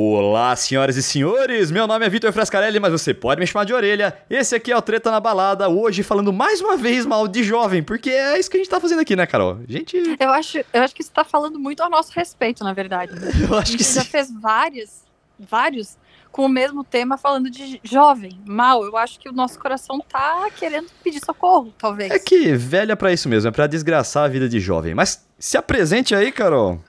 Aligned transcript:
Olá, 0.00 0.54
senhoras 0.54 0.96
e 0.96 1.02
senhores! 1.02 1.72
Meu 1.72 1.84
nome 1.84 2.06
é 2.06 2.08
Vitor 2.08 2.32
Frascarelli, 2.32 2.78
mas 2.78 2.92
você 2.92 3.12
pode 3.12 3.40
me 3.40 3.46
chamar 3.48 3.64
de 3.64 3.74
orelha. 3.74 4.16
Esse 4.30 4.54
aqui 4.54 4.70
é 4.70 4.76
o 4.76 4.80
Treta 4.80 5.10
na 5.10 5.18
Balada, 5.18 5.68
hoje 5.68 6.04
falando 6.04 6.32
mais 6.32 6.60
uma 6.60 6.76
vez 6.76 7.04
mal 7.04 7.26
de 7.26 7.42
jovem, 7.42 7.82
porque 7.82 8.08
é 8.08 8.38
isso 8.38 8.48
que 8.48 8.56
a 8.56 8.60
gente 8.60 8.70
tá 8.70 8.78
fazendo 8.78 9.00
aqui, 9.00 9.16
né, 9.16 9.26
Carol? 9.26 9.58
Gente. 9.66 9.96
Eu 10.20 10.30
acho, 10.30 10.58
eu 10.72 10.82
acho 10.82 10.94
que 10.94 11.02
você 11.02 11.10
tá 11.12 11.24
falando 11.24 11.58
muito 11.58 11.82
ao 11.82 11.90
nosso 11.90 12.12
respeito, 12.12 12.62
na 12.62 12.72
verdade. 12.72 13.10
Eu 13.42 13.58
acho 13.58 13.72
que 13.72 13.82
a 13.82 13.84
gente 13.84 13.92
já 13.92 14.04
fez 14.04 14.32
várias, 14.40 15.02
vários 15.36 15.96
com 16.30 16.44
o 16.44 16.48
mesmo 16.48 16.84
tema 16.84 17.18
falando 17.18 17.50
de 17.50 17.80
jovem, 17.82 18.40
mal. 18.46 18.84
Eu 18.84 18.96
acho 18.96 19.18
que 19.18 19.28
o 19.28 19.32
nosso 19.32 19.58
coração 19.58 19.98
tá 20.08 20.48
querendo 20.56 20.86
pedir 21.02 21.18
socorro, 21.24 21.74
talvez. 21.76 22.12
É 22.12 22.20
que 22.20 22.52
velha 22.52 22.96
pra 22.96 23.12
isso 23.12 23.28
mesmo, 23.28 23.48
é 23.48 23.50
pra 23.50 23.66
desgraçar 23.66 24.26
a 24.26 24.28
vida 24.28 24.48
de 24.48 24.60
jovem. 24.60 24.94
Mas 24.94 25.26
se 25.40 25.58
apresente 25.58 26.14
aí, 26.14 26.30
Carol. 26.30 26.80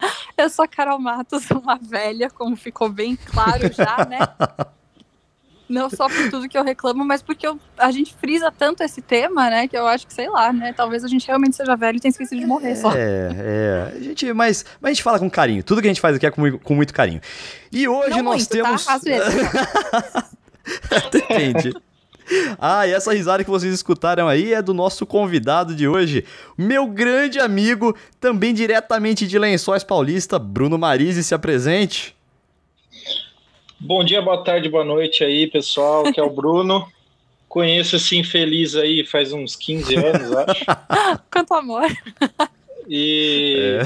Eu 0.36 0.48
sou 0.48 0.64
a 0.64 0.68
Carol 0.68 0.98
Matos, 0.98 1.50
uma 1.50 1.76
velha, 1.76 2.30
como 2.30 2.56
ficou 2.56 2.88
bem 2.88 3.16
claro 3.16 3.72
já, 3.72 4.06
né? 4.08 4.18
Não 5.68 5.90
só 5.90 6.08
por 6.08 6.30
tudo 6.30 6.48
que 6.48 6.56
eu 6.56 6.64
reclamo, 6.64 7.04
mas 7.04 7.20
porque 7.20 7.46
eu- 7.46 7.60
a 7.76 7.90
gente 7.90 8.14
frisa 8.14 8.50
tanto 8.50 8.82
esse 8.82 9.02
tema, 9.02 9.50
né? 9.50 9.68
Que 9.68 9.76
eu 9.76 9.86
acho 9.86 10.06
que, 10.06 10.14
sei 10.14 10.26
lá, 10.26 10.50
né? 10.50 10.72
Talvez 10.72 11.04
a 11.04 11.08
gente 11.08 11.26
realmente 11.26 11.56
seja 11.56 11.76
velho 11.76 11.98
e 11.98 12.00
tenha 12.00 12.08
esquecido 12.08 12.40
de 12.40 12.46
morrer 12.46 12.74
só. 12.74 12.90
É, 12.94 13.28
é. 13.34 13.92
A 13.94 14.00
gente, 14.00 14.32
mas, 14.32 14.64
mas 14.80 14.90
a 14.90 14.94
gente 14.94 15.02
fala 15.02 15.18
com 15.18 15.28
carinho. 15.28 15.62
Tudo 15.62 15.82
que 15.82 15.86
a 15.86 15.90
gente 15.90 16.00
faz 16.00 16.16
aqui 16.16 16.24
é 16.24 16.30
com, 16.30 16.58
com 16.58 16.74
muito 16.74 16.94
carinho. 16.94 17.20
E 17.70 17.86
hoje 17.86 18.08
Não 18.16 18.22
nós 18.22 18.36
muito, 18.36 18.48
temos. 18.50 18.86
tá? 18.86 18.94
Às 18.94 19.02
vezes. 19.02 19.34
Depende. 21.12 21.74
Ah, 22.58 22.86
e 22.86 22.92
essa 22.92 23.12
risada 23.12 23.44
que 23.44 23.50
vocês 23.50 23.72
escutaram 23.72 24.28
aí 24.28 24.52
é 24.52 24.62
do 24.62 24.74
nosso 24.74 25.06
convidado 25.06 25.74
de 25.74 25.86
hoje, 25.86 26.24
meu 26.56 26.86
grande 26.86 27.38
amigo, 27.38 27.96
também 28.20 28.52
diretamente 28.52 29.26
de 29.26 29.38
Lençóis 29.38 29.84
Paulista, 29.84 30.38
Bruno 30.38 30.78
Marise, 30.78 31.22
se 31.22 31.34
apresente. 31.34 32.14
Bom 33.80 34.04
dia, 34.04 34.20
boa 34.20 34.42
tarde, 34.42 34.68
boa 34.68 34.84
noite 34.84 35.22
aí, 35.22 35.46
pessoal. 35.46 36.06
Aqui 36.06 36.18
é 36.18 36.22
o 36.22 36.30
Bruno. 36.30 36.86
Conheço 37.48 37.96
esse 37.96 38.16
infeliz 38.16 38.74
aí 38.74 39.06
faz 39.06 39.32
uns 39.32 39.56
15 39.56 39.96
anos, 39.96 40.32
acho. 40.32 40.64
Quanto 41.32 41.54
amor. 41.54 41.86
E 42.88 43.78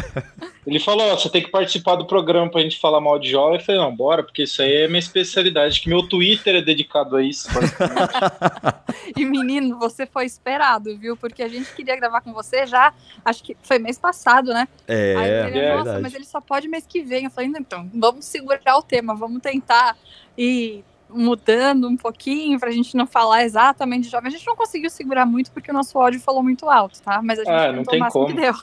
ele 0.67 0.79
falou: 0.79 1.07
ó, 1.13 1.17
você 1.17 1.29
tem 1.29 1.43
que 1.43 1.51
participar 1.51 1.97
do 1.97 2.07
programa 2.07 2.51
pra 2.51 2.61
gente 2.61 2.79
falar 2.79 3.01
mal 3.01 3.19
de 3.19 3.29
jovem. 3.31 3.59
Eu 3.59 3.65
falei: 3.65 3.81
não, 3.81 3.95
bora, 3.95 4.23
porque 4.23 4.45
isso 4.45 4.63
aí 4.63 4.73
é 4.83 4.87
minha 4.89 4.99
especialidade. 5.01 5.81
Que 5.81 5.89
meu 5.89 6.07
Twitter 6.09 6.57
é 6.57 6.63
dedicado 6.63 7.17
a 7.17 7.23
isso. 7.23 7.49
E 9.17 9.25
menino, 9.25 9.79
você 9.79 10.07
foi 10.07 10.25
esperado, 10.25 10.97
viu? 10.97 11.17
Porque 11.17 11.43
a 11.43 11.49
gente 11.49 11.73
queria 11.75 11.97
gravar 11.97 12.21
com 12.21 12.33
você 12.33 12.67
já, 12.67 12.93
acho 13.25 13.43
que 13.43 13.57
foi 13.63 13.79
mês 13.79 13.99
passado, 13.99 14.53
né? 14.53 14.67
É, 14.89 15.15
Aí 15.17 15.31
ele, 15.31 15.59
é 15.59 15.69
nossa, 15.73 15.83
verdade. 15.85 16.03
mas 16.03 16.15
ele 16.15 16.25
só 16.25 16.41
pode 16.41 16.69
mês 16.69 16.87
que 16.87 17.03
vem. 17.03 17.25
Eu 17.25 17.31
falei, 17.31 17.51
"Não, 17.51 17.61
então, 17.61 17.91
vamos 17.95 18.25
segurar 18.25 18.77
o 18.79 18.83
tema, 18.83 19.15
vamos 19.15 19.41
tentar 19.43 19.97
ir 20.37 20.83
mudando 21.11 21.89
um 21.89 21.97
pouquinho 21.97 22.59
pra 22.59 22.71
gente 22.71 22.97
não 22.97 23.07
falar 23.07 23.45
exatamente 23.45 24.05
de 24.05 24.11
jovem. 24.11 24.29
A 24.29 24.31
gente 24.31 24.47
não 24.47 24.57
conseguiu 24.57 24.89
segurar 24.89 25.27
muito 25.27 25.51
porque 25.53 25.71
o 25.71 25.75
nosso 25.75 25.99
ódio 25.99 26.19
falou 26.21 26.43
muito 26.43 26.69
alto, 26.71 27.03
tá? 27.03 27.21
Mas 27.23 27.39
a 27.39 27.45
gente 27.45 27.53
Ah, 27.53 27.73
não 27.73 27.85
tem 27.85 27.99
o 28.01 28.03
máximo 28.03 28.25
como. 28.27 28.35
que 28.35 28.41
deu. 28.41 28.55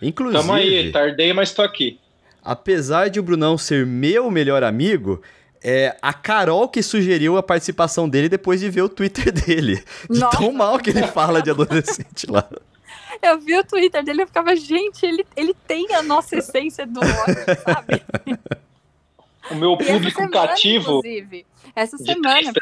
Inclusive, 0.00 0.40
Tamo 0.40 0.52
aí, 0.52 0.92
tardei, 0.92 1.32
mas 1.32 1.52
tô 1.52 1.62
aqui. 1.62 1.98
apesar 2.44 3.08
de 3.08 3.18
o 3.18 3.22
Brunão 3.22 3.58
ser 3.58 3.84
meu 3.86 4.30
melhor 4.30 4.62
amigo, 4.62 5.20
é 5.62 5.96
a 6.00 6.12
Carol 6.12 6.68
que 6.68 6.82
sugeriu 6.82 7.36
a 7.36 7.42
participação 7.42 8.08
dele 8.08 8.28
depois 8.28 8.60
de 8.60 8.70
ver 8.70 8.82
o 8.82 8.88
Twitter 8.88 9.32
dele. 9.32 9.82
De 10.08 10.20
Nossa. 10.20 10.36
tão 10.38 10.52
mal 10.52 10.78
que 10.78 10.90
ele 10.90 11.06
fala 11.08 11.42
de 11.42 11.50
adolescente 11.50 12.30
lá. 12.30 12.48
Eu 13.20 13.40
vi 13.40 13.58
o 13.58 13.64
Twitter 13.64 14.04
dele 14.04 14.22
e 14.22 14.26
ficava, 14.26 14.54
gente, 14.54 15.04
ele, 15.04 15.26
ele 15.36 15.52
tem 15.66 15.92
a 15.94 16.02
nossa 16.02 16.36
essência 16.38 16.86
do 16.86 17.00
ódio, 17.00 17.62
sabe? 17.64 18.02
O 19.50 19.54
meu 19.56 19.72
essa 19.74 19.92
público 19.92 20.20
semana, 20.20 20.48
cativo 20.48 20.98
inclusive, 20.98 21.46
essa 21.74 21.96
de 21.96 22.04
semana. 22.04 22.52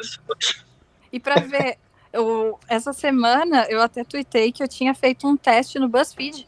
E 1.12 1.20
pra 1.20 1.40
ver, 1.40 1.76
eu, 2.12 2.58
essa 2.68 2.92
semana 2.94 3.66
eu 3.68 3.82
até 3.82 4.02
tuitei 4.04 4.50
que 4.50 4.62
eu 4.62 4.68
tinha 4.68 4.94
feito 4.94 5.26
um 5.28 5.36
teste 5.36 5.78
no 5.78 5.88
BuzzFeed 5.88 6.46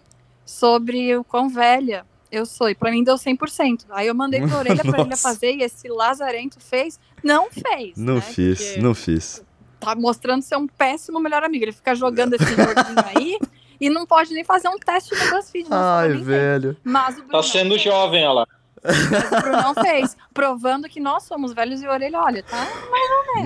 sobre 0.48 1.14
o 1.14 1.22
quão 1.22 1.48
velha 1.50 2.06
eu 2.32 2.46
sou. 2.46 2.70
E 2.70 2.74
pra 2.74 2.90
mim 2.90 3.04
deu 3.04 3.16
100%. 3.16 3.84
Aí 3.90 4.06
eu 4.06 4.14
mandei 4.14 4.40
pra 4.40 4.58
orelha 4.58 4.82
pra 4.82 5.00
ele 5.02 5.14
fazer 5.16 5.52
e 5.52 5.62
esse 5.62 5.88
lazarento 5.88 6.58
fez. 6.58 6.98
Não 7.22 7.50
fez. 7.50 7.96
Não 7.98 8.14
né? 8.14 8.20
fiz, 8.22 8.58
Porque 8.64 8.80
não 8.80 8.94
fiz. 8.94 9.44
Tá 9.78 9.94
mostrando 9.94 10.42
ser 10.42 10.56
um 10.56 10.66
péssimo 10.66 11.20
melhor 11.20 11.44
amigo. 11.44 11.64
Ele 11.64 11.72
fica 11.72 11.94
jogando 11.94 12.32
esse 12.34 12.44
joguinho 12.46 13.04
aí 13.14 13.38
e 13.80 13.90
não 13.90 14.06
pode 14.06 14.32
nem 14.32 14.42
fazer 14.42 14.68
um 14.68 14.78
teste 14.78 15.14
no 15.14 15.30
BuzzFeed. 15.30 15.68
Não 15.68 15.76
Ai, 15.76 16.12
velho. 16.14 16.76
Mas 16.82 17.18
o 17.18 17.22
Tá 17.24 17.42
sendo 17.42 17.70
fez. 17.74 17.82
jovem, 17.82 18.24
olha 18.26 18.32
lá. 18.32 18.46
Mas 18.82 19.32
o 19.32 19.42
Brunão 19.42 19.74
fez. 19.74 20.16
Provando 20.32 20.88
que 20.88 20.98
nós 20.98 21.24
somos 21.24 21.52
velhos 21.52 21.82
e 21.82 21.86
orelha, 21.86 22.20
olha, 22.20 22.42
tá? 22.42 22.66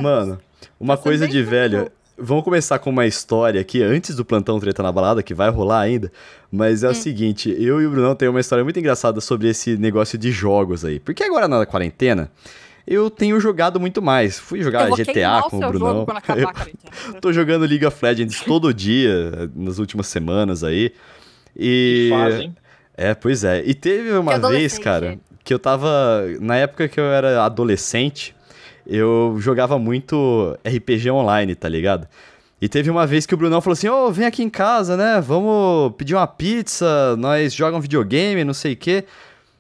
Mano, 0.00 0.40
uma 0.78 0.96
Tá 0.96 1.02
coisa 1.02 1.26
de 1.26 1.42
velho. 1.42 1.90
Vamos 2.24 2.44
começar 2.44 2.78
com 2.78 2.88
uma 2.90 3.04
história 3.04 3.60
aqui, 3.60 3.82
antes 3.82 4.14
do 4.14 4.24
plantão 4.24 4.60
Treta 4.60 4.80
na 4.80 4.92
Balada, 4.92 5.22
que 5.24 5.34
vai 5.34 5.50
rolar 5.50 5.80
ainda. 5.80 6.12
Mas 6.52 6.84
é 6.84 6.88
Hum. 6.88 6.92
o 6.92 6.94
seguinte, 6.94 7.52
eu 7.58 7.82
e 7.82 7.86
o 7.86 7.90
Brunão 7.90 8.14
tem 8.14 8.28
uma 8.28 8.38
história 8.38 8.62
muito 8.62 8.78
engraçada 8.78 9.20
sobre 9.20 9.48
esse 9.48 9.76
negócio 9.76 10.16
de 10.16 10.30
jogos 10.30 10.84
aí. 10.84 11.00
Porque 11.00 11.24
agora 11.24 11.48
na 11.48 11.66
quarentena, 11.66 12.30
eu 12.86 13.10
tenho 13.10 13.40
jogado 13.40 13.80
muito 13.80 14.00
mais. 14.00 14.38
Fui 14.38 14.62
jogar 14.62 14.88
GTA 14.90 15.42
com 15.50 15.56
o 15.56 15.68
Brunão. 15.68 15.88
jogo 15.88 16.04
quando 16.04 16.18
acabar 16.18 16.68
Eu 17.12 17.20
tô 17.20 17.32
jogando 17.32 17.66
League 17.66 17.84
of 17.84 17.96
Legends 18.04 18.40
todo 18.42 18.72
dia, 18.72 19.50
nas 19.56 19.78
últimas 19.78 20.06
semanas 20.06 20.62
aí. 20.62 20.92
E. 21.56 22.08
Fazem. 22.10 22.56
É, 22.96 23.14
pois 23.14 23.42
é. 23.42 23.62
E 23.66 23.74
teve 23.74 24.12
uma 24.12 24.38
vez, 24.38 24.78
cara, 24.78 25.18
que 25.42 25.52
eu 25.52 25.58
tava. 25.58 25.88
Na 26.40 26.56
época 26.56 26.86
que 26.86 27.00
eu 27.00 27.04
era 27.06 27.44
adolescente, 27.44 28.34
eu 28.87 29.37
jogava 29.38 29.78
muito 29.78 30.56
RPG 30.66 31.10
online, 31.10 31.54
tá 31.54 31.69
ligado? 31.69 32.06
E 32.60 32.69
teve 32.69 32.91
uma 32.91 33.06
vez 33.06 33.26
que 33.26 33.34
o 33.34 33.37
Brunão 33.37 33.60
falou 33.60 33.72
assim: 33.72 33.88
Ô, 33.88 34.10
vem 34.12 34.26
aqui 34.26 34.43
em 34.43 34.48
casa, 34.48 34.97
né? 34.97 35.20
Vamos 35.20 35.94
pedir 35.97 36.15
uma 36.15 36.26
pizza, 36.26 37.16
nós 37.16 37.53
jogamos 37.53 37.82
videogame, 37.82 38.44
não 38.44 38.54
sei 38.54 38.75
o 38.75 38.76
quê. 38.76 39.04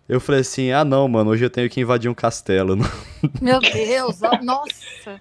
Eu 0.08 0.20
falei 0.20 0.42
assim: 0.42 0.70
ah, 0.70 0.84
não, 0.84 1.08
mano, 1.08 1.30
hoje 1.30 1.44
eu 1.44 1.50
tenho 1.50 1.68
que 1.68 1.80
invadir 1.80 2.08
um 2.08 2.14
castelo. 2.14 2.76
Meu 3.40 3.60
Deus, 3.60 4.22
ó, 4.22 4.42
nossa. 4.42 5.20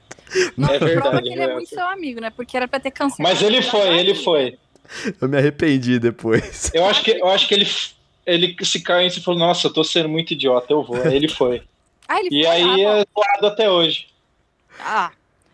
Nossa, 0.57 0.75
É 0.75 0.79
verdade, 0.79 1.01
prova 1.01 1.21
que 1.21 1.29
ele 1.29 1.41
é 1.41 1.45
é. 1.45 1.53
muito 1.53 1.69
seu 1.69 1.87
amigo, 1.87 2.21
né? 2.21 2.29
Porque 2.29 2.55
era 2.55 2.67
pra 2.67 2.79
ter 2.79 2.91
cancelado. 2.91 3.33
Mas 3.33 3.41
ele 3.41 3.61
foi, 3.61 3.97
ele 3.97 4.15
foi. 4.15 4.57
Eu 5.19 5.27
me 5.27 5.37
arrependi 5.37 5.97
depois. 5.99 6.69
Eu 6.73 6.85
acho 6.85 7.03
que, 7.03 7.11
eu 7.11 7.27
acho 7.29 7.47
que 7.47 7.53
ele, 7.53 7.67
ele 8.25 8.55
se 8.63 8.81
caiu 8.81 9.07
e 9.07 9.19
falou: 9.21 9.39
Nossa, 9.39 9.67
eu 9.67 9.73
tô 9.73 9.83
sendo 9.83 10.09
muito 10.09 10.33
idiota, 10.33 10.71
eu 10.71 10.83
vou. 10.83 11.01
Aí 11.01 11.15
ele 11.15 11.27
foi. 11.27 11.63
Ah, 12.13 12.19
ele 12.19 12.29
E 12.31 12.43
foi. 12.45 12.51
aí 12.51 12.81
é 12.83 13.05
zoado 13.13 13.47
até 13.47 13.69
hoje. 13.69 14.07
Ah, 14.79 15.11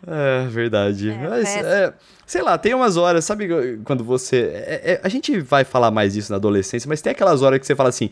É, 0.08 0.48
verdade. 0.48 1.10
É, 1.10 1.16
Mas, 1.18 1.56
é, 1.56 1.94
sei 2.26 2.42
lá, 2.42 2.58
tem 2.58 2.74
umas 2.74 2.98
horas, 2.98 3.26
sabe 3.26 3.48
quando 3.84 4.04
você. 4.04 4.52
é- 4.54 4.92
é- 4.94 5.02
a 5.04 5.10
gente 5.10 5.40
vai 5.40 5.64
falar 5.66 5.92
mais 5.92 6.14
disso 6.14 6.32
na 6.32 6.38
adolescência, 6.38 6.88
mas 6.88 7.02
tem 7.02 7.12
aquelas 7.12 7.42
horas 7.42 7.60
que 7.60 7.66
você 7.66 7.76
fala 7.76 7.90
assim: 7.90 8.10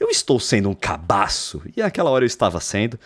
eu 0.00 0.08
estou 0.08 0.40
sendo 0.40 0.68
um 0.70 0.74
cabaço. 0.74 1.62
E 1.76 1.80
naquela 1.82 2.10
hora 2.10 2.24
eu 2.24 2.26
estava 2.26 2.58
sendo. 2.60 2.98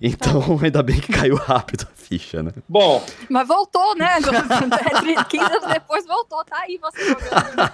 Então, 0.00 0.58
ainda 0.62 0.82
bem 0.82 1.00
que 1.00 1.12
caiu 1.12 1.36
rápido 1.36 1.86
a 1.90 1.94
ficha, 1.96 2.42
né? 2.42 2.50
Bom, 2.68 3.02
mas 3.30 3.46
voltou, 3.46 3.94
né? 3.94 4.16
15 5.28 5.44
anos 5.54 5.72
depois 5.72 6.04
voltou, 6.06 6.44
tá 6.44 6.58
aí 6.62 6.78
você 6.78 7.06
jogando. 7.06 7.72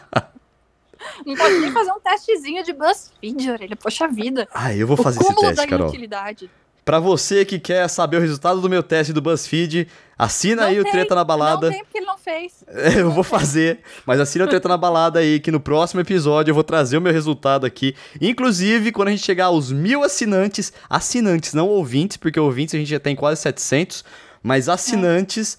Não 1.25 1.35
pode 1.35 1.59
nem 1.61 1.73
fazer 1.73 1.91
um 1.93 2.01
testezinho 2.01 2.63
de 2.63 2.73
BuzzFeed, 2.75 3.51
orelha. 3.51 3.77
Poxa 3.77 4.07
vida. 4.07 4.47
Ah, 4.53 4.75
eu 4.75 4.87
vou 4.87 4.99
o 4.99 5.03
fazer 5.03 5.21
esse 5.21 5.35
teste, 5.35 5.55
da 5.57 5.67
Carol. 5.67 5.87
inutilidade. 5.87 6.51
Pra 6.85 6.99
você 6.99 7.45
que 7.45 7.59
quer 7.59 7.87
saber 7.89 8.17
o 8.17 8.21
resultado 8.21 8.61
do 8.61 8.69
meu 8.69 8.83
teste 8.83 9.13
do 9.13 9.21
BuzzFeed, 9.21 9.87
assina 10.19 10.63
Não 10.63 10.69
aí 10.69 10.81
o 10.81 10.83
tem, 10.83 10.93
Treta 10.93 11.15
na 11.15 11.25
Balada. 11.25 11.67
Não 11.67 11.73
tem 11.73 11.85
porque 11.85 11.99
ele 11.99 12.07
não 12.07 12.19
fez. 12.19 12.65
É, 12.73 13.01
eu 13.01 13.11
vou 13.11 13.25
fazer, 13.25 13.81
mas 14.07 14.21
assina 14.21 14.45
o 14.45 14.49
Treta 14.49 14.69
na 14.69 14.77
Balada 14.77 15.19
aí, 15.19 15.41
que 15.41 15.51
no 15.51 15.59
próximo 15.59 16.01
episódio 16.01 16.51
eu 16.53 16.55
vou 16.55 16.63
trazer 16.65 16.97
o 16.97 17.01
meu 17.01 17.13
resultado 17.13 17.67
aqui. 17.67 17.95
Inclusive, 18.21 18.93
quando 18.93 19.09
a 19.09 19.11
gente 19.11 19.25
chegar 19.25 19.47
aos 19.47 19.73
mil 19.73 20.05
assinantes, 20.05 20.73
assinantes, 20.89 21.53
não 21.53 21.69
ouvintes, 21.69 22.17
porque 22.17 22.39
ouvintes 22.39 22.75
a 22.75 22.79
gente 22.79 22.89
já 22.89 23.01
tem 23.01 23.17
quase 23.17 23.41
700, 23.43 24.05
mas 24.43 24.69
assinantes, 24.69 25.59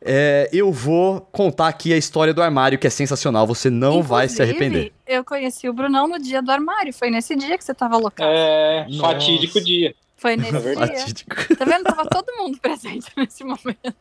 é, 0.00 0.48
eu 0.52 0.72
vou 0.72 1.20
contar 1.32 1.68
aqui 1.68 1.92
a 1.92 1.96
história 1.96 2.32
do 2.32 2.42
armário, 2.42 2.78
que 2.78 2.86
é 2.86 2.90
sensacional, 2.90 3.46
você 3.46 3.68
não 3.70 4.02
vai 4.02 4.28
se 4.28 4.34
Inclusive, 4.34 4.58
arrepender. 4.58 4.92
Eu 5.06 5.24
conheci 5.24 5.68
o 5.68 5.72
Brunão 5.72 6.06
no 6.06 6.18
dia 6.18 6.40
do 6.40 6.50
armário. 6.50 6.92
Foi 6.92 7.10
nesse 7.10 7.34
dia 7.34 7.58
que 7.58 7.64
você 7.64 7.74
tava 7.74 7.96
loucado. 7.96 8.30
é 8.32 8.86
Nossa. 8.88 9.00
fatídico 9.00 9.60
dia. 9.60 9.94
Foi 10.18 10.36
nesse 10.36 10.56
É 10.56 10.60
dia. 10.60 10.74
Fatídico. 10.74 11.56
Tá 11.56 11.64
vendo? 11.64 11.84
Tava 11.84 12.04
todo 12.06 12.26
mundo 12.36 12.58
presente 12.62 13.06
nesse 13.16 13.44
momento. 13.44 13.94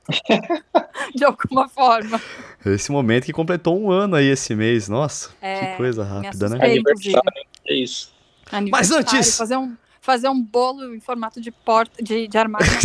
De 1.15 1.23
alguma 1.23 1.69
forma. 1.69 2.19
Esse 2.65 2.91
momento 2.91 3.25
que 3.25 3.33
completou 3.33 3.79
um 3.79 3.91
ano 3.91 4.15
aí 4.15 4.25
esse 4.27 4.53
mês, 4.55 4.89
nossa, 4.89 5.29
É, 5.41 5.67
que 5.71 5.77
coisa 5.77 6.03
rápida, 6.03 6.49
né? 6.49 6.57
Aniversário, 6.65 7.21
é 7.67 7.73
isso. 7.75 8.11
Aniversário, 8.51 9.01
antes- 9.01 9.37
Fazer 9.37 9.57
um, 9.57 9.75
fazer 10.01 10.29
um 10.29 10.41
bolo 10.41 10.95
em 10.95 10.99
formato 10.99 11.39
de 11.39 11.51
porta, 11.51 12.01
de, 12.03 12.27
de 12.27 12.37
armário. 12.37 12.67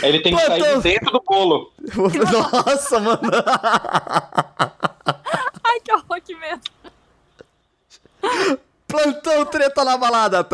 Meu 0.00 0.08
ele 0.08 0.20
tem 0.20 0.32
que 0.36 0.40
sair 0.40 0.58
Plantão. 0.60 0.76
de 0.80 0.82
dentro 0.88 1.10
do 1.10 1.20
bolo. 1.26 1.72
Nossa, 2.32 3.00
mano. 3.00 3.20
Ai, 5.64 5.80
que 5.82 5.92
horror, 5.92 6.20
que 6.24 6.32
medo. 6.36 6.60
Plantão 8.90 9.46
treta 9.46 9.84
na 9.84 9.96
balada. 9.96 10.46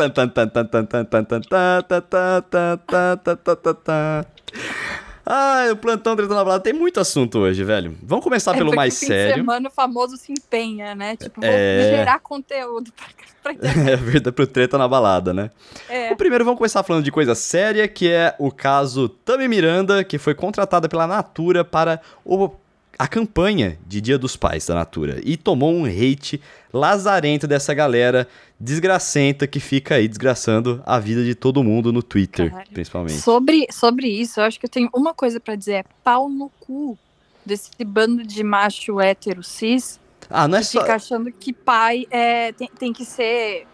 Ai, 5.29 5.71
o 5.71 5.75
plantão 5.75 6.15
treta 6.15 6.33
na 6.33 6.43
balada. 6.43 6.63
Tem 6.63 6.71
muito 6.71 6.99
assunto 6.99 7.39
hoje, 7.39 7.63
velho. 7.63 7.97
Vamos 8.01 8.23
começar 8.23 8.55
é, 8.55 8.57
pelo 8.57 8.73
mais 8.73 8.97
fim 8.97 9.07
sério. 9.07 9.33
De 9.33 9.39
semana 9.41 9.67
o 9.67 9.71
famoso 9.71 10.15
se 10.15 10.31
empenha, 10.31 10.95
né? 10.95 11.17
Tipo, 11.17 11.43
é... 11.43 11.97
gerar 11.97 12.19
conteúdo 12.19 12.93
pra, 12.93 13.53
pra 13.53 13.69
É 13.91 13.95
verdade, 13.97 14.33
pro 14.33 14.47
treta 14.47 14.77
na 14.77 14.87
balada, 14.87 15.33
né? 15.33 15.51
É. 15.89 16.13
O 16.13 16.15
primeiro 16.15 16.45
vamos 16.45 16.57
começar 16.57 16.81
falando 16.83 17.03
de 17.03 17.11
coisa 17.11 17.35
séria, 17.35 17.87
que 17.87 18.09
é 18.09 18.35
o 18.39 18.51
caso 18.51 19.09
Tami 19.09 19.47
Miranda, 19.49 20.03
que 20.03 20.17
foi 20.17 20.33
contratada 20.33 20.87
pela 20.87 21.05
Natura 21.05 21.65
para 21.65 21.99
o 22.23 22.49
a 22.97 23.07
campanha 23.07 23.77
de 23.85 24.01
Dia 24.01 24.17
dos 24.17 24.35
Pais 24.35 24.65
da 24.65 24.75
Natura 24.75 25.21
e 25.23 25.37
tomou 25.37 25.71
um 25.71 25.85
hate 25.85 26.41
lazarento 26.73 27.47
dessa 27.47 27.73
galera 27.73 28.27
desgracenta 28.59 29.45
que 29.45 29.59
fica 29.59 29.95
aí 29.95 30.07
desgraçando 30.07 30.81
a 30.85 30.99
vida 30.99 31.23
de 31.23 31.35
todo 31.35 31.63
mundo 31.63 31.93
no 31.93 32.01
Twitter, 32.01 32.49
Caralho. 32.49 32.69
principalmente. 32.71 33.19
Sobre, 33.19 33.67
sobre 33.71 34.07
isso, 34.07 34.39
eu 34.39 34.45
acho 34.45 34.59
que 34.59 34.65
eu 34.65 34.69
tenho 34.69 34.89
uma 34.93 35.13
coisa 35.13 35.39
pra 35.39 35.55
dizer: 35.55 35.73
é 35.73 35.83
pau 36.03 36.27
no 36.29 36.49
cu 36.59 36.97
desse 37.45 37.69
bando 37.85 38.23
de 38.23 38.43
macho 38.43 38.99
hétero 38.99 39.41
cis 39.41 39.99
Ah, 40.29 40.47
não 40.47 40.57
é 40.57 40.61
que 40.61 40.67
só 40.67 40.81
fica 40.81 40.95
achando 40.95 41.31
que 41.31 41.53
pai 41.53 42.05
é, 42.09 42.51
tem, 42.51 42.69
tem 42.77 42.93
que 42.93 43.05
ser 43.05 43.65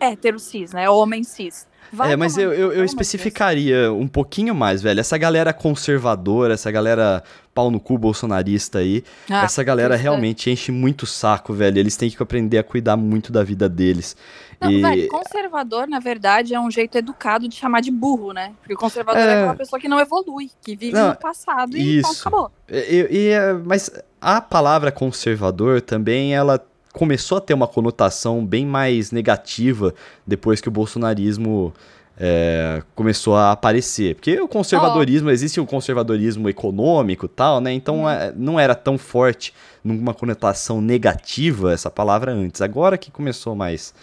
hétero 0.00 0.38
cis, 0.38 0.72
né? 0.72 0.88
Homem 0.88 1.22
cis. 1.22 1.68
Vai 1.92 2.12
É, 2.12 2.16
mas 2.16 2.34
tomar 2.34 2.44
eu, 2.46 2.52
eu, 2.52 2.72
eu 2.72 2.84
especificaria 2.84 3.92
um 3.92 4.06
pouquinho 4.08 4.54
mais, 4.54 4.82
velho. 4.82 5.00
Essa 5.00 5.16
galera 5.18 5.52
conservadora, 5.52 6.54
essa 6.54 6.70
galera 6.70 7.22
pau 7.54 7.70
no 7.70 7.80
cu 7.80 7.96
bolsonarista 7.98 8.78
aí, 8.78 9.02
Deus. 9.26 9.40
Ah, 9.40 9.44
essa 9.44 9.62
galera 9.64 9.94
isso 9.94 10.00
é- 10.00 10.02
realmente 10.02 10.50
enche 10.50 10.70
muito 10.70 11.02
o 11.02 11.06
saco, 11.06 11.52
velho. 11.52 11.78
Eles 11.78 11.96
têm 11.96 12.10
que 12.10 12.22
aprender 12.22 12.58
a 12.58 12.62
cuidar 12.64 12.96
muito 12.96 13.32
da 13.32 13.42
vida 13.42 13.68
deles. 13.68 14.16
Não, 14.60 14.70
e... 14.70 14.80
velho, 14.82 15.08
conservador, 15.08 15.86
na 15.88 15.98
verdade, 16.00 16.52
é 16.54 16.60
um 16.60 16.70
jeito 16.70 16.96
educado 16.98 17.48
de 17.48 17.54
chamar 17.56 17.80
de 17.80 17.90
burro, 17.90 18.32
né? 18.32 18.52
Porque 18.60 18.74
o 18.74 18.76
conservador 18.76 19.20
é, 19.22 19.26
É. 19.26 19.38
aquela 19.38 19.54
pessoa 19.54 19.80
que 19.80 19.88
não 19.88 19.98
evolui, 20.00 20.50
que 20.62 20.76
vive 20.76 20.92
Não, 20.92 21.08
no 21.10 21.16
passado 21.16 21.76
e 21.76 21.98
isso. 21.98 22.20
acabou. 22.20 22.50
E- 22.68 23.08
e- 23.10 23.28
é, 23.28 23.52
mas 23.54 23.90
a 24.20 24.40
palavra 24.40 24.90
conservador 24.92 25.80
também, 25.80 26.34
ela 26.34 26.64
começou 26.92 27.38
a 27.38 27.40
ter 27.40 27.54
uma 27.54 27.66
conotação 27.68 28.44
bem 28.44 28.66
mais 28.66 29.12
negativa 29.12 29.94
depois 30.26 30.60
que 30.60 30.68
o 30.68 30.70
bolsonarismo 30.70 31.72
é, 32.18 32.82
começou 32.94 33.36
a 33.36 33.52
aparecer. 33.52 34.14
Porque 34.16 34.40
o 34.40 34.48
conservadorismo, 34.48 35.30
existe 35.30 35.60
o 35.60 35.66
conservadorismo 35.66 36.48
econômico 36.48 37.26
e 37.26 37.28
tal, 37.28 37.60
né? 37.60 37.72
Então 37.72 38.08
é, 38.08 38.32
não 38.34 38.58
era 38.58 38.74
tão 38.74 38.98
forte 38.98 39.54
numa 39.84 40.12
conotação 40.12 40.80
negativa 40.80 41.72
essa 41.72 41.90
palavra 41.90 42.32
antes. 42.32 42.60
Agora 42.60 42.98
que 42.98 43.10
começou 43.10 43.54
mais. 43.54 43.94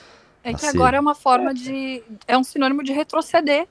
É 0.44 0.54
que 0.54 0.62
ser. 0.62 0.68
agora 0.68 0.98
é 0.98 1.00
uma 1.00 1.16
forma 1.16 1.54
de. 1.54 2.02
É 2.28 2.38
um 2.38 2.44
sinônimo 2.44 2.84
de 2.84 2.94
retroceder. 2.94 3.68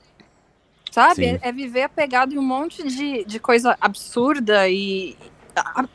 Sabe? 0.91 1.25
É, 1.25 1.39
é 1.41 1.51
viver 1.51 1.81
apegado 1.83 2.33
em 2.33 2.37
um 2.37 2.43
monte 2.45 2.87
de, 2.87 3.25
de 3.25 3.39
coisa 3.39 3.75
absurda 3.81 4.69
e. 4.69 5.17
a- 5.55 5.85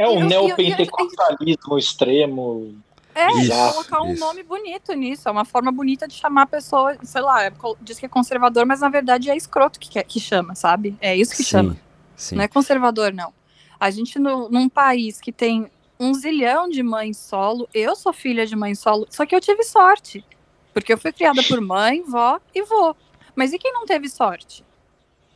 É 0.00 0.04
E 0.04 0.08
um 0.08 0.24
neopentecostalismo 0.26 1.78
extremo. 1.78 2.74
É, 3.14 3.28
Isso, 3.32 3.50
colocar 3.72 4.02
um 4.02 4.12
isso. 4.12 4.20
nome 4.24 4.42
bonito 4.42 4.92
nisso. 4.94 5.28
É 5.28 5.32
uma 5.32 5.44
forma 5.44 5.70
bonita 5.72 6.06
de 6.06 6.14
chamar 6.14 6.42
a 6.42 6.46
pessoa, 6.46 6.96
sei 7.02 7.20
lá, 7.20 7.44
é 7.44 7.52
diz 7.82 7.98
que 7.98 8.06
é 8.06 8.08
conservador, 8.08 8.64
mas 8.64 8.80
na 8.80 8.88
verdade 8.88 9.28
é 9.30 9.36
escroto 9.36 9.78
que, 9.80 9.90
quer- 9.90 10.04
que 10.04 10.20
chama, 10.20 10.54
sabe? 10.54 10.96
É 11.00 11.14
isso 11.16 11.36
que 11.36 11.42
chama. 11.44 11.76
sim. 12.16 12.36
Não 12.36 12.44
é 12.44 12.48
conservador, 12.48 13.12
não. 13.12 13.32
A 13.78 13.90
gente, 13.90 14.18
no, 14.18 14.48
num 14.48 14.68
país 14.68 15.20
que 15.20 15.32
tem 15.32 15.70
um 15.98 16.14
zilhão 16.14 16.68
de 16.68 16.82
mães 16.82 17.18
solo, 17.18 17.68
eu 17.74 17.94
sou 17.96 18.12
filha 18.12 18.46
de 18.46 18.54
mãe 18.56 18.74
solo, 18.74 19.06
só 19.10 19.26
que 19.26 19.34
eu 19.34 19.40
tive 19.40 19.64
sorte. 19.64 20.24
Porque 20.72 20.92
eu 20.92 20.98
fui 20.98 21.12
criada 21.12 21.42
por 21.42 21.60
mãe, 21.60 22.02
vó 22.02 22.38
e 22.54 22.62
vô. 22.62 22.94
Mas 23.34 23.52
e 23.52 23.58
quem 23.58 23.72
não 23.72 23.84
teve 23.84 24.08
sorte? 24.08 24.64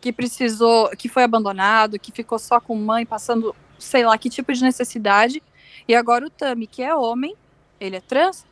Que 0.01 0.13
precisou, 0.13 0.91
que 0.91 1.09
foi 1.09 1.25
abandonado, 1.25 1.99
que 1.99 2.13
ficou 2.13 2.39
só 2.39 2.61
com 2.61 2.77
mãe, 2.77 3.05
passando, 3.05 3.55
sei 3.85 4.05
lá, 4.05 4.17
que 4.19 4.29
tipo 4.31 4.53
de 4.53 4.63
necessidade. 4.63 5.43
E 5.87 5.95
agora 5.95 6.27
o 6.27 6.31
Tami, 6.31 6.67
que 6.67 6.83
é 6.83 6.95
homem, 6.95 7.35
ele 7.79 7.97
é 7.97 8.01
trans, 8.01 8.45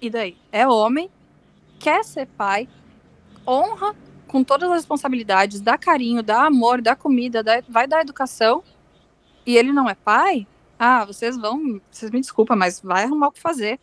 e 0.00 0.08
daí? 0.08 0.36
É 0.52 0.66
homem, 0.66 1.10
quer 1.78 2.04
ser 2.04 2.26
pai, 2.26 2.68
honra 3.46 3.94
com 4.26 4.44
todas 4.44 4.70
as 4.70 4.76
responsabilidades, 4.76 5.60
dá 5.60 5.76
carinho, 5.76 6.22
dá 6.22 6.46
amor, 6.46 6.80
dá 6.80 6.94
comida, 6.94 7.42
dá- 7.42 7.62
vai 7.68 7.88
dar 7.88 8.02
educação, 8.02 8.62
e 9.44 9.56
ele 9.56 9.72
não 9.72 9.88
é 9.88 9.94
pai, 9.94 10.46
ah, 10.78 11.04
vocês 11.04 11.36
vão, 11.36 11.80
vocês 11.90 12.10
me 12.10 12.20
desculpam, 12.20 12.56
mas 12.56 12.80
vai 12.80 13.04
arrumar 13.04 13.28
o 13.28 13.32
que 13.32 13.40
fazer. 13.40 13.80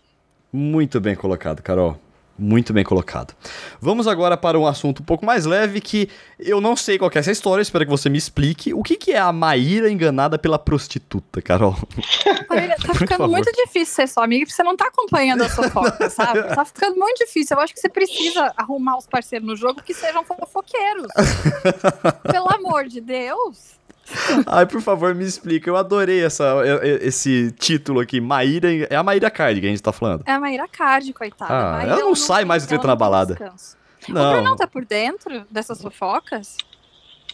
Muito 0.52 1.02
bem 1.02 1.16
colocado, 1.16 1.62
Carol. 1.62 2.00
Muito 2.38 2.72
bem 2.72 2.84
colocado. 2.84 3.34
Vamos 3.82 4.08
agora 4.08 4.38
para 4.38 4.60
um 4.60 4.68
assunto 4.68 5.02
um 5.02 5.06
pouco 5.06 5.26
mais 5.26 5.46
leve 5.46 5.82
que 5.82 6.08
eu 6.40 6.62
não 6.62 6.76
sei 6.76 7.00
qual 7.00 7.10
é 7.14 7.18
essa 7.18 7.32
história, 7.32 7.64
espero 7.64 7.84
que 7.84 7.90
você 7.90 8.10
me 8.10 8.18
explique. 8.18 8.74
O 8.74 8.84
que, 8.84 8.96
que 8.96 9.12
é 9.12 9.18
a 9.18 9.34
Maíra 9.34 9.90
enganada 9.90 10.38
pela 10.38 10.60
prostituta, 10.60 11.42
Carol? 11.42 11.76
Olha, 12.50 12.76
tá 12.76 12.94
ficando 12.94 13.18
favor. 13.18 13.30
muito 13.30 13.52
difícil 13.52 13.96
ser 13.96 14.08
sua 14.08 14.24
amiga, 14.24 14.46
porque 14.46 14.56
você 14.56 14.64
não 14.64 14.78
tá 14.78 14.88
acompanhando 14.88 15.42
a 15.44 15.50
fofoca, 15.50 16.10
sabe? 16.12 16.44
Tá 16.54 16.64
ficando 16.64 16.96
muito 16.96 17.18
difícil. 17.18 17.58
Eu 17.58 17.64
acho 17.64 17.74
que 17.74 17.80
você 17.80 17.90
precisa 17.90 18.54
arrumar 18.56 18.98
os 18.98 19.08
parceiros 19.08 19.48
no 19.48 19.56
jogo 19.56 19.82
que 19.82 19.94
sejam 19.94 20.24
fofoqueiros. 20.24 21.08
Pelo 22.32 22.54
amor 22.54 22.86
de 22.86 23.02
Deus. 23.02 23.78
Ai, 24.48 24.66
por 24.66 24.82
favor, 24.82 25.14
me 25.14 25.24
explica. 25.26 25.70
Eu 25.70 25.76
adorei 25.76 26.24
essa, 26.24 26.56
esse 27.02 27.52
título 27.60 28.00
aqui. 28.00 28.22
Maíra. 28.22 28.70
É 28.90 28.96
a 28.96 29.04
Maíra 29.04 29.30
Card 29.30 29.60
que 29.60 29.68
a 29.68 29.70
gente 29.70 29.82
tá 29.84 29.92
falando. 29.92 30.24
É 30.26 30.32
a 30.32 30.40
Maíra 30.40 30.68
Card, 30.68 31.12
coitada. 31.14 31.54
Ah, 31.54 31.72
Maíra, 31.74 31.92
ela 31.94 32.02
não 32.02 32.16
sai 32.16 32.46
mais 32.46 32.64
do 32.64 32.70
treta 32.70 32.84
não 32.84 32.90
na 32.90 32.96
balada. 32.96 33.36
descanso. 33.36 33.76
O 34.08 34.14
Não. 34.14 34.32
Brunão 34.34 34.56
tá 34.56 34.66
por 34.68 34.86
dentro 34.86 35.46
dessas 35.52 35.82
fofocas? 35.82 36.56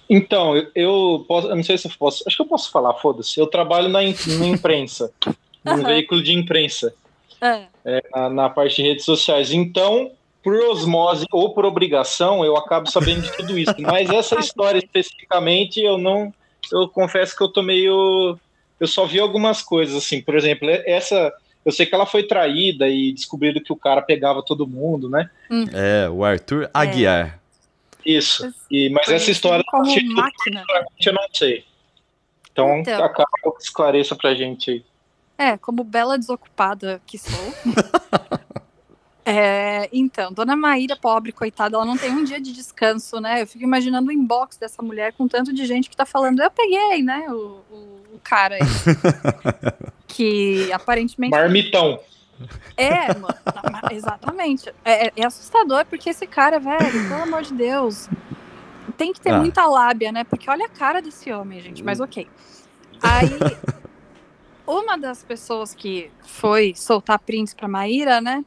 Então, 0.10 0.58
eu, 0.58 0.68
eu 0.76 1.26
posso, 1.28 1.48
eu 1.48 1.56
não 1.56 1.64
sei 1.64 1.78
se 1.78 1.88
eu 1.88 1.92
posso, 1.98 2.24
acho 2.28 2.36
que 2.36 2.42
eu 2.42 2.48
posso 2.48 2.72
falar, 2.72 2.94
foda-se. 2.96 3.40
Eu 3.40 3.48
trabalho 3.48 3.88
na, 3.90 4.00
na 4.02 4.46
imprensa, 4.48 5.12
num 5.64 5.74
Aham. 5.74 5.84
veículo 5.84 6.22
de 6.24 6.34
imprensa, 6.34 6.94
Ah, 7.40 7.68
na, 8.14 8.30
na 8.30 8.50
parte 8.50 8.78
de 8.78 8.82
redes 8.90 9.06
sociais. 9.06 9.52
Então, 9.52 10.12
por 10.44 10.54
osmose 10.56 11.26
ou 11.32 11.54
por 11.54 11.64
obrigação, 11.66 12.44
eu 12.44 12.58
acabo 12.58 12.90
sabendo 12.90 13.22
de 13.22 13.32
tudo 13.38 13.58
isso. 13.58 13.74
Mas 13.80 14.10
essa 14.10 14.36
história 14.40 14.80
especificamente, 14.80 15.80
eu 15.80 15.98
não, 15.98 16.34
eu 16.72 16.88
confesso 16.88 17.36
que 17.36 17.44
eu 17.44 17.48
tô 17.50 17.62
meio, 17.62 18.38
eu 18.80 18.88
só 18.88 19.06
vi 19.06 19.20
algumas 19.20 19.62
coisas 19.62 19.96
assim. 19.96 20.22
Por 20.22 20.36
exemplo, 20.36 20.70
essa, 20.70 21.34
eu 21.66 21.72
sei 21.72 21.86
que 21.86 21.96
ela 21.96 22.06
foi 22.06 22.24
traída 22.24 22.88
e 22.88 23.12
descobriram 23.14 23.62
que 23.62 23.74
o 23.74 23.78
cara 23.78 24.02
pegava 24.02 24.44
todo 24.44 24.68
mundo, 24.68 25.10
né? 25.10 25.30
É, 25.74 26.10
o 26.10 26.24
Arthur 26.24 26.70
Aguiar. 26.74 27.40
Isso. 28.06 28.54
E, 28.70 28.90
mas 28.90 29.08
essa 29.08 29.32
história 29.32 29.64
como 29.70 29.84
tipo, 29.84 30.14
máquina. 30.14 30.64
eu 31.06 31.14
não 31.14 31.28
sei. 31.34 31.66
Então, 32.52 32.80
Então. 32.80 33.04
acaba 33.04 33.28
que 33.58 33.64
esclareça 33.64 34.16
pra 34.16 34.36
gente 34.36 34.72
aí. 34.72 34.86
É, 35.38 35.58
como 35.58 35.84
bela 35.84 36.18
desocupada 36.18 37.02
que 37.06 37.18
sou. 37.18 37.32
É, 39.26 39.90
então, 39.94 40.34
dona 40.34 40.56
Maíra, 40.56 40.98
pobre, 40.98 41.32
coitada, 41.32 41.78
ela 41.78 41.86
não 41.86 41.98
tem 41.98 42.12
um 42.12 42.24
dia 42.24 42.42
de 42.42 42.52
descanso, 42.52 43.22
né? 43.22 43.42
Eu 43.42 43.48
fico 43.48 43.64
imaginando 43.64 44.10
o 44.10 44.12
inbox 44.12 44.58
dessa 44.58 44.82
mulher 44.82 45.14
com 45.14 45.28
tanto 45.28 45.54
de 45.54 45.66
gente 45.66 45.90
que 45.90 45.96
tá 45.96 46.06
falando, 46.06 46.42
eu 46.42 46.52
peguei, 46.52 47.02
né? 47.02 47.26
O, 47.30 47.62
o, 47.72 47.76
o 48.16 48.20
cara 48.22 48.56
aí. 48.56 48.62
que 50.08 50.72
aparentemente. 50.74 51.32
Marmitão. 51.32 52.00
É, 52.76 53.14
mano, 53.18 53.36
não, 53.82 53.96
exatamente. 53.96 54.74
É, 54.84 55.12
é 55.16 55.26
assustador 55.26 55.86
porque 55.86 56.10
esse 56.10 56.28
cara, 56.28 56.60
velho, 56.60 57.08
pelo 57.08 57.24
amor 57.24 57.44
de 57.44 57.54
Deus, 57.54 58.10
tem 58.98 59.14
que 59.14 59.22
ter 59.22 59.32
Ah. 59.32 59.40
muita 59.40 59.66
lábia, 59.66 60.12
né? 60.12 60.26
Porque 60.26 60.50
olha 60.50 60.66
a 60.66 60.70
cara 60.70 61.02
desse 61.02 61.32
homem, 61.32 61.62
gente, 61.62 61.82
mas 61.82 62.02
ok. 62.02 62.28
Aí, 63.02 63.30
uma 64.68 64.98
das 64.98 65.24
pessoas 65.24 65.74
que 65.74 66.12
foi 66.22 66.74
soltar 66.76 67.20
prints 67.20 67.54
pra 67.54 67.68
Maíra, 67.68 68.20
né, 68.20 68.44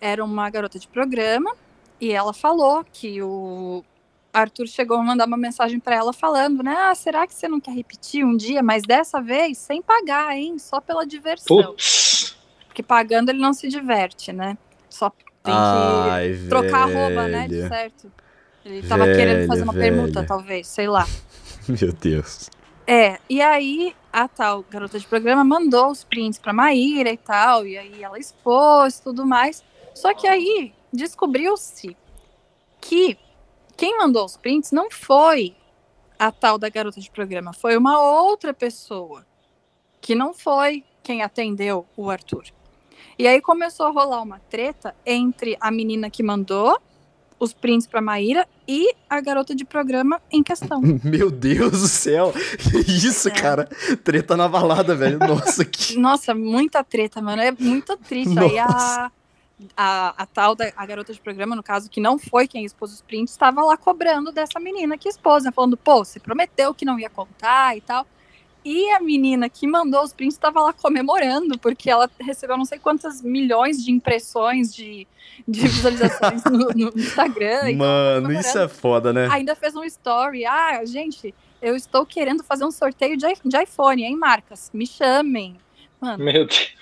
era 0.00 0.24
uma 0.24 0.48
garota 0.50 0.78
de 0.78 0.88
programa, 0.88 1.54
e 2.00 2.10
ela 2.12 2.32
falou 2.32 2.84
que 2.90 3.22
o 3.22 3.84
Arthur 4.32 4.66
chegou 4.66 4.96
a 4.96 5.02
mandar 5.02 5.26
uma 5.26 5.36
mensagem 5.36 5.78
pra 5.80 5.96
ela 5.96 6.12
falando, 6.12 6.62
né, 6.62 6.74
ah, 6.76 6.94
será 6.94 7.26
que 7.26 7.34
você 7.34 7.48
não 7.48 7.60
quer 7.60 7.72
repetir 7.72 8.24
um 8.24 8.36
dia, 8.36 8.62
mas 8.62 8.82
dessa 8.82 9.20
vez 9.20 9.58
sem 9.58 9.82
pagar, 9.82 10.36
hein, 10.36 10.58
só 10.58 10.80
pela 10.80 11.04
diversão. 11.06 11.56
Putz. 11.62 12.36
Porque 12.66 12.82
pagando 12.82 13.30
ele 13.30 13.40
não 13.40 13.52
se 13.52 13.68
diverte, 13.68 14.32
né? 14.32 14.56
Só 14.88 15.10
tem 15.10 15.52
que 15.52 15.60
Ai, 15.60 16.46
trocar 16.48 16.82
a 16.82 16.84
roupa, 16.84 17.26
né? 17.26 17.48
De 17.48 17.56
velho. 17.56 17.68
certo. 17.68 18.12
Ele 18.64 18.86
tava 18.86 19.06
querendo 19.06 19.46
fazer 19.48 19.62
uma 19.64 19.72
Velho, 19.72 19.84
permuta, 19.96 20.20
velho. 20.20 20.26
talvez, 20.28 20.66
sei 20.68 20.86
lá. 20.86 21.06
Meu 21.68 21.92
Deus. 21.92 22.48
É, 22.86 23.18
e 23.28 23.40
aí 23.40 23.94
a 24.12 24.28
tal 24.28 24.64
garota 24.70 24.98
de 24.98 25.06
programa 25.06 25.42
mandou 25.44 25.90
os 25.90 26.04
prints 26.04 26.38
pra 26.38 26.52
Maíra 26.52 27.10
e 27.10 27.16
tal, 27.16 27.66
e 27.66 27.76
aí 27.78 28.02
ela 28.02 28.18
expôs 28.18 29.00
tudo 29.00 29.26
mais. 29.26 29.64
Só 29.94 30.14
que 30.14 30.26
aí 30.26 30.72
descobriu-se 30.92 31.96
que 32.80 33.18
quem 33.76 33.98
mandou 33.98 34.24
os 34.24 34.36
prints 34.36 34.72
não 34.72 34.90
foi 34.90 35.54
a 36.18 36.30
tal 36.30 36.58
da 36.58 36.68
garota 36.68 37.00
de 37.00 37.10
programa, 37.10 37.52
foi 37.52 37.76
uma 37.76 37.98
outra 38.00 38.52
pessoa 38.52 39.24
que 40.00 40.14
não 40.14 40.34
foi 40.34 40.84
quem 41.02 41.22
atendeu 41.22 41.86
o 41.96 42.10
Arthur. 42.10 42.44
E 43.18 43.26
aí 43.26 43.40
começou 43.40 43.86
a 43.86 43.90
rolar 43.90 44.22
uma 44.22 44.38
treta 44.50 44.94
entre 45.04 45.56
a 45.60 45.70
menina 45.70 46.10
que 46.10 46.22
mandou 46.22 46.78
os 47.38 47.54
prints 47.54 47.86
pra 47.86 48.02
Maíra 48.02 48.46
e 48.68 48.94
a 49.08 49.18
garota 49.20 49.54
de 49.54 49.64
programa 49.64 50.20
em 50.30 50.42
questão. 50.42 50.80
Meu 51.02 51.30
Deus 51.30 51.70
do 51.72 51.88
céu. 51.88 52.32
Que 52.32 52.78
isso, 52.92 53.28
É. 53.28 53.32
cara? 53.32 53.64
Treta 54.04 54.36
na 54.36 54.46
balada, 54.46 54.94
velho. 54.94 55.18
Nossa, 55.18 55.64
que. 55.64 55.98
Nossa, 55.98 56.34
muita 56.34 56.84
treta, 56.84 57.20
mano. 57.22 57.40
É 57.40 57.50
muito 57.50 57.96
triste. 57.96 58.38
Aí 58.38 58.58
a, 58.58 59.10
a, 59.76 60.14
a 60.22 60.26
tal 60.26 60.54
da 60.54 60.72
a 60.76 60.86
garota 60.86 61.12
de 61.12 61.20
programa, 61.20 61.56
no 61.56 61.62
caso, 61.62 61.90
que 61.90 62.00
não 62.00 62.18
foi 62.18 62.46
quem 62.46 62.64
expôs 62.64 62.92
os 62.92 63.02
prints, 63.02 63.32
estava 63.32 63.62
lá 63.62 63.76
cobrando 63.76 64.32
dessa 64.32 64.58
menina 64.58 64.96
que 64.96 65.08
expôs, 65.08 65.44
né? 65.44 65.52
Falando, 65.52 65.76
pô, 65.76 66.04
você 66.04 66.18
prometeu 66.18 66.74
que 66.74 66.84
não 66.84 66.98
ia 66.98 67.10
contar 67.10 67.76
e 67.76 67.80
tal. 67.80 68.06
E 68.64 68.90
a 68.90 69.00
menina 69.00 69.48
que 69.48 69.66
mandou 69.66 70.02
os 70.02 70.12
prints 70.12 70.34
estava 70.34 70.60
lá 70.60 70.72
comemorando, 70.72 71.58
porque 71.58 71.88
ela 71.88 72.10
recebeu 72.20 72.58
não 72.58 72.66
sei 72.66 72.78
quantas 72.78 73.22
milhões 73.22 73.82
de 73.82 73.90
impressões, 73.90 74.74
de, 74.74 75.06
de 75.48 75.60
visualizações 75.60 76.44
no, 76.44 76.68
no 76.68 76.92
Instagram. 76.94 77.74
Mano, 77.76 78.32
isso 78.32 78.58
é 78.58 78.68
foda, 78.68 79.12
né? 79.12 79.28
ainda 79.30 79.54
fez 79.54 79.74
um 79.74 79.84
story. 79.84 80.44
Ah, 80.44 80.84
gente, 80.84 81.34
eu 81.62 81.74
estou 81.74 82.04
querendo 82.04 82.44
fazer 82.44 82.64
um 82.64 82.70
sorteio 82.70 83.16
de, 83.16 83.26
de 83.42 83.62
iPhone, 83.62 84.04
hein, 84.04 84.16
marcas? 84.16 84.70
Me 84.74 84.86
chamem. 84.86 85.56
Mano, 85.98 86.22
Meu 86.22 86.46
Deus. 86.46 86.79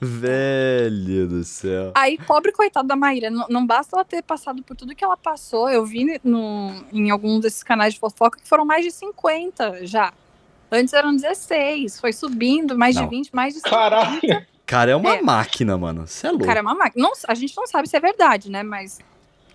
Velho 0.00 1.28
do 1.28 1.44
céu. 1.44 1.92
aí, 1.94 2.16
pobre 2.18 2.52
coitada 2.52 2.88
da 2.88 2.96
Maíra, 2.96 3.30
não, 3.30 3.46
não 3.48 3.66
basta 3.66 3.94
ela 3.96 4.04
ter 4.04 4.22
passado 4.22 4.62
por 4.62 4.74
tudo 4.76 4.94
que 4.94 5.04
ela 5.04 5.16
passou. 5.16 5.68
Eu 5.68 5.84
vi 5.84 6.20
no, 6.24 6.72
em 6.92 7.10
algum 7.10 7.38
desses 7.38 7.62
canais 7.62 7.94
de 7.94 8.00
fofoca 8.00 8.38
que 8.40 8.48
foram 8.48 8.64
mais 8.64 8.84
de 8.84 8.90
50 8.90 9.84
já. 9.86 10.12
Antes 10.72 10.94
eram 10.94 11.14
16, 11.14 12.00
foi 12.00 12.12
subindo, 12.12 12.78
mais 12.78 12.94
Não. 12.96 13.04
de 13.04 13.10
20, 13.10 13.30
mais 13.34 13.54
de 13.54 13.60
50. 13.60 13.76
Caralho. 13.76 14.46
Cara, 14.64 14.90
é 14.92 14.96
uma 14.96 15.16
É. 15.16 15.20
máquina, 15.22 15.76
mano. 15.76 16.06
Você 16.06 16.28
é 16.28 16.30
louco. 16.30 16.46
Cara, 16.46 16.60
é 16.60 16.62
uma 16.62 16.74
máquina. 16.76 17.02
Não, 17.08 17.12
a 17.26 17.34
gente 17.34 17.56
não 17.56 17.66
sabe 17.66 17.88
se 17.88 17.96
é 17.96 18.00
verdade, 18.00 18.48
né? 18.50 18.62
Mas 18.62 19.00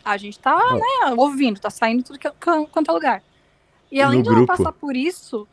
a 0.03 0.17
gente 0.17 0.37
tá 0.37 0.55
né, 0.73 1.13
ouvindo, 1.15 1.59
tá 1.59 1.69
saindo 1.69 2.03
tudo 2.03 2.19
que, 2.19 2.29
quanto 2.71 2.91
é 2.91 2.93
lugar. 2.93 3.23
E 3.91 4.01
além 4.01 4.17
no 4.17 4.23
de 4.23 4.29
ela 4.29 4.37
grupo? 4.39 4.57
passar 4.57 4.73
por 4.73 4.93
isso, 4.95 5.47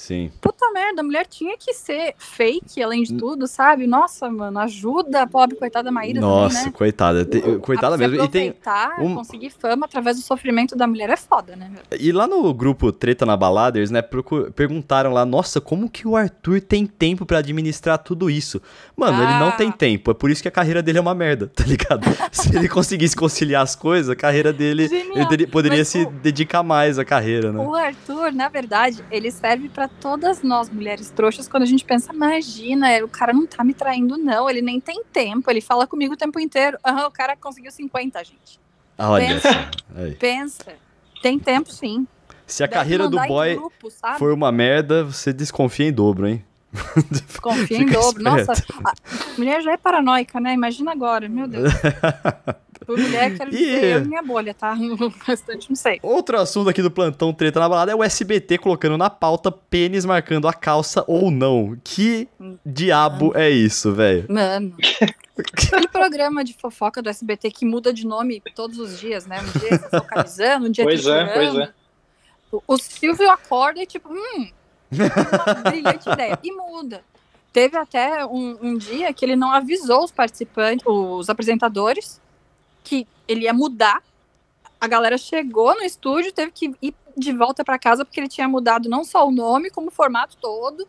Sim. 0.00 0.30
puta 0.40 0.70
merda, 0.72 1.02
a 1.02 1.04
mulher 1.04 1.26
tinha 1.26 1.56
que 1.58 1.74
ser 1.74 2.14
fake, 2.18 2.82
além 2.82 3.02
de 3.02 3.14
tudo, 3.14 3.46
sabe? 3.46 3.86
Nossa, 3.86 4.30
mano, 4.30 4.58
ajuda 4.60 5.22
a 5.22 5.26
pobre 5.26 5.56
coitada 5.56 5.90
Maíra 5.90 6.20
Nossa, 6.20 6.54
também, 6.56 6.66
né? 6.66 6.72
coitada. 6.78 7.28
Coitada 7.60 7.96
mesmo. 7.98 8.14
E, 8.14 8.28
tem, 8.28 8.48
aproveitar, 8.48 9.00
um- 9.00 9.14
conseguir 9.14 9.50
fama 9.50 9.84
através 9.86 10.16
do 10.16 10.22
sofrimento 10.22 10.74
da 10.74 10.86
mulher 10.86 11.10
é 11.10 11.16
foda, 11.16 11.54
né? 11.54 11.70
e 11.98 12.12
lá 12.12 12.26
no 12.26 12.52
grupo 12.54 12.90
Treta 12.92 13.26
na 13.26 13.36
Baladers, 13.36 13.90
né, 13.90 14.00
procu- 14.00 14.50
perguntaram 14.52 15.12
lá, 15.12 15.24
nossa, 15.26 15.60
como 15.60 15.88
que 15.90 16.08
o 16.08 16.16
Arthur 16.16 16.60
tem 16.62 16.86
tempo 16.86 17.26
pra 17.26 17.38
administrar 17.38 17.98
tudo 17.98 18.30
isso? 18.30 18.60
Mano, 18.96 19.22
ele 19.22 19.32
não 19.38 19.48
Ah. 19.48 19.52
tem 19.52 19.70
tempo, 19.70 20.10
é 20.10 20.14
por 20.14 20.30
isso 20.30 20.40
que 20.40 20.48
a 20.48 20.52
carreira 20.52 20.82
dele 20.82 20.98
é 20.98 21.00
uma 21.00 21.14
merda, 21.14 21.46
tá 21.54 21.64
ligado? 21.64 22.04
Se 22.32 22.56
ele 22.56 22.68
conseguisse 22.68 23.14
conciliar 23.14 23.62
as 23.62 23.76
coisas, 23.76 24.08
a 24.08 24.16
carreira 24.16 24.52
dele, 24.52 24.88
Genial. 24.88 25.28
ele 25.32 25.46
poderia 25.46 25.78
Mas 25.78 25.88
se 25.88 26.02
o- 26.02 26.10
dedicar 26.10 26.62
mais 26.62 26.98
à 26.98 27.04
carreira, 27.04 27.52
né? 27.52 27.58
O 27.60 27.74
Arthur, 27.74 28.32
na 28.32 28.48
verdade, 28.48 29.04
ele 29.10 29.30
serve 29.30 29.68
pra 29.68 29.89
todas 30.00 30.42
nós 30.42 30.68
mulheres 30.70 31.10
trouxas 31.10 31.48
quando 31.48 31.64
a 31.64 31.66
gente 31.66 31.84
pensa, 31.84 32.12
imagina, 32.12 32.88
o 33.04 33.08
cara 33.08 33.32
não 33.32 33.46
tá 33.46 33.64
me 33.64 33.74
traindo, 33.74 34.16
não, 34.16 34.48
ele 34.48 34.62
nem 34.62 34.80
tem 34.80 35.02
tempo, 35.12 35.50
ele 35.50 35.60
fala 35.60 35.86
comigo 35.86 36.14
o 36.14 36.16
tempo 36.16 36.38
inteiro. 36.38 36.78
O 37.06 37.10
cara 37.10 37.36
conseguiu 37.36 37.70
50, 37.70 38.24
gente. 38.24 38.60
Olha 38.98 39.26
Pensa. 39.26 39.70
Pensa. 40.18 40.72
Tem 41.22 41.38
tempo, 41.38 41.72
sim. 41.72 42.06
Se 42.46 42.64
a 42.64 42.66
Deve 42.66 42.78
carreira 42.78 43.08
do 43.08 43.16
boy 43.16 43.54
grupo, 43.54 43.88
for 44.18 44.32
uma 44.32 44.50
merda, 44.50 45.04
você 45.04 45.32
desconfia 45.32 45.86
em 45.86 45.92
dobro, 45.92 46.28
hein? 46.28 46.44
Confia 47.40 47.78
em 47.82 47.86
dobro. 47.86 48.22
Nossa, 48.22 48.52
esperto. 48.52 48.82
a 48.84 48.94
mulher 49.38 49.62
já 49.62 49.72
é 49.72 49.76
paranoica, 49.76 50.40
né? 50.40 50.52
Imagina 50.52 50.92
agora, 50.92 51.28
meu 51.28 51.46
Deus. 51.46 51.72
Por 52.90 52.98
mulher, 52.98 53.36
quero 53.36 53.50
dizer, 53.52 53.84
eu 53.84 54.02
e 54.02 54.08
minha 54.08 54.22
bolha, 54.22 54.52
tá? 54.52 54.74
O 55.00 55.08
restante, 55.24 55.68
não 55.68 55.76
sei. 55.76 56.00
Outro 56.02 56.36
assunto 56.38 56.68
aqui 56.68 56.82
do 56.82 56.90
plantão 56.90 57.32
treta 57.32 57.60
na 57.60 57.68
balada 57.68 57.92
é 57.92 57.94
o 57.94 58.02
SBT 58.02 58.58
colocando 58.58 58.98
na 58.98 59.08
pauta 59.08 59.52
pênis 59.52 60.04
marcando 60.04 60.48
a 60.48 60.52
calça 60.52 61.04
ou 61.06 61.30
não. 61.30 61.76
Que 61.84 62.26
diabo 62.66 63.32
é 63.36 63.48
isso, 63.48 63.92
velho? 63.92 64.26
Mano. 64.28 64.74
Aquele 65.38 65.88
programa 65.88 66.42
de 66.44 66.52
fofoca 66.54 67.00
do 67.00 67.08
SBT 67.08 67.50
que 67.52 67.64
muda 67.64 67.92
de 67.92 68.04
nome 68.06 68.42
todos 68.54 68.78
os 68.78 68.98
dias, 68.98 69.24
né? 69.26 69.40
Um 69.40 69.58
dia 69.60 69.78
tá 69.78 70.00
focalizando, 70.00 70.66
um 70.66 70.70
dia 70.70 70.84
Pois 70.84 71.06
é, 71.06 71.24
pois 71.26 71.54
é. 71.56 71.72
O- 72.52 72.62
O 72.66 72.76
Silvio 72.76 73.30
acorda 73.30 73.80
e 73.80 73.86
tipo, 73.86 74.08
hum, 74.12 74.48
uma 74.92 75.54
brilhante 75.70 76.10
ideia. 76.10 76.38
E 76.42 76.52
muda. 76.52 77.02
Teve 77.52 77.76
até 77.76 78.24
um, 78.26 78.56
um 78.60 78.76
dia 78.76 79.12
que 79.12 79.24
ele 79.24 79.34
não 79.34 79.50
avisou 79.52 80.04
os 80.04 80.12
participantes, 80.12 80.84
os 80.86 81.28
apresentadores, 81.30 82.20
que 82.84 83.06
ele 83.28 83.42
ia 83.44 83.52
mudar. 83.54 84.02
A 84.80 84.86
galera 84.88 85.18
chegou 85.18 85.74
no 85.74 85.82
estúdio, 85.82 86.32
teve 86.32 86.50
que 86.52 86.72
ir 86.80 86.94
de 87.16 87.32
volta 87.32 87.64
para 87.64 87.78
casa 87.78 88.04
porque 88.04 88.18
ele 88.20 88.28
tinha 88.28 88.48
mudado 88.48 88.88
não 88.88 89.04
só 89.04 89.26
o 89.26 89.30
nome, 89.30 89.70
como 89.70 89.88
o 89.88 89.90
formato 89.90 90.36
todo. 90.40 90.86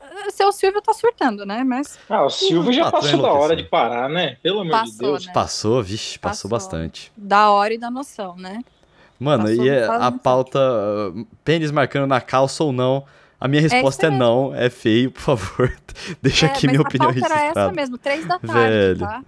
Ah, 0.00 0.30
Seu 0.30 0.50
Silvio 0.50 0.80
tá 0.82 0.92
surtando, 0.92 1.44
né? 1.46 1.62
Mas 1.62 1.98
Ah, 2.08 2.24
o 2.24 2.30
Silvio 2.30 2.72
já 2.72 2.84
patrão 2.90 3.00
passou 3.02 3.22
da 3.22 3.32
hora 3.32 3.54
de 3.54 3.64
parar, 3.64 4.08
né? 4.08 4.36
Pelo 4.42 4.60
amor 4.60 4.72
de 4.84 4.90
Passou, 4.90 5.06
Deus. 5.12 5.26
né? 5.26 5.32
Passou, 5.32 5.82
vixe, 5.82 6.18
passou, 6.18 6.50
Passou. 6.50 6.50
bastante. 6.50 7.12
da 7.16 7.50
hora 7.50 7.74
e 7.74 7.78
da 7.78 7.90
noção, 7.90 8.34
né? 8.36 8.62
Mano, 9.18 9.44
Passou, 9.44 9.64
e 9.64 9.68
é 9.68 9.84
a 9.86 10.10
pauta 10.10 10.58
pênis 11.44 11.70
marcando 11.70 12.06
na 12.08 12.20
calça 12.20 12.64
ou 12.64 12.72
não? 12.72 13.04
A 13.38 13.46
minha 13.46 13.62
isso 13.64 13.72
resposta 13.74 14.06
é, 14.06 14.10
mesmo. 14.10 14.24
não, 14.24 14.54
é 14.54 14.68
feio, 14.70 15.10
por 15.12 15.20
favor. 15.20 15.76
Deixa 16.20 16.46
aqui 16.46 16.66
É, 16.66 16.70
minha 16.70 16.82
mas 16.82 16.86
opinião 16.88 17.10
a 17.10 17.12
pauta 17.12 17.26
era 17.26 17.34
essa 17.34 17.42
registrada. 17.42 17.72
mesmo, 17.72 17.98
três 17.98 18.26
da 18.26 18.38
tarde, 18.38 18.52
Velho, 18.52 18.98
tá? 19.00 19.22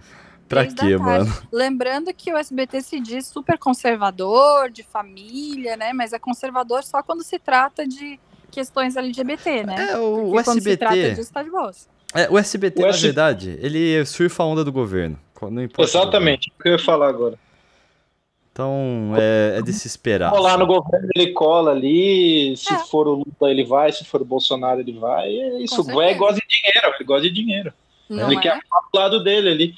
Pra 0.49 0.65
quê, 0.67 0.97
mano? 0.97 1.31
Lembrando 1.51 2.13
que 2.13 2.31
o 2.31 2.37
SBT 2.37 2.81
se 2.81 2.99
diz 2.99 3.27
super 3.27 3.57
conservador, 3.57 4.69
de 4.69 4.83
família, 4.83 5.75
né? 5.75 5.93
Mas 5.93 6.13
é 6.13 6.19
conservador 6.19 6.83
só 6.83 7.01
quando 7.01 7.23
se 7.23 7.39
trata 7.39 7.87
de 7.87 8.19
questões 8.51 8.95
LGBT, 8.95 9.63
né? 9.63 9.91
É, 9.93 9.97
o, 9.97 10.27
o 10.27 10.31
Porque 10.31 10.43
quando 10.43 10.61
se 10.61 10.77
trata 10.77 10.95
SBT. 10.95 11.15
disso, 11.19 11.33
tá 11.33 11.41
de 11.41 11.49
boas. 11.49 11.89
É, 12.13 12.29
o 12.29 12.37
SBT, 12.37 12.81
O 12.81 12.85
na 12.85 12.89
S- 12.91 13.01
verdade, 13.01 13.57
ele 13.61 14.05
surfa 14.05 14.43
a 14.43 14.45
onda 14.45 14.63
do 14.63 14.71
governo. 14.71 15.17
Não 15.49 15.63
importa. 15.63 15.81
o 15.81 15.85
Exatamente, 15.85 16.51
o 16.57 16.61
que 16.61 16.69
eu 16.69 16.73
ia 16.73 16.79
falar 16.79 17.09
agora. 17.09 17.37
Então, 18.51 19.13
é, 19.17 19.57
é 19.57 19.61
de 19.63 19.73
se 19.73 19.87
esperar. 19.87 20.29
Colar 20.31 20.57
no 20.59 20.67
governo, 20.67 21.09
ele 21.15 21.31
cola 21.33 21.71
ali. 21.71 22.55
Se 22.55 22.71
É. 22.71 22.77
for 22.85 23.07
o 23.07 23.13
Lula, 23.15 23.51
ele 23.51 23.63
vai. 23.65 23.91
Se 23.91 24.05
for 24.05 24.21
o 24.21 24.25
Bolsonaro, 24.25 24.79
ele 24.79 24.93
vai. 24.99 25.27
É 25.27 25.61
isso. 25.63 25.81
O 25.81 25.83
velho 25.83 26.17
gosta 26.19 26.35
de 26.39 26.47
dinheiro. 26.47 26.95
Ele 26.95 27.03
gosta 27.03 27.23
de 27.23 27.31
dinheiro. 27.31 27.73
Não 28.07 28.27
ele 28.27 28.37
é? 28.37 28.41
quer 28.41 28.59
ficar 28.61 28.79
do 28.93 28.97
lado 28.99 29.23
dele 29.23 29.49
ali. 29.49 29.75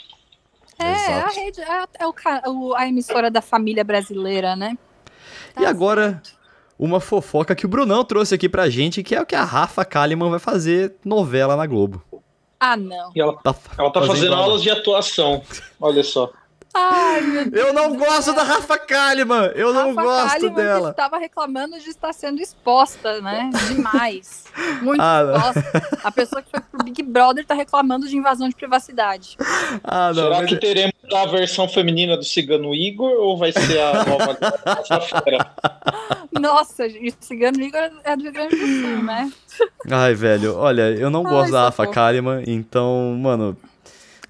É, 0.79 0.83
é 0.83 0.87
a 0.87 1.17
Exato. 1.19 1.35
rede, 1.35 1.61
é, 1.61 1.85
é 1.99 2.49
o, 2.49 2.75
a 2.75 2.87
emissora 2.87 3.31
da 3.31 3.41
família 3.41 3.83
brasileira, 3.83 4.55
né? 4.55 4.77
E 5.59 5.65
agora, 5.65 6.21
uma 6.77 6.99
fofoca 6.99 7.55
que 7.55 7.65
o 7.65 7.69
Brunão 7.69 8.03
trouxe 8.03 8.35
aqui 8.35 8.49
pra 8.49 8.69
gente, 8.69 9.01
que 9.03 9.15
é 9.15 9.21
o 9.21 9.25
que 9.25 9.35
a 9.35 9.43
Rafa 9.43 9.85
Kalimann 9.85 10.29
vai 10.29 10.39
fazer 10.39 10.95
novela 11.03 11.55
na 11.55 11.65
Globo. 11.65 12.03
Ah, 12.59 12.75
não. 12.75 13.11
E 13.15 13.21
ela, 13.21 13.37
Tá 13.41 13.55
ela 13.77 13.91
tá 13.91 14.01
fazendo 14.05 14.33
aula. 14.33 14.45
aulas 14.45 14.63
de 14.63 14.69
atuação. 14.69 15.41
Olha 15.79 16.03
só. 16.03 16.31
Ai, 16.77 17.21
meu 17.21 17.49
Deus 17.49 17.53
Eu 17.67 17.73
não 17.73 17.95
gosto 17.95 18.23
céu. 18.25 18.33
da 18.33 18.43
Rafa 18.43 18.77
Kalimann! 18.77 19.51
Eu 19.55 19.73
não 19.73 19.95
Rafa 19.95 20.01
gosto 20.03 20.31
Kalimann 20.33 20.55
dela! 20.55 20.89
estava 20.91 21.17
reclamando 21.17 21.79
de 21.79 21.89
estar 21.89 22.13
sendo 22.13 22.41
exposta, 22.41 23.21
né? 23.21 23.49
Demais. 23.69 24.43
Muito 24.81 25.01
Ah, 25.01 25.23
não. 25.23 25.35
exposta. 25.37 25.99
A 26.03 26.11
pessoa 26.11 26.41
que 26.41 26.49
foi 26.51 26.59
pro 26.59 26.83
Big 26.83 27.01
Brother 27.01 27.45
tá 27.45 27.53
reclamando 27.53 28.07
de 28.07 28.17
invasão 28.17 28.49
de 28.49 28.55
privacidade. 28.55 29.37
Ah, 29.83 30.11
não, 30.13 30.23
Será 30.23 30.37
mas- 30.41 30.49
que 30.49 30.57
teremos 30.57 30.93
a 31.13 31.25
versão 31.27 31.67
feminina 31.69 32.17
do 32.17 32.23
Cigano 32.23 32.73
Igor 32.75 33.11
ou 33.11 33.37
vai 33.37 33.51
ser 33.51 33.79
a 33.79 34.03
nova? 34.05 34.37
Nossa, 36.39 36.87
e 36.87 37.09
o 37.09 37.13
Cigano 37.19 37.61
Igor 37.61 37.89
é 38.03 38.15
do 38.15 38.23
Rio 38.23 38.31
Grande 38.33 38.55
do 38.55 38.65
Sul, 38.65 39.03
né? 39.03 39.31
Ai, 39.89 40.13
velho, 40.13 40.55
olha, 40.57 40.89
eu 40.91 41.09
não 41.09 41.25
Ai, 41.25 41.31
gosto 41.31 41.51
da 41.51 41.63
Rafa. 41.65 41.87
Kalimann, 41.87 42.43
então, 42.47 43.15
mano. 43.19 43.57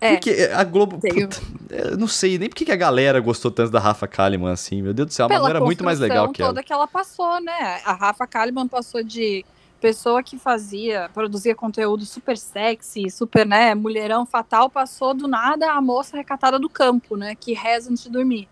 É. 0.02 0.12
Porque 0.16 0.50
a 0.54 0.64
Globo. 0.64 1.00
Puta, 1.00 1.42
eu 1.70 1.98
não 1.98 2.08
sei 2.08 2.38
nem 2.38 2.50
por 2.50 2.56
que 2.56 2.72
a 2.72 2.76
galera 2.76 3.20
gostou 3.20 3.50
tanto 3.50 3.72
da 3.72 3.80
Rafa 3.80 4.08
Kalimann 4.08 4.52
assim. 4.52 4.82
Meu 4.82 4.94
Deus 4.94 5.08
do 5.08 5.14
céu, 5.14 5.26
a 5.26 5.30
Manu 5.30 5.48
era 5.48 5.60
muito 5.62 5.84
mais 5.84 6.00
legal 6.00 6.30
que 6.32 6.42
ela. 6.42 6.52
toda 6.52 6.64
que 6.64 6.74
ela 6.74 6.88
passou, 6.88 7.40
né? 7.42 7.82
A 7.86 7.94
Rafa 7.94 8.28
Kalimann 8.28 8.68
passou 8.68 9.02
de 9.04 9.46
pessoa 9.80 10.24
que 10.24 10.38
fazia, 10.38 11.10
produzia 11.14 11.54
conteúdo 11.56 12.06
super 12.06 12.38
sexy, 12.38 13.10
super, 13.12 13.46
né, 13.46 13.76
mulherão 13.76 14.26
fatal, 14.26 14.68
passou 14.70 15.14
do 15.14 15.28
nada 15.28 15.72
a 15.72 15.80
moça 15.82 16.18
recatada 16.18 16.58
do 16.58 16.68
campo, 16.68 17.16
né, 17.16 17.36
que 17.36 17.54
reza 17.54 17.92
antes 17.92 18.04
de 18.04 18.10
dormir. 18.10 18.48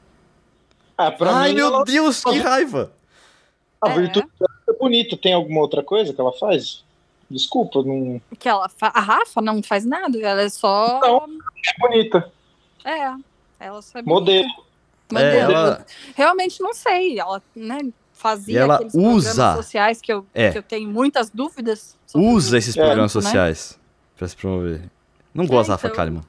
Ah, 0.95 1.09
pra 1.12 1.35
Ai, 1.35 1.50
mim, 1.50 1.55
meu 1.55 1.67
ela- 1.67 1.83
Deus, 1.85 2.23
que 2.23 2.38
raiva! 2.38 2.91
a 3.81 3.89
É. 3.89 3.93
virtude 3.95 4.27
é 4.69 4.73
bonita. 4.73 5.17
Tem 5.17 5.33
alguma 5.33 5.59
outra 5.62 5.81
coisa 5.81 6.13
que 6.13 6.21
ela 6.21 6.31
faz? 6.33 6.83
Desculpa, 7.34 7.82
não 7.84 8.22
Que 8.40 8.48
ela 8.48 8.70
fa- 8.70 8.92
a 8.94 9.00
Rafa 9.02 9.42
não 9.42 9.62
faz 9.63 9.84
nada, 9.86 10.18
ela 10.20 10.42
é 10.42 10.50
só 10.50 11.00
Não. 11.02 11.18
é 11.25 11.80
bonita. 11.80 12.32
é, 12.86 13.13
ela 13.60 13.82
só 13.82 14.00
é 14.00 14.02
Modelo. 14.04 14.48
Modelo. 15.12 15.28
É, 15.36 15.40
ela- 15.40 15.86
Realmente 16.16 16.62
não 16.62 16.74
sei, 16.74 17.20
ela, 17.20 17.42
né, 17.56 17.80
fazia 18.13 18.54
E 18.54 18.58
ela 18.58 18.75
aqueles 18.75 18.94
programas 18.94 19.25
usa- 19.25 19.56
sociais 19.56 20.02
que 20.02 20.13
eu, 20.13 20.25
É. 20.34 20.52
que 20.52 20.58
eu 20.58 20.63
tenho 20.63 20.90
muitas 20.90 21.30
dúvidas. 21.30 21.98
sobre 22.06 22.28
Usa 22.28 22.58
esses 22.60 22.78
É, 22.78 22.82
programas 22.82 23.16
né? 23.16 23.22
sociais 23.22 23.80
pra 24.16 24.28
se 24.28 24.36
promover. 24.36 24.82
Não 25.34 25.48
gosto 25.48 25.70
da 25.70 25.74
É, 25.74 25.75
Rafa 25.75 25.88
então. 25.88 25.98
Kalimann. 25.98 26.24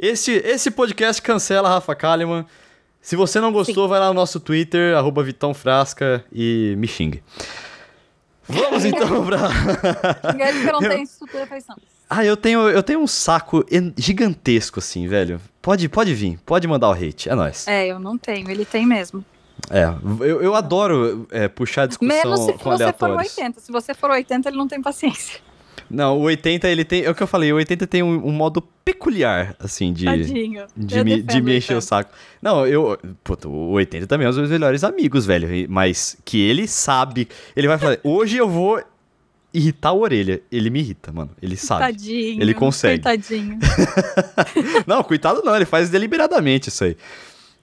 Esse, 0.00 0.32
esse 0.32 0.70
podcast 0.70 1.20
cancela 1.20 1.68
a 1.68 1.72
Rafa 1.74 1.94
Kalimann. 1.96 2.46
Se 3.00 3.16
você 3.16 3.40
não 3.40 3.50
gostou, 3.52 3.88
vai 3.88 3.98
lá 3.98 4.08
no 4.08 4.14
nosso 4.14 4.38
Twitter, 4.38 4.96
arroba 4.96 5.22
Vitão 5.24 5.52
Frasca 5.54 6.24
e 6.32 6.74
me 6.78 6.86
xingue. 6.86 7.22
Vamos 8.48 8.84
então 8.84 9.24
pra. 9.26 9.38
Não 10.72 10.82
Eu- 10.82 10.88
tenho 10.90 11.02
estrutura 11.02 11.46
pra 11.46 11.58
isso, 11.58 11.66
não. 11.68 11.76
Ah, 12.10 12.24
eu 12.24 12.36
tenho, 12.36 12.68
eu 12.70 12.82
tenho 12.82 13.00
um 13.00 13.06
saco 13.06 13.62
gigantesco, 13.96 14.78
assim, 14.78 15.06
velho. 15.06 15.38
Pode, 15.60 15.88
pode 15.90 16.14
vir, 16.14 16.38
pode 16.46 16.66
mandar 16.66 16.88
o 16.88 16.92
hate, 16.92 17.28
é 17.28 17.34
nóis. 17.34 17.68
É, 17.68 17.86
eu 17.86 17.98
não 17.98 18.16
tenho, 18.16 18.50
ele 18.50 18.64
tem 18.64 18.86
mesmo. 18.86 19.22
É, 19.70 19.84
eu, 20.20 20.40
eu 20.40 20.54
adoro 20.54 21.26
é, 21.30 21.48
puxar 21.48 21.86
discussão 21.86 22.16
Menos 22.16 22.40
se 22.40 22.52
com 22.54 22.58
você 22.58 22.62
for 22.62 22.72
aleatórios. 23.10 23.18
80. 23.36 23.60
Se 23.60 23.70
você 23.72 23.92
for 23.92 24.10
80, 24.10 24.48
ele 24.48 24.56
não 24.56 24.66
tem 24.68 24.80
paciência. 24.80 25.40
Não, 25.90 26.18
o 26.18 26.22
80 26.22 26.68
ele 26.68 26.84
tem. 26.84 27.04
É 27.04 27.10
o 27.10 27.14
que 27.14 27.22
eu 27.22 27.26
falei, 27.26 27.52
o 27.52 27.56
80 27.56 27.86
tem 27.86 28.02
um, 28.02 28.26
um 28.26 28.32
modo 28.32 28.60
peculiar, 28.84 29.56
assim, 29.58 29.92
de. 29.92 30.04
Tadinho. 30.04 30.66
De 30.76 31.04
me, 31.04 31.22
de 31.22 31.40
me 31.40 31.56
encher 31.56 31.74
o 31.74 31.76
80. 31.76 31.80
saco. 31.80 32.10
Não, 32.42 32.66
eu. 32.66 32.98
Puta, 33.24 33.48
o 33.48 33.70
80 33.70 34.06
também 34.06 34.26
é 34.26 34.28
um 34.28 34.32
dos 34.32 34.38
meus 34.38 34.50
melhores 34.50 34.84
amigos, 34.84 35.24
velho. 35.24 35.48
Mas 35.68 36.16
que 36.24 36.40
ele 36.40 36.68
sabe. 36.68 37.28
Ele 37.56 37.66
vai 37.66 37.78
falar, 37.78 37.98
hoje 38.04 38.36
eu 38.36 38.48
vou 38.48 38.82
irritar 39.52 39.90
a 39.90 39.94
orelha. 39.94 40.42
Ele 40.50 40.70
me 40.70 40.80
irrita, 40.80 41.10
mano. 41.10 41.30
Ele 41.40 41.56
sabe. 41.56 41.80
Tadinho. 41.80 42.42
Ele 42.42 42.54
consegue. 42.54 43.02
Coitadinho. 43.02 43.58
Não, 44.86 45.02
coitado 45.02 45.42
não, 45.44 45.54
ele 45.54 45.64
faz 45.64 45.90
deliberadamente 45.90 46.68
isso 46.68 46.84
aí. 46.84 46.96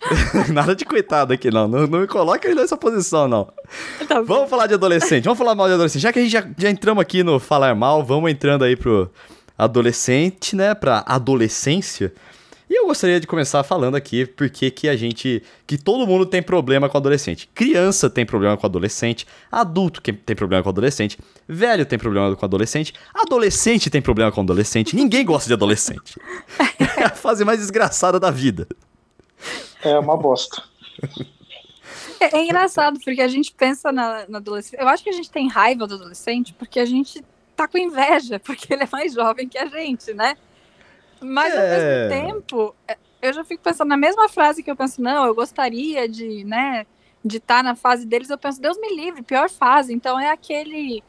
Nada 0.53 0.75
de 0.75 0.85
coitado 0.85 1.33
aqui, 1.33 1.49
não. 1.49 1.67
Não, 1.67 1.87
não 1.87 1.99
me 1.99 2.07
coloca 2.07 2.47
ele 2.47 2.59
nessa 2.59 2.77
posição, 2.77 3.27
não. 3.27 3.47
Tá. 4.07 4.21
Vamos 4.21 4.49
falar 4.49 4.67
de 4.67 4.73
adolescente, 4.73 5.23
vamos 5.23 5.37
falar 5.37 5.55
mal 5.55 5.67
de 5.67 5.73
adolescente. 5.73 6.01
Já 6.01 6.11
que 6.13 6.19
a 6.19 6.21
gente 6.21 6.31
já, 6.31 6.47
já 6.57 6.69
entramos 6.69 7.01
aqui 7.01 7.23
no 7.23 7.39
falar 7.39 7.73
mal, 7.75 8.03
vamos 8.03 8.29
entrando 8.29 8.63
aí 8.63 8.75
pro 8.75 9.09
adolescente, 9.57 10.55
né? 10.55 10.73
Pra 10.73 11.03
adolescência. 11.07 12.13
E 12.69 12.79
eu 12.79 12.87
gostaria 12.87 13.19
de 13.19 13.27
começar 13.27 13.63
falando 13.63 13.95
aqui 13.95 14.25
porque 14.25 14.71
que 14.71 14.89
a 14.89 14.95
gente. 14.95 15.43
que 15.67 15.77
todo 15.77 16.07
mundo 16.07 16.25
tem 16.25 16.41
problema 16.41 16.89
com 16.89 16.97
adolescente. 16.97 17.47
Criança 17.53 18.09
tem 18.09 18.25
problema 18.25 18.57
com 18.57 18.65
adolescente, 18.65 19.27
adulto 19.51 20.01
tem 20.01 20.35
problema 20.35 20.63
com 20.63 20.69
adolescente, 20.69 21.17
velho 21.47 21.85
tem 21.85 21.99
problema 21.99 22.35
com 22.35 22.43
adolescente, 22.43 22.93
adolescente 23.13 23.89
tem 23.89 24.01
problema 24.01 24.31
com 24.31 24.41
adolescente. 24.41 24.95
Ninguém 24.95 25.23
gosta 25.23 25.47
de 25.47 25.53
adolescente. 25.53 26.19
É 26.97 27.03
a 27.03 27.09
fase 27.09 27.43
mais 27.43 27.59
desgraçada 27.59 28.19
da 28.19 28.31
vida. 28.31 28.67
É 29.85 29.99
uma 29.99 30.17
bosta. 30.17 30.63
É, 32.19 32.37
é 32.37 32.43
engraçado, 32.45 32.99
porque 33.03 33.21
a 33.21 33.27
gente 33.27 33.53
pensa 33.53 33.91
na, 33.91 34.25
na 34.27 34.37
adolescência. 34.37 34.81
Eu 34.81 34.87
acho 34.87 35.03
que 35.03 35.09
a 35.09 35.13
gente 35.13 35.29
tem 35.29 35.47
raiva 35.49 35.85
do 35.85 35.95
adolescente 35.95 36.53
porque 36.53 36.79
a 36.79 36.85
gente 36.85 37.23
tá 37.55 37.67
com 37.67 37.77
inveja, 37.77 38.39
porque 38.43 38.73
ele 38.73 38.83
é 38.83 38.89
mais 38.91 39.13
jovem 39.13 39.47
que 39.47 39.57
a 39.57 39.65
gente, 39.65 40.13
né? 40.13 40.35
Mas 41.21 41.53
É. 41.53 41.57
ao 41.57 42.09
mesmo 42.09 42.33
tempo, 42.33 42.75
é, 42.87 42.97
eu 43.21 43.33
já 43.33 43.43
fico 43.43 43.61
pensando 43.61 43.89
na 43.89 43.97
mesma 43.97 44.29
frase 44.29 44.63
que 44.63 44.71
eu 44.71 44.75
penso, 44.75 45.01
não, 45.01 45.25
eu 45.25 45.35
gostaria 45.35 46.07
de, 46.07 46.43
né, 46.43 46.85
de 47.23 47.37
estar 47.37 47.63
na 47.63 47.75
fase 47.75 48.05
deles, 48.05 48.29
eu 48.29 48.37
penso, 48.37 48.61
Deus 48.61 48.77
me 48.79 48.95
livre, 48.95 49.21
pior 49.21 49.49
fase. 49.49 49.93
Então 49.93 50.19
é 50.19 50.29
aquele. 50.31 51.03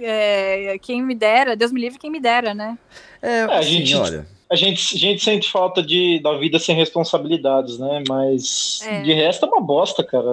É, 0.00 0.76
quem 0.80 1.02
me 1.02 1.14
dera, 1.14 1.56
Deus 1.56 1.72
me 1.72 1.80
livre 1.80 1.98
quem 1.98 2.10
me 2.10 2.20
dera, 2.20 2.54
né? 2.54 2.78
É, 3.20 3.42
a 3.42 3.58
assim, 3.58 3.70
gente- 3.84 3.94
olha. 3.96 4.26
A 4.50 4.54
gente, 4.54 4.96
a 4.96 4.98
gente 4.98 5.24
sente 5.24 5.50
falta 5.50 5.82
de, 5.82 6.20
da 6.22 6.36
vida 6.36 6.58
sem 6.58 6.76
responsabilidades, 6.76 7.78
né? 7.78 8.02
Mas 8.06 8.80
É. 8.86 9.00
de 9.00 9.10
resto 9.14 9.46
é 9.46 9.48
uma 9.48 9.62
bosta, 9.62 10.04
cara. 10.04 10.26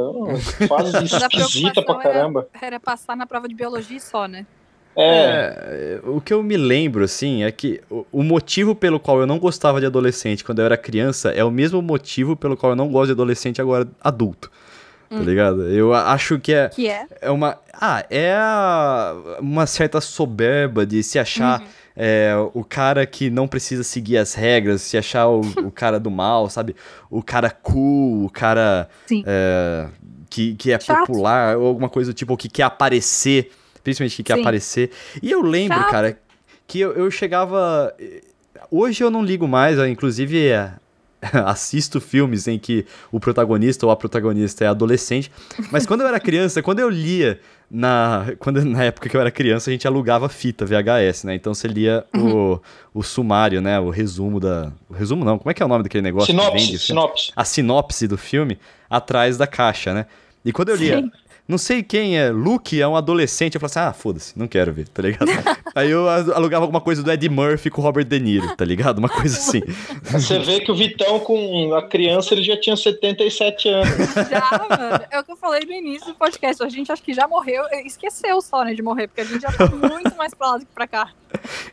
Mas 0.70 0.94
a 1.14 1.28
esquisita 1.28 1.82
pra 1.82 1.96
caramba. 1.96 2.50
Era 2.62 2.82
passar 2.82 3.16
na 3.16 3.26
prova 3.26 3.48
de 3.48 3.56
biologia 3.56 3.98
só, 4.02 4.28
né? 4.28 4.46
É, 4.94 6.00
É, 6.04 6.10
o 6.10 6.20
que 6.20 6.34
eu 6.34 6.44
me 6.44 6.58
lembro, 6.58 7.06
assim, 7.06 7.44
é 7.44 7.52
que 7.54 7.80
o, 7.90 8.06
o 8.12 8.22
motivo 8.22 8.76
pelo 8.76 9.00
qual 9.00 9.22
eu 9.22 9.26
não 9.28 9.40
gostava 9.40 9.80
de 9.80 9.86
adolescente 9.86 10.44
quando 10.44 10.60
eu 10.60 10.66
era 10.66 10.76
criança 10.76 11.30
é 11.32 11.44
o 11.44 11.52
mesmo 11.52 11.82
motivo 11.82 12.36
pelo 12.36 12.58
qual 12.58 12.74
eu 12.74 12.76
não 12.76 12.90
gosto 12.90 13.08
de 13.08 13.12
adolescente 13.14 13.62
agora 13.62 13.88
adulto. 14.04 14.52
Tá 15.10 15.18
ligado? 15.18 15.68
Eu 15.68 15.94
acho 15.94 16.38
que 16.40 16.54
é, 16.54 16.70
Que 16.70 16.88
é. 16.88 17.06
é 17.22 17.32
uma. 17.32 17.58
Ah, 17.74 18.06
é 18.12 18.36
uma 19.40 19.66
certa 19.66 20.00
soberba 20.00 20.86
de 20.86 21.02
se 21.02 21.18
achar 21.18 21.62
Uhum. 21.62 21.68
é, 21.96 22.34
o 22.54 22.64
cara 22.64 23.06
que 23.06 23.30
não 23.30 23.48
precisa 23.48 23.84
seguir 23.84 24.18
as 24.18 24.34
regras, 24.36 24.82
se 24.84 24.98
achar 24.98 25.28
o, 25.28 25.42
o 25.66 25.72
cara 25.72 26.00
do 26.00 26.12
mal, 26.12 26.50
sabe? 26.50 26.76
O 27.10 27.24
cara 27.24 27.50
cool, 27.50 28.26
o 28.26 28.30
cara 28.30 28.88
é, 29.26 29.88
que, 30.30 30.54
que 30.56 30.72
é 30.72 30.80
Chato. 30.80 31.08
popular, 31.08 31.58
ou 31.58 31.66
alguma 31.68 31.90
coisa 31.90 32.12
do 32.12 32.16
tipo, 32.16 32.34
ou 32.34 32.38
que 32.38 32.48
quer 32.50 32.64
aparecer, 32.64 33.52
principalmente 33.84 34.16
que 34.18 34.24
quer 34.24 34.36
Sim. 34.36 34.42
aparecer. 34.42 34.92
E 35.24 35.32
eu 35.32 35.42
lembro, 35.42 35.78
Chato. 35.78 35.90
cara, 35.92 36.20
que 36.68 36.80
eu, 36.80 36.94
eu 36.94 37.10
chegava. 37.10 37.92
Hoje 38.70 39.04
eu 39.04 39.10
não 39.10 39.24
ligo 39.24 39.48
mais, 39.48 39.80
inclusive 39.80 40.48
é, 40.48 40.72
assisto 41.46 42.00
filmes 42.00 42.48
em 42.48 42.58
que 42.58 42.86
o 43.12 43.20
protagonista 43.20 43.86
ou 43.86 43.92
a 43.92 43.96
protagonista 43.96 44.64
é 44.64 44.68
adolescente. 44.68 45.32
Mas 45.72 45.86
quando 45.86 46.02
eu 46.02 46.08
era 46.08 46.20
criança, 46.20 46.62
quando 46.62 46.80
eu 46.80 46.90
lia. 46.90 47.40
Na, 47.72 48.26
quando, 48.40 48.66
na 48.66 48.86
época 48.86 49.08
que 49.08 49.16
eu 49.16 49.22
era 49.22 49.30
criança, 49.30 49.70
a 49.70 49.72
gente 49.72 49.88
alugava 49.88 50.28
fita 50.28 50.66
VHS, 50.66 51.26
né? 51.26 51.36
Então 51.36 51.54
você 51.54 51.68
lia 51.68 52.04
Uhum. 52.16 52.54
o, 52.56 52.62
o 52.96 53.04
sumário, 53.04 53.62
né? 53.62 53.80
O 53.80 53.92
resumo 53.92 54.40
da. 54.40 54.72
O 54.90 54.94
resumo 54.96 55.24
não, 55.24 55.38
como 55.38 55.52
é 55.52 55.54
que 55.54 55.62
é 55.62 55.66
o 55.68 55.70
nome 55.70 55.84
daquele 55.84 56.02
negócio 56.02 56.28
sinopse, 56.34 56.52
vende? 56.52 56.66
filme? 56.66 56.80
sinopse. 56.80 57.32
a 57.36 57.46
sinopse 57.46 58.08
do 58.08 58.18
filme 58.18 58.58
atrás 58.90 59.38
da 59.38 59.46
caixa, 59.46 59.94
né? 59.94 60.08
E 60.44 60.52
quando 60.52 60.70
eu 60.70 60.76
lia, 60.76 60.98
Sim. 60.98 61.12
Não 61.50 61.58
sei 61.58 61.82
quem 61.82 62.16
é, 62.16 62.30
Luke 62.30 62.80
é 62.80 62.88
um 62.88 62.96
adolescente, 62.96 63.56
eu 63.56 63.60
falei 63.60 63.72
assim, 63.72 63.80
ah, 63.80 63.92
foda-se, 63.92 64.38
não 64.38 64.48
quero 64.48 64.72
ver, 64.72 64.88
tá 64.88 65.02
ligado? 65.02 65.28
Aí 65.74 65.90
eu 65.90 66.08
alugava 66.08 66.64
alguma 66.64 66.80
coisa 66.80 67.02
do 67.02 67.12
Ed 67.12 67.28
Murphy 67.28 67.72
com 67.72 67.82
o 67.82 67.84
Robert 67.84 68.06
De 68.06 68.20
Niro, 68.20 68.56
tá 68.56 68.64
ligado? 68.64 69.00
Uma 69.00 69.10
coisa 69.10 69.36
assim. 69.36 69.62
Você 70.04 70.38
vê 70.38 70.60
que 70.60 70.72
o 70.72 70.76
Vitão, 70.76 71.20
com 71.20 71.74
a 71.74 71.82
criança, 71.82 72.36
ele 72.36 72.44
já 72.44 72.56
tinha 72.56 72.78
77 72.78 73.68
anos. 73.68 73.90
Já, 74.30 74.68
mano. 74.70 75.06
É 75.10 75.20
o 75.20 75.24
que 75.24 75.32
eu 75.32 75.38
falei 75.38 75.62
no 75.66 75.72
início 75.72 76.08
do 76.10 76.16
podcast. 76.16 76.62
A 76.62 76.70
gente 76.70 76.92
acho 76.92 77.02
que 77.02 77.14
já 77.14 77.28
morreu, 77.28 77.64
esqueceu 77.84 78.42
só, 78.42 78.64
né, 78.64 78.74
de 78.76 78.84
morrer, 78.84 79.08
porque 79.08 79.22
a 79.22 79.26
gente 79.26 79.42
já 79.42 79.52
tá 79.52 79.66
muito 79.68 80.16
mais 80.16 80.34
pra 80.36 80.52
lá 80.52 80.58
do 80.58 80.66
que 80.66 80.72
pra 80.74 80.88
cá. 80.88 81.10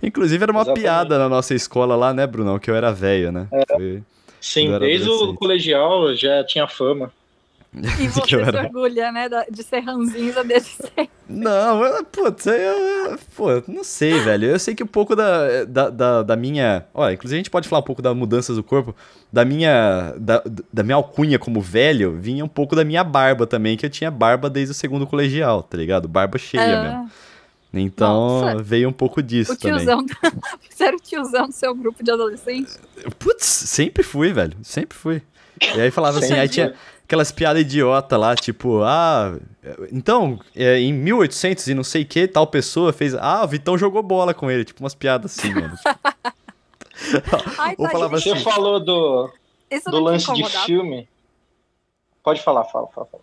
Inclusive 0.03 0.43
era 0.43 0.53
uma 0.53 0.63
Exatamente. 0.63 0.83
piada 0.83 1.19
na 1.19 1.29
nossa 1.29 1.55
escola 1.55 1.95
lá, 1.97 2.15
né, 2.15 2.27
Brunão? 2.27 2.59
Que 2.59 2.71
eu 2.71 2.75
era 2.77 2.93
velho, 2.93 3.31
né? 3.31 3.47
Foi- 3.69 4.03
Sim, 4.41 4.79
desde 4.79 5.09
o 5.11 5.35
colegial 5.35 6.15
já 6.15 6.45
tinha 6.45 6.67
fama. 6.69 7.11
E 7.77 8.09
você 8.09 8.23
se 8.27 8.35
era- 8.37 8.63
orgulha, 8.63 9.13
né, 9.13 9.29
de 9.51 9.63
ser 9.63 9.81
ranzinza 9.81 10.43
sempre. 10.61 11.11
Não, 11.29 11.85
eu, 11.85 12.05
putz, 12.05 12.47
eu, 12.47 12.55
eu- 12.55 13.19
pô, 13.37 13.49
não 13.69 13.85
sei, 13.85 14.19
velho. 14.21 14.47
Eu 14.49 14.59
sei 14.59 14.75
que 14.75 14.83
um 14.83 14.87
pouco 14.87 15.15
da, 15.15 15.65
da, 15.65 15.91
da, 15.91 16.23
da 16.23 16.37
minha. 16.37 16.87
Olha, 16.95 17.13
inclusive 17.15 17.37
a 17.37 17.41
gente 17.41 17.51
pode 17.51 17.69
falar 17.69 17.81
um 17.81 17.85
pouco 17.85 18.01
das 18.01 18.17
mudanças 18.17 18.57
do 18.57 18.63
corpo. 18.63 18.95
Da 19.33 19.45
minha. 19.45 20.15
Da, 20.19 20.43
da 20.73 20.83
minha 20.83 20.95
alcunha 20.97 21.39
como 21.39 21.61
velho, 21.61 22.13
vinha 22.19 22.45
um 22.45 22.49
pouco 22.49 22.75
da 22.75 22.85
minha 22.85 23.05
barba 23.05 23.47
também, 23.47 23.77
que 23.77 23.85
eu 23.85 23.91
tinha 23.91 24.11
barba 24.11 24.49
desde 24.49 24.71
o 24.71 24.75
segundo 24.75 25.07
colegial, 25.07 25.63
tá 25.63 25.77
ligado? 25.77 26.09
Barba 26.09 26.39
cheia 26.39 26.83
mesmo. 26.83 26.97
Ah, 27.05 27.07
Então 27.75 28.41
Nossa. 28.41 28.63
veio 28.63 28.89
um 28.89 28.93
pouco 28.93 29.23
disso 29.23 29.53
o 29.53 29.57
também. 29.57 29.79
tiozão. 29.79 30.07
Você 30.71 30.85
era 30.85 30.97
o 30.97 31.01
tiozão 31.01 31.47
do 31.49 31.53
seu 31.53 31.75
grupo 31.75 32.03
de 32.03 32.11
adolescentes? 32.11 32.79
Putz, 33.19 33.45
sempre 33.45 34.03
fui, 34.03 34.33
velho. 34.33 34.57
Sempre 34.63 34.97
fui. 34.97 35.21
E 35.61 35.81
aí 35.81 35.91
falava 35.91 36.19
assim, 36.21 36.35
aí 36.35 36.49
tinha. 36.49 36.73
Aquelas 37.07 37.31
piadas 37.31 37.63
idiota 37.63 38.17
lá, 38.17 38.35
tipo, 38.35 38.83
ah, 38.83 39.39
então, 39.93 40.41
é, 40.57 40.79
em 40.81 40.93
1800 40.93 41.69
e 41.69 41.75
não 41.75 41.85
sei 41.85 42.05
que, 42.05 42.27
tal 42.27 42.49
pessoa 42.49 42.93
fez, 42.93 43.15
ah, 43.15 43.45
o 43.45 43.49
Vitão 43.49 43.79
jogou 43.79 44.03
bola 44.03 44.35
com 44.35 44.51
ele, 44.51 44.65
tipo 44.65 44.83
umas 44.83 44.95
piadas 44.95 45.39
assim, 45.39 45.55
mano. 45.55 45.77
Ai, 47.59 47.75
Ou 47.79 47.87
tá, 47.87 47.93
falava 47.93 48.17
assim, 48.17 48.31
Você 48.31 48.41
falou 48.41 48.81
do, 48.81 49.31
isso 49.71 49.89
do 49.89 50.01
lance 50.01 50.33
de 50.33 50.45
filme. 50.65 51.09
Pode 52.25 52.43
falar, 52.43 52.65
fala, 52.65 52.89
fala. 52.89 53.07
fala. 53.07 53.23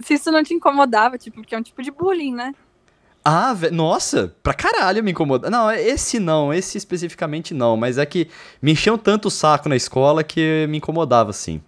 Se 0.00 0.14
isso 0.14 0.32
não 0.32 0.42
te 0.42 0.52
incomodava, 0.52 1.16
tipo, 1.16 1.36
porque 1.36 1.54
é 1.54 1.58
um 1.58 1.62
tipo 1.62 1.80
de 1.82 1.90
bullying, 1.92 2.34
né? 2.34 2.54
Ah, 3.24 3.52
ve- 3.52 3.70
nossa, 3.70 4.34
pra 4.42 4.54
caralho 4.54 5.04
me 5.04 5.10
incomoda. 5.12 5.50
Não, 5.50 5.70
esse 5.70 6.18
não, 6.18 6.52
esse 6.52 6.78
especificamente 6.78 7.52
não, 7.52 7.76
mas 7.76 7.98
é 7.98 8.06
que 8.06 8.28
me 8.62 8.72
encheu 8.72 8.96
tanto 8.96 9.28
o 9.28 9.30
saco 9.30 9.68
na 9.68 9.76
escola 9.76 10.24
que 10.24 10.66
me 10.68 10.78
incomodava, 10.78 11.30
assim. 11.30 11.60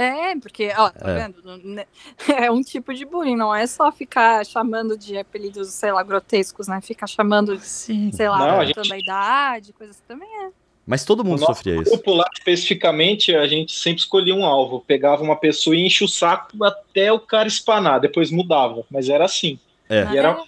É, 0.00 0.36
porque, 0.36 0.72
ó, 0.76 0.90
tá 0.90 1.10
É. 1.10 1.14
vendo? 1.14 1.42
Né? 1.64 1.84
É 2.46 2.50
um 2.50 2.62
tipo 2.62 2.94
de 2.94 3.04
bullying, 3.04 3.36
não 3.36 3.54
é 3.54 3.66
só 3.66 3.90
ficar 3.90 4.44
chamando 4.46 4.96
de 4.96 5.18
apelidos, 5.18 5.68
sei 5.72 5.90
lá, 5.92 6.02
grotescos, 6.02 6.68
né? 6.68 6.80
Ficar 6.80 7.06
chamando, 7.06 7.58
Sim. 7.58 8.10
sei 8.12 8.28
lá, 8.28 8.38
Não, 8.58 8.64
gente- 8.64 8.92
a 8.92 8.98
idade, 8.98 9.72
coisas 9.72 9.96
assim 9.96 10.04
também 10.06 10.28
é. 10.46 10.50
Mas 10.86 11.04
todo 11.04 11.22
mundo 11.24 11.38
O 11.38 11.40
nosso 11.40 11.54
sofria 11.54 11.74
isso. 11.82 11.90
grupo 11.90 12.14
lá, 12.14 12.24
especificamente, 12.32 13.34
a 13.34 13.46
gente 13.46 13.72
sempre 13.72 14.00
escolhia 14.00 14.34
um 14.34 14.44
alvo. 14.46 14.80
Pegava 14.86 15.22
uma 15.22 15.36
pessoa 15.36 15.76
e 15.76 15.84
enchia 15.84 16.06
o 16.06 16.08
saco 16.08 16.64
até 16.64 17.12
o 17.12 17.20
cara 17.20 17.46
espanar. 17.46 18.00
Depois 18.00 18.30
mudava. 18.30 18.82
Mas 18.90 19.08
era 19.10 19.24
assim. 19.26 19.58
É. 19.88 20.04
E 20.12 20.16
era 20.16 20.38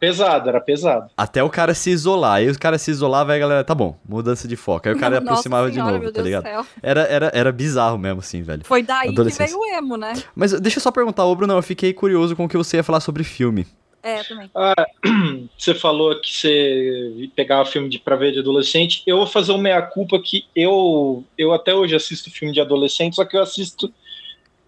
pesado, 0.00 0.48
era 0.48 0.60
pesado. 0.60 1.10
Até 1.16 1.44
o 1.44 1.50
cara 1.50 1.74
se 1.74 1.90
isolar. 1.90 2.36
Aí 2.36 2.50
o 2.50 2.58
cara 2.58 2.78
se 2.78 2.90
isolava 2.90 3.32
e 3.32 3.36
a 3.36 3.38
galera, 3.38 3.62
tá 3.62 3.74
bom, 3.74 3.96
mudança 4.08 4.48
de 4.48 4.56
foco. 4.56 4.88
Aí 4.88 4.94
o 4.94 4.98
cara 4.98 5.16
Nossa 5.20 5.32
aproximava 5.32 5.70
senhora, 5.70 5.90
de 5.90 5.92
meu 5.92 6.02
novo, 6.02 6.12
tá 6.12 6.22
ligado? 6.22 6.42
céu. 6.44 6.66
Era, 6.82 7.02
era, 7.02 7.30
era 7.34 7.52
bizarro 7.52 7.98
mesmo, 7.98 8.20
assim, 8.20 8.42
velho. 8.42 8.62
Foi 8.64 8.82
daí 8.82 9.14
que 9.14 9.22
veio 9.22 9.58
o 9.58 9.66
emo, 9.66 9.96
né? 9.96 10.14
Mas 10.34 10.58
deixa 10.58 10.78
eu 10.78 10.82
só 10.82 10.90
perguntar, 10.90 11.26
ô 11.26 11.36
Bruno, 11.36 11.52
eu 11.52 11.62
fiquei 11.62 11.92
curioso 11.92 12.34
com 12.34 12.46
o 12.46 12.48
que 12.48 12.56
você 12.56 12.78
ia 12.78 12.82
falar 12.82 13.00
sobre 13.00 13.22
filme. 13.22 13.66
É, 14.02 14.22
também. 14.22 14.50
Ah, 14.54 14.86
você 15.58 15.74
falou 15.74 16.18
que 16.20 16.34
você 16.34 17.28
pegava 17.36 17.66
filme 17.66 17.88
de, 17.88 17.98
pra 17.98 18.16
ver 18.16 18.32
de 18.32 18.38
adolescente. 18.38 19.02
Eu 19.06 19.18
vou 19.18 19.26
fazer 19.26 19.52
uma 19.52 19.62
meia-culpa 19.62 20.18
que 20.18 20.46
eu, 20.56 21.22
eu 21.36 21.52
até 21.52 21.74
hoje 21.74 21.94
assisto 21.94 22.30
filme 22.30 22.54
de 22.54 22.60
adolescente, 22.60 23.16
só 23.16 23.24
que 23.24 23.36
eu 23.36 23.42
assisto 23.42 23.92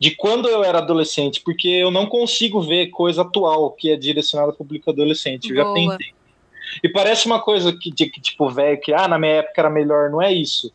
de 0.02 0.10
quando 0.16 0.48
eu 0.48 0.64
era 0.64 0.78
adolescente, 0.78 1.40
porque 1.44 1.68
eu 1.68 1.88
não 1.88 2.06
consigo 2.06 2.60
ver 2.60 2.88
coisa 2.88 3.22
atual 3.22 3.70
que 3.70 3.88
é 3.92 3.96
direcionada 3.96 4.50
ao 4.50 4.56
público 4.56 4.90
adolescente. 4.90 5.50
Eu 5.50 5.56
já 5.56 5.62
Boa. 5.62 5.74
tentei. 5.76 6.12
E 6.82 6.88
parece 6.88 7.26
uma 7.26 7.40
coisa 7.40 7.72
que, 7.72 7.88
de- 7.92 8.10
que, 8.10 8.20
tipo, 8.20 8.50
velho, 8.50 8.80
que 8.80 8.92
ah, 8.92 9.06
na 9.06 9.16
minha 9.16 9.34
época 9.34 9.60
era 9.60 9.70
melhor, 9.70 10.10
não 10.10 10.20
é 10.20 10.32
isso. 10.32 10.72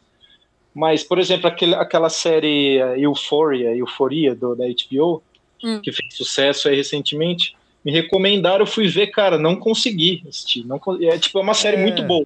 Mas, 0.73 1.03
por 1.03 1.19
exemplo, 1.19 1.45
aquele, 1.45 1.75
aquela 1.75 2.07
série 2.07 2.77
eh, 2.77 2.99
Euphoria, 2.99 3.75
Euforia 3.75 4.33
do, 4.33 4.55
da 4.55 4.63
HBO, 4.65 5.21
Hum. 5.61 5.81
que 5.81 5.91
fez 5.91 6.13
sucesso 6.15 6.69
aí 6.69 6.75
recentemente, 6.77 7.53
me 7.83 7.91
recomendaram, 7.91 8.59
eu 8.61 8.67
fui 8.67 8.87
ver, 8.87 9.07
cara, 9.07 9.37
não 9.37 9.57
consegui 9.57 10.23
assistir. 10.29 10.63
Não, 10.65 10.79
é 11.01 11.17
tipo, 11.17 11.37
é 11.37 11.41
uma 11.41 11.53
série 11.55 11.75
É. 11.75 11.81
muito 11.81 12.01
boa. 12.03 12.25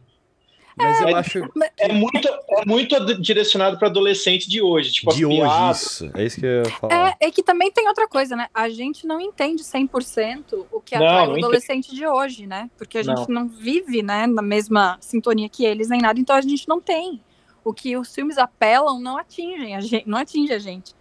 Mas 0.82 1.02
eu 1.02 1.08
É, 1.10 1.14
acho 1.14 1.40
É 1.78 1.92
muito, 1.94 2.28
é 2.28 2.66
muito 2.66 2.96
ad- 2.96 3.22
direcionado 3.22 3.78
para 3.78 3.88
adolescente 3.88 4.50
de 4.50 4.62
hoje. 4.62 4.92
Tipo, 4.92 5.14
de 5.14 5.26
hoje 5.26 5.36
piadas. 5.38 5.82
isso. 5.82 6.12
É 6.14 6.26
isso 6.26 6.40
que 6.40 6.46
eu 6.46 6.64
ia 6.64 6.72
falar. 6.72 7.10
É, 7.20 7.28
é 7.28 7.32
que 7.32 7.44
também 7.44 7.72
tem 7.72 7.88
outra 7.88 8.08
coisa, 8.08 8.36
né? 8.36 8.48
A 8.54 8.70
gente 8.70 9.06
não 9.08 9.20
entende 9.20 9.64
100% 9.64 10.66
o 10.72 10.80
que 10.82 10.98
Não, 10.98 11.06
atrai 11.06 11.28
não 11.28 11.34
o 11.34 11.38
adolescente 11.38 11.94
de 11.96 12.06
hoje, 12.08 12.48
né? 12.48 12.70
Porque 12.78 12.98
a 12.98 13.04
gente 13.04 13.28
não. 13.30 13.48
vive, 13.48 14.02
né, 14.02 14.28
na 14.28 14.42
mesma 14.42 14.98
sintonia 15.02 15.48
que 15.50 15.64
eles, 15.66 15.90
nem 15.90 16.02
nada, 16.02 16.20
então 16.20 16.36
a 16.36 16.42
gente 16.42 16.68
não 16.68 16.80
tem. 16.82 17.22
O 17.64 17.74
que 17.74 17.96
os 17.96 18.14
filmes 18.14 18.38
apelam 18.38 19.00
não 19.00 19.18
atingem 19.18 19.76
a 19.76 19.80
gente, 19.82 20.08
não 20.08 20.18
atinge 20.18 20.52
a 20.54 20.60
gente. 20.60 20.96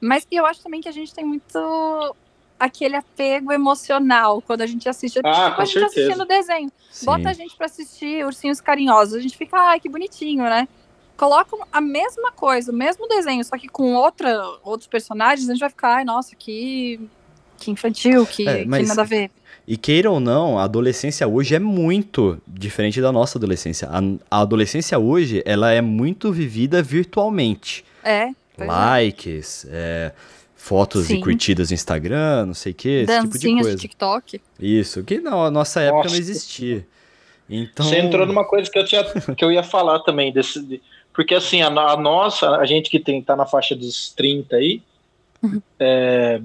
Mas 0.00 0.26
eu 0.30 0.46
acho 0.46 0.62
também 0.62 0.80
que 0.80 0.88
a 0.88 0.92
gente 0.92 1.12
tem 1.14 1.24
muito 1.24 2.16
aquele 2.58 2.96
apego 2.96 3.52
emocional 3.52 4.40
quando 4.42 4.62
a 4.62 4.66
gente 4.66 4.88
assiste. 4.88 5.20
Ah, 5.24 5.50
tipo, 5.50 5.62
a 5.62 5.64
gente 5.64 5.72
certeza. 5.80 5.86
assistindo 6.06 6.24
desenho. 6.26 6.72
Sim. 6.90 7.06
Bota 7.06 7.28
a 7.28 7.32
gente 7.32 7.56
pra 7.56 7.66
assistir 7.66 8.24
Ursinhos 8.24 8.60
Carinhosos. 8.60 9.14
A 9.14 9.20
gente 9.20 9.36
fica, 9.36 9.58
ai, 9.58 9.80
que 9.80 9.88
bonitinho, 9.88 10.44
né? 10.44 10.66
Colocam 11.16 11.60
a 11.72 11.80
mesma 11.80 12.30
coisa, 12.32 12.70
o 12.70 12.74
mesmo 12.74 13.08
desenho, 13.08 13.42
só 13.44 13.56
que 13.56 13.68
com 13.68 13.94
outra, 13.94 14.38
outros 14.62 14.86
personagens, 14.86 15.48
a 15.48 15.52
gente 15.52 15.60
vai 15.60 15.70
ficar, 15.70 15.94
ai, 15.96 16.04
nossa, 16.04 16.36
que, 16.36 17.00
que 17.56 17.70
infantil, 17.70 18.26
que, 18.26 18.46
É, 18.46 18.62
que 18.62 18.68
mas- 18.68 18.88
nada 18.88 19.00
a 19.02 19.04
ver. 19.04 19.30
E 19.68 19.76
queira 19.76 20.08
ou 20.10 20.20
não, 20.20 20.58
a 20.60 20.62
adolescência 20.64 21.26
hoje 21.26 21.54
é 21.54 21.58
muito 21.58 22.40
diferente 22.46 23.00
da 23.00 23.10
nossa 23.10 23.36
adolescência. 23.36 23.88
A, 23.90 23.98
a 24.38 24.42
adolescência 24.42 24.96
hoje, 24.96 25.42
ela 25.44 25.72
é 25.72 25.80
muito 25.80 26.30
vivida 26.32 26.80
virtualmente. 26.82 27.84
É. 28.04 28.28
é. 28.58 28.64
Likes, 28.64 29.66
é, 29.68 30.12
fotos 30.66 31.04
e 31.04 31.14
Sim. 31.14 31.20
curtidas 31.20 31.70
no 31.70 31.74
Instagram, 31.74 32.46
não 32.46 32.54
sei 32.54 32.72
o 32.72 32.74
que, 32.74 32.88
esse 32.88 33.06
tipo 33.20 33.26
de 33.26 33.32
Dancinhas 33.32 33.56
de 33.58 33.62
coisa. 33.62 33.78
TikTok. 33.78 34.40
Isso, 34.58 35.04
que 35.04 35.20
na 35.20 35.50
nossa 35.50 35.80
época 35.80 36.02
Nossa. 36.04 36.14
não 36.14 36.20
existia. 36.20 36.86
Então, 37.48 37.86
Você 37.86 37.98
entrou 37.98 38.26
numa 38.26 38.44
coisa 38.44 38.68
que 38.68 38.76
eu, 38.78 38.84
tinha, 38.84 39.04
que 39.04 39.44
eu 39.44 39.52
ia 39.52 39.62
falar 39.62 40.00
também. 40.00 40.32
Desse, 40.32 40.60
de- 40.60 40.82
porque 41.14 41.34
assim, 41.34 41.62
a, 41.62 41.68
a 41.68 41.96
nossa, 41.96 42.56
a 42.56 42.66
gente 42.66 42.90
que 42.90 42.98
tem, 42.98 43.22
tá 43.22 43.36
na 43.36 43.46
faixa 43.46 43.74
dos 43.76 44.12
30 44.16 44.56
aí, 44.56 44.82
Uhum. 45.42 45.60
é, 45.78 46.40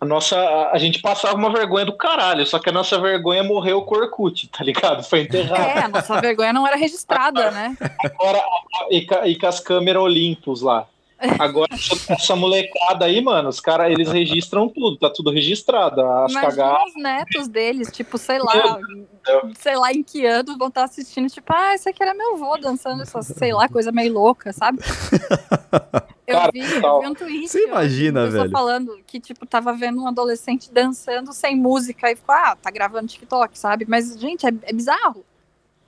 a 0.00 0.04
nossa, 0.06 0.36
a, 0.38 0.72
a 0.72 0.78
gente 0.78 1.00
passava 1.02 1.34
uma 1.36 1.52
vergonha 1.52 1.84
do 1.84 1.92
caralho, 1.96 2.46
só 2.46 2.58
que 2.58 2.68
a 2.70 2.72
nossa 2.72 2.98
vergonha 3.00 3.42
morreu 3.42 3.82
com 3.82 3.94
o 3.96 3.98
Orkut, 3.98 4.48
tá 4.48 4.62
ligado? 4.64 5.02
Foi 5.02 5.20
enterrado. 5.22 5.60
É, 5.78 5.82
a 5.84 5.88
nossa 5.88 6.20
vergonha 6.20 6.52
não 6.52 6.66
era 6.66 6.76
registrada, 6.76 7.50
né? 7.50 7.76
Agora, 8.02 8.40
e, 8.90 9.06
e 9.26 9.36
com 9.38 9.46
as 9.46 9.60
câmeras 9.60 10.02
Olympus 10.02 10.62
lá. 10.62 10.86
Agora, 11.38 11.68
essa, 12.10 12.36
molecada 12.36 13.06
aí, 13.06 13.20
mano, 13.22 13.48
os 13.48 13.60
caras, 13.60 13.90
eles 13.90 14.10
registram 14.10 14.68
tudo, 14.68 14.98
tá 14.98 15.08
tudo 15.10 15.30
registrado. 15.30 16.02
As 16.02 16.34
cagadas. 16.34 16.94
os 16.94 17.02
netos 17.02 17.48
deles, 17.48 17.90
tipo, 17.90 18.18
sei 18.18 18.38
lá, 18.38 18.78
sei 19.58 19.76
lá 19.76 19.92
em 19.92 20.02
que 20.02 20.26
ano 20.26 20.58
vão 20.58 20.68
estar 20.68 20.84
assistindo, 20.84 21.28
tipo, 21.30 21.50
ah, 21.54 21.74
esse 21.74 21.88
aqui 21.88 22.02
era 22.02 22.12
meu 22.12 22.34
avô 22.34 22.58
dançando 22.58 23.02
essa, 23.02 23.22
sei 23.22 23.52
lá, 23.52 23.68
coisa 23.68 23.90
meio 23.90 24.12
louca, 24.12 24.52
sabe? 24.52 24.78
Eu 26.26 26.38
Cara, 26.38 26.50
vi, 26.52 26.58
eu 26.58 27.00
vi 27.00 27.06
um 27.06 27.14
tweet. 27.14 27.48
Você 27.48 27.66
imagina, 27.66 28.26
velho? 28.26 28.50
falando 28.50 28.98
que, 29.06 29.20
tipo, 29.20 29.46
tava 29.46 29.72
vendo 29.72 30.02
um 30.02 30.08
adolescente 30.08 30.72
dançando 30.72 31.32
sem 31.32 31.54
música 31.56 32.10
e 32.10 32.16
ficou, 32.16 32.34
ah, 32.34 32.56
tá 32.60 32.68
gravando 32.68 33.06
TikTok, 33.06 33.56
sabe? 33.56 33.86
Mas, 33.88 34.18
gente, 34.18 34.44
é, 34.44 34.52
é 34.64 34.72
bizarro. 34.72 35.24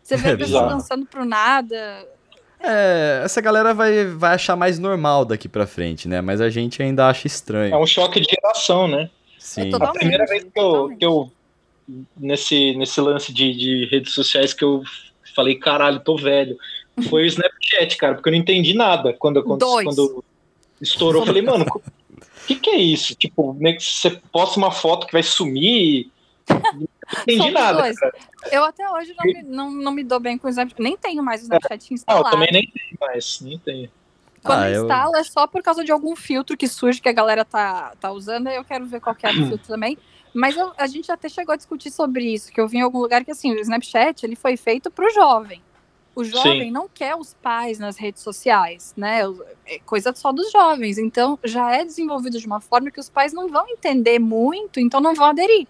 Você 0.00 0.16
vê 0.16 0.28
É 0.28 0.32
a 0.34 0.36
pessoa 0.36 0.62
bizarro. 0.62 0.68
dançando 0.80 1.06
pro 1.06 1.24
nada. 1.24 2.06
É, 2.60 3.22
essa 3.24 3.40
galera 3.40 3.72
vai, 3.72 4.06
vai 4.06 4.34
achar 4.34 4.56
mais 4.56 4.78
normal 4.78 5.24
daqui 5.24 5.48
pra 5.48 5.66
frente, 5.66 6.08
né? 6.08 6.20
Mas 6.20 6.40
a 6.40 6.50
gente 6.50 6.82
ainda 6.82 7.08
acha 7.08 7.26
estranho. 7.26 7.74
É 7.74 7.78
um 7.78 7.86
choque 7.86 8.20
de 8.20 8.26
geração, 8.30 8.88
né? 8.88 9.10
Sim. 9.38 9.72
É 9.72 9.76
A 9.76 9.92
primeira 9.92 10.26
vez 10.26 10.44
que 10.44 10.58
eu, 10.60 10.96
que 10.98 11.04
eu 11.04 11.32
nesse, 12.16 12.74
nesse 12.74 13.00
lance 13.00 13.32
de, 13.32 13.54
de 13.54 13.88
redes 13.90 14.12
sociais 14.12 14.52
que 14.52 14.64
eu 14.64 14.82
falei, 15.34 15.54
caralho, 15.54 16.00
tô 16.00 16.16
velho, 16.16 16.56
foi 17.08 17.22
o 17.22 17.26
Snapchat, 17.26 17.96
cara, 17.96 18.14
porque 18.14 18.28
eu 18.28 18.32
não 18.32 18.38
entendi 18.40 18.74
nada 18.74 19.12
quando, 19.12 19.42
quando, 19.42 19.60
Dois. 19.60 19.84
quando 19.84 20.24
estourou. 20.80 21.22
Eu 21.22 21.26
falei, 21.26 21.42
mano, 21.42 21.64
o 21.64 22.46
que, 22.46 22.56
que 22.56 22.70
é 22.70 22.76
isso? 22.76 23.14
Tipo, 23.14 23.56
você 23.78 24.20
posta 24.32 24.58
uma 24.58 24.70
foto 24.70 25.06
que 25.06 25.12
vai 25.12 25.22
sumir. 25.22 26.10
Não 27.12 27.22
entendi 27.22 27.38
Somos 27.38 27.52
nada. 27.54 27.78
dois. 27.82 27.98
cara. 27.98 28.12
Eu 28.52 28.64
até 28.64 28.88
hoje 28.90 29.14
não 29.16 29.24
me, 29.24 29.42
não, 29.42 29.70
não 29.70 29.92
me 29.92 30.04
dou 30.04 30.20
bem 30.20 30.36
com 30.36 30.46
o 30.46 30.50
Snapchat. 30.50 30.80
Nem 30.82 30.96
tenho 30.96 31.22
mais 31.22 31.40
o 31.40 31.44
Snapchat 31.44 31.82
Não, 31.82 31.88
eu 31.90 31.94
instalado. 31.94 32.30
também 32.30 32.48
nem 32.52 32.62
tenho 32.62 32.98
mais, 33.00 33.40
nem 33.40 33.58
tenho. 33.58 33.90
Quando 34.42 34.62
Ah, 34.62 34.70
eu 34.70 34.74
eu- 34.76 34.82
instalo 34.82 35.16
é 35.16 35.24
só 35.24 35.46
por 35.46 35.62
causa 35.62 35.82
de 35.84 35.90
algum 35.90 36.14
filtro 36.14 36.56
que 36.56 36.68
surge 36.68 37.00
que 37.00 37.08
a 37.08 37.12
galera 37.12 37.44
tá, 37.44 37.94
tá 38.00 38.12
usando, 38.12 38.46
aí 38.48 38.56
eu 38.56 38.64
quero 38.64 38.86
ver 38.86 39.00
qual 39.00 39.14
que 39.14 39.26
é 39.26 39.30
o 39.30 39.32
filtro 39.58 39.66
também. 39.66 39.98
Mas 40.34 40.56
eu- 40.56 40.72
a 40.76 40.86
gente 40.86 41.10
até 41.10 41.28
chegou 41.28 41.52
a 41.52 41.56
discutir 41.56 41.90
sobre 41.90 42.24
isso, 42.32 42.52
que 42.52 42.60
eu 42.60 42.68
vi 42.68 42.78
em 42.78 42.82
algum 42.82 42.98
lugar 43.00 43.24
que 43.24 43.30
assim, 43.30 43.52
o 43.52 43.58
Snapchat 43.60 44.24
ele 44.24 44.36
foi 44.36 44.56
feito 44.56 44.90
pro 44.90 45.10
jovem. 45.10 45.62
O 46.14 46.24
jovem 46.24 46.64
Sim. 46.64 46.70
não 46.70 46.88
quer 46.88 47.14
os 47.14 47.32
pais 47.34 47.78
nas 47.78 47.96
redes 47.96 48.22
sociais, 48.22 48.92
né? 48.96 49.26
O- 49.26 49.42
É 49.66 49.78
coisa 49.80 50.12
só 50.14 50.30
dos 50.32 50.50
jovens. 50.52 50.98
Então 50.98 51.38
já 51.44 51.74
é 51.76 51.84
desenvolvido 51.84 52.38
de 52.38 52.46
uma 52.46 52.60
forma 52.60 52.90
que 52.90 53.00
os 53.00 53.08
pais 53.08 53.32
não 53.32 53.48
vão 53.48 53.66
entender 53.68 54.18
muito, 54.18 54.78
então 54.80 55.00
não 55.00 55.14
vão 55.14 55.26
aderir. 55.26 55.66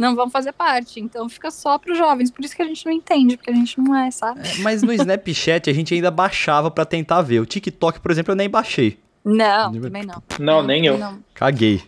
Não 0.00 0.16
vão 0.16 0.30
fazer 0.30 0.52
parte. 0.52 0.98
Então 0.98 1.28
fica 1.28 1.50
só 1.50 1.78
para 1.78 1.92
os 1.92 1.98
jovens. 1.98 2.30
Por 2.30 2.42
isso 2.42 2.56
que 2.56 2.62
a 2.62 2.64
gente 2.64 2.86
não 2.86 2.92
entende, 2.92 3.36
porque 3.36 3.50
a 3.50 3.54
gente 3.54 3.78
não 3.78 3.94
é, 3.94 4.10
sabe? 4.10 4.40
É, 4.40 4.62
Mas 4.62 4.82
no 4.82 4.92
Snapchat 4.92 5.68
a 5.68 5.72
gente 5.74 5.92
ainda 5.92 6.10
baixava 6.10 6.70
pra 6.70 6.86
tentar 6.86 7.20
ver. 7.20 7.40
O 7.40 7.46
TikTok, 7.46 8.00
por 8.00 8.10
exemplo, 8.10 8.32
eu 8.32 8.36
nem 8.36 8.48
baixei. 8.48 8.98
Não, 9.22 9.72
também 9.78 10.06
não. 10.06 10.22
Não, 10.38 10.62
nem 10.62 10.86
eu. 10.86 10.96
Não. 10.96 11.18
Caguei. 11.34 11.82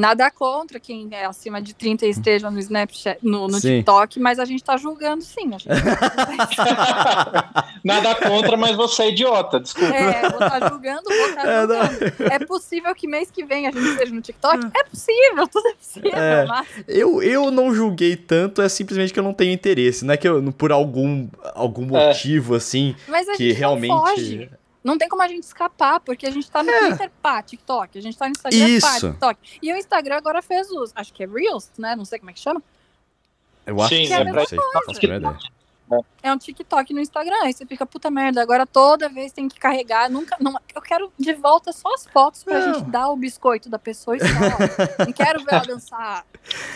Nada 0.00 0.30
contra 0.30 0.80
quem 0.80 1.06
é 1.10 1.26
acima 1.26 1.60
de 1.60 1.74
30 1.74 2.06
e 2.06 2.10
esteja 2.10 2.50
no 2.50 2.58
Snapchat, 2.58 3.18
no, 3.22 3.46
no. 3.46 3.60
TikTok, 3.60 4.18
mas 4.18 4.38
a 4.38 4.46
gente 4.46 4.64
tá 4.64 4.74
julgando 4.78 5.22
sim. 5.22 5.50
A 5.54 5.58
gente... 5.58 5.68
Nada 7.84 8.14
contra, 8.14 8.56
mas 8.56 8.74
você 8.76 9.02
é 9.04 9.08
idiota, 9.10 9.60
desculpa. 9.60 9.94
É, 9.94 10.22
vou 10.30 10.40
estar 10.40 10.68
julgando, 10.70 11.02
vou 11.04 11.28
estar 11.28 11.44
É, 11.46 11.60
julgando. 11.60 12.32
É 12.32 12.38
possível 12.38 12.94
que 12.94 13.06
mês 13.06 13.30
que 13.30 13.44
vem 13.44 13.66
a 13.66 13.70
gente 13.70 13.86
esteja 13.90 14.14
no 14.14 14.22
TikTok? 14.22 14.70
É 14.74 14.84
possível, 14.84 15.46
tudo 15.48 15.68
é 15.68 15.74
possível. 15.74 16.12
É. 16.14 16.46
mas- 16.46 16.66
Eu, 16.88 17.22
eu 17.22 17.50
não 17.50 17.74
julguei 17.74 18.16
tanto, 18.16 18.62
é 18.62 18.68
simplesmente 18.70 19.12
que 19.12 19.18
eu 19.18 19.24
não 19.24 19.34
tenho 19.34 19.52
interesse. 19.52 20.02
Não 20.04 20.14
é 20.14 20.16
que 20.16 20.26
eu, 20.26 20.50
por 20.52 20.72
algum, 20.72 21.28
algum 21.54 21.94
É. 21.96 22.08
motivo, 22.08 22.54
assim, 22.54 22.96
Mas 23.06 23.28
a 23.28 23.32
que 23.34 23.50
gente 23.50 23.58
realmente. 23.58 24.48
Não 24.82 24.96
tem 24.96 25.08
como 25.08 25.22
a 25.22 25.28
gente 25.28 25.42
escapar, 25.42 26.00
porque 26.00 26.26
a 26.26 26.30
gente 26.30 26.50
tá 26.50 26.62
no 26.62 26.72
Twitter, 26.72 27.10
pá, 27.22 27.42
TikTok. 27.42 27.98
A 27.98 28.02
gente 28.02 28.16
tá 28.16 28.26
no 28.26 28.32
Instagram, 28.32 28.58
pá, 28.80 28.96
Isso. 28.96 29.08
TikTok. 29.08 29.58
E 29.62 29.72
o 29.72 29.76
Instagram 29.76 30.16
agora 30.16 30.42
fez 30.42 30.70
os, 30.70 30.92
acho 30.94 31.12
que 31.12 31.22
é 31.22 31.26
Reels, 31.26 31.70
né? 31.78 31.94
Não 31.94 32.04
sei 32.04 32.18
como 32.18 32.30
é 32.30 32.34
que 32.34 32.40
chama. 32.40 32.62
Eu 33.66 33.80
acho 33.80 33.94
Sim, 33.94 34.06
que 34.06 34.12
é 34.12 34.16
sim, 34.16 34.22
a 34.22 34.32
mesma. 34.32 35.38
É 36.22 36.32
um 36.32 36.38
TikTok 36.38 36.94
no 36.94 37.00
Instagram. 37.00 37.36
Aí 37.42 37.52
você 37.52 37.66
fica, 37.66 37.84
puta 37.84 38.10
merda, 38.10 38.40
agora 38.40 38.64
toda 38.64 39.08
vez 39.08 39.32
tem 39.32 39.48
que 39.48 39.58
carregar. 39.58 40.08
Nunca, 40.08 40.36
não, 40.40 40.54
eu 40.74 40.80
quero 40.80 41.12
de 41.18 41.32
volta 41.34 41.72
só 41.72 41.92
as 41.94 42.06
fotos 42.06 42.44
pra 42.44 42.58
Não. 42.58 42.74
gente 42.74 42.90
dar 42.90 43.08
o 43.08 43.16
biscoito 43.16 43.68
da 43.68 43.78
pessoa 43.78 44.16
e 44.16 44.20
só. 44.20 45.04
não 45.04 45.12
quero 45.12 45.44
ver 45.44 45.54
ela 45.54 45.64
dançar, 45.64 46.24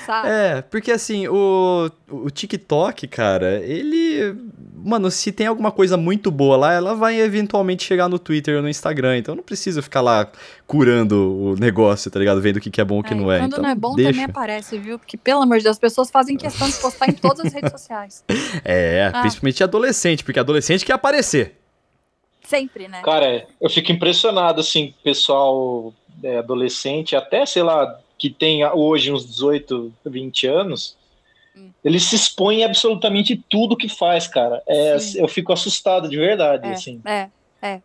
sabe? 0.04 0.28
É, 0.28 0.62
porque 0.62 0.90
assim, 0.90 1.28
o, 1.28 1.90
o 2.08 2.30
TikTok, 2.30 3.06
cara, 3.06 3.60
ele. 3.64 4.36
Mano, 4.84 5.10
se 5.10 5.32
tem 5.32 5.46
alguma 5.46 5.72
coisa 5.72 5.96
muito 5.96 6.30
boa 6.30 6.58
lá, 6.58 6.72
ela 6.74 6.94
vai 6.94 7.18
eventualmente 7.18 7.82
chegar 7.84 8.06
no 8.06 8.18
Twitter 8.18 8.56
ou 8.56 8.62
no 8.62 8.68
Instagram. 8.68 9.16
Então 9.16 9.32
eu 9.32 9.36
não 9.36 9.42
preciso 9.42 9.82
ficar 9.82 10.02
lá 10.02 10.30
curando 10.66 11.32
o 11.34 11.56
negócio, 11.56 12.10
tá 12.10 12.18
ligado? 12.18 12.38
Vendo 12.42 12.58
o 12.58 12.60
que, 12.60 12.70
que 12.70 12.80
é 12.80 12.84
bom 12.84 12.98
e 12.98 13.00
o 13.00 13.02
que 13.02 13.14
não 13.14 13.32
é. 13.32 13.38
Quando 13.38 13.52
então, 13.52 13.62
não 13.62 13.70
é 13.70 13.74
bom, 13.74 13.94
deixa. 13.94 14.10
também 14.10 14.24
aparece, 14.26 14.78
viu? 14.78 14.98
Porque, 14.98 15.16
pelo 15.16 15.40
amor 15.40 15.56
de 15.56 15.64
Deus, 15.64 15.76
as 15.76 15.80
pessoas 15.80 16.10
fazem 16.10 16.36
questão 16.36 16.68
de 16.68 16.76
postar 16.76 17.08
em 17.08 17.14
todas 17.14 17.46
as 17.46 17.52
redes 17.54 17.70
sociais. 17.72 18.22
É, 18.62 19.10
Ah. 19.12 19.20
principalmente 19.22 19.64
adolescente, 19.64 20.22
porque 20.22 20.38
adolescente 20.38 20.84
quer 20.84 20.92
aparecer. 20.92 21.54
Sempre, 22.46 22.86
né? 22.86 23.00
Cara, 23.02 23.46
eu 23.58 23.70
fico 23.70 23.90
impressionado, 23.90 24.60
assim, 24.60 24.92
pessoal 25.02 25.94
é, 26.22 26.38
adolescente, 26.38 27.16
até, 27.16 27.46
sei 27.46 27.62
lá, 27.62 27.98
que 28.18 28.28
tem 28.28 28.64
hoje 28.66 29.10
uns 29.10 29.24
18, 29.26 29.90
20 30.04 30.46
anos. 30.46 30.94
Ele 31.84 32.00
se 32.00 32.16
expõe 32.16 32.60
em 32.60 32.64
absolutamente 32.64 33.36
tudo 33.48 33.76
que 33.76 33.88
faz, 33.88 34.26
cara. 34.26 34.62
É, 34.66 34.98
Sim. 34.98 35.20
eu 35.20 35.28
fico 35.28 35.52
assustado 35.52 36.08
de 36.08 36.16
verdade, 36.16 36.66
É, 36.66 36.72
assim. 36.72 37.00
é, 37.04 37.28
é. 37.62 37.80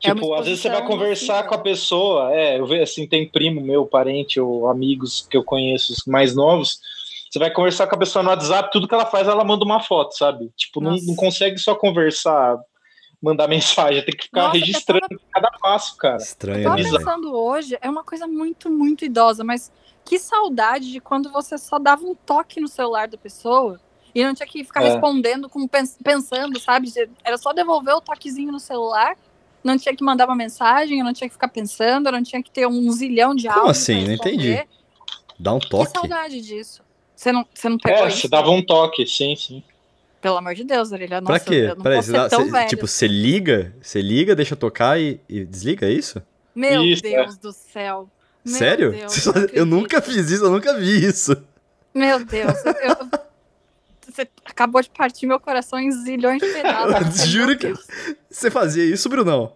Tipo, 0.00 0.26
uma 0.26 0.40
às 0.40 0.46
vezes 0.46 0.60
você 0.60 0.68
vai 0.68 0.78
exposição 0.78 0.98
conversar 0.98 1.32
nociva. 1.34 1.48
com 1.48 1.54
a 1.54 1.58
pessoa, 1.58 2.34
é, 2.34 2.58
eu 2.58 2.66
vejo 2.66 2.82
assim, 2.82 3.06
tem 3.06 3.28
primo 3.28 3.60
meu, 3.60 3.86
parente 3.86 4.40
ou 4.40 4.68
amigos 4.68 5.24
que 5.30 5.36
eu 5.36 5.44
conheço 5.44 5.94
mais 6.08 6.34
novos, 6.34 6.80
Você 7.30 7.38
vai 7.38 7.50
conversar 7.50 7.86
com 7.86 7.94
a 7.94 7.98
pessoa 7.98 8.22
no 8.22 8.28
WhatsApp, 8.30 8.70
tudo 8.72 8.86
que 8.88 8.94
ela 8.94 9.06
faz, 9.06 9.26
ela 9.28 9.44
manda 9.44 9.64
uma 9.64 9.80
foto, 9.80 10.16
sabe? 10.18 10.50
Tipo, 10.56 10.80
não, 10.80 10.96
não 11.06 11.14
consegue 11.14 11.56
só 11.58 11.74
conversar, 11.74 12.58
mandar 13.22 13.46
mensagem, 13.48 14.04
tem 14.04 14.14
que 14.16 14.24
ficar 14.24 14.42
Nossa, 14.48 14.58
registrando 14.58 15.20
cada 15.32 15.50
passo, 15.60 15.96
cara. 15.96 16.16
Estranho, 16.16 16.58
Eu 16.58 16.64
tava 16.64 16.76
né? 16.76 16.82
pensando 16.82 17.32
hoje, 17.34 17.78
é 17.80 17.88
uma 17.88 18.02
coisa 18.04 18.26
muito, 18.26 18.68
muito 18.68 19.04
idosa, 19.04 19.44
mas 19.44 19.70
que 20.04 20.18
saudade 20.18 20.90
de 20.90 21.00
quando 21.00 21.30
você 21.30 21.56
só 21.56 21.78
dava 21.78 22.04
um 22.04 22.14
toque 22.14 22.60
no 22.60 22.68
celular 22.68 23.08
da 23.08 23.16
pessoa 23.16 23.80
e 24.14 24.22
não 24.24 24.34
tinha 24.34 24.46
que 24.46 24.62
ficar 24.64 24.82
É. 24.82 24.88
respondendo 24.90 25.48
com 25.48 25.66
pens- 25.66 25.96
pensando, 26.02 26.58
sabe? 26.60 26.92
Era 27.24 27.38
só 27.38 27.52
devolver 27.52 27.94
o 27.94 28.00
toquezinho 28.00 28.52
no 28.52 28.60
celular, 28.60 29.16
não 29.64 29.78
tinha 29.78 29.94
que 29.94 30.04
mandar 30.04 30.26
uma 30.26 30.36
mensagem, 30.36 30.98
eu 30.98 31.04
não 31.04 31.12
tinha 31.12 31.28
que 31.28 31.34
ficar 31.34 31.48
pensando, 31.48 32.08
eu 32.08 32.12
não 32.12 32.22
tinha 32.22 32.42
que 32.42 32.50
ter 32.50 32.66
um 32.66 32.90
zilhão 32.90 33.34
de 33.34 33.46
Como 33.48 33.60
áudios 33.60 33.78
assim? 33.78 33.98
pra 33.98 34.06
Não 34.08 34.14
entendi. 34.14 34.68
Dá 35.38 35.54
um 35.54 35.58
Que 35.60 35.68
toque. 35.68 35.90
saudade 35.92 36.40
disso. 36.40 36.82
Você 37.16 37.30
não, 37.32 37.46
você 37.54 37.68
não 37.68 37.78
pegou 37.78 38.04
É, 38.04 38.08
isso? 38.08 38.18
você 38.22 38.28
dava 38.28 38.50
um 38.50 38.64
toque, 38.64 39.06
sim, 39.06 39.34
sim. 39.36 39.62
Pelo 40.20 40.36
amor 40.36 40.54
de 40.54 40.62
Deus, 40.64 40.92
Orelha. 40.92 41.20
Pra 41.22 41.32
Nossa, 41.34 41.44
quê? 41.44 41.54
eu 41.54 41.76
não 41.76 41.82
Peraí, 41.82 42.66
tipo, 42.68 42.86
você 42.86 43.06
liga, 43.08 43.74
você 43.82 44.00
liga, 44.00 44.36
deixa 44.36 44.54
tocar 44.54 45.00
e, 45.00 45.20
e 45.28 45.44
desliga, 45.44 45.86
é 45.86 45.92
isso? 45.92 46.22
Meu 46.54 46.82
Isso, 46.84 47.04
é. 47.06 47.10
Deus 47.10 47.36
do 47.38 47.52
céu. 47.52 48.08
Meu 48.44 48.54
Sério? 48.58 48.90
Deus, 48.92 49.12
só- 49.12 49.32
eu 49.52 49.64
nunca 49.64 50.00
fiz 50.02 50.30
isso, 50.30 50.44
eu 50.44 50.50
nunca 50.50 50.74
vi 50.78 51.04
isso. 51.06 51.36
Meu 51.94 52.24
Deus, 52.24 52.54
eu- 52.64 53.20
você 54.10 54.28
acabou 54.44 54.82
de 54.82 54.90
partir 54.90 55.26
meu 55.26 55.38
coração 55.40 55.78
em 55.78 55.90
zilhões 55.90 56.40
de 56.42 56.48
pedaços. 56.48 57.22
Juro 57.28 57.56
que-. 57.56 57.72
Você 58.30 58.50
fazia 58.50 58.84
isso, 58.84 59.08
Brunão? 59.08 59.52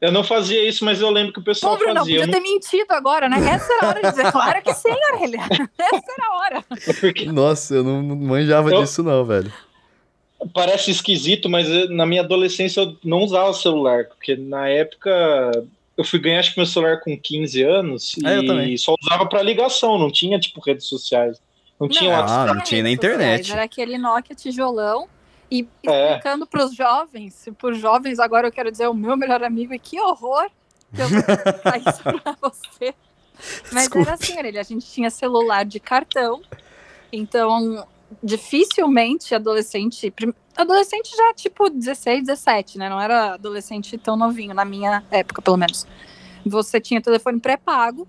Eu 0.00 0.12
não 0.12 0.22
fazia 0.22 0.68
isso, 0.68 0.84
mas 0.84 1.00
eu 1.00 1.10
lembro 1.10 1.32
que 1.32 1.40
o 1.40 1.42
pessoal 1.42 1.76
Pô, 1.76 1.84
Bruno, 1.84 2.00
fazia. 2.00 2.20
podia 2.20 2.30
Eu 2.30 2.42
ter 2.42 2.48
mentido 2.48 2.92
agora, 2.92 3.28
né? 3.28 3.36
Essa 3.50 3.72
era 3.72 3.84
a 3.84 3.88
hora 3.88 4.00
de 4.02 4.10
dizer. 4.10 4.30
Claro 4.32 4.62
que 4.62 4.74
sim, 4.74 4.90
Orelha. 5.12 5.38
Essa 5.78 6.12
era 6.12 6.26
a 6.28 6.36
hora. 6.36 6.64
não- 6.70 6.94
porque 7.00 7.26
Nossa, 7.26 7.74
eu 7.74 7.82
não 7.84 8.00
manjava 8.02 8.70
Eu- 8.70 8.80
disso 8.82 9.02
não, 9.02 9.24
velho. 9.24 9.52
parece 10.54 10.92
esquisito, 10.92 11.48
mas 11.48 11.68
eu- 11.68 11.90
na 11.90 12.06
minha 12.06 12.22
adolescência 12.22 12.80
eu 12.82 12.96
não 13.04 13.18
usava 13.18 13.52
celular, 13.52 14.04
porque 14.04 14.36
na 14.36 14.68
época 14.68 15.10
eu 15.98 16.04
fui 16.04 16.18
ganhar 16.20 16.38
acho 16.40 16.52
que 16.54 16.58
meu 16.58 16.66
celular 16.66 17.00
com 17.00 17.18
15 17.18 17.62
anos 17.62 18.14
É, 18.24 18.38
eu 18.38 18.46
também. 18.46 18.72
e 18.72 18.78
só 18.78 18.94
usava 19.02 19.26
para 19.26 19.42
ligação, 19.42 19.98
não 19.98 20.10
tinha 20.10 20.38
tipo 20.38 20.60
redes 20.60 20.86
sociais. 20.86 21.38
Não, 21.78 21.88
tinha 21.88 22.16
Ah, 22.16 22.20
WhatsApp. 22.20 22.54
não 22.56 22.62
tinha 22.64 22.82
na 22.82 22.88
sociais, 22.90 23.14
internet. 23.14 23.52
Era 23.52 23.62
aquele 23.64 23.98
Nokia 23.98 24.34
tijolão. 24.34 25.06
E 25.50 25.66
É. 25.86 26.08
explicando 26.12 26.46
pros 26.46 26.74
jovens, 26.74 27.48
por 27.58 27.72
jovens, 27.74 28.18
agora 28.18 28.48
eu 28.48 28.52
quero 28.52 28.70
dizer 28.70 28.86
o 28.86 28.92
meu 28.94 29.16
melhor 29.16 29.42
amigo, 29.42 29.72
e 29.72 29.78
que 29.78 29.98
horror 29.98 30.46
que 30.94 31.00
eu 31.02 31.08
vou 31.08 31.18
explicar 31.18 31.78
isso 31.80 32.02
pra 32.02 32.36
você. 32.40 32.94
Mas 33.72 33.84
Desculpe. 33.84 34.06
era 34.08 34.14
assim, 34.14 34.36
Orelha, 34.36 34.60
a 34.60 34.64
gente 34.64 34.84
tinha 34.86 35.08
celular 35.08 35.64
de 35.64 35.80
cartão, 35.80 36.42
então 37.12 37.86
dificilmente 38.22 39.34
adolescente. 39.34 40.12
Adolescente 40.56 41.16
já 41.16 41.34
tipo 41.34 41.68
16, 41.70 42.26
17, 42.26 42.78
né? 42.78 42.88
Não 42.88 43.00
era 43.00 43.34
adolescente 43.34 43.96
tão 43.98 44.16
novinho, 44.16 44.54
na 44.54 44.64
minha 44.64 45.04
época, 45.10 45.42
pelo 45.42 45.56
menos. 45.56 45.86
Você 46.44 46.80
tinha 46.80 47.00
telefone 47.00 47.40
pré-pago, 47.40 48.06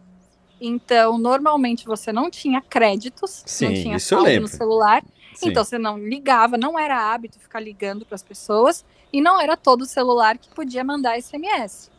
então 0.61 1.17
normalmente 1.17 1.85
você 1.85 2.11
não 2.11 2.29
tinha 2.29 2.61
créditos, 2.61 3.43
Sim, 3.45 3.65
não 3.65 3.73
tinha 3.73 3.99
saldo 3.99 4.41
no 4.41 4.47
celular. 4.47 5.03
Sim. 5.35 5.49
Então 5.49 5.63
você 5.63 5.77
não 5.77 5.97
ligava, 5.97 6.57
não 6.57 6.77
era 6.77 7.11
hábito 7.13 7.39
ficar 7.39 7.59
ligando 7.59 8.05
para 8.05 8.15
as 8.15 8.23
pessoas 8.23 8.83
e 9.11 9.21
não 9.21 9.39
era 9.39 9.55
todo 9.55 9.85
celular 9.85 10.37
que 10.37 10.49
podia 10.49 10.83
mandar 10.83 11.21
SMS. 11.21 11.89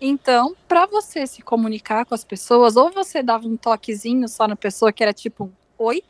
Então, 0.00 0.56
para 0.66 0.86
você 0.86 1.26
se 1.26 1.42
comunicar 1.42 2.06
com 2.06 2.14
as 2.14 2.24
pessoas, 2.24 2.76
ou 2.76 2.90
você 2.90 3.22
dava 3.22 3.46
um 3.46 3.56
toquezinho 3.56 4.26
só 4.28 4.48
na 4.48 4.56
pessoa 4.56 4.92
que 4.92 5.02
era 5.02 5.12
tipo 5.12 5.44
um 5.44 5.52
oi, 5.78 6.02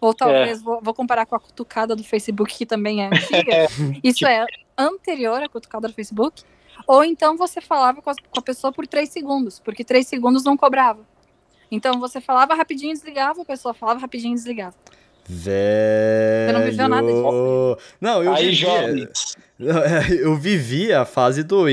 ou 0.00 0.14
talvez 0.14 0.62
vou, 0.62 0.80
vou 0.80 0.94
comparar 0.94 1.26
com 1.26 1.36
a 1.36 1.40
cutucada 1.40 1.94
do 1.94 2.02
Facebook 2.02 2.56
que 2.56 2.64
também 2.64 3.02
é 3.02 3.08
antiga. 3.08 3.68
Isso 4.02 4.26
é 4.26 4.46
anterior 4.76 5.42
à 5.42 5.48
cutucada 5.48 5.88
do 5.88 5.94
Facebook. 5.94 6.42
Ou 6.86 7.04
então 7.04 7.36
você 7.36 7.60
falava 7.60 8.00
com 8.00 8.10
a, 8.10 8.14
com 8.14 8.38
a 8.38 8.42
pessoa 8.42 8.72
por 8.72 8.86
três 8.86 9.10
segundos, 9.10 9.60
porque 9.60 9.84
três 9.84 10.06
segundos 10.06 10.42
não 10.42 10.56
cobrava. 10.56 11.00
Então 11.70 12.00
você 12.00 12.20
falava 12.20 12.54
rapidinho, 12.54 12.92
desligava, 12.92 13.42
a 13.42 13.44
pessoa 13.44 13.74
falava 13.74 14.00
rapidinho, 14.00 14.34
desligava. 14.34 14.74
Velho. 15.28 16.58
não 16.58 16.64
viveu 16.64 16.88
nada 16.88 17.06
disso, 17.06 17.78
Não, 18.00 18.24
eu 18.24 18.32
Aí 18.32 18.48
vivia, 18.48 18.68
jovens. 18.68 19.36
eu 20.18 20.34
vivia 20.34 21.00
a 21.02 21.04
fase 21.04 21.44
do 21.44 21.66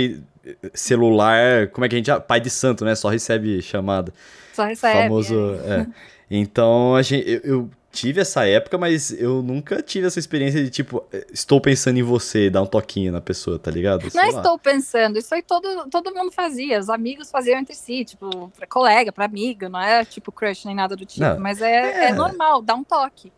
celular, 0.74 1.68
como 1.70 1.86
é 1.86 1.90
que 1.90 1.96
a 1.96 1.98
gente, 1.98 2.20
pai 2.28 2.40
de 2.40 2.52
santo, 2.52 2.86
né? 2.86 2.94
Só 2.94 3.10
recebe 3.10 3.62
chamada. 3.62 4.14
Só 4.54 4.66
recebe. 4.66 4.94
famoso, 4.94 5.36
é. 5.66 5.88
Então, 6.30 6.94
a 6.94 7.02
gente, 7.02 7.24
eu, 7.26 7.42
eu 7.44 7.70
tive 7.98 8.22
essa 8.22 8.46
época, 8.48 8.78
mas 8.78 9.12
eu 9.12 9.42
nunca 9.42 9.82
tive 9.82 10.06
essa 10.06 10.20
experiência 10.20 10.64
de 10.64 10.70
tipo, 10.70 11.04
estou 11.34 11.60
pensando 11.60 11.98
em 11.98 12.04
você, 12.04 12.48
dar 12.48 12.62
um 12.62 12.66
toquinho 12.68 13.12
na 13.12 13.20
pessoa, 13.20 13.58
tá 13.58 13.72
ligado? 13.72 14.08
Sei 14.12 14.22
Não 14.22 14.30
lá. 14.32 14.38
estou 14.38 14.60
pensando, 14.60 15.18
isso 15.18 15.34
aí 15.34 15.42
todo, 15.42 15.90
todo 15.90 16.14
mundo 16.14 16.32
fazia, 16.32 16.80
os 16.80 16.90
amigos 16.90 17.32
faziam 17.32 17.60
entre 17.60 17.74
si, 17.76 18.06
tipo, 18.06 18.52
pra 18.56 18.68
colega, 18.68 19.12
pra 19.12 19.26
amigo, 19.26 19.68
não 19.68 19.82
é 19.82 20.06
tipo 20.06 20.32
crush 20.32 20.66
nem 20.66 20.76
nada 20.76 20.96
do 20.96 21.06
tipo, 21.06 21.26
Não, 21.26 21.40
mas 21.40 21.60
é, 21.60 21.72
é. 21.72 22.06
é. 22.10 22.14
normal, 22.14 22.62
dá 22.62 22.76
um 22.76 22.84
toque. 22.84 23.32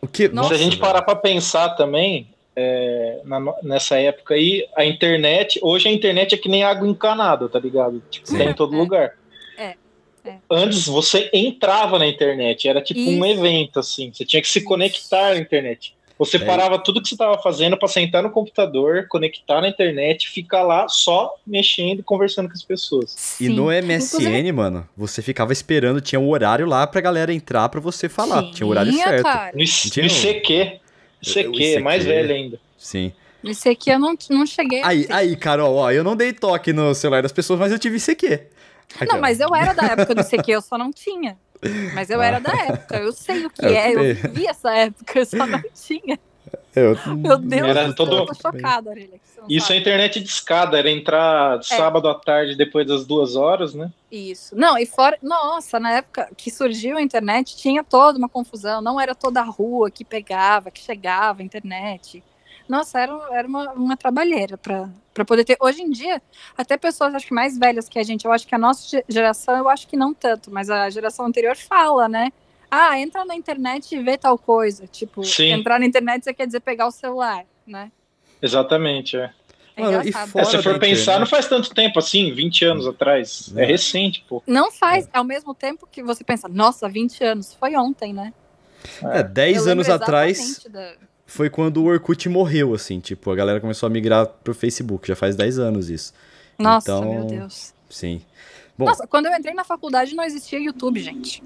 O 0.00 0.06
que? 0.08 0.26
Nossa, 0.28 0.48
Se 0.48 0.54
a 0.54 0.58
gente 0.58 0.78
parar 0.78 1.02
para 1.02 1.14
pensar 1.14 1.70
também, 1.76 2.28
é, 2.56 3.20
na 3.24 3.38
nessa 3.62 3.96
época 3.98 4.34
aí, 4.34 4.66
a 4.74 4.84
internet, 4.84 5.60
hoje 5.62 5.88
a 5.88 5.92
internet 5.92 6.34
é 6.34 6.38
que 6.38 6.48
nem 6.48 6.64
água 6.64 6.88
encanada, 6.88 7.48
tá 7.48 7.58
ligado? 7.58 8.02
Tipo, 8.10 8.26
Sim. 8.26 8.38
tem 8.38 8.48
em 8.48 8.54
todo 8.54 8.74
É. 8.74 8.78
lugar. 8.78 9.12
É. 10.24 10.34
Antes 10.50 10.86
você 10.86 11.28
entrava 11.32 11.98
na 11.98 12.06
internet, 12.06 12.68
era 12.68 12.80
tipo 12.80 13.00
um 13.00 13.24
Isso. 13.26 13.38
evento, 13.40 13.80
assim. 13.80 14.12
Você 14.12 14.24
tinha 14.24 14.40
que 14.40 14.48
se 14.48 14.58
Isso. 14.60 14.68
conectar 14.68 15.34
na 15.34 15.38
internet. 15.38 15.94
Você 16.18 16.36
É. 16.36 16.40
parava 16.40 16.78
tudo 16.78 17.02
que 17.02 17.08
você 17.08 17.14
estava 17.14 17.36
fazendo 17.42 17.76
para 17.76 17.88
sentar 17.88 18.22
no 18.22 18.30
computador, 18.30 19.08
conectar 19.08 19.60
na 19.60 19.68
internet, 19.68 20.28
ficar 20.30 20.62
lá 20.62 20.86
só 20.88 21.34
mexendo 21.44 21.98
e 22.00 22.02
conversando 22.04 22.46
com 22.46 22.54
as 22.54 22.62
pessoas. 22.62 23.12
E 23.40 23.46
Sim. 23.46 23.48
no 23.48 23.72
MSN, 23.72 24.22
Inclusive- 24.22 24.52
mano, 24.52 24.88
você 24.96 25.20
ficava 25.20 25.52
esperando, 25.52 26.00
tinha 26.00 26.20
um 26.20 26.28
horário 26.28 26.66
lá 26.66 26.86
pra 26.86 27.00
galera 27.00 27.32
entrar 27.34 27.68
pra 27.68 27.80
você 27.80 28.08
falar. 28.08 28.52
Tinha 28.52 28.64
o 28.66 28.70
horário 28.70 28.92
certo. 28.92 29.22
Cara. 29.24 29.52
No, 29.56 29.64
Tinha 29.64 30.06
no 30.06 30.12
um- 30.12 30.16
ICQ. 30.16 30.80
ICQ, 31.22 31.80
mais 31.80 32.02
ICQ. 32.04 32.14
velho 32.22 32.34
ainda. 32.34 32.60
Sim. 32.78 33.12
Aqui 33.68 33.90
eu 33.90 33.98
não, 33.98 34.14
não 34.30 34.46
cheguei 34.46 34.80
Aí, 34.84 35.04
aí, 35.10 35.34
Carol, 35.34 35.74
ó, 35.74 35.90
eu 35.90 36.04
não 36.04 36.14
dei 36.14 36.32
toque 36.32 36.72
no 36.72 36.94
celular 36.94 37.22
das 37.24 37.32
pessoas, 37.32 37.58
mas 37.58 37.72
eu 37.72 37.78
tive 37.78 37.96
ICQ. 37.96 38.40
Não, 39.08 39.18
mas 39.20 39.40
eu 39.40 39.54
era 39.54 39.72
da 39.72 39.84
época 39.86 40.14
do 40.14 40.22
CQ, 40.22 40.50
eu 40.52 40.62
só 40.62 40.76
não 40.78 40.90
tinha. 40.92 41.36
Mas 41.94 42.10
eu 42.10 42.20
Ah. 42.20 42.26
era 42.26 42.40
da 42.40 42.52
época, 42.52 42.96
eu 42.98 43.12
sei 43.12 43.46
o 43.46 43.50
que 43.50 43.64
Eu 43.64 43.68
é, 43.70 43.90
eu 43.90 43.94
também. 43.94 44.14
vivi 44.14 44.46
essa 44.48 44.74
época, 44.74 45.18
eu 45.18 45.26
só 45.26 45.46
não 45.46 45.62
tinha. 45.74 46.18
Eu, 46.74 46.96
Meu 47.16 47.36
Deus, 47.38 47.68
Era 47.68 47.82
eu 47.84 47.94
todo- 47.94 48.26
tô 48.26 48.34
chocada, 48.34 48.90
não 48.94 49.46
Isso 49.48 49.66
é 49.66 49.68
sabe. 49.68 49.80
internet 49.80 50.20
de 50.20 50.28
escada, 50.28 50.78
era 50.78 50.90
entrar 50.90 51.62
sábado 51.62 52.08
à 52.08 52.14
tarde 52.14 52.56
depois 52.56 52.86
das 52.86 53.06
duas 53.06 53.36
horas, 53.36 53.74
né? 53.74 53.92
Isso. 54.10 54.56
Não, 54.56 54.76
e 54.78 54.84
fora. 54.86 55.16
Nossa, 55.22 55.78
na 55.78 55.92
época 55.98 56.28
que 56.36 56.50
surgiu 56.50 56.96
a 56.96 57.02
internet, 57.02 57.56
tinha 57.56 57.84
toda 57.84 58.18
uma 58.18 58.28
confusão. 58.28 58.80
Não 58.82 59.00
era 59.00 59.14
toda 59.14 59.40
a 59.40 59.44
rua 59.44 59.90
que 59.90 60.04
pegava, 60.04 60.70
que 60.70 60.80
chegava 60.80 61.42
a 61.42 61.44
internet. 61.44 62.22
Nossa, 62.68 62.98
era, 63.00 63.12
era 63.32 63.46
uma, 63.48 63.72
uma 63.72 63.96
trabalheira 63.96 64.56
para 64.56 65.24
poder 65.24 65.44
ter. 65.44 65.56
Hoje 65.60 65.82
em 65.82 65.90
dia, 65.90 66.22
até 66.56 66.76
pessoas 66.76 67.14
acho 67.14 67.26
que 67.26 67.34
mais 67.34 67.58
velhas 67.58 67.88
que 67.88 67.98
a 67.98 68.02
gente, 68.02 68.24
eu 68.24 68.32
acho 68.32 68.46
que 68.46 68.54
a 68.54 68.58
nossa 68.58 68.88
ge- 68.88 69.04
geração, 69.08 69.56
eu 69.56 69.68
acho 69.68 69.86
que 69.86 69.96
não 69.96 70.12
tanto, 70.14 70.50
mas 70.50 70.70
a 70.70 70.88
geração 70.90 71.26
anterior 71.26 71.56
fala, 71.56 72.08
né? 72.08 72.30
Ah, 72.70 72.98
entra 72.98 73.24
na 73.24 73.34
internet 73.34 73.94
e 73.94 74.02
vê 74.02 74.16
tal 74.16 74.38
coisa. 74.38 74.86
Tipo, 74.86 75.22
Sim. 75.24 75.50
entrar 75.52 75.78
na 75.78 75.84
internet 75.86 76.24
você 76.24 76.32
quer 76.32 76.46
dizer 76.46 76.60
pegar 76.60 76.86
o 76.86 76.90
celular, 76.90 77.44
né? 77.66 77.92
Exatamente, 78.40 79.16
é. 79.16 79.30
É 79.76 79.80
Mano, 79.82 79.98
É, 80.00 80.04
se 80.04 80.12
for 80.62 80.78
pensar, 80.78 81.12
internet. 81.12 81.18
não 81.20 81.26
faz 81.26 81.48
tanto 81.48 81.72
tempo 81.74 81.98
assim, 81.98 82.32
20 82.32 82.64
anos 82.64 82.86
atrás. 82.86 83.52
É 83.56 83.62
É. 83.62 83.66
recente, 83.66 84.24
pô. 84.28 84.42
Não 84.46 84.70
faz, 84.70 85.08
ao 85.12 85.24
mesmo 85.24 85.54
tempo 85.54 85.86
que 85.90 86.02
você 86.02 86.22
pensa, 86.24 86.46
nossa, 86.48 86.88
20 86.88 87.22
anos, 87.24 87.54
foi 87.54 87.74
ontem, 87.76 88.12
né? 88.12 88.34
É, 89.02 89.22
10 89.22 89.58
Eu 89.58 89.62
lembro 89.64 89.72
anos 89.72 89.88
atrás 89.88 90.60
da- 90.68 90.94
foi 91.32 91.48
quando 91.50 91.78
o 91.78 91.86
Orkut 91.86 92.28
morreu, 92.28 92.74
assim, 92.74 93.00
tipo, 93.00 93.30
a 93.30 93.34
galera 93.34 93.60
começou 93.60 93.86
a 93.86 93.90
migrar 93.90 94.26
pro 94.26 94.54
Facebook, 94.54 95.08
já 95.08 95.16
faz 95.16 95.34
10 95.34 95.58
anos 95.58 95.88
isso. 95.90 96.12
Nossa, 96.58 96.90
Então, 96.92 97.10
meu 97.10 97.24
Deus. 97.24 97.72
Sim. 97.88 98.22
Bom, 98.76 98.84
Nossa, 98.86 99.06
quando 99.06 99.26
eu 99.26 99.32
entrei 99.32 99.54
na 99.54 99.64
faculdade 99.64 100.14
não 100.14 100.24
existia 100.24 100.58
YouTube, 100.58 101.00
gente. 101.00 101.42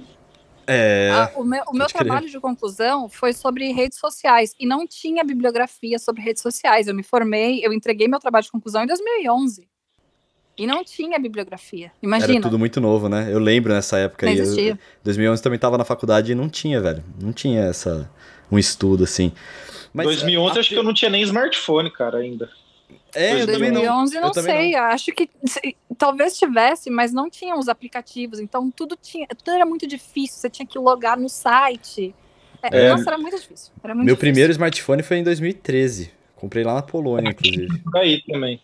é... 0.66 1.10
Ah, 1.12 1.30
o 1.36 1.44
meu, 1.44 1.62
o 1.68 1.72
meu 1.72 1.82
pode 1.82 1.92
crer. 1.94 2.04
trabalho 2.04 2.28
de 2.28 2.40
conclusão 2.40 3.08
foi 3.08 3.32
sobre 3.32 3.70
redes 3.72 3.98
sociais 3.98 4.52
e 4.58 4.66
não 4.66 4.86
tinha 4.86 5.22
bibliografia 5.24 5.98
sobre 5.98 6.22
redes 6.22 6.42
sociais. 6.42 6.88
Eu 6.88 6.94
me 6.94 7.02
formei, 7.04 7.64
eu 7.64 7.72
entreguei 7.72 8.08
meu 8.08 8.18
trabalho 8.18 8.44
de 8.44 8.50
conclusão 8.50 8.82
em 8.82 8.86
2011. 8.86 9.68
E 10.58 10.66
não 10.66 10.82
tinha 10.82 11.18
bibliografia. 11.18 11.86
Era 11.86 11.94
Imagina. 12.02 12.40
tudo 12.40 12.58
muito 12.58 12.80
novo, 12.80 13.08
né? 13.08 13.28
Eu 13.30 13.38
lembro 13.38 13.72
nessa 13.74 13.98
época 13.98 14.24
Não 14.26 14.32
aí. 14.32 14.38
eu- 14.38 14.44
existia. 14.44 14.78
2011 15.04 15.42
também 15.42 15.58
tava 15.58 15.76
na 15.78 15.84
faculdade 15.84 16.32
e 16.32 16.34
não 16.34 16.48
tinha, 16.48 16.80
velho. 16.80 17.04
Não 17.20 17.32
tinha 17.32 17.60
essa 17.64 18.10
um 18.50 18.58
estudo 18.58 19.04
assim. 19.04 19.32
Mas 19.96 20.06
2011 20.06 20.56
a- 20.56 20.60
acho 20.60 20.68
que 20.68 20.74
eu 20.76 20.82
não 20.82 20.94
tinha 20.94 21.10
nem 21.10 21.22
smartphone, 21.22 21.90
cara, 21.90 22.18
ainda. 22.18 22.50
É, 23.14 23.40
eu 23.42 23.46
também 23.46 23.70
não. 23.70 23.80
2011 23.80 24.20
não, 24.20 24.30
também 24.30 24.54
sei, 24.72 24.74
acho 24.74 25.12
que 25.12 25.28
se- 25.46 25.76
talvez 25.96 26.38
tivesse, 26.38 26.90
mas 26.90 27.12
não 27.12 27.30
tinham 27.30 27.58
os 27.58 27.68
aplicativos, 27.68 28.38
então 28.38 28.70
tudo 28.70 28.96
tinha, 29.00 29.26
tudo 29.28 29.50
era 29.50 29.64
muito 29.66 29.86
difícil, 29.86 30.38
você 30.38 30.50
tinha 30.50 30.66
que 30.66 30.78
logar 30.78 31.18
no 31.18 31.28
site. 31.28 32.14
É, 32.62 32.84
É. 32.86 32.90
Nossa, 32.90 33.08
era 33.10 33.18
muito 33.18 33.36
difícil. 33.38 33.72
Era 33.82 33.94
muito 33.94 34.06
Meu 34.06 34.14
difícil. 34.14 34.32
primeiro 34.32 34.50
smartphone 34.52 35.02
foi 35.02 35.18
em 35.18 35.22
2013. 35.22 36.10
Comprei 36.34 36.62
lá 36.64 36.74
na 36.74 36.82
Polônia, 36.82 37.30
inclusive. 37.30 37.68
Aí 37.96 38.22
também. 38.22 38.60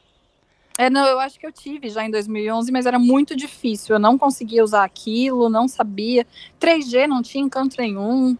É, 0.78 0.88
não, 0.88 1.06
eu 1.06 1.20
acho 1.20 1.38
que 1.38 1.46
eu 1.46 1.52
tive 1.52 1.88
já 1.90 2.04
em 2.04 2.10
2011, 2.10 2.72
mas 2.72 2.86
era 2.86 2.98
muito 2.98 3.36
difícil. 3.36 3.94
Eu 3.94 3.98
não 4.00 4.16
conseguia 4.18 4.64
usar 4.64 4.84
aquilo, 4.84 5.48
não 5.50 5.68
sabia. 5.68 6.26
3G 6.58 7.06
não 7.06 7.22
tinha 7.22 7.44
encanto 7.44 7.76
nenhum. 7.78 8.36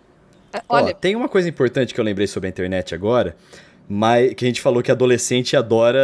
É, 0.53 0.63
Ó, 0.69 0.77
Olha, 0.77 0.95
tem 0.95 1.17
uma 1.17 1.29
coisa 1.29 1.49
importante 1.49 1.95
que 1.95 2.01
eu 2.01 2.05
lembrei 2.05 2.27
sobre 2.27 2.49
a 2.49 2.51
internet 2.51 2.95
agora, 2.95 3.37
mas 3.89 4.33
que 4.35 4.45
a 4.45 4.49
gente 4.49 4.61
falou 4.61 4.83
que 4.83 4.91
adolescente 4.91 5.57
adora 5.57 6.01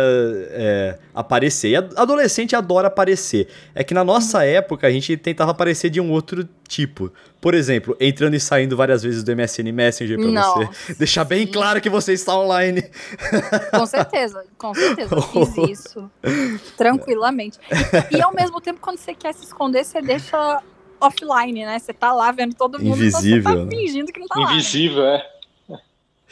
é, 0.50 0.98
aparecer. 1.14 1.70
E 1.70 1.76
adolescente 1.76 2.54
adora 2.56 2.88
aparecer. 2.88 3.48
É 3.74 3.82
que 3.84 3.94
na 3.94 4.04
nossa 4.04 4.44
época 4.44 4.86
a 4.86 4.90
gente 4.90 5.16
tentava 5.16 5.52
aparecer 5.52 5.88
de 5.88 6.00
um 6.00 6.10
outro 6.10 6.46
tipo. 6.66 7.12
Por 7.40 7.54
exemplo, 7.54 7.96
entrando 8.00 8.34
e 8.34 8.40
saindo 8.40 8.76
várias 8.76 9.02
vezes 9.02 9.22
do 9.22 9.34
MSN 9.34 9.72
Messenger 9.72 10.18
pra 10.18 10.28
Nossa, 10.28 10.66
você. 10.66 10.94
Deixar 10.94 11.24
bem 11.24 11.46
sim. 11.46 11.52
claro 11.52 11.80
que 11.80 11.88
você 11.88 12.12
está 12.12 12.36
online. 12.36 12.82
com 13.70 13.86
certeza, 13.86 14.44
com 14.58 14.74
certeza. 14.74 15.14
Eu 15.14 15.22
fiz 15.22 15.56
isso 15.70 16.10
tranquilamente. 16.76 17.58
E, 18.10 18.16
e 18.16 18.22
ao 18.22 18.34
mesmo 18.34 18.60
tempo, 18.60 18.80
quando 18.80 18.98
você 18.98 19.14
quer 19.14 19.32
se 19.32 19.44
esconder, 19.44 19.84
você 19.84 20.02
deixa 20.02 20.60
offline, 21.00 21.64
né? 21.64 21.78
Você 21.78 21.92
tá 21.92 22.12
lá 22.12 22.30
vendo 22.32 22.54
todo 22.54 22.78
mundo, 22.78 22.96
Invisível, 22.96 23.38
então 23.40 23.52
você 23.52 23.58
né? 23.58 23.70
tá 23.70 23.76
fingindo 23.76 24.12
que 24.12 24.20
não 24.20 24.26
tá 24.26 24.40
lá. 24.40 24.46
né? 24.46 24.52
Invisível, 24.52 25.04
é. 25.06 25.30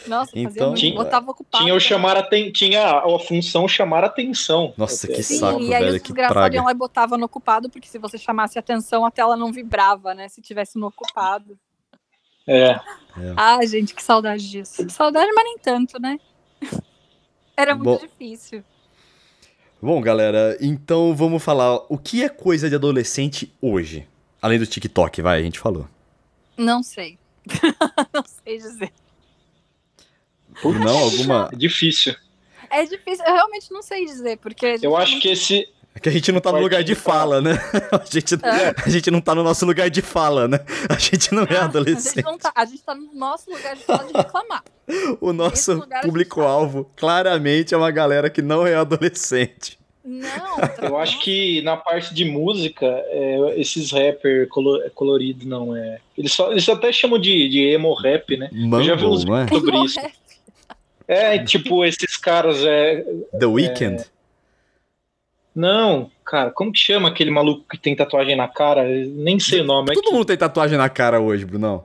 Nossa, 0.07 0.31
fazia 0.31 0.43
Então- 0.49 0.67
muito. 0.69 0.81
Tinha- 0.81 0.95
botava 0.95 1.31
ocupado. 1.31 1.65
Tinha 1.65 1.73
o 1.75 1.79
né? 1.79 1.81
chamar 1.81 2.17
aten... 2.19 2.53
tinha 2.53 2.99
a 2.99 3.19
função 3.19 3.67
chamar 3.67 4.05
atenção. 4.05 4.75
Nossa, 4.77 5.09
que 5.09 5.23
Sim, 5.23 5.39
saco, 5.39 5.61
e 5.61 5.75
aí 5.75 5.85
velho, 5.85 5.97
os 5.97 6.03
que 6.03 6.13
praga. 6.13 6.55
iam 6.55 6.65
lá 6.67 6.71
e 6.71 6.75
botavam 6.75 7.17
no 7.19 7.25
ocupado, 7.25 7.71
porque 7.71 7.89
se 7.89 7.99
você 7.99 8.19
chamasse 8.19 8.59
atenção, 8.59 9.07
a 9.07 9.11
tela 9.11 9.37
não 9.37 9.51
vibrava, 9.51 10.13
né? 10.13 10.29
Se 10.29 10.43
tivesse 10.43 10.79
no 10.79 10.87
ocupado. 10.89 11.59
É. 12.47 12.79
Ah, 13.37 13.59
gente, 13.65 13.95
que 13.95 14.03
saudade 14.03 14.49
disso. 14.49 14.89
Saudade, 14.91 15.33
mas 15.33 15.45
nem 15.45 15.59
tanto, 15.59 15.99
né? 16.01 16.19
Era 17.57 17.75
muito 17.75 17.85
Bom. 17.85 18.07
difícil. 18.07 18.63
Bom, 19.81 20.01
galera, 20.01 20.57
então 20.61 21.15
vamos 21.15 21.43
falar 21.43 21.77
o 21.89 21.97
que 21.99 22.23
é 22.23 22.29
coisa 22.29 22.69
de 22.69 22.75
adolescente 22.75 23.53
hoje. 23.63 24.07
Além 24.47 24.61
do 24.61 24.67
TikTok, 24.67 25.21
vai, 25.23 25.41
a 25.41 25.43
gente 25.43 25.59
falou. 25.59 25.89
Não 26.57 26.81
sei. 26.81 27.19
não 28.15 28.23
sei 28.45 28.59
dizer. 28.59 28.93
Não, 30.63 30.99
alguma. 30.99 31.51
É 31.53 31.57
difícil. 31.57 32.15
É 32.71 32.85
difícil, 32.85 33.25
eu 33.27 33.35
realmente 33.35 33.73
não 33.73 33.83
sei 33.83 34.05
dizer, 34.07 34.37
porque. 34.39 34.79
Eu 34.81 34.97
acho 34.97 35.19
que 35.19 35.31
esse. 35.31 35.69
É 35.97 35.99
que 35.99 36.09
a 36.09 36.13
gente 36.13 36.31
não 36.31 36.41
tá 36.41 36.53
no 36.53 36.61
lugar 36.61 36.85
de 36.85 36.95
fala, 36.95 37.41
né? 37.41 37.59
A 37.91 38.05
gente, 38.05 38.35
É. 38.37 38.75
a 38.85 38.89
gente 38.89 39.11
não 39.11 39.21
tá 39.21 39.35
no 39.35 39.43
nosso 39.43 39.67
lugar 39.67 39.91
de 39.91 40.01
fala, 40.01 40.47
né? 40.47 40.61
A 40.89 40.97
gente 40.97 41.35
não 41.35 41.43
é 41.43 41.47
A 41.47 41.49
gente, 41.49 41.63
adolescente. 41.65 42.23
não 42.25 42.39
tá, 42.39 42.53
a 42.55 42.65
gente 42.67 42.83
tá 42.85 42.95
no 42.95 43.13
nosso 43.15 43.51
lugar 43.51 43.75
de 43.75 43.83
fala 43.83 44.05
de 44.05 44.13
reclamar. 44.13 44.63
O 45.21 45.33
nosso 45.33 45.85
público-alvo 46.03 46.89
claramente 46.95 47.75
é 47.75 47.77
uma 47.77 47.91
galera 47.91 48.31
que 48.31 48.43
não 48.43 48.65
é 48.65 48.77
adolescente. 48.77 49.77
Não. 50.07 50.57
Eu 50.89 50.97
acho 50.99 51.19
que 51.21 51.61
na 51.63 51.77
parte 51.77 52.15
de 52.15 52.25
música, 52.25 52.87
é, 52.87 53.55
esses 53.61 53.91
rapper 53.91 54.49
colo- 54.49 54.83
colorido 54.95 55.45
não 55.47 55.77
é. 55.77 55.99
Eles 56.17 56.33
só, 56.33 56.53
eles 56.53 56.69
até 56.69 56.93
chamam 56.93 57.19
de, 57.19 57.49
de 57.49 57.61
emo 57.61 57.93
rap, 57.95 58.37
né? 58.37 58.49
já 58.85 58.95
vi 58.95 59.05
uns 59.05 59.25
é? 59.27 59.49
sobre 59.49 59.79
isso. 59.85 59.99
É, 61.09 61.39
tipo, 61.39 61.85
esses 61.85 62.17
caras 62.17 62.65
é. 62.65 63.05
The 63.39 63.47
Weeknd. 63.47 64.05
Não, 65.55 66.11
cara, 66.25 66.51
como 66.51 66.71
que 66.71 66.79
chama 66.79 67.09
aquele 67.09 67.31
maluco 67.31 67.65
que 67.71 67.79
tem 67.79 67.97
tatuagem 67.97 68.37
na 68.37 68.47
cara? 68.47 68.85
Nem 68.85 69.39
sei 69.41 69.63
o 69.63 69.65
nome. 69.65 69.91
É 69.91 69.95
Todo 69.95 70.05
que- 70.05 70.13
mundo 70.13 70.25
tem 70.25 70.37
tatuagem 70.37 70.77
na 70.77 70.89
cara 70.89 71.19
hoje, 71.21 71.45
Brunão. 71.45 71.85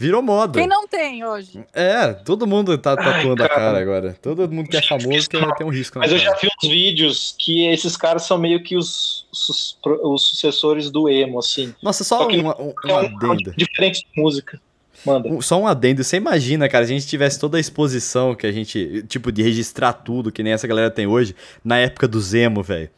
Virou 0.00 0.22
moda. 0.22 0.58
Quem 0.58 0.66
não 0.66 0.88
tem 0.88 1.22
hoje? 1.22 1.62
É, 1.74 2.14
todo 2.14 2.46
mundo 2.46 2.78
tá 2.78 2.96
tatuando 2.96 3.44
a 3.44 3.48
cara. 3.48 3.60
cara 3.60 3.78
agora. 3.82 4.16
Todo 4.22 4.50
mundo 4.50 4.66
que 4.70 4.78
é 4.78 4.80
famoso 4.80 5.28
quer 5.28 5.54
ter 5.56 5.62
um 5.62 5.68
risco 5.68 5.98
na 5.98 6.06
Mas 6.06 6.12
eu 6.12 6.18
já 6.18 6.30
cara. 6.30 6.38
vi 6.40 6.48
uns 6.48 6.68
vídeos 6.70 7.34
que 7.38 7.66
esses 7.66 7.98
caras 7.98 8.22
são 8.22 8.38
meio 8.38 8.62
que 8.62 8.78
os, 8.78 9.26
os, 9.30 9.76
os 10.02 10.22
sucessores 10.22 10.90
do 10.90 11.06
emo, 11.06 11.38
assim. 11.38 11.74
Nossa, 11.82 12.02
só 12.02 12.20
Só 12.20 12.28
que 12.28 12.38
um, 12.38 12.48
um, 12.48 12.72
É 12.88 12.92
um 12.94 12.96
adendo. 12.96 13.52
diferente 13.54 14.00
de 14.00 14.22
música. 14.22 14.58
Manda. 15.04 15.28
Só 15.42 15.60
um 15.60 15.66
adendo, 15.66 16.02
você 16.02 16.16
imagina, 16.16 16.66
cara, 16.66 16.86
se 16.86 16.92
a 16.92 16.98
gente 16.98 17.06
tivesse 17.06 17.38
toda 17.38 17.58
a 17.58 17.60
exposição 17.60 18.34
que 18.34 18.46
a 18.46 18.52
gente, 18.52 19.04
tipo, 19.06 19.30
de 19.30 19.42
registrar 19.42 19.92
tudo, 19.92 20.32
que 20.32 20.42
nem 20.42 20.54
essa 20.54 20.66
galera 20.66 20.90
tem 20.90 21.06
hoje, 21.06 21.36
na 21.62 21.76
época 21.76 22.08
do 22.08 22.18
Zemo, 22.18 22.62
velho. 22.62 22.88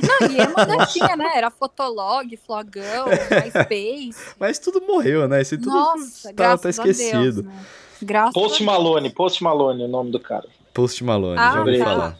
Não, 0.00 0.30
e 0.30 0.40
emo 0.40 0.54
ainda 0.58 0.86
tinha, 0.92 1.16
né? 1.16 1.32
Era 1.34 1.50
Fotolog, 1.50 2.36
Flogão, 2.36 3.06
MySpace. 3.30 4.34
Mas 4.38 4.58
tudo 4.58 4.80
morreu, 4.82 5.26
né? 5.28 5.42
Isso 5.42 5.56
tudo 5.58 5.70
Nossa, 5.70 6.28
tá, 6.28 6.34
graças 6.34 6.76
tá 6.76 6.82
a 6.82 6.88
esquecido. 6.88 7.42
Deus, 7.42 7.54
né? 7.54 7.64
Graças 8.02 8.34
Post 8.34 8.62
a 8.62 8.66
Malone, 8.66 9.10
Post 9.10 9.42
Malone 9.44 9.82
é 9.82 9.86
o 9.86 9.88
nome 9.88 10.10
do 10.10 10.18
cara. 10.18 10.48
Post 10.74 11.04
Malone, 11.04 11.38
Ah, 11.38 11.52
já 11.52 11.60
ouvi 11.60 11.78
tá. 11.78 11.84
falar. 11.84 12.18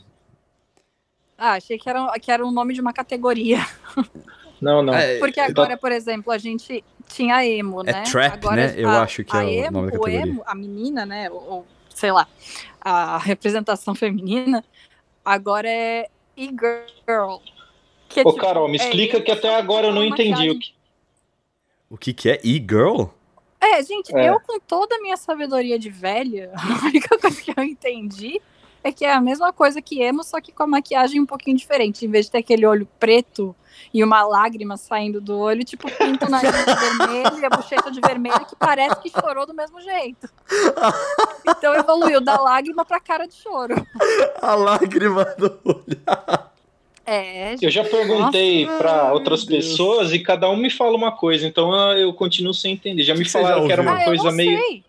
Ah, 1.37 1.53
achei 1.55 1.77
que 1.79 1.89
era, 1.89 2.07
que 2.21 2.31
era 2.31 2.47
o 2.47 2.53
nome 2.53 2.73
de 2.75 2.81
uma 2.81 2.93
categoria. 2.93 3.59
Não, 4.61 4.81
não. 4.81 4.95
É, 4.95 5.19
Porque 5.19 5.41
agora, 5.41 5.77
por 5.77 5.91
exemplo, 5.91 6.33
a 6.33 6.39
gente 6.39 6.85
tinha 7.09 7.45
emo, 7.45 7.81
É 7.81 7.93
né? 7.93 8.03
trap, 8.05 8.33
agora, 8.35 8.69
né? 8.69 8.75
Eu 8.77 8.89
a- 8.91 9.03
acho 9.03 9.25
que 9.25 9.37
é 9.37 9.41
o 9.41 9.49
emo, 9.49 9.73
nome 9.73 9.91
da 9.91 9.99
o 9.99 10.01
categoria. 10.03 10.21
emo, 10.21 10.43
a 10.47 10.55
menina, 10.55 11.05
né? 11.05 11.29
Ou, 11.29 11.43
ou, 11.51 11.67
sei 11.93 12.13
lá, 12.13 12.29
a 12.81 13.19
representação 13.19 13.93
feminina, 13.97 14.65
agora 15.25 15.69
é 15.69 16.09
e-girl. 16.37 17.39
Que 18.13 18.21
é 18.21 18.23
Ô, 18.23 18.33
tipo, 18.33 18.41
Carol, 18.45 18.69
me 18.69 18.79
é 18.79 18.83
explica 18.83 19.21
que 19.21 19.31
até 19.31 19.55
agora 19.55 19.89
eu 19.89 19.93
não 19.93 20.05
entendi 20.05 20.51
o 20.51 20.59
que. 20.59 20.75
O 21.89 21.97
que 21.97 22.13
que 22.13 22.31
é 22.31 22.41
e-girl? 22.43 23.07
É, 23.61 23.83
gente, 23.83 24.15
É. 24.17 24.29
eu 24.29 24.41
com 24.41 24.59
toda 24.59 24.97
a 24.97 25.01
minha 25.01 25.17
sabedoria 25.17 25.79
de 25.79 25.89
velha, 25.89 26.51
a 26.57 26.87
única 26.87 27.19
coisa 27.19 27.41
que 27.41 27.53
eu 27.57 27.63
entendi 27.63 28.41
é 28.83 28.91
que 28.91 29.05
é 29.05 29.13
a 29.13 29.21
mesma 29.21 29.53
coisa 29.53 29.81
que 29.81 30.03
emo, 30.03 30.25
só 30.25 30.41
que 30.41 30.51
com 30.51 30.65
a 30.65 30.67
maquiagem 30.67 31.21
um 31.21 31.27
pouquinho 31.27 31.57
diferente. 31.57 32.05
Em 32.05 32.11
vez 32.11 32.27
de 32.27 32.33
ter 32.33 32.39
aquele 32.39 32.67
olho 32.67 32.89
preto 32.99 33.55
e 33.95 34.03
uma 34.03 34.23
lágrima 34.27 34.77
saindo 34.77 35.21
do 35.21 35.39
olho, 35.39 35.65
tipo, 35.65 35.89
pinta 35.97 36.27
o 36.27 36.31
nariz 36.31 36.51
de 36.53 36.75
vermelho 36.75 37.39
e 37.39 37.45
a 37.45 37.51
bochecha 37.51 37.91
de 37.91 38.01
vermelho, 38.01 38.45
que 38.47 38.57
parece 38.57 38.97
que 39.01 39.11
chorou 39.11 39.47
do 39.47 39.55
mesmo 39.55 39.81
jeito. 39.81 40.29
Então 41.45 41.75
evoluiu 41.75 42.21
da 42.21 42.41
lágrima 42.41 42.85
pra 42.85 43.01
cara 43.01 43.27
de 43.27 43.35
choro. 43.35 43.75
A 44.41 44.55
lágrima 44.55 45.25
do 45.37 45.59
olho. 45.65 46.01
É. 47.05 47.57
Eu 47.61 47.71
já 47.71 47.83
perguntei 47.85 48.65
ai, 48.67 49.13
outras 49.13 49.45
Deus. 49.45 49.67
pessoas 49.69 50.13
e 50.13 50.21
cada 50.21 50.49
um 50.49 50.57
me 50.57 50.71
fala 50.71 50.97
uma 50.97 51.11
coisa, 51.13 51.47
então 51.47 51.75
eu, 51.93 51.99
eu 51.99 52.13
continuo 52.15 52.55
sem 52.55 52.75
entender. 52.75 53.03
Já 53.03 53.15
me 53.15 53.25
que 53.25 53.31
você 53.31 53.39
já 53.41 53.45
falaram 53.45 53.67
que 53.67 53.73
era 53.73 53.83
uma 53.83 53.97
ah, 53.97 54.01
eu 54.03 54.05
coisa 54.05 54.25
não 54.25 54.33
meio 54.33 54.59
sei. 54.61 54.85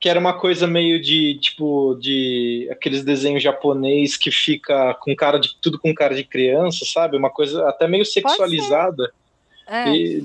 que 0.00 0.08
era 0.08 0.18
uma 0.18 0.32
coisa 0.32 0.66
meio 0.66 1.00
de 1.00 1.38
tipo 1.38 1.94
de 2.00 2.68
aqueles 2.72 3.04
desenhos 3.04 3.42
japonês 3.42 4.16
que 4.16 4.30
fica 4.32 4.92
com 4.94 5.14
cara 5.14 5.38
de 5.38 5.54
tudo 5.60 5.78
com 5.78 5.94
cara 5.94 6.14
de 6.16 6.24
criança, 6.24 6.84
sabe? 6.84 7.16
Uma 7.16 7.30
coisa 7.30 7.68
até 7.68 7.86
meio 7.86 8.04
sexualizada. 8.04 9.12
É, 9.68 9.88
E- 9.88 10.24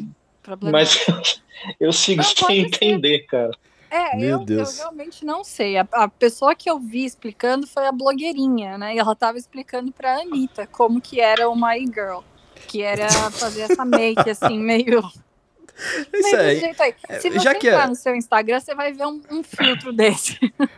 mas 0.61 1.05
eu 1.79 1.91
sigo 1.93 2.23
Não, 2.23 2.47
sem 2.47 2.61
ser. 2.69 2.75
entender, 2.75 3.19
cara. 3.27 3.51
É, 3.95 4.17
Meu 4.17 4.27
eu, 4.27 4.39
eu 4.39 4.45
Deus. 4.45 4.77
realmente 4.77 5.23
não 5.25 5.43
sei. 5.43 5.77
A, 5.77 5.87
a 5.93 6.07
pessoa 6.07 6.53
que 6.55 6.69
eu 6.69 6.79
vi 6.79 7.05
explicando 7.05 7.65
foi 7.65 7.85
a 7.87 7.91
blogueirinha, 7.91 8.77
né? 8.77 8.95
E 8.95 8.99
ela 8.99 9.15
tava 9.15 9.37
explicando 9.37 9.91
pra 9.91 10.19
Anitta 10.19 10.67
como 10.67 10.99
que 10.99 11.19
era 11.21 11.49
uma 11.49 11.77
e-girl. 11.77 12.19
Que 12.67 12.81
era 12.81 13.07
fazer 13.31 13.61
essa 13.61 13.85
make, 13.85 14.29
assim, 14.29 14.57
meio. 14.59 15.01
Isso 16.13 16.35
aí. 16.35 16.63
aí. 16.79 17.19
Se 17.19 17.29
você 17.29 17.39
já 17.39 17.53
que 17.53 17.67
entrar 17.67 17.85
é- 17.85 17.87
no 17.87 17.95
seu 17.95 18.15
Instagram, 18.15 18.59
você 18.59 18.73
vai 18.73 18.93
ver 18.93 19.05
um, 19.05 19.21
um 19.31 19.43
filtro 19.43 19.91
desse. 19.93 20.37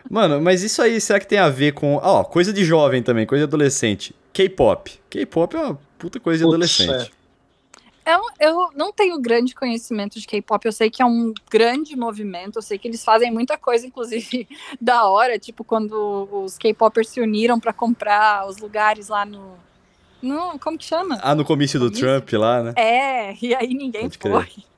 Mano, 0.10 0.42
mas 0.42 0.64
isso 0.64 0.82
aí, 0.82 1.00
será 1.00 1.20
que 1.20 1.28
tem 1.28 1.40
a 1.40 1.50
ver 1.50 1.74
com. 1.74 1.96
Ó, 1.98 2.24
coisa 2.24 2.52
de 2.52 2.64
jovem 2.66 3.02
também, 3.04 3.26
coisa 3.26 3.46
de 3.46 3.50
adolescente. 3.50 4.16
K-pop. 4.34 5.00
K-pop 5.10 5.56
é 5.56 5.60
uma 5.60 5.80
puta 5.98 6.20
coisa 6.20 6.40
de 6.40 6.44
Putz, 6.44 6.54
adolescente. 6.54 7.12
Eu, 8.08 8.22
eu 8.40 8.70
não 8.74 8.94
tenho 8.94 9.20
grande 9.20 9.54
conhecimento 9.54 10.18
de 10.18 10.26
K-pop. 10.26 10.66
Eu 10.66 10.72
sei 10.72 10.90
que 10.90 11.02
é 11.02 11.06
um 11.06 11.34
grande 11.52 11.94
movimento. 11.94 12.58
Eu 12.58 12.62
sei 12.62 12.78
que 12.78 12.88
eles 12.88 13.04
fazem 13.04 13.30
muita 13.30 13.58
coisa, 13.58 13.86
inclusive 13.86 14.48
da 14.80 15.06
hora. 15.06 15.38
Tipo, 15.38 15.62
quando 15.66 16.30
os 16.32 16.58
K-popers 16.58 17.10
se 17.10 17.20
uniram 17.20 17.60
pra 17.60 17.74
comprar 17.74 18.48
os 18.48 18.60
lugares 18.60 19.10
lá 19.10 19.26
no. 19.26 19.56
no 20.22 20.58
como 20.58 20.78
que 20.78 20.86
chama? 20.86 21.20
Ah, 21.22 21.36
no 21.36 21.44
comício 21.44 21.78
do 21.78 21.88
Comício? 21.88 22.08
Trump 22.08 22.32
lá, 22.32 22.64
né? 22.64 22.74
É, 22.78 23.36
e 23.42 23.54
aí 23.54 23.74
ninguém 23.74 24.04
Pode 24.04 24.18
foi. 24.18 24.64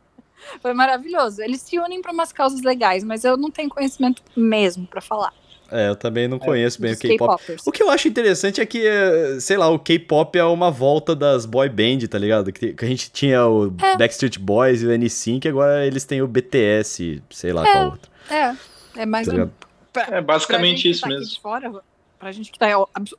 Foi 0.62 0.74
maravilhoso. 0.74 1.44
Eles 1.44 1.62
se 1.62 1.78
unem 1.78 2.02
para 2.02 2.12
umas 2.12 2.32
causas 2.32 2.62
legais, 2.62 3.04
mas 3.04 3.24
eu 3.24 3.38
não 3.38 3.52
tenho 3.52 3.70
conhecimento 3.70 4.24
mesmo 4.36 4.88
pra 4.88 5.02
falar. 5.02 5.34
É, 5.72 5.90
eu 5.90 5.96
também 5.96 6.28
não 6.28 6.40
conheço 6.40 6.82
bem 6.82 6.94
o 6.94 6.98
K-pop. 6.98 7.42
O 7.66 7.72
que 7.72 7.84
eu 7.84 7.90
acho 7.90 8.08
interessante 8.08 8.60
é 8.60 8.66
que, 8.66 8.86
eh, 8.88 9.38
sei 9.40 9.56
lá, 9.58 9.70
o 9.70 9.78
K-pop 9.78 10.38
é 10.38 10.44
uma 10.44 10.72
volta 10.72 11.16
das 11.16 11.46
boy 11.46 11.70
band, 11.70 12.00
tá 12.10 12.18
ligado? 12.18 12.52
Que, 12.52 12.74
que 12.74 12.86
a 12.86 12.88
gente 12.88 13.12
tinha 13.12 13.46
o 13.46 13.68
É. 13.82 13.98
Backstreet 13.98 14.38
Boys 14.40 14.82
e 14.82 14.88
o 14.88 14.92
NSYNC, 14.92 15.48
agora 15.48 15.86
eles 15.86 16.06
têm 16.06 16.22
o 16.22 16.28
BTS, 16.28 17.22
sei 17.30 17.54
lá 17.54 17.68
É. 17.68 17.72
qual 17.72 17.86
outro. 17.92 18.12
É, 18.30 18.56
é 19.02 19.06
mais 19.06 19.28
Tá 19.28 19.34
um. 19.36 19.50
pra- 19.94 20.08
É 20.12 20.22
basicamente 20.22 20.90
isso 20.90 21.02
tá 21.02 21.08
mesmo. 21.10 21.40
fora, 21.42 21.72
pra 22.20 22.32
gente 22.32 22.52
que 22.52 22.58
tá 22.60 22.68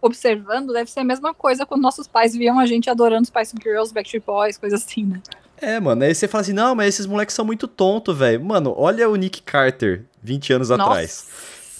observando, 0.03 0.73
deve 0.73 0.91
ser 0.91 1.01
a 1.01 1.05
mesma 1.05 1.33
coisa 1.33 1.65
quando 1.65 1.83
nossos 1.83 2.07
pais 2.07 2.35
viam 2.35 2.59
a 2.59 2.67
gente 2.67 2.91
adorando 2.91 3.27
Spice 3.27 3.55
Girls, 3.63 3.93
Backstreet 3.95 4.25
Boys, 4.27 4.59
coisa 4.59 4.77
assim, 4.77 5.05
né? 5.05 5.21
É, 5.63 5.79
mano, 5.79 6.03
aí 6.05 6.15
você 6.15 6.27
fala 6.27 6.41
assim, 6.41 6.55
não, 6.55 6.75
mas 6.75 6.89
esses 6.95 7.07
moleques 7.07 7.35
são 7.35 7.45
muito 7.45 7.69
tontos, 7.69 8.17
velho. 8.17 8.43
Mano, 8.43 8.75
olha 8.77 9.09
o 9.11 9.15
Nick 9.15 9.43
Carter 9.43 10.05
20 10.23 10.53
anos 10.55 10.71
Nossa. 10.71 10.83
atrás. 10.83 11.27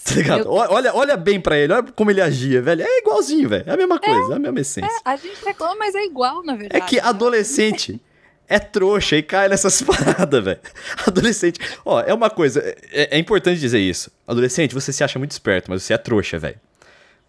Tá 0.11 0.15
ligado? 0.15 0.51
Olha, 0.51 0.93
olha 0.95 1.15
bem 1.15 1.39
pra 1.39 1.57
ele, 1.57 1.73
olha 1.73 1.83
como 1.83 2.09
ele 2.09 2.21
agia, 2.21 2.61
velho. 2.61 2.81
É 2.81 2.99
igualzinho, 2.99 3.47
velho. 3.47 3.63
É 3.67 3.73
a 3.73 3.77
mesma 3.77 3.99
coisa, 3.99 4.31
é, 4.31 4.33
é 4.33 4.35
a 4.35 4.39
mesma 4.39 4.59
essência. 4.59 4.89
É, 4.89 5.09
a 5.09 5.15
gente 5.15 5.45
reclama, 5.45 5.75
mas 5.77 5.95
é 5.95 6.03
igual, 6.03 6.43
na 6.43 6.55
verdade. 6.55 6.83
É 6.83 6.85
que 6.85 6.99
adolescente 6.99 8.01
é 8.49 8.57
trouxa 8.59 9.15
e 9.15 9.23
cai 9.23 9.47
nessas 9.47 9.81
paradas, 9.83 10.43
velho. 10.43 10.59
Adolescente. 11.05 11.59
Ó, 11.85 12.01
é 12.01 12.13
uma 12.13 12.29
coisa, 12.29 12.61
é, 12.91 13.15
é, 13.15 13.19
importante 13.19 13.59
dizer 13.59 13.79
isso. 13.79 14.11
Adolescente, 14.27 14.73
você 14.73 14.91
se 14.91 15.03
acha 15.03 15.19
muito 15.19 15.31
esperto, 15.31 15.69
mas 15.69 15.83
você 15.83 15.93
é 15.93 15.97
trouxa, 15.97 16.39
velho. 16.39 16.57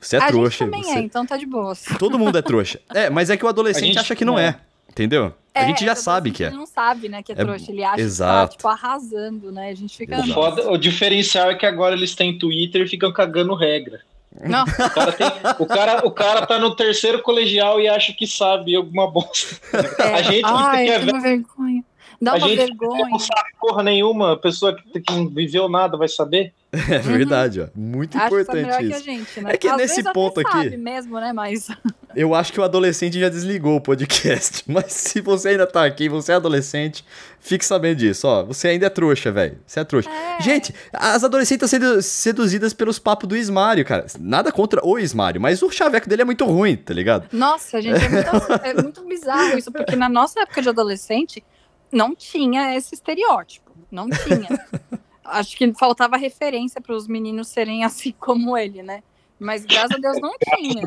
Você 0.00 0.16
é 0.16 0.18
a 0.18 0.26
trouxa. 0.26 0.64
Gente 0.64 0.70
também 0.70 0.82
você... 0.82 0.98
é, 0.98 1.00
então 1.00 1.26
tá 1.26 1.36
de 1.36 1.46
boa. 1.46 1.74
Todo 1.98 2.18
mundo 2.18 2.36
é 2.38 2.42
trouxa. 2.42 2.80
É, 2.92 3.10
mas 3.10 3.30
é 3.30 3.36
que 3.36 3.44
o 3.44 3.48
adolescente 3.48 3.98
acha 3.98 4.16
que 4.16 4.24
não 4.24 4.38
é. 4.38 4.58
É. 4.92 5.02
Entendeu? 5.02 5.32
É, 5.54 5.60
a 5.60 5.66
gente 5.66 5.84
já 5.84 5.94
sabe 5.94 6.30
que 6.30 6.44
é. 6.44 6.50
Não 6.50 6.66
sabe, 6.66 7.08
né, 7.08 7.22
que 7.22 7.32
é, 7.32 7.34
é 7.34 7.38
trouxa. 7.38 7.70
Ele 7.70 7.84
acha 7.84 8.00
exato. 8.00 8.56
que 8.56 8.62
tá, 8.62 8.68
tipo, 8.68 8.68
arrasando, 8.68 9.52
né? 9.52 9.68
A 9.68 9.74
gente 9.74 9.96
fica... 9.96 10.18
O, 10.20 10.26
foda, 10.32 10.70
o 10.70 10.78
diferencial 10.78 11.50
é 11.50 11.54
que 11.54 11.66
agora 11.66 11.94
eles 11.94 12.14
têm 12.14 12.38
Twitter 12.38 12.82
e 12.82 12.88
ficam 12.88 13.12
cagando 13.12 13.54
regra. 13.54 14.00
Não. 14.40 14.64
O 14.64 14.90
cara, 14.94 15.12
tem, 15.12 15.26
o, 15.58 15.66
cara, 15.66 16.06
o 16.06 16.10
cara 16.10 16.46
tá 16.46 16.58
no 16.58 16.74
terceiro 16.74 17.20
colegial 17.20 17.80
e 17.80 17.88
acha 17.88 18.14
que 18.14 18.26
sabe 18.26 18.74
alguma 18.74 19.10
bosta. 19.10 19.56
É. 19.98 20.14
A 20.14 20.22
gente 20.22 20.44
Ai, 20.46 20.86
que 20.86 20.90
é 20.90 20.98
velho, 20.98 21.20
vergonha. 21.20 21.84
Dá 22.20 22.32
a 22.32 22.36
uma 22.36 22.48
gente 22.48 22.56
vergonha. 22.56 23.08
não 23.10 23.18
sabe 23.18 23.50
porra 23.60 23.82
nenhuma, 23.82 24.32
a 24.32 24.36
pessoa 24.36 24.74
que, 24.74 25.00
que 25.00 25.12
não 25.12 25.28
viveu 25.28 25.68
nada 25.68 25.96
vai 25.96 26.08
saber. 26.08 26.52
É 26.90 26.98
verdade, 26.98 27.60
ó. 27.60 27.66
Muito 27.74 28.16
acho 28.16 28.26
importante 28.26 28.78
que 28.78 28.84
isso. 28.84 29.04
Gente, 29.04 29.40
né? 29.42 29.52
É 29.52 29.56
que 29.58 29.68
Às 29.68 29.76
nesse 29.76 30.02
ponto 30.10 30.40
aqui. 30.40 30.50
Sabe 30.50 30.76
mesmo, 30.78 31.20
né? 31.20 31.30
Mas. 31.30 31.68
Eu 32.14 32.34
acho 32.34 32.52
que 32.52 32.60
o 32.60 32.62
adolescente 32.62 33.18
já 33.18 33.28
desligou 33.28 33.76
o 33.76 33.80
podcast. 33.80 34.64
Mas 34.70 34.92
se 34.92 35.20
você 35.20 35.50
ainda 35.50 35.66
tá 35.66 35.84
aqui, 35.84 36.08
você 36.08 36.32
é 36.32 36.34
adolescente, 36.34 37.04
fique 37.40 37.64
sabendo 37.64 37.98
disso, 37.98 38.26
ó. 38.28 38.42
Você 38.44 38.68
ainda 38.68 38.86
é 38.86 38.88
trouxa, 38.90 39.30
velho. 39.32 39.58
Você 39.66 39.80
é 39.80 39.84
trouxa. 39.84 40.10
É. 40.10 40.42
Gente, 40.42 40.74
as 40.92 41.24
adolescentes 41.24 41.70
estão 41.72 41.80
sendo 41.80 42.02
seduzidas 42.02 42.72
pelos 42.72 42.98
papos 42.98 43.28
do 43.28 43.36
Ismário, 43.36 43.84
cara. 43.84 44.06
Nada 44.18 44.52
contra 44.52 44.84
o 44.84 44.98
Ismário, 44.98 45.40
mas 45.40 45.62
o 45.62 45.70
chaveco 45.70 46.08
dele 46.08 46.22
é 46.22 46.24
muito 46.24 46.44
ruim, 46.44 46.76
tá 46.76 46.94
ligado? 46.94 47.28
Nossa, 47.32 47.80
gente, 47.80 48.04
é 48.04 48.08
muito, 48.08 48.52
é 48.64 48.74
muito 48.74 49.04
bizarro 49.04 49.58
isso, 49.58 49.70
porque 49.70 49.96
na 49.96 50.08
nossa 50.08 50.40
época 50.40 50.62
de 50.62 50.68
adolescente 50.68 51.42
não 51.90 52.14
tinha 52.14 52.76
esse 52.76 52.94
estereótipo. 52.94 53.70
Não 53.90 54.08
tinha. 54.08 54.48
Acho 55.24 55.56
que 55.56 55.72
faltava 55.74 56.16
referência 56.16 56.80
para 56.80 56.94
os 56.94 57.06
meninos 57.06 57.48
serem 57.48 57.84
assim 57.84 58.12
como 58.18 58.56
ele, 58.56 58.82
né? 58.82 59.02
Mas 59.38 59.64
graças 59.64 59.90
a 59.90 59.98
Deus 59.98 60.20
não 60.20 60.32
tinha. 60.38 60.86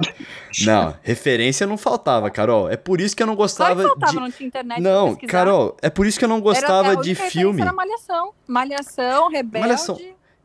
Não, 0.65 0.95
referência 1.01 1.67
não 1.67 1.77
faltava, 1.77 2.29
Carol. 2.29 2.69
É 2.69 2.77
por 2.77 3.01
isso 3.01 3.15
que 3.15 3.21
eu 3.21 3.27
não 3.27 3.35
gostava 3.35 3.75
claro 3.75 3.89
faltava, 3.89 4.11
de. 4.13 4.19
Não 4.19 4.31
tinha 4.31 4.47
internet 4.47 4.81
não, 4.81 5.15
Carol, 5.15 5.75
é 5.81 5.89
por 5.89 6.07
isso 6.07 6.17
que 6.17 6.23
eu 6.23 6.29
não 6.29 6.39
gostava 6.39 6.93
era, 6.93 7.01
de 7.01 7.13
filme. 7.15 7.61
Era 7.61 7.73
Malhação. 7.73 8.31
Malhação, 8.47 9.29
Rebelde. 9.29 9.67
Malhação. 9.67 9.99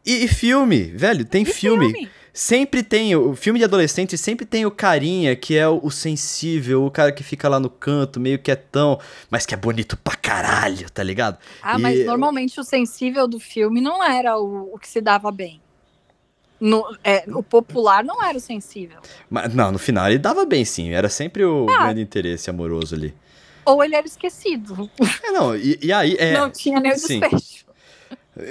E, 0.04 0.24
e 0.24 0.28
filme, 0.28 0.84
velho, 0.84 1.24
tem 1.24 1.44
filme. 1.44 1.92
filme. 1.92 2.10
Sempre 2.32 2.82
tem, 2.82 3.14
o 3.16 3.34
filme 3.34 3.58
de 3.58 3.64
adolescente 3.64 4.16
sempre 4.16 4.46
tem 4.46 4.64
o 4.64 4.70
carinha 4.70 5.34
que 5.34 5.56
é 5.56 5.68
o, 5.68 5.80
o, 5.82 5.90
sensível, 5.90 6.84
o 6.84 6.90
cara 6.90 7.10
que 7.10 7.24
fica 7.24 7.48
lá 7.48 7.58
no 7.58 7.68
canto, 7.68 8.20
meio 8.20 8.38
quietão, 8.38 9.00
mas 9.28 9.44
que 9.44 9.52
é 9.52 9.56
bonito 9.56 9.96
pra 9.96 10.14
caralho, 10.14 10.88
tá 10.90 11.02
ligado? 11.02 11.38
Ah, 11.60 11.76
e... 11.76 11.82
mas 11.82 12.06
normalmente 12.06 12.60
o 12.60 12.64
sensível 12.64 13.26
do 13.26 13.40
filme 13.40 13.80
não 13.80 14.02
era 14.02 14.38
o, 14.38 14.72
o 14.72 14.78
que 14.78 14.88
se 14.88 15.00
dava 15.00 15.32
bem. 15.32 15.60
No, 16.60 16.84
é, 17.02 17.24
o 17.28 17.42
popular 17.42 18.04
não 18.04 18.22
era 18.22 18.36
o 18.36 18.40
sensível. 18.40 18.98
Mas, 19.30 19.54
não, 19.54 19.72
no 19.72 19.78
final 19.78 20.08
ele 20.08 20.18
dava 20.18 20.44
bem, 20.44 20.64
sim. 20.64 20.92
Era 20.92 21.08
sempre 21.08 21.44
o 21.44 21.66
ah. 21.70 21.84
grande 21.84 22.02
interesse 22.02 22.50
amoroso 22.50 22.94
ali. 22.94 23.14
Ou 23.64 23.82
ele 23.82 23.94
era 23.94 24.06
esquecido. 24.06 24.90
É, 25.22 25.30
não, 25.32 25.56
e, 25.56 25.78
e 25.80 25.92
aí. 25.92 26.16
É, 26.18 26.34
não 26.34 26.50
tinha 26.50 26.80
nem 26.80 26.92
o 26.92 26.94
desfecho. 26.94 27.64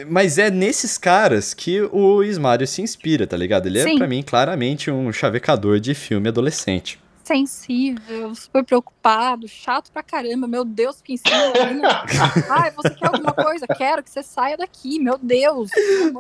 Mas 0.08 0.38
é 0.38 0.50
nesses 0.52 0.98
caras 0.98 1.54
que 1.54 1.82
o 1.82 2.24
Ismário 2.24 2.68
se 2.68 2.82
inspira, 2.82 3.26
tá 3.26 3.38
ligado? 3.38 3.68
Ele 3.68 3.80
é, 3.80 3.84
Sim. 3.84 3.96
é, 3.96 3.98
pra 3.98 4.08
mim, 4.08 4.22
claramente 4.22 4.92
um 4.92 5.12
chavecador 5.12 5.80
de 5.80 5.94
filme 5.94 6.28
adolescente. 6.28 7.00
Sensível, 7.30 8.34
super 8.34 8.64
preocupado, 8.64 9.48
chato 9.48 9.92
pra 9.92 10.02
caramba. 10.02 10.48
Meu 10.48 10.66
Deus, 10.66 11.00
que 11.00 11.14
ensina 11.14 11.38
Ai, 12.50 12.72
você 12.72 12.90
quer 12.90 13.06
alguma 13.06 13.32
coisa? 13.32 13.68
Quero 13.68 14.02
que 14.02 14.10
você 14.10 14.24
saia 14.24 14.58
daqui, 14.58 14.98
meu 14.98 15.16
Deus. 15.16 15.70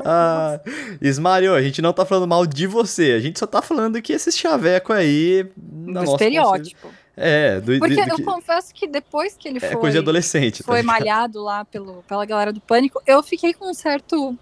Ah, 0.05 0.59
Ismário, 1.01 1.55
a 1.55 1.63
gente 1.63 1.81
não 1.81 1.91
tá 1.93 2.05
falando 2.05 2.27
mal 2.27 2.45
de 2.45 2.67
você, 2.67 3.13
a 3.13 3.19
gente 3.19 3.39
só 3.39 3.47
tá 3.47 3.59
falando 3.59 3.99
que 4.03 4.13
esse 4.13 4.31
chaveco 4.31 4.93
aí. 4.93 5.49
No 5.57 6.03
estereótipo. 6.03 6.79
Conselho, 6.79 6.99
é, 7.17 7.59
do, 7.59 7.79
Porque 7.79 8.05
do, 8.05 8.11
eu 8.11 8.23
confesso 8.23 8.71
que 8.71 8.85
depois 8.85 9.35
que 9.35 9.47
ele 9.47 9.57
é 9.57 9.61
foi. 9.61 9.77
coisa 9.77 9.93
de 9.93 10.03
adolescente. 10.03 10.61
Tá 10.61 10.71
foi 10.71 10.81
tá 10.81 10.85
malhado 10.85 11.41
lá 11.41 11.65
pelo, 11.65 12.03
pela 12.07 12.23
galera 12.23 12.53
do 12.53 12.61
Pânico, 12.61 13.01
eu 13.07 13.23
fiquei 13.23 13.51
com 13.51 13.71
um 13.71 13.73
certo 13.73 14.37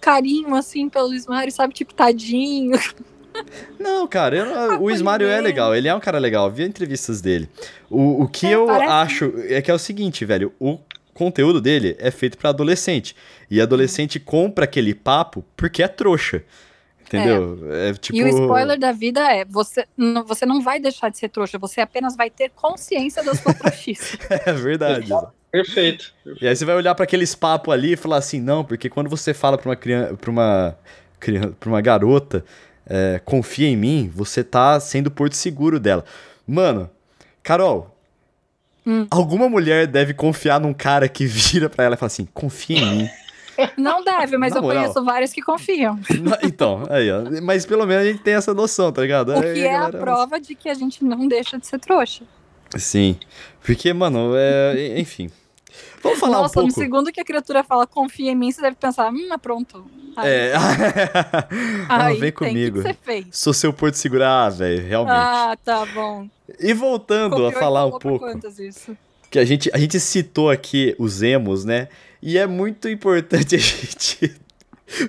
carinho, 0.00 0.56
assim, 0.56 0.88
pelo 0.88 1.14
Ismário, 1.14 1.52
sabe? 1.52 1.72
Tipo, 1.72 1.94
tadinho. 1.94 2.76
Não, 3.78 4.06
cara, 4.06 4.36
eu, 4.36 4.82
o 4.82 4.90
Ismário 4.90 5.26
é 5.26 5.40
legal, 5.40 5.74
ele 5.74 5.88
é 5.88 5.94
um 5.94 6.00
cara 6.00 6.18
legal, 6.18 6.46
eu 6.46 6.52
vi 6.52 6.64
entrevistas 6.64 7.20
dele. 7.20 7.48
O, 7.88 8.24
o 8.24 8.28
que 8.28 8.46
é, 8.46 8.54
eu 8.54 8.66
parece... 8.66 8.92
acho 8.92 9.34
é 9.48 9.60
que 9.60 9.70
é 9.70 9.74
o 9.74 9.78
seguinte, 9.78 10.24
velho, 10.24 10.52
o 10.58 10.78
conteúdo 11.14 11.60
dele 11.60 11.96
é 11.98 12.10
feito 12.10 12.38
para 12.38 12.50
adolescente. 12.50 13.14
E 13.50 13.60
adolescente 13.60 14.18
hum. 14.18 14.22
compra 14.24 14.64
aquele 14.64 14.94
papo 14.94 15.44
porque 15.56 15.82
é 15.82 15.88
trouxa. 15.88 16.42
Entendeu? 17.06 17.58
É. 17.70 17.90
é. 17.90 17.94
tipo... 17.94 18.16
E 18.16 18.22
o 18.22 18.28
spoiler 18.28 18.78
da 18.78 18.92
vida 18.92 19.20
é: 19.32 19.44
você 19.44 19.84
não, 19.96 20.24
você 20.24 20.46
não 20.46 20.62
vai 20.62 20.78
deixar 20.78 21.10
de 21.10 21.18
ser 21.18 21.28
trouxa, 21.28 21.58
você 21.58 21.80
apenas 21.80 22.16
vai 22.16 22.30
ter 22.30 22.50
consciência 22.50 23.22
da 23.24 23.34
sua 23.34 23.52
trouxice. 23.52 24.16
é 24.30 24.52
verdade. 24.52 25.12
Perfeito. 25.50 26.14
E 26.40 26.46
aí 26.46 26.54
você 26.54 26.64
vai 26.64 26.76
olhar 26.76 26.94
para 26.94 27.04
aqueles 27.04 27.34
papos 27.34 27.74
ali 27.74 27.94
e 27.94 27.96
falar 27.96 28.18
assim: 28.18 28.40
não, 28.40 28.64
porque 28.64 28.88
quando 28.88 29.10
você 29.10 29.34
fala 29.34 29.58
pra 29.58 29.68
uma 29.68 29.76
criança, 29.76 30.14
pra 30.14 30.30
uma, 30.30 30.78
criança, 31.18 31.56
pra 31.58 31.68
uma 31.68 31.80
garota, 31.80 32.44
é, 32.90 33.20
confia 33.24 33.68
em 33.68 33.76
mim, 33.76 34.10
você 34.12 34.42
tá 34.42 34.80
sendo 34.80 35.12
porto 35.12 35.36
seguro 35.36 35.78
dela. 35.78 36.04
Mano, 36.46 36.90
Carol, 37.40 37.96
hum. 38.84 39.06
alguma 39.08 39.48
mulher 39.48 39.86
deve 39.86 40.12
confiar 40.12 40.58
num 40.58 40.74
cara 40.74 41.08
que 41.08 41.24
vira 41.24 41.70
pra 41.70 41.84
ela 41.84 41.94
e 41.94 41.98
fala 41.98 42.08
assim: 42.08 42.26
confia 42.34 42.78
em 42.78 42.96
mim. 42.96 43.10
Não 43.76 44.02
deve, 44.02 44.38
mas 44.38 44.56
eu 44.56 44.62
conheço 44.62 45.04
vários 45.04 45.32
que 45.32 45.42
confiam. 45.42 46.00
Então, 46.42 46.84
aí, 46.88 47.10
ó. 47.12 47.24
Mas 47.42 47.66
pelo 47.66 47.86
menos 47.86 48.04
a 48.04 48.10
gente 48.10 48.22
tem 48.22 48.32
essa 48.32 48.54
noção, 48.54 48.90
tá 48.90 49.02
ligado? 49.02 49.34
O 49.34 49.42
que 49.42 49.60
é 49.60 49.76
a 49.76 49.90
prova 49.90 50.40
de 50.40 50.54
que 50.54 50.66
a 50.66 50.72
gente 50.72 51.04
não 51.04 51.28
deixa 51.28 51.58
de 51.58 51.66
ser 51.66 51.78
trouxa. 51.78 52.24
Sim. 52.78 53.18
Porque, 53.62 53.92
mano, 53.92 54.32
é... 54.34 54.98
enfim. 54.98 55.30
Vamos 56.02 56.18
falar 56.18 56.38
Nossa, 56.38 56.50
um 56.50 56.54
pouco. 56.54 56.68
no 56.68 56.74
segundo 56.74 57.12
que 57.12 57.20
a 57.20 57.24
criatura 57.24 57.62
fala 57.62 57.86
confia 57.86 58.30
em 58.32 58.34
mim, 58.34 58.50
você 58.50 58.60
deve 58.60 58.76
pensar, 58.76 59.10
hum, 59.12 59.28
pronto. 59.40 59.84
É. 60.18 60.52
aí 61.88 62.18
vem 62.18 62.32
comigo. 62.32 62.82
Que 62.82 62.94
que 62.94 63.26
Sou 63.30 63.52
seu 63.52 63.72
porto 63.72 63.94
segurar, 63.94 64.46
ah, 64.46 64.50
velho, 64.50 64.86
realmente. 64.86 65.14
Ah, 65.16 65.56
tá 65.64 65.86
bom. 65.86 66.28
E 66.58 66.72
voltando 66.72 67.30
Copiou 67.30 67.48
a 67.48 67.52
falar 67.52 67.86
um 67.86 67.98
pouco. 67.98 68.26
Isso? 68.58 68.96
Que 69.30 69.38
a 69.38 69.44
gente, 69.44 69.70
a 69.72 69.78
gente 69.78 70.00
citou 70.00 70.50
aqui 70.50 70.94
os 70.98 71.22
emos, 71.22 71.64
né? 71.64 71.88
E 72.20 72.36
é 72.36 72.46
muito 72.46 72.88
importante 72.88 73.54
a 73.56 73.58
gente 73.58 74.34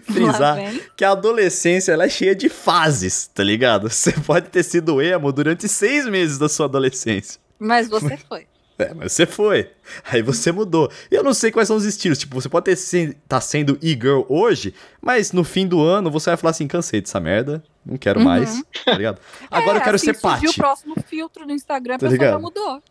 frisar 0.03 0.57
que 0.95 1.03
a 1.03 1.11
adolescência 1.11 1.91
ela 1.91 2.05
é 2.05 2.09
cheia 2.09 2.35
de 2.35 2.49
fases, 2.49 3.27
tá 3.27 3.43
ligado? 3.43 3.89
Você 3.89 4.11
pode 4.11 4.49
ter 4.49 4.63
sido 4.63 5.01
emo 5.01 5.31
durante 5.31 5.67
seis 5.67 6.07
meses 6.07 6.37
da 6.37 6.47
sua 6.47 6.67
adolescência. 6.67 7.39
Mas 7.59 7.87
você 7.87 8.17
foi. 8.17 8.47
É, 8.81 8.93
mas 8.93 9.11
você 9.11 9.25
foi. 9.25 9.69
Aí 10.11 10.21
você 10.21 10.51
mudou. 10.51 10.91
Eu 11.09 11.23
não 11.23 11.33
sei 11.33 11.51
quais 11.51 11.67
são 11.67 11.77
os 11.77 11.85
estilos. 11.85 12.17
Tipo, 12.17 12.39
você 12.39 12.49
pode 12.49 12.71
estar 12.71 13.13
tá 13.27 13.41
sendo 13.41 13.77
e-girl 13.81 14.23
hoje, 14.27 14.73
mas 15.01 15.31
no 15.31 15.43
fim 15.43 15.67
do 15.67 15.81
ano 15.81 16.09
você 16.09 16.29
vai 16.29 16.37
falar 16.37 16.51
assim: 16.51 16.67
cansei 16.67 17.01
dessa 17.01 17.19
merda, 17.19 17.63
não 17.85 17.97
quero 17.97 18.19
uhum. 18.19 18.25
mais, 18.25 18.63
tá 18.85 18.93
ligado? 18.93 19.19
Agora 19.49 19.77
é, 19.77 19.79
eu 19.79 19.83
quero 19.83 19.95
assim, 19.95 20.13
ser 20.13 20.19
Paty. 20.19 20.47
o 20.47 20.53
próximo 20.53 20.95
filtro 21.07 21.45
do 21.45 21.53
Instagram, 21.53 21.95
a 21.95 21.97
tá 21.97 22.07
pessoa 22.07 22.17
ligado? 22.17 22.33
já 22.33 22.39
mudou. 22.39 22.81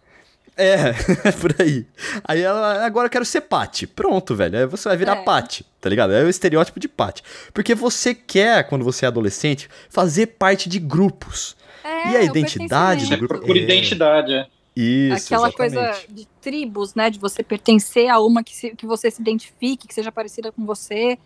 É, 0.57 0.93
por 1.41 1.55
aí. 1.59 1.87
Aí 2.23 2.43
ela, 2.43 2.85
agora 2.85 3.07
eu 3.07 3.11
quero 3.11 3.25
ser 3.25 3.41
Paty. 3.43 3.87
Pronto, 3.87 4.35
velho. 4.35 4.59
Aí 4.59 4.67
você 4.67 4.89
vai 4.89 4.97
virar 4.97 5.17
é. 5.17 5.23
Paty, 5.23 5.65
tá 5.81 5.89
ligado? 5.89 6.13
É 6.13 6.23
o 6.23 6.29
estereótipo 6.29 6.79
de 6.79 6.87
Paty. 6.89 7.23
Porque 7.55 7.75
você 7.75 8.15
quer, 8.15 8.69
quando 8.69 8.85
você 8.85 9.07
é 9.07 9.09
adolescente, 9.09 9.71
fazer 9.89 10.27
parte 10.27 10.69
de 10.69 10.79
grupos. 10.79 11.57
É, 11.83 12.13
e 12.13 12.17
a 12.17 12.23
identidade 12.23 13.07
do 13.09 13.17
grupo. 13.17 13.47
Por 13.47 13.57
é... 13.57 13.61
identidade, 13.61 14.35
é. 14.35 14.47
Isso, 14.75 15.27
Aquela 15.27 15.49
exatamente. 15.49 15.57
coisa 15.57 16.05
de 16.09 16.27
tribos, 16.41 16.95
né? 16.95 17.11
De 17.11 17.19
você 17.19 17.43
pertencer 17.43 18.09
a 18.09 18.21
uma 18.21 18.43
que, 18.43 18.55
se, 18.55 18.75
que 18.77 18.87
você 18.87 19.11
se 19.11 19.21
identifique, 19.21 19.89
que 19.89 19.95
seja 19.95 20.13
parecida 20.13 20.53
com 20.53 20.65
você. 20.65 21.19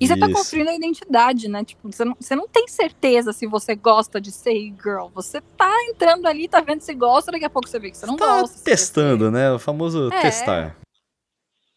E 0.00 0.06
você 0.06 0.16
tá 0.16 0.30
construindo 0.30 0.68
a 0.68 0.74
identidade, 0.74 1.48
né? 1.48 1.64
Tipo, 1.64 1.90
você 1.90 2.04
não, 2.04 2.16
você 2.18 2.36
não 2.36 2.46
tem 2.46 2.68
certeza 2.68 3.32
se 3.32 3.46
você 3.46 3.74
gosta 3.74 4.20
de 4.20 4.30
ser 4.30 4.54
girl. 4.80 5.08
Você 5.12 5.40
tá 5.56 5.72
entrando 5.88 6.26
ali, 6.26 6.46
tá 6.46 6.60
vendo 6.60 6.82
se 6.82 6.94
gosta, 6.94 7.32
daqui 7.32 7.44
a 7.44 7.50
pouco 7.50 7.68
você 7.68 7.80
vê 7.80 7.90
que 7.90 7.96
você 7.96 8.06
não 8.06 8.16
tá 8.16 8.40
gosta. 8.40 8.62
testando, 8.62 9.28
né? 9.30 9.50
O 9.50 9.58
famoso 9.58 10.08
é. 10.12 10.20
testar. 10.20 10.76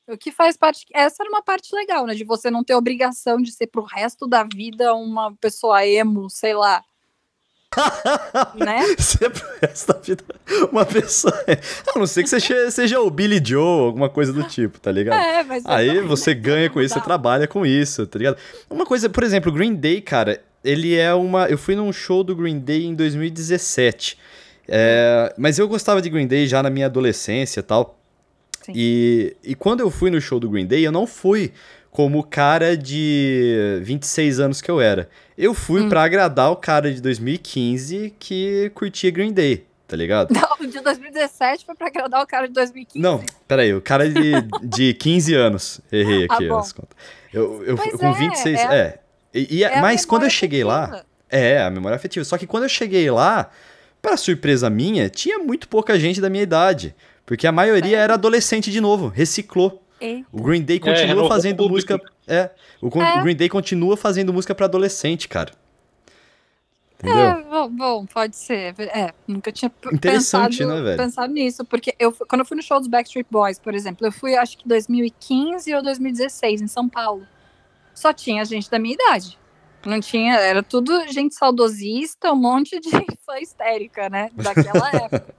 O 0.07 0.17
que 0.17 0.31
faz 0.31 0.55
parte. 0.55 0.85
Essa 0.93 1.23
era 1.23 1.29
uma 1.29 1.41
parte 1.41 1.73
legal, 1.73 2.05
né? 2.05 2.13
De 2.13 2.23
você 2.23 2.51
não 2.51 2.63
ter 2.63 2.75
obrigação 2.75 3.37
de 3.41 3.51
ser 3.51 3.67
pro 3.67 3.83
resto 3.83 4.27
da 4.27 4.43
vida 4.43 4.93
uma 4.93 5.33
pessoa 5.37 5.85
emo, 5.85 6.29
sei 6.29 6.53
lá. 6.53 6.83
Né? 8.55 8.81
Você 8.97 9.29
pro 9.29 9.47
resto 9.61 9.93
da 9.93 9.99
vida. 9.99 10.23
Uma 10.71 10.85
pessoa. 10.85 11.33
A 11.95 11.97
não 11.99 12.05
ser 12.05 12.23
que 12.23 12.29
você 12.29 12.69
seja 12.71 12.99
o 12.99 13.09
Billy 13.09 13.41
Joe, 13.43 13.85
alguma 13.87 14.09
coisa 14.09 14.33
do 14.33 14.43
tipo, 14.43 14.79
tá 14.79 14.91
ligado? 14.91 15.19
É, 15.21 15.43
mas 15.43 15.63
Aí 15.65 15.97
eu- 15.97 16.07
você 16.07 16.33
ganha 16.33 16.69
com 16.69 16.81
isso, 16.81 16.93
você 16.95 17.01
trabalha 17.01 17.47
com 17.47 17.65
isso, 17.65 18.05
tá 18.05 18.17
ligado? 18.19 18.37
Uma 18.69 18.85
coisa, 18.85 19.09
por 19.09 19.23
exemplo, 19.23 19.51
o 19.51 19.53
Green 19.55 19.73
Day, 19.73 20.01
cara, 20.01 20.41
ele 20.63 20.95
é 20.95 21.13
uma. 21.13 21.45
Eu 21.47 21.57
fui 21.57 21.75
num 21.75 21.91
show 21.93 22.23
do 22.23 22.35
Green 22.35 22.59
Day 22.59 22.85
em 22.85 22.93
2017. 22.93 24.17
É, 24.67 25.33
mas 25.37 25.57
eu 25.57 25.67
gostava 25.67 26.01
de 26.01 26.09
Green 26.09 26.27
Day 26.27 26.47
já 26.47 26.61
na 26.61 26.69
minha 26.69 26.85
adolescência 26.85 27.61
e 27.61 27.63
tal. 27.63 27.97
Sim. 28.63 28.73
E, 28.75 29.35
e 29.43 29.55
quando 29.55 29.79
eu 29.79 29.89
fui 29.89 30.11
no 30.11 30.21
show 30.21 30.39
do 30.39 30.47
Green 30.49 30.65
Day, 30.67 30.85
eu 30.85 30.91
não 30.91 31.07
fui 31.07 31.51
como 31.91 32.19
o 32.19 32.23
cara 32.23 32.75
de 32.77 33.79
26 33.83 34.39
anos 34.39 34.61
que 34.61 34.71
eu 34.71 34.79
era. 34.81 35.09
Eu 35.37 35.53
fui 35.53 35.81
Hum. 35.81 35.89
pra 35.89 36.03
agradar 36.03 36.49
o 36.51 36.55
cara 36.55 36.91
de 36.93 37.01
2015 37.01 38.13
que 38.17 38.71
curtia 38.73 39.11
Green 39.11 39.33
Day, 39.33 39.65
tá 39.87 39.95
ligado? 39.97 40.31
Não, 40.33 40.55
o 40.59 40.67
de 40.71 40.79
2017 40.79 41.65
foi 41.65 41.75
pra 41.75 41.87
agradar 41.87 42.23
o 42.23 42.27
cara 42.27 42.47
de 42.47 42.53
2015. 42.53 42.99
Não, 42.99 43.21
peraí, 43.47 43.73
o 43.73 43.81
cara 43.81 44.09
de, 44.09 44.31
de 44.63 44.93
15 44.93 45.33
anos. 45.35 45.81
Errei 45.91 46.27
Ah, 46.31 46.35
aqui 46.35 46.47
bom. 46.47 46.57
as 46.57 46.71
contas. 46.71 46.97
Eu, 47.33 47.63
eu, 47.65 47.75
Pois 47.75 47.91
com 47.93 48.07
é, 48.07 48.13
26. 48.13 48.59
é 48.59 48.63
É. 48.75 48.99
E, 49.33 49.57
e- 49.59 49.63
É 49.63 49.79
mas 49.81 50.05
quando 50.05 50.23
eu 50.23 50.29
cheguei 50.29 50.63
lá. 50.63 50.83
afetiva. 50.85 51.05
É, 51.29 51.61
a 51.61 51.69
memória 51.69 51.95
afetiva. 51.95 52.25
Só 52.25 52.37
que 52.37 52.45
quando 52.45 52.63
eu 52.63 52.69
cheguei 52.69 53.09
lá, 53.09 53.49
pra 54.01 54.17
surpresa 54.17 54.69
minha, 54.69 55.09
tinha 55.09 55.39
muito 55.39 55.67
pouca 55.69 55.97
gente 55.97 56.19
da 56.19 56.29
minha 56.29 56.43
idade. 56.43 56.93
Porque 57.25 57.47
a 57.47 57.51
maioria 57.53 57.83
Sério? 57.91 58.03
era 58.03 58.13
adolescente 58.15 58.69
de 58.69 58.81
novo, 58.81 59.07
reciclou. 59.07 59.80
E- 60.01 60.25
O 60.31 60.41
Green 60.41 60.61
Day 60.63 60.79
continua 60.79 61.05
renovou 61.07 61.25
o 61.25 61.33
fazendo 61.33 61.57
público. 61.57 61.93
música. 61.93 62.11
É. 62.27 62.49
O, 62.81 62.89
con- 62.89 63.01
É. 63.03 63.19
o 63.19 63.23
Green 63.23 63.35
Day 63.35 63.47
continua 63.49 63.95
fazendo 63.95 64.33
música 64.33 64.55
pra 64.55 64.65
adolescente, 64.65 65.27
cara. 65.27 65.51
Entendeu? 67.03 67.17
É, 67.19 67.43
bom, 67.43 67.69
bom, 67.69 68.05
pode 68.05 68.35
ser. 68.35 68.75
É, 68.79 69.11
nunca 69.27 69.51
tinha 69.51 69.71
Interessante, 69.91 70.57
pensado, 70.59 70.75
né, 70.75 70.81
velho? 70.83 70.97
pensado 70.97 71.33
nisso. 71.33 71.65
Porque 71.65 71.95
eu, 71.97 72.11
quando 72.11 72.41
eu 72.41 72.45
fui 72.45 72.55
no 72.55 72.61
show 72.63 72.77
dos 72.79 72.87
Backstreet 72.87 73.25
Boys, 73.29 73.57
por 73.57 73.73
exemplo, 73.73 74.05
eu 74.05 74.11
fui 74.11 74.35
acho 74.35 74.57
que 74.57 74.67
2015 74.67 75.73
ou 75.73 75.81
2016 75.81 76.61
em 76.61 76.67
São 76.67 76.87
Paulo. 76.87 77.25
Só 77.93 78.13
tinha 78.13 78.45
gente 78.45 78.69
da 78.69 78.77
minha 78.77 78.93
idade. 78.93 79.37
Não 79.83 79.99
tinha, 79.99 80.35
era 80.35 80.61
tudo 80.61 81.07
gente 81.07 81.33
saudosista, 81.33 82.31
um 82.31 82.35
monte 82.35 82.79
de 82.79 82.89
fã 83.25 83.39
histérica, 83.39 84.07
né? 84.09 84.29
Daquela 84.35 84.89
época. 84.93 85.35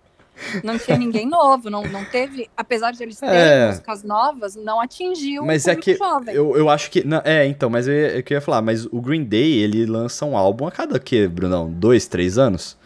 Não 0.64 0.78
tinha 0.78 0.96
ninguém 0.96 1.26
novo, 1.28 1.70
não, 1.70 1.82
não 1.84 2.04
teve, 2.04 2.48
apesar 2.56 2.90
de 2.92 3.02
eles 3.02 3.18
terem 3.18 3.34
É. 3.36 3.66
músicas 3.68 4.02
novas, 4.02 4.56
não 4.56 4.80
atingiu 4.80 5.44
Mas 5.44 5.66
o 5.66 5.70
é 5.70 5.76
que 5.76 5.94
jovem. 5.94 6.34
eu, 6.34 6.56
eu 6.56 6.68
acho 6.68 6.90
que. 6.90 7.06
não, 7.06 7.20
é, 7.24 7.46
então, 7.46 7.70
mas 7.70 7.86
eu, 7.86 7.94
eu 7.94 8.22
queria 8.22 8.40
falar, 8.40 8.60
mas 8.62 8.84
o 8.86 9.00
Green 9.00 9.24
Day, 9.24 9.58
ele 9.58 9.86
lança 9.86 10.24
um 10.24 10.36
álbum 10.36 10.66
a 10.66 10.70
cada 10.70 10.98
que, 10.98 11.28
Brunão? 11.28 11.70
Dois, 11.70 12.06
três 12.06 12.38
anos? 12.38 12.76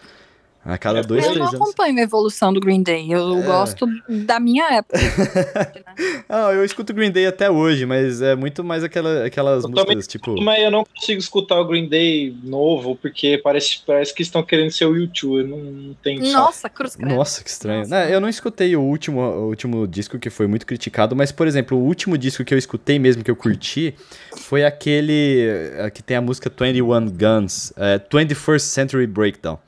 A 0.69 0.77
cada 0.77 1.01
dois, 1.03 1.23
eu 1.25 1.31
três 1.31 1.39
não 1.39 1.49
anos. 1.49 1.61
acompanho 1.61 1.97
a 1.99 2.03
evolução 2.03 2.53
do 2.53 2.59
Green 2.59 2.83
Day. 2.83 3.07
Eu 3.11 3.39
É. 3.39 3.43
gosto 3.43 3.87
da 4.09 4.41
minha 4.41 4.65
época. 4.73 4.99
Ah, 6.29 6.51
eu 6.53 6.65
escuto 6.65 6.93
Green 6.93 7.11
Day 7.11 7.27
até 7.27 7.51
hoje, 7.51 7.87
mas 7.87 8.21
é 8.21 8.35
muito 8.35 8.63
mais 8.65 8.83
aquela, 8.85 9.25
aquelas 9.25 9.63
Eu 9.65 9.71
músicas, 9.71 9.87
também 9.89 10.07
tipo. 10.07 10.43
Mas 10.43 10.63
eu 10.63 10.71
não 10.71 10.85
consigo 10.85 11.19
escutar 11.21 11.59
o 11.61 11.65
Green 11.65 11.89
Day 11.89 12.37
novo, 12.43 12.97
porque 12.97 13.39
parece, 13.43 13.79
parece 13.87 14.13
que 14.13 14.23
estão 14.23 14.43
querendo 14.43 14.71
ser 14.73 14.85
o 14.87 14.95
YouTube. 14.97 15.41
Eu 15.43 15.49
não, 15.49 15.59
não 15.59 15.95
tenho 16.03 16.25
saco. 16.27 16.37
Nossa, 16.39 16.69
cruz 16.69 16.97
credo. 16.97 17.15
Nossa, 17.15 17.43
que 17.43 17.49
estranho. 17.49 17.79
Nossa. 17.81 17.91
Né, 17.91 18.15
eu 18.15 18.21
não 18.21 18.29
escutei 18.29 18.77
o 18.77 18.83
último, 18.83 19.21
o 19.21 19.47
último 19.49 19.87
disco 19.87 20.19
que 20.19 20.29
foi 20.29 20.47
muito 20.47 20.67
criticado, 20.67 21.15
mas, 21.17 21.31
por 21.33 21.47
exemplo, 21.47 21.79
o 21.79 21.83
último 21.83 22.19
disco 22.19 22.45
que 22.45 22.53
eu 22.53 22.59
escutei 22.59 22.99
mesmo, 22.99 23.23
que 23.25 23.31
eu 23.31 23.37
curti, 23.37 23.95
foi 24.37 24.65
aquele 24.65 25.47
eh, 25.77 25.91
que 25.91 26.03
tem 26.03 26.17
a 26.17 26.21
música 26.21 26.51
21 26.51 27.07
Guns, 27.09 27.73
é, 27.77 27.99
21st 27.99 28.59
Century 28.61 29.07
Breakdown. 29.07 29.59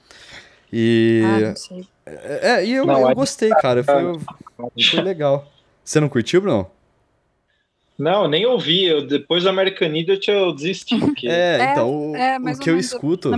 E, 0.73 1.23
Ah, 1.25 1.49
não 1.49 1.57
sei. 1.57 1.87
é, 2.07 2.65
e 2.65 2.73
eu, 2.73 2.87
Não, 2.87 3.01
eu 3.01 3.11
é- 3.11 3.15
gostei, 3.15 3.51
cara, 3.51 3.83
foi, 3.83 4.19
foi 4.91 5.01
legal. 5.03 5.51
Você 5.85 6.01
não 6.01 6.09
curtiu, 6.09 6.41
Bruno? 6.41 6.71
Não, 7.99 8.25
eu 8.25 8.29
nem 8.29 8.47
ouvi. 8.47 8.85
Eu, 8.85 9.07
depois 9.07 9.43
do 9.43 9.49
American 9.49 9.89
Idiot 9.95 10.31
eu 10.31 10.55
desisti. 10.55 10.97
Porque... 11.01 11.27
É, 11.27 11.59
É, 11.61 11.73
então, 11.73 11.91
o, 12.13 12.17
é, 12.17 12.39
o 12.39 12.49
ou 12.49 12.59
que 12.59 12.71
eu 12.71 12.79
escuto 12.79 13.31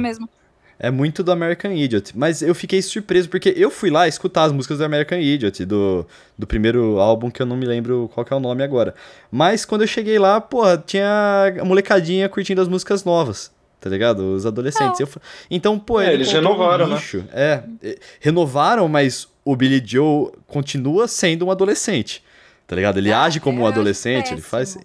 é 0.78 0.90
muito 0.90 1.22
do 1.22 1.30
American 1.30 1.72
Idiot. 1.72 2.16
Mas 2.16 2.42
eu 2.42 2.54
fiquei 2.54 2.80
surpreso, 2.82 3.28
porque 3.28 3.52
eu 3.56 3.70
fui 3.70 3.90
lá 3.90 4.08
escutar 4.08 4.44
as 4.44 4.52
músicas 4.52 4.78
do 4.78 4.84
American 4.84 5.18
Idiot, 5.18 5.64
do, 5.64 6.06
do 6.38 6.46
primeiro 6.46 6.98
álbum, 6.98 7.30
que 7.30 7.40
eu 7.40 7.46
não 7.46 7.56
me 7.56 7.66
lembro 7.66 8.10
qual 8.14 8.24
que 8.24 8.32
é 8.32 8.36
o 8.36 8.40
nome 8.40 8.62
agora. 8.62 8.94
Mas 9.30 9.64
quando 9.64 9.82
eu 9.82 9.86
cheguei 9.86 10.18
lá, 10.18 10.40
porra, 10.40 10.82
tinha 10.84 11.54
a 11.60 11.64
molecadinha 11.64 12.28
curtindo 12.28 12.60
as 12.62 12.68
músicas 12.68 13.04
novas. 13.04 13.52
Tá 13.80 13.88
ligado? 13.88 14.34
Os 14.34 14.44
adolescentes. 14.44 15.00
É. 15.00 15.04
Eu 15.04 15.08
então, 15.50 15.78
pô, 15.78 16.00
É, 16.00 16.08
ele 16.08 16.16
eles 16.16 16.32
renovaram, 16.32 16.84
um 16.84 16.88
né? 16.90 16.94
nicho. 16.96 17.24
É, 17.32 17.64
é, 17.82 17.98
renovaram, 18.20 18.88
mas 18.88 19.26
o 19.44 19.56
Billy 19.56 19.82
Joe 19.84 20.30
continua 20.46 21.08
sendo 21.08 21.46
um 21.46 21.50
adolescente. 21.50 22.22
Tá 22.66 22.76
ligado? 22.76 22.98
Ele 22.98 23.12
Ah, 23.12 23.22
age 23.22 23.40
como 23.40 23.62
um 23.62 23.66
adolescente, 23.66 24.32
ele 24.32 24.42
faz. 24.42 24.76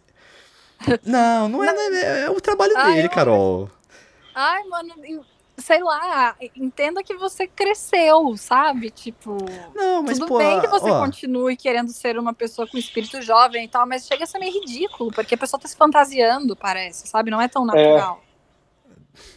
Não, 1.05 1.47
não 1.47 1.63
é, 1.63 1.69
é, 1.69 2.21
é 2.25 2.29
o 2.29 2.39
trabalho 2.39 2.73
Ah, 2.75 2.91
dele, 2.91 3.07
eu 3.07 3.09
Carol. 3.09 3.69
Ai, 4.35 4.63
mano, 4.65 4.93
sei 5.57 5.81
lá, 5.81 6.35
entenda 6.55 7.01
que 7.03 7.15
você 7.15 7.47
cresceu, 7.47 8.35
sabe? 8.37 8.89
Tipo, 8.89 9.37
Não, 9.73 10.03
mas 10.03 10.19
tudo 10.19 10.27
pô, 10.27 10.37
bem 10.37 10.59
que 10.59 10.67
você 10.67 10.89
ó, 10.89 10.99
continue 10.99 11.55
querendo 11.55 11.91
ser 11.91 12.19
uma 12.19 12.33
pessoa 12.33 12.67
com 12.67 12.77
espírito 12.77 13.21
jovem 13.21 13.65
e 13.65 13.67
tal, 13.67 13.87
mas 13.87 14.05
chega 14.05 14.25
a 14.25 14.27
ser 14.27 14.37
meio 14.39 14.53
ridículo, 14.53 15.11
porque 15.11 15.35
a 15.35 15.37
pessoa 15.37 15.59
tá 15.59 15.67
se 15.67 15.75
fantasiando, 15.75 16.55
parece, 16.55 17.07
sabe? 17.07 17.31
Não 17.31 17.41
é 17.41 17.47
tão 17.47 17.65
natural. 17.65 18.21
Hum, 18.21 18.24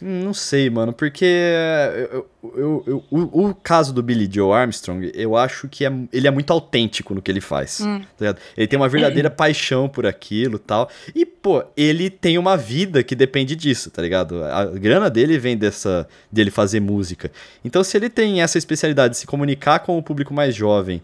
Não 0.01 0.33
sei, 0.33 0.69
mano, 0.69 0.91
porque 0.93 1.25
eu- 1.25 2.27
eu- 2.53 2.53
eu- 2.57 2.83
eu- 2.87 3.03
o, 3.11 3.49
o 3.49 3.55
caso 3.55 3.93
do 3.93 4.01
Billy 4.03 4.29
Joe 4.31 4.51
Armstrong, 4.53 5.11
eu 5.13 5.35
acho 5.35 5.67
que 5.67 5.85
é- 5.85 5.91
ele 6.13 6.27
é 6.27 6.31
muito 6.31 6.51
autêntico 6.51 7.13
no 7.13 7.21
que 7.21 7.29
ele 7.31 7.41
faz. 7.41 7.79
Hum. 7.81 8.01
tá? 8.17 8.35
Ele 8.57 8.67
tem 8.67 8.77
uma 8.79 8.87
verdadeira 8.89 9.29
paixão 9.31 9.87
por 9.89 10.05
aquilo 10.05 10.55
e 10.55 10.59
tal. 10.59 10.89
E, 11.15 11.25
pô, 11.25 11.63
ele 11.75 12.09
tem 12.09 12.37
uma 12.37 12.55
vida 12.57 13.03
que 13.03 13.15
depende 13.15 13.55
disso, 13.55 13.89
tá 13.91 14.01
ligado? 14.01 14.43
A 14.43 14.65
grana 14.65 15.09
dele 15.09 15.37
vem 15.37 15.57
dessa 15.57 16.07
dele 16.31 16.51
fazer 16.51 16.79
música. 16.79 17.31
Então, 17.63 17.83
se 17.83 17.97
ele 17.97 18.09
tem 18.09 18.41
essa 18.41 18.57
especialidade 18.57 19.13
de 19.13 19.19
se 19.19 19.27
comunicar 19.27 19.79
com 19.79 19.97
o 19.97 20.03
público 20.03 20.33
mais 20.33 20.55
jovem 20.55 21.01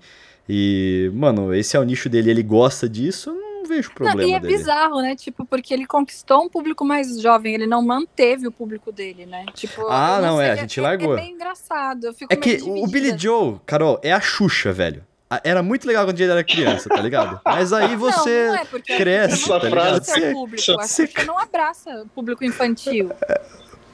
e, 0.47 1.09
mano, 1.13 1.53
esse 1.53 1.75
é 1.75 1.79
o 1.79 1.83
nicho 1.83 2.07
dele, 2.07 2.29
ele 2.29 2.43
gosta 2.43 2.87
disso, 2.87 3.35
não 3.67 3.75
vejo 3.75 3.89
Não, 3.89 3.95
problema 3.95 4.23
e 4.23 4.33
é 4.33 4.39
dele. 4.39 4.57
bizarro, 4.57 5.01
né? 5.01 5.15
Tipo, 5.15 5.45
porque 5.45 5.73
ele 5.73 5.85
conquistou 5.85 6.43
um 6.43 6.49
público 6.49 6.85
mais 6.85 7.19
jovem, 7.21 7.53
ele 7.53 7.67
não 7.67 7.81
manteve 7.81 8.47
o 8.47 8.51
público 8.51 8.91
dele, 8.91 9.25
né? 9.25 9.45
Tipo, 9.53 9.87
Ah, 9.89 10.17
eu 10.17 10.21
não, 10.25 10.41
é, 10.41 10.51
a 10.51 10.55
gente 10.55 10.79
largou. 10.79 11.13
É 11.17 11.21
meio 11.21 11.33
engraçado. 11.35 12.15
É 12.29 12.35
que 12.35 12.59
o. 12.63 12.87
Billy 12.87 13.17
Joe, 13.17 13.57
Carol, 13.65 13.99
é 14.03 14.11
a 14.13 14.19
Xuxa, 14.21 14.71
velho. 14.71 15.03
Era 15.43 15.61
muito 15.63 15.87
legal 15.87 16.05
quando 16.05 16.19
ele 16.21 16.31
era 16.31 16.43
criança, 16.43 16.87
tá 16.87 17.01
ligado? 17.01 17.41
Mas 17.43 17.73
aí 17.73 17.95
você. 17.95 18.47
não, 18.47 18.53
não 18.55 18.61
é 18.61 18.65
cresce, 18.97 19.49
não 19.49 19.59
tá 19.59 19.67
ligado? 19.67 20.05
Você- 20.05 20.31
público. 20.31 20.71
A 20.79 20.87
Xuxa 20.87 21.23
não 21.25 21.37
abraça 21.39 22.03
o 22.03 22.07
público 22.09 22.43
infantil. 22.43 23.11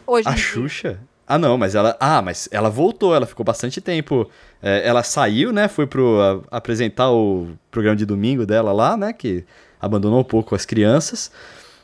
Hoje 0.05 0.27
A. 0.27 0.35
Xuxa? 0.35 0.99
Ah, 1.33 1.37
não, 1.37 1.57
mas 1.57 1.75
ela. 1.75 1.95
Ah, 1.99 2.21
mas 2.21 2.49
ela 2.51 2.69
voltou, 2.69 3.15
ela 3.15 3.25
ficou 3.25 3.43
bastante 3.45 3.79
tempo. 3.79 4.29
é, 4.61 4.85
ela 4.87 5.01
saiu, 5.03 5.51
né? 5.53 5.67
Foi 5.67 5.87
pro. 5.87 6.19
a- 6.21 6.57
apresentar 6.57 7.09
o 7.11 7.49
programa 7.71 7.95
de 7.95 8.05
domingo 8.05 8.45
dela 8.45 8.71
lá, 8.73 8.97
né? 8.97 9.13
Que 9.13 9.45
abandonou 9.79 10.19
um 10.19 10.23
pouco 10.23 10.53
as 10.55 10.65
crianças. 10.65 11.31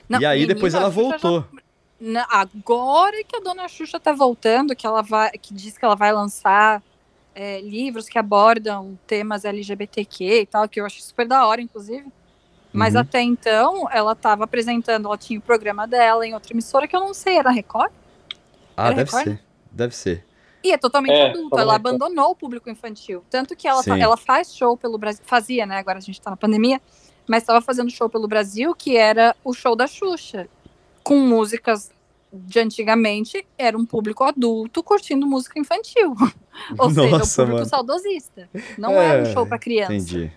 Não, 0.10 0.20
e 0.20 0.26
aí 0.26 0.40
menina, 0.42 0.54
depois 0.56 0.74
ela 0.74 0.90
voltou. 0.90 1.46
Na- 2.00 2.28
Agora 2.30 3.24
que 3.24 3.36
a 3.38 3.40
dona 3.40 3.68
Xuxa 3.68 4.00
tá 4.00 4.12
voltando, 4.12 4.76
que 4.76 4.86
ela 4.86 5.02
vai, 5.02 5.32
que 5.32 5.54
diz 5.54 5.78
que 5.78 5.84
ela 5.86 5.96
vai 5.96 6.12
lançar 6.14 6.84
é, 7.34 7.62
livros 7.62 8.08
que 8.10 8.18
abordam 8.20 8.98
temas 9.08 9.46
LGBTQ 9.46 10.42
e 10.42 10.46
tal, 10.46 10.68
que 10.68 10.80
eu 10.82 10.86
acho 10.86 11.02
super 11.02 11.28
da 11.28 11.46
hora, 11.48 11.62
inclusive. 11.62 12.06
Mas 12.74 12.94
Uhum. 12.96 13.02
até 13.02 13.22
então, 13.22 13.88
ela 13.92 14.14
tava 14.16 14.44
apresentando, 14.44 15.06
ela 15.08 15.18
tinha 15.18 15.40
o 15.40 15.42
programa 15.42 15.88
dela 15.88 16.26
em 16.28 16.34
outra 16.34 16.52
emissora 16.54 16.88
que 16.88 16.96
eu 16.96 17.00
não 17.00 17.14
sei, 17.14 17.38
era 17.38 17.50
Record? 17.50 17.92
Ah, 18.78 18.88
Era 18.88 18.96
deve 18.98 19.12
Record? 19.12 19.24
ser. 19.38 19.44
Deve 19.72 19.96
ser. 19.96 20.26
E 20.64 20.72
é 20.72 20.78
totalmente 20.78 21.14
É, 21.14 21.30
adulto, 21.30 21.50
tava 21.50 21.62
ela 21.62 21.76
abandonou 21.76 22.32
o 22.32 22.36
público 22.36 22.70
infantil. 22.70 23.24
Tanto 23.30 23.56
que 23.56 23.68
ela, 23.68 23.82
Sim. 23.84 24.00
ela 24.02 24.16
faz 24.18 24.56
show 24.56 24.78
pelo 24.78 24.98
Brasil, 24.98 25.24
fazia, 25.26 25.66
né? 25.66 25.78
Agora 25.78 25.98
a 25.98 26.02
gente 26.02 26.20
tá 26.22 26.30
na 26.30 26.38
pandemia, 26.38 26.82
mas 27.28 27.44
estava 27.44 27.62
fazendo 27.62 27.90
show 27.90 28.10
pelo 28.10 28.28
Brasil, 28.28 28.74
que 28.76 28.96
era 28.98 29.36
o 29.44 29.54
show 29.54 29.76
da 29.76 29.88
Xuxa, 29.88 30.48
com 31.04 31.18
músicas 31.20 31.92
de 32.34 32.60
antigamente, 32.60 33.46
era 33.58 33.78
um 33.78 33.86
público 33.86 34.24
adulto 34.24 34.84
curtindo 34.84 35.26
música 35.26 35.58
infantil. 35.60 36.14
Ou 36.78 36.90
seja, 36.90 37.02
o 37.08 37.10
Nossa, 37.20 37.42
público 37.44 37.60
mano. 37.60 37.70
saudosista. 37.70 38.50
Não 38.78 38.92
É, 38.94 39.06
era 39.06 39.24
um 39.30 39.34
show 39.34 39.46
pra 39.48 39.58
criança. 39.58 39.94
Entendi. 39.94 40.32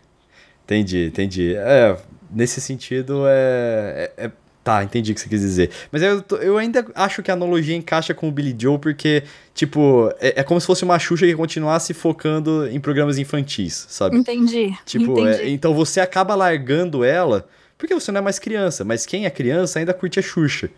Entendi, 0.65 1.07
entendi. 1.07 1.55
É, 1.57 2.01
nesse 2.31 2.61
sentido 2.61 3.25
é, 3.27 4.13
é- 4.17 4.27
é- 4.27 4.33
Tá, 4.63 4.85
entendi 4.85 5.13
o 5.13 5.15
que 5.15 5.21
você 5.23 5.29
quis 5.29 5.41
dizer. 5.41 5.71
Mas 5.91 6.03
eu, 6.03 6.23
eu 6.43 6.59
ainda 6.59 6.87
acho 6.95 7.23
que 7.23 7.31
a 7.31 7.35
analogia 7.35 7.75
encaixa 7.75 8.13
com 8.13 8.29
o 8.29 8.31
Billy 8.33 8.55
Joe, 8.59 8.79
porque, 8.79 9.23
tipo, 9.55 10.13
é, 10.21 10.41
é 10.41 10.43
como 10.43 10.61
se 10.61 10.67
fosse 10.67 10.85
uma 10.85 10.99
Xuxa 10.99 11.27
que 11.27 11.35
continuasse 11.35 11.95
focando 11.95 12.69
em 12.69 12.79
programas 12.79 13.17
infantis, 13.19 13.87
sabe? 13.89 14.17
Entendi. 14.19 14.77
Tipo, 14.85 15.13
entendi. 15.19 15.43
é, 15.45 15.49
então 15.49 15.73
você 15.73 15.99
acaba 16.01 16.35
largando 16.35 17.03
ela 17.03 17.49
porque 17.79 17.95
você 17.95 18.13
não 18.13 18.19
é 18.19 18.23
mais 18.23 18.39
criança, 18.39 18.85
mas 18.85 19.07
quem 19.07 19.25
é 19.25 19.31
criança 19.31 19.79
ainda 19.79 19.95
curte 19.95 20.19
a 20.19 20.23
Xuxa. 20.23 20.69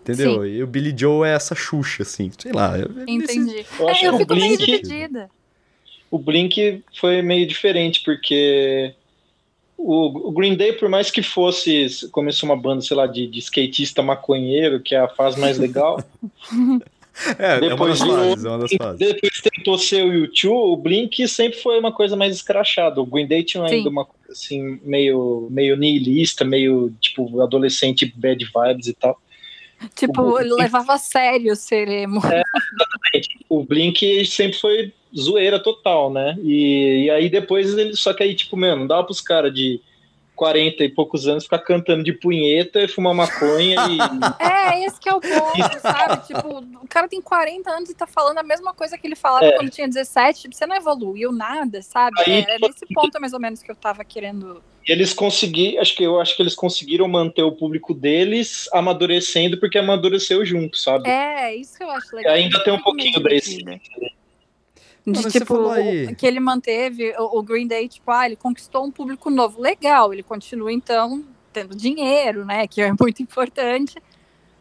entendeu? 0.00 0.42
Sim. 0.42 0.48
E 0.48 0.62
o 0.62 0.66
Billy 0.66 0.94
Joe 0.96 1.28
é 1.28 1.34
essa 1.34 1.54
Xuxa, 1.54 2.04
assim, 2.04 2.30
sei 2.38 2.50
lá. 2.52 2.78
nesse- 2.78 3.38
Entendi. 3.38 3.66
Eu 3.78 3.88
acho 3.90 4.04
É, 4.06 4.08
eu 4.08 4.16
fico 4.16 4.34
meio 4.34 4.56
Blink- 4.56 4.64
dividida. 4.64 5.28
O 6.10 6.18
Blink 6.18 6.82
foi 6.98 7.20
meio 7.20 7.46
diferente, 7.46 8.00
porque 8.02 8.94
o, 9.78 10.28
o 10.28 10.32
Green 10.32 10.56
Day, 10.56 10.72
por 10.72 10.88
mais 10.88 11.10
que 11.10 11.22
fosse, 11.22 12.08
começou 12.10 12.48
uma 12.48 12.56
banda, 12.56 12.82
sei 12.82 12.96
lá, 12.96 13.06
de, 13.06 13.26
de 13.28 13.38
skatista 13.38 14.02
maconheiro, 14.02 14.80
que 14.80 14.94
é 14.94 14.98
a 14.98 15.08
fase 15.08 15.38
mais 15.40 15.56
legal, 15.58 16.02
É, 17.36 17.54
é 17.54 17.58
uma 17.58 17.68
Depois 17.70 17.98
das 17.98 18.08
virou- 18.08 18.28
fases, 18.30 18.44
é 18.44 18.48
uma 18.48 18.58
das 18.58 18.72
fases. 18.74 18.98
depois 19.00 19.40
tentou 19.40 19.76
ser 19.76 20.04
o 20.04 20.28
U2, 20.28 20.48
o 20.52 20.76
Blink 20.76 21.26
sempre 21.26 21.58
foi 21.58 21.76
uma 21.76 21.90
coisa 21.90 22.14
mais 22.14 22.32
escrachada. 22.36 23.00
O 23.00 23.04
Green 23.06 23.26
Day 23.26 23.42
tinha 23.42 23.66
Sim. 23.68 23.74
ainda 23.74 23.90
uma 23.90 24.04
coisa 24.04 24.30
assim, 24.30 24.78
meio, 24.84 25.48
meio 25.50 25.76
nihilista, 25.76 26.44
meio 26.44 26.94
tipo 27.00 27.40
adolescente 27.40 28.06
bad 28.16 28.44
vibes 28.44 28.86
e 28.86 28.92
tal. 28.94 29.20
Tipo, 29.96 30.22
O- 30.22 30.38
ele 30.40 30.54
levava 30.54 30.94
a 30.94 30.98
sério 30.98 31.56
ser 31.56 31.88
emo. 31.88 32.20
O 33.48 33.64
Blink 33.64 34.24
sempre 34.26 34.56
foi 34.56 34.92
zoeira 35.16 35.58
total, 35.62 36.10
né? 36.12 36.36
E, 36.42 37.04
e 37.04 37.10
aí 37.10 37.28
depois 37.28 37.76
ele. 37.76 37.94
Só 37.96 38.12
que 38.12 38.22
aí, 38.22 38.34
tipo, 38.34 38.56
mano, 38.56 38.80
não 38.80 38.86
dava 38.86 39.04
pros 39.04 39.20
caras 39.20 39.52
de 39.54 39.80
40 40.36 40.84
e 40.84 40.88
poucos 40.88 41.26
anos 41.26 41.44
ficar 41.44 41.58
cantando 41.58 42.04
de 42.04 42.12
punheta 42.12 42.80
e 42.80 42.88
fumar 42.88 43.14
maconha 43.14 43.76
e. 43.90 43.98
É, 44.40 44.84
esse 44.84 45.00
que 45.00 45.08
é 45.08 45.12
o 45.14 45.20
ponto, 45.20 45.80
sabe? 45.80 46.26
Tipo, 46.26 46.58
o 46.82 46.86
cara 46.88 47.08
tem 47.08 47.20
40 47.20 47.70
anos 47.70 47.90
e 47.90 47.94
tá 47.94 48.06
falando 48.06 48.38
a 48.38 48.42
mesma 48.42 48.72
coisa 48.72 48.96
que 48.96 49.06
ele 49.06 49.16
falava 49.16 49.46
É. 49.46 49.52
quando 49.56 49.70
tinha 49.70 49.88
17. 49.88 50.42
Tipo, 50.42 50.54
você 50.54 50.66
não 50.66 50.76
evoluiu 50.76 51.32
nada, 51.32 51.82
sabe? 51.82 52.14
Aí, 52.20 52.44
é, 52.46 52.54
é 52.54 52.58
nesse 52.60 52.86
ponto, 52.94 53.20
mais 53.20 53.32
ou 53.32 53.40
menos, 53.40 53.62
que 53.62 53.70
eu 53.70 53.74
tava 53.76 54.04
querendo. 54.04 54.62
eles 54.86 55.12
conseguiram, 55.12 55.80
acho 55.80 55.96
que 55.96 56.04
eu 56.04 56.20
acho 56.20 56.36
que 56.36 56.42
eles 56.42 56.54
conseguiram 56.54 57.08
manter 57.08 57.42
o 57.42 57.52
público 57.52 57.92
deles 57.92 58.68
amadurecendo 58.72 59.58
porque 59.58 59.78
amadureceu 59.78 60.44
junto, 60.46 60.78
sabe? 60.78 61.08
É, 61.08 61.56
isso 61.56 61.76
que 61.76 61.82
eu 61.82 61.90
acho 61.90 62.14
legal. 62.14 62.34
Ainda 62.34 62.62
tem 62.62 62.72
um 62.72 62.80
pouquinho 62.80 63.18
desse. 63.20 63.50
dividida. 63.56 63.80
De 65.12 65.22
mas 65.22 65.32
tipo, 65.32 65.46
falou 65.46 65.70
aí- 65.72 66.14
que 66.14 66.26
ele 66.26 66.40
manteve 66.40 67.14
o, 67.18 67.38
o 67.38 67.42
Green 67.42 67.66
Day, 67.66 67.88
tipo, 67.88 68.10
ah, 68.10 68.26
ele 68.26 68.36
conquistou 68.36 68.84
um 68.84 68.90
público 68.90 69.30
novo. 69.30 69.60
Legal, 69.60 70.12
ele 70.12 70.22
continua, 70.22 70.72
então, 70.72 71.24
tendo 71.52 71.74
dinheiro, 71.74 72.44
né? 72.44 72.66
Que 72.66 72.82
é 72.82 72.92
muito 72.98 73.22
importante. 73.22 74.00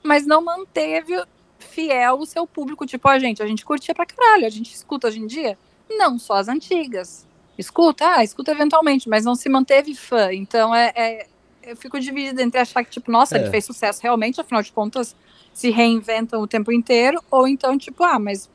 Mas 0.03 0.25
não 0.25 0.41
manteve 0.43 1.21
fiel 1.59 2.19
o 2.19 2.25
seu 2.25 2.45
público. 2.47 2.85
Tipo, 2.85 3.07
a 3.09 3.19
gente, 3.19 3.41
a 3.43 3.47
gente 3.47 3.65
curtia 3.65 3.93
pra 3.93 4.05
caralho, 4.05 4.45
a 4.45 4.49
gente 4.49 4.73
escuta 4.73 5.07
hoje 5.07 5.19
em 5.19 5.27
dia. 5.27 5.57
Não, 5.89 6.17
só 6.19 6.33
as 6.35 6.47
antigas. 6.47 7.25
Escuta, 7.57 8.17
ah, 8.17 8.23
escuta 8.23 8.51
eventualmente, 8.51 9.09
mas 9.09 9.25
não 9.25 9.35
se 9.35 9.49
manteve 9.49 9.95
fã. 9.95 10.31
Então 10.33 10.73
é. 10.75 10.91
é- 10.95 11.27
eu 11.63 11.75
fico 11.75 11.99
dividida 11.99 12.41
entre 12.41 12.61
achar 12.61 12.81
que, 12.81 12.89
tipo, 12.91 13.11
nossa, 13.11 13.37
É. 13.37 13.41
ele 13.41 13.49
fez 13.49 13.65
sucesso 13.65 13.99
realmente, 14.01 14.39
afinal 14.39 14.61
de 14.61 14.71
contas, 14.71 15.13
se 15.53 15.69
reinventam 15.69 16.41
o 16.41 16.47
tempo 16.47 16.71
inteiro, 16.71 17.21
ou 17.29 17.45
então, 17.45 17.77
tipo, 17.77 18.05
ah, 18.05 18.17
mas 18.17 18.49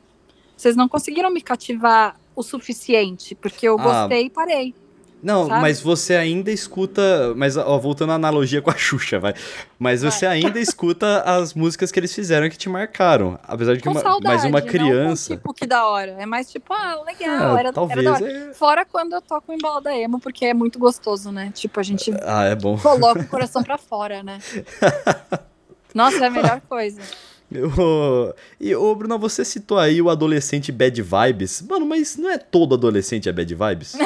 vocês 0.55 0.75
não 0.75 0.87
conseguiram 0.87 1.29
me 1.31 1.41
cativar 1.41 2.15
o 2.35 2.41
suficiente, 2.43 3.35
porque 3.35 3.67
eu 3.67 3.79
Ah. 3.79 3.83
gostei 3.83 4.25
e 4.25 4.29
parei. 4.29 4.73
Não, 5.21 5.47
sabe? 5.47 5.61
mas 5.61 5.79
você 5.79 6.15
ainda 6.15 6.51
escuta. 6.51 7.33
Mas, 7.37 7.55
ó, 7.55 7.79
voltando 7.79 8.11
à 8.11 8.15
analogia 8.15 8.61
com 8.61 8.69
a 8.69 8.75
Xuxa, 8.75 9.19
vai. 9.21 9.33
Mas 9.79 10.01
Vai. 10.01 10.11
você 10.11 10.25
ainda 10.25 10.59
escuta 10.59 11.21
as 11.21 11.53
músicas 11.53 11.93
que 11.93 11.99
eles 11.99 12.13
fizeram 12.13 12.49
que 12.49 12.57
te 12.57 12.67
marcaram. 12.67 13.39
Apesar 13.47 13.73
de 13.73 13.79
que 13.79 13.85
Com 13.87 13.91
uma, 13.93 14.01
saudade, 14.01 14.35
mas 14.35 14.43
uma 14.43 14.59
não 14.59 14.67
criança. 14.67 15.29
com, 15.29 15.35
tipo, 15.37 15.53
que 15.53 15.65
da 15.65 15.85
hora. 15.87 16.17
É 16.19 16.25
mais 16.25 16.51
tipo, 16.51 16.73
ah, 16.73 17.01
legal, 17.05 17.55
Ah, 17.55 17.59
era, 17.59 17.71
talvez. 17.71 17.99
era 18.05 18.19
da 18.19 18.25
hora. 18.25 18.49
é- 18.49 18.53
Fora 18.53 18.83
quando 18.85 19.13
eu 19.13 19.21
toco 19.21 19.53
em 19.53 19.57
balada 19.57 19.95
emo, 19.95 20.19
porque 20.19 20.45
é 20.45 20.53
muito 20.53 20.77
gostoso, 20.77 21.31
né? 21.31 21.51
Tipo, 21.55 21.79
a 21.79 21.83
gente 21.83 22.13
Ah, 22.23 22.43
é 22.43 22.55
bom. 22.55 22.77
coloca 22.77 23.21
o 23.21 23.27
coração 23.27 23.63
pra 23.63 23.77
fora, 23.77 24.21
né? 24.23 24.39
Nossa, 25.95 26.17
é 26.23 26.27
a 26.27 26.29
melhor 26.29 26.59
coisa. 26.67 26.99
Eu- 27.51 28.33
E, 28.59 28.75
ô, 28.75 28.95
Bruno, 28.95 29.17
você 29.19 29.43
citou 29.45 29.77
aí 29.77 30.01
o 30.01 30.09
adolescente 30.09 30.71
bad 30.71 31.01
vibes. 31.01 31.61
Mano, 31.61 31.85
mas 31.85 32.17
não 32.17 32.29
é 32.29 32.37
todo 32.37 32.73
adolescente 32.75 33.29
é 33.29 33.31
bad 33.31 33.53
vibes? 33.53 33.93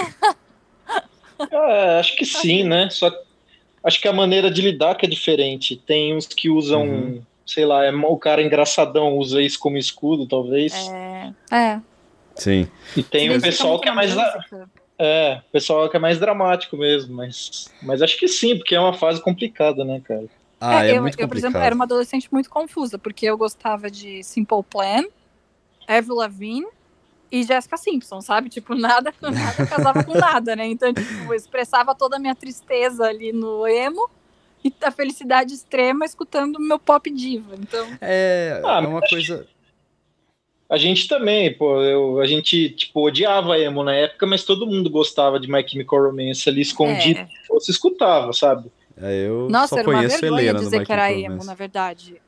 É, 1.52 2.00
acho 2.00 2.16
que 2.16 2.26
sim, 2.26 2.64
né? 2.64 2.90
Só 2.90 3.12
acho 3.84 4.02
que 4.02 4.08
a 4.08 4.14
maneira 4.14 4.50
de 4.50 4.60
lidar 4.62 4.96
que 4.96 5.06
é 5.06 5.10
diferente. 5.10 5.76
Tem 5.76 6.16
uns 6.16 6.26
que 6.26 6.50
usam, 6.50 6.84
Uhum. 6.84 7.22
sei 7.46 7.64
lá, 7.66 7.86
é, 7.86 7.92
o 7.92 8.18
cara 8.18 8.42
engraçadão 8.42 9.16
usa 9.18 9.40
isso 9.42 9.60
como 9.60 9.78
escudo, 9.78 10.26
talvez. 10.28 10.74
É. 10.74 11.56
é. 11.56 11.82
Sim. 12.36 12.68
E 12.96 13.04
tem 13.04 13.30
o 13.30 13.34
identifica 13.34 13.52
pessoal 13.52 13.80
que 13.80 13.88
é 13.88 13.94
mais 13.94 14.16
música. 14.16 14.68
é, 14.98 15.42
o 15.48 15.52
pessoal 15.52 15.88
que 15.90 15.96
é 15.96 16.00
mais 16.00 16.20
dramático 16.20 16.76
mesmo, 16.76 17.16
mas 17.16 17.66
mas 17.84 18.02
acho 18.02 18.18
que 18.18 18.28
sim, 18.28 18.58
porque 18.58 18.74
é 18.74 18.80
uma 18.80 18.94
fase 18.94 19.22
complicada, 19.22 19.86
né, 19.86 20.02
cara? 20.04 20.26
Ah, 20.60 20.86
é, 20.86 20.98
eu, 20.98 21.02
muito 21.02 21.14
eu, 21.14 21.18
por 21.20 21.28
complicado. 21.28 21.38
exemplo, 21.38 21.60
era 21.60 21.76
uma 21.76 21.84
adolescente 21.84 22.28
muito 22.32 22.50
confusa, 22.50 22.98
porque 22.98 23.26
eu 23.26 23.38
gostava 23.38 23.92
de 23.92 24.24
Simple 24.24 24.64
Plan, 24.64 25.04
Avril 25.88 26.16
Lavigne 26.16 26.68
e 27.32 27.44
Jessica 27.44 27.78
Simpson, 27.78 28.22
sabe? 28.22 28.50
Tipo, 28.50 28.74
nada, 28.74 29.14
nada 29.22 29.68
casava 29.68 30.04
com 30.04 30.14
nada, 30.18 30.56
né? 30.56 30.66
Então, 30.66 30.94
tipo, 30.94 31.32
eu 31.32 31.34
expressava 31.34 31.94
toda 31.94 32.16
a 32.18 32.20
minha 32.20 32.36
tristeza 32.36 33.06
ali 33.06 33.32
no 33.32 33.68
emo 33.68 34.10
e 34.64 34.74
a 34.82 34.92
felicidade 34.92 35.54
extrema 35.54 36.06
escutando 36.06 36.60
meu 36.60 36.80
pop 36.80 37.10
diva. 37.10 37.56
Então, 37.60 37.88
É, 38.02 38.62
Ah, 38.66 38.82
é 38.84 38.88
uma 38.88 39.02
coisa. 39.02 39.48
A 40.70 40.78
gente 40.78 41.08
também, 41.08 41.54
pô, 41.54 41.82
eu, 41.82 42.20
a 42.20 42.28
gente, 42.28 42.72
tipo, 42.72 43.06
odiava 43.06 43.58
emo 43.58 43.84
na 43.84 43.94
época, 43.94 44.26
mas 44.26 44.44
todo 44.44 44.68
mundo 44.68 44.90
gostava 44.90 45.40
de 45.40 45.50
My 45.50 45.66
Chemical 45.66 46.04
Romance 46.04 46.50
ali 46.50 46.62
escondido, 46.62 47.22
é. 47.22 47.28
você 47.50 47.72
escutava, 47.72 48.34
sabe? 48.34 48.70
É, 49.02 49.28
eu 49.28 49.48
Nossa, 49.50 49.76
só 49.76 49.80
era 49.80 49.90
uma 49.90 49.98
conheço 49.98 50.22
vergonha 50.22 50.42
Helena 50.42 50.60
dizer 50.60 50.86
que 50.86 50.92
era 50.92 51.12
emo, 51.12 51.44
na 51.44 51.54
verdade. 51.54 52.22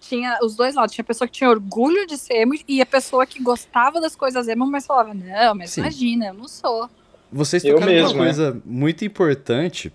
Tinha 0.00 0.38
os 0.42 0.54
dois 0.56 0.74
lados. 0.74 0.94
Tinha 0.94 1.02
a 1.02 1.06
pessoa 1.06 1.28
que 1.28 1.34
tinha 1.34 1.50
orgulho 1.50 2.06
de 2.06 2.16
ser 2.16 2.34
emo 2.42 2.54
e 2.66 2.80
a 2.80 2.86
pessoa 2.86 3.26
que 3.26 3.42
gostava 3.42 4.00
das 4.00 4.16
coisas 4.16 4.48
emo, 4.48 4.66
mas 4.66 4.86
falava, 4.86 5.12
não, 5.12 5.54
mas 5.54 5.70
Sim. 5.70 5.82
imagina, 5.82 6.26
eu 6.26 6.34
não 6.34 6.48
sou. 6.48 6.88
Vocês 7.30 7.62
tocaram 7.62 7.86
mesmo, 7.86 8.10
uma 8.10 8.24
coisa 8.24 8.60
muito 8.64 9.04
importante, 9.04 9.92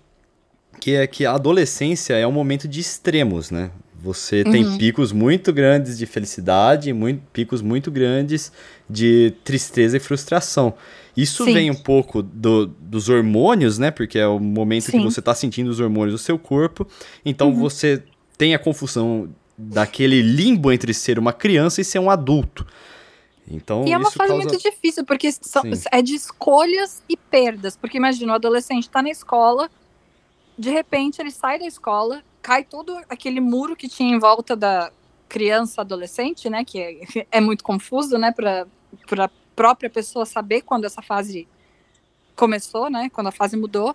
que 0.80 0.94
é 0.94 1.06
que 1.06 1.24
a 1.24 1.32
adolescência 1.34 2.14
é 2.14 2.26
um 2.26 2.32
momento 2.32 2.68
de 2.68 2.78
extremos, 2.80 3.50
né? 3.50 3.70
Você 4.02 4.42
tem 4.42 4.64
Uhum. 4.64 4.78
picos 4.78 5.12
muito 5.12 5.52
grandes 5.52 5.96
de 5.96 6.06
felicidade, 6.06 6.92
muito, 6.92 7.22
picos 7.32 7.62
muito 7.62 7.90
grandes 7.90 8.52
de 8.90 9.32
tristeza 9.44 9.96
e 9.96 10.00
frustração. 10.00 10.74
Isso 11.16 11.44
Sim. 11.44 11.52
vem 11.52 11.70
um 11.70 11.74
pouco 11.74 12.22
do- 12.22 12.66
dos 12.66 13.08
hormônios, 13.08 13.78
né? 13.78 13.90
Porque 13.90 14.18
é 14.18 14.26
o 14.26 14.38
momento 14.38 14.86
que 14.86 14.92
Sim. 14.92 15.02
você 15.04 15.20
tá 15.20 15.34
sentindo 15.34 15.68
os 15.70 15.78
hormônios 15.80 16.14
do 16.14 16.18
seu 16.24 16.38
corpo. 16.38 16.86
Então 17.24 17.48
Uhum. 17.48 17.54
você 17.56 18.02
tem 18.38 18.54
a 18.54 18.58
confusão 18.58 19.28
daquele 19.56 20.22
limbo 20.22 20.72
entre 20.72 20.94
ser 20.94 21.18
uma 21.18 21.32
criança 21.32 21.80
e 21.80 21.84
ser 21.84 21.98
um 21.98 22.10
adulto. 22.10 22.66
Então, 23.46 23.84
E 23.86 23.92
é 23.92 23.98
uma 23.98 24.10
fase 24.10 24.30
causa... 24.30 24.34
muito 24.48 24.56
difícil, 24.58 25.04
porque 25.04 25.30
são- 25.32 25.62
é 25.90 26.00
de 26.00 26.14
escolhas 26.14 27.02
e 27.08 27.16
perdas. 27.16 27.76
Porque 27.76 27.96
imagina, 27.98 28.32
o 28.32 28.36
adolescente 28.36 28.88
tá 28.88 29.02
na 29.02 29.10
escola, 29.10 29.68
de 30.56 30.70
repente 30.70 31.20
ele 31.20 31.30
sai 31.30 31.58
da 31.58 31.66
escola, 31.66 32.22
cai 32.40 32.64
todo 32.64 32.96
aquele 33.10 33.40
muro 33.40 33.76
que 33.76 33.88
tinha 33.88 34.14
em 34.14 34.18
volta 34.18 34.56
da 34.56 34.90
criança 35.28 35.80
adolescente, 35.82 36.48
né? 36.48 36.64
Que 36.64 36.78
é, 36.80 37.00
é 37.32 37.40
muito 37.40 37.62
confuso, 37.62 38.16
né? 38.16 38.32
Pra 38.32 38.66
própria 39.54 39.90
pessoa 39.90 40.24
saber 40.26 40.62
quando 40.62 40.84
essa 40.84 41.02
fase 41.02 41.46
começou, 42.36 42.90
né? 42.90 43.10
Quando 43.12 43.28
a 43.28 43.32
fase 43.32 43.56
mudou. 43.56 43.94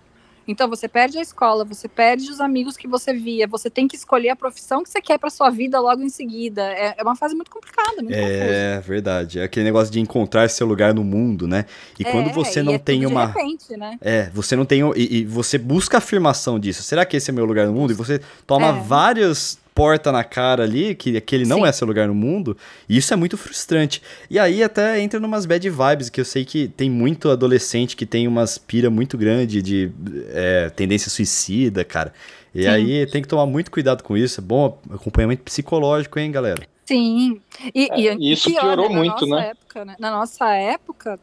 Então 0.50 0.70
você 0.70 0.88
perde 0.88 1.18
a 1.18 1.22
escola, 1.22 1.66
você 1.66 1.90
perde 1.90 2.32
os 2.32 2.40
amigos 2.40 2.78
que 2.78 2.88
você 2.88 3.12
via, 3.12 3.46
você 3.46 3.70
tem 3.70 3.86
que 3.86 3.98
escolher 3.98 4.30
a 4.30 4.36
profissão 4.36 4.82
que 4.82 4.90
você 4.90 5.02
quer 5.02 5.20
pra 5.20 5.30
sua 5.30 5.50
vida 5.50 5.78
logo 5.78 6.02
em 6.02 6.08
seguida. 6.08 6.62
É, 6.72 6.96
é 6.98 7.04
uma 7.04 7.18
fase 7.18 7.36
muito 7.36 7.52
complicada, 7.52 8.02
muito 8.02 8.16
confusa. 8.16 8.30
É 8.30 8.80
verdade. 8.80 9.40
É 9.40 9.44
aquele 9.44 9.66
negócio 9.66 9.92
de 9.92 10.00
encontrar 10.00 10.50
seu 10.50 10.66
lugar 10.66 10.94
no 10.94 11.04
mundo, 11.04 11.50
né? 11.50 11.66
E 12.00 12.06
quando 12.06 12.30
É, 12.30 12.34
você 12.34 12.62
e 12.62 12.64
não 12.64 12.76
é 12.76 12.78
tem 12.78 13.06
uma. 13.06 13.26
Repente, 13.26 13.76
né? 13.76 13.98
É, 14.00 14.30
você 14.34 14.56
não 14.56 14.64
tem. 14.66 14.80
E, 14.96 15.18
e 15.18 15.26
você 15.26 15.58
busca 15.58 15.98
a 15.98 16.00
afirmação 16.00 16.58
disso. 16.58 16.82
Será 16.82 17.06
que 17.06 17.18
esse 17.18 17.30
é 17.30 17.34
meu 17.34 17.44
lugar 17.44 17.68
no 17.68 17.74
mundo? 17.74 17.92
E 17.92 17.94
você 17.96 18.22
toma 18.46 18.70
É. 18.70 18.72
várias 18.72 19.60
portas 19.78 20.12
na 20.12 20.24
cara 20.24 20.64
ali, 20.64 20.96
que 20.96 21.16
aquele 21.16 21.46
não 21.46 21.58
Sim. 21.58 21.68
é 21.68 21.72
seu 21.72 21.86
lugar 21.86 22.08
no 22.08 22.16
mundo. 22.16 22.58
E 22.90 22.98
isso 22.98 23.14
é 23.14 23.16
muito 23.16 23.38
frustrante. 23.38 24.02
E 24.28 24.40
aí 24.40 24.64
até 24.64 25.00
entra 25.00 25.20
numas 25.20 25.46
bad 25.46 25.70
vibes, 25.70 26.10
que 26.10 26.20
eu 26.20 26.26
sei 26.26 26.44
que 26.44 26.68
tem 26.68 26.90
muito 26.90 27.30
adolescente 27.30 27.96
que 27.96 28.04
tem 28.04 28.28
umas 28.28 28.58
pira 28.58 28.90
muito 28.90 29.16
grande 29.20 29.62
de 29.62 29.92
é, 30.30 30.72
tendência 30.72 31.12
suicida, 31.12 31.86
cara. 31.86 32.12
E 32.56 32.64
Sim. 32.64 32.70
aí 32.70 33.06
tem 33.06 33.22
que 33.22 33.28
tomar 33.28 33.46
muito 33.46 33.70
cuidado 33.70 34.04
com 34.04 34.18
isso. 34.18 34.42
É 34.42 34.44
bom 34.44 34.80
acompanhamento 34.90 35.44
psicológico, 35.44 36.18
hein, 36.18 36.32
galera? 36.32 36.64
Sim. 36.84 37.40
E, 37.76 37.88
É, 37.92 38.16
e, 38.16 38.32
isso 38.34 38.50
pior, 38.50 38.62
piorou 38.62 38.90
né, 38.90 38.96
na 38.96 39.00
muito, 39.00 39.28
nossa 39.28 39.36
né? 39.36 39.50
Época, 39.50 39.86
né? 39.86 39.96
Na 40.00 40.10
nossa 40.10 40.56
época, 40.56 41.20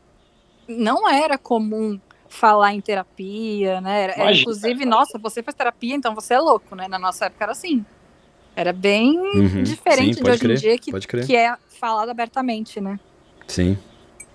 não 0.68 1.10
era 1.10 1.36
comum 1.36 1.98
falar 2.28 2.72
em 2.72 2.80
terapia, 2.80 3.80
né? 3.80 4.02
Era, 4.02 4.14
Imagina. 4.14 4.40
inclusive, 4.42 4.84
nossa, 4.84 5.18
você 5.18 5.42
faz 5.42 5.56
terapia, 5.56 5.96
então 5.96 6.14
você 6.14 6.34
é 6.34 6.38
louco, 6.38 6.76
né? 6.76 6.86
Na 6.86 7.00
nossa 7.00 7.26
época 7.26 7.44
era 7.44 7.52
assim. 7.52 7.84
Era 8.56 8.72
bem 8.72 9.18
Uhum, 9.18 9.62
diferente 9.62 10.16
sim, 10.16 10.22
de 10.22 10.30
hoje 10.30 10.38
crer, 10.40 10.56
em 10.56 10.60
dia, 10.60 10.78
que, 10.78 10.90
pode 10.90 11.08
crer. 11.08 11.26
que 11.26 11.34
é 11.34 11.56
falado 11.68 12.08
abertamente, 12.10 12.80
né? 12.80 12.98
Sim, 13.46 13.76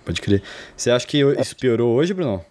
pode 0.05 0.21
crer. 0.21 0.43
Você 0.75 0.91
acha 0.91 1.07
que 1.07 1.19
isso 1.39 1.55
piorou 1.55 1.95
hoje, 1.95 2.13
Bruno? 2.13 2.43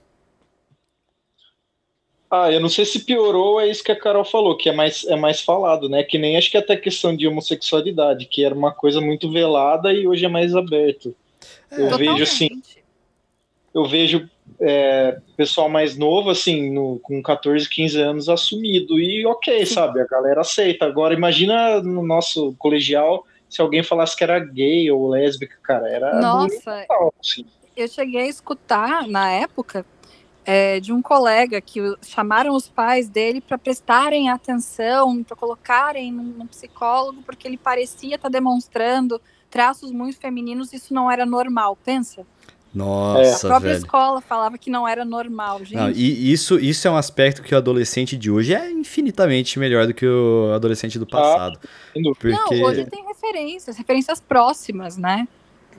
Ah, 2.30 2.52
eu 2.52 2.60
não 2.60 2.68
sei 2.68 2.84
se 2.84 3.00
piorou, 3.00 3.58
é 3.58 3.68
isso 3.68 3.82
que 3.82 3.90
a 3.90 3.98
Carol 3.98 4.24
falou, 4.24 4.54
que 4.56 4.68
é 4.68 4.72
mais, 4.72 5.04
é 5.06 5.16
mais 5.16 5.40
falado, 5.40 5.88
né? 5.88 6.02
Que 6.02 6.18
nem 6.18 6.36
acho 6.36 6.50
que 6.50 6.58
até 6.58 6.76
questão 6.76 7.16
de 7.16 7.26
homossexualidade, 7.26 8.26
que 8.26 8.44
era 8.44 8.54
uma 8.54 8.70
coisa 8.70 9.00
muito 9.00 9.30
velada 9.30 9.92
e 9.92 10.06
hoje 10.06 10.26
é 10.26 10.28
mais 10.28 10.54
aberto. 10.54 11.14
É. 11.70 11.80
eu 11.80 11.96
vejo 11.96 12.22
assim, 12.22 12.48
Totalmente. 12.48 12.77
Eu 13.78 13.86
vejo 13.86 14.28
é, 14.60 15.18
pessoal 15.36 15.68
mais 15.68 15.96
novo, 15.96 16.30
assim, 16.30 16.70
no, 16.72 16.98
com 17.00 17.22
14, 17.22 17.68
15 17.68 18.00
anos 18.00 18.28
assumido. 18.28 18.98
E 18.98 19.24
ok, 19.26 19.64
sabe? 19.66 20.00
A 20.00 20.06
galera 20.06 20.40
aceita. 20.40 20.86
Agora, 20.86 21.14
imagina 21.14 21.80
no 21.80 22.04
nosso 22.04 22.54
colegial 22.58 23.24
se 23.48 23.60
alguém 23.62 23.82
falasse 23.82 24.16
que 24.16 24.24
era 24.24 24.38
gay 24.38 24.90
ou 24.90 25.08
lésbica, 25.08 25.56
cara. 25.62 25.88
Era 25.88 26.20
Nossa, 26.20 26.76
brutal, 26.78 27.14
assim. 27.20 27.44
eu 27.76 27.88
cheguei 27.88 28.22
a 28.22 28.28
escutar 28.28 29.06
na 29.06 29.30
época 29.30 29.86
é, 30.44 30.80
de 30.80 30.92
um 30.92 31.00
colega 31.00 31.60
que 31.60 31.80
chamaram 32.02 32.54
os 32.54 32.68
pais 32.68 33.08
dele 33.08 33.40
para 33.40 33.58
prestarem 33.58 34.28
atenção, 34.28 35.22
para 35.22 35.36
colocarem 35.36 36.12
num, 36.12 36.24
num 36.24 36.46
psicólogo, 36.46 37.22
porque 37.22 37.46
ele 37.46 37.56
parecia 37.56 38.16
estar 38.16 38.28
demonstrando 38.28 39.20
traços 39.50 39.90
muito 39.92 40.18
femininos, 40.18 40.72
isso 40.72 40.92
não 40.92 41.10
era 41.10 41.24
normal, 41.24 41.76
pensa? 41.84 42.26
A 42.74 42.78
Nossa, 42.78 43.48
própria 43.48 43.70
velho. 43.72 43.78
escola 43.84 44.20
falava 44.20 44.58
que 44.58 44.70
não 44.70 44.86
era 44.86 45.04
normal, 45.04 45.60
gente. 45.64 45.74
Não, 45.74 45.90
e 45.90 46.32
isso, 46.32 46.58
isso 46.58 46.86
é 46.86 46.90
um 46.90 46.96
aspecto 46.96 47.42
que 47.42 47.54
o 47.54 47.58
adolescente 47.58 48.16
de 48.16 48.30
hoje 48.30 48.54
é 48.54 48.70
infinitamente 48.70 49.58
melhor 49.58 49.86
do 49.86 49.94
que 49.94 50.06
o 50.06 50.52
adolescente 50.54 50.98
do 50.98 51.06
passado. 51.06 51.58
sem 51.92 52.02
dúvida. 52.02 52.28
Não, 52.36 52.44
Porque, 52.48 52.62
hoje 52.64 52.84
tem 52.86 53.04
referências, 53.06 53.76
referências 53.76 54.20
próximas, 54.20 54.96
né? 54.96 55.26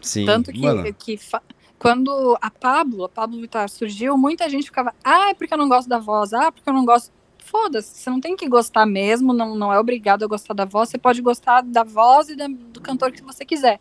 sim, 0.01 0.25
Tanto 0.25 0.51
que, 0.51 0.59
mano, 0.61 0.93
que 0.93 1.17
fa- 1.17 1.41
quando 1.77 2.37
a 2.41 2.49
Pablo, 2.49 3.05
a 3.05 3.09
Pablo 3.09 3.39
Vittar 3.39 3.69
surgiu, 3.69 4.17
muita 4.17 4.49
gente 4.49 4.65
ficava, 4.65 4.93
ah, 5.03 5.29
é 5.29 5.33
porque 5.33 5.53
eu 5.53 5.57
não 5.57 5.69
gosto 5.69 5.87
da 5.87 5.99
voz, 5.99 6.33
ah, 6.33 6.51
porque 6.51 6.69
eu 6.69 6.73
não 6.73 6.85
gosto. 6.85 7.11
Foda-se, 7.37 7.97
você 7.99 8.09
não 8.09 8.19
tem 8.19 8.35
que 8.35 8.47
gostar 8.47 8.85
mesmo, 8.85 9.33
não, 9.33 9.55
não 9.55 9.73
é 9.73 9.79
obrigado 9.79 10.23
a 10.23 10.27
gostar 10.27 10.53
da 10.53 10.65
voz, 10.65 10.89
você 10.89 10.97
pode 10.97 11.21
gostar 11.21 11.61
da 11.61 11.83
voz 11.83 12.29
e 12.29 12.35
da- 12.35 12.47
do 12.47 12.79
cantor 12.81 13.11
que 13.11 13.23
você 13.23 13.43
quiser. 13.45 13.79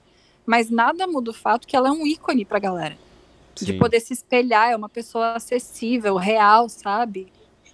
Mas 0.49 0.71
nada 0.71 1.07
muda 1.07 1.31
o 1.31 1.35
fato 1.35 1.69
que 1.69 1.77
ela 1.77 1.89
é 1.89 1.91
um 1.93 2.07
ícone 2.07 2.43
pra 2.43 2.59
galera. 2.59 2.97
De 3.55 3.67
sim. 3.67 3.79
poder 3.79 4.01
se 4.01 4.15
espelhar, 4.15 4.71
é 4.71 4.77
uma 4.77 4.89
pessoa 4.89 5.35
acessível, 5.35 6.17
real, 6.17 6.71
sabe? 6.71 7.29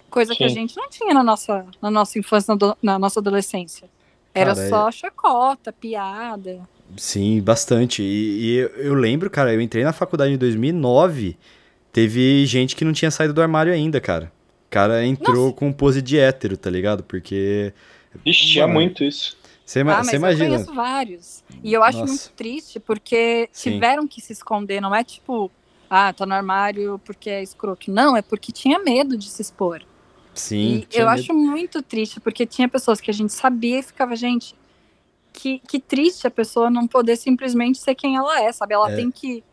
Coisa 0.09 0.35
que 0.35 0.43
a 0.43 0.49
Sim. 0.49 0.55
gente 0.55 0.75
não 0.75 0.89
tinha 0.89 1.13
na 1.13 1.23
nossa, 1.23 1.65
na 1.81 1.89
nossa 1.89 2.19
infância, 2.19 2.53
na, 2.83 2.99
nossa 2.99 3.21
adolescência. 3.21 3.87
Era 4.33 4.53
Cara, 4.53 4.67
é- 4.67 4.69
só 4.69 4.91
chacota, 4.91 5.71
piada. 5.71 6.67
Sim, 6.97 7.41
bastante. 7.41 8.03
E, 8.03 8.41
e 8.41 8.55
eu, 8.57 8.67
eu 8.75 8.93
lembro, 8.93 9.29
cara, 9.29 9.53
eu 9.53 9.61
entrei 9.61 9.85
na 9.85 9.93
faculdade 9.93 10.33
em 10.33 10.37
2009, 10.37 11.37
teve 11.93 12.45
gente 12.45 12.75
que 12.75 12.83
não 12.83 12.91
tinha 12.91 13.09
saído 13.09 13.33
do 13.33 13.41
armário 13.41 13.71
ainda, 13.71 14.01
cara. 14.01 14.29
O 14.67 14.69
cara 14.69 15.05
entrou 15.05 15.53
com 15.53 15.71
pose 15.71 16.01
de 16.01 16.19
hétero, 16.19 16.57
tá 16.57 16.69
ligado? 16.69 17.03
Porque. 17.03 17.71
Ixi, 18.25 18.65
muito 18.65 19.01
isso. 19.01 19.37
Você 19.65 19.79
ima- 19.79 19.93
ah, 19.93 19.97
mas 19.97 20.07
você 20.07 20.15
eu 20.15 20.19
imagina. 20.19 20.49
conheço 20.51 20.73
vários. 20.73 21.43
E 21.63 21.73
eu 21.73 21.83
acho 21.83 21.97
Nossa. 21.99 22.11
muito 22.13 22.29
triste 22.31 22.79
porque 22.79 23.49
Sim. 23.51 23.71
tiveram 23.71 24.07
que 24.07 24.21
se 24.21 24.31
esconder. 24.33 24.79
Não 24.79 24.93
é 24.93 25.03
tipo, 25.03 25.51
ah, 25.89 26.13
tá 26.13 26.25
no 26.25 26.33
armário 26.35 27.01
porque 27.03 27.29
é 27.29 27.41
escroto. 27.41 27.91
Não, 27.91 28.15
é 28.15 28.21
porque 28.21 28.51
tinha 28.51 28.77
medo 28.79 29.17
de 29.17 29.29
se 29.29 29.41
expor. 29.41 29.81
Sim. 30.35 30.85
e 30.93 30.97
eu 30.99 31.05
medo. 31.07 31.09
acho 31.19 31.33
muito 31.33 31.81
triste 31.81 32.19
porque 32.19 32.45
tinha 32.45 32.67
pessoas 32.67 32.99
que 32.99 33.09
a 33.09 33.13
gente 33.13 33.31
sabia 33.33 33.79
e 33.79 33.83
ficava, 33.83 34.15
gente, 34.17 34.53
que, 35.33 35.59
que 35.59 35.79
triste 35.79 36.27
a 36.27 36.31
pessoa 36.31 36.69
não 36.69 36.85
poder 36.87 37.15
simplesmente 37.15 37.77
ser 37.79 37.95
quem 37.95 38.15
ela 38.17 38.41
é, 38.41 38.51
sabe? 38.51 38.73
Ela 38.73 38.91
É. 38.91 38.95
tem 38.97 39.09
que. 39.09 39.43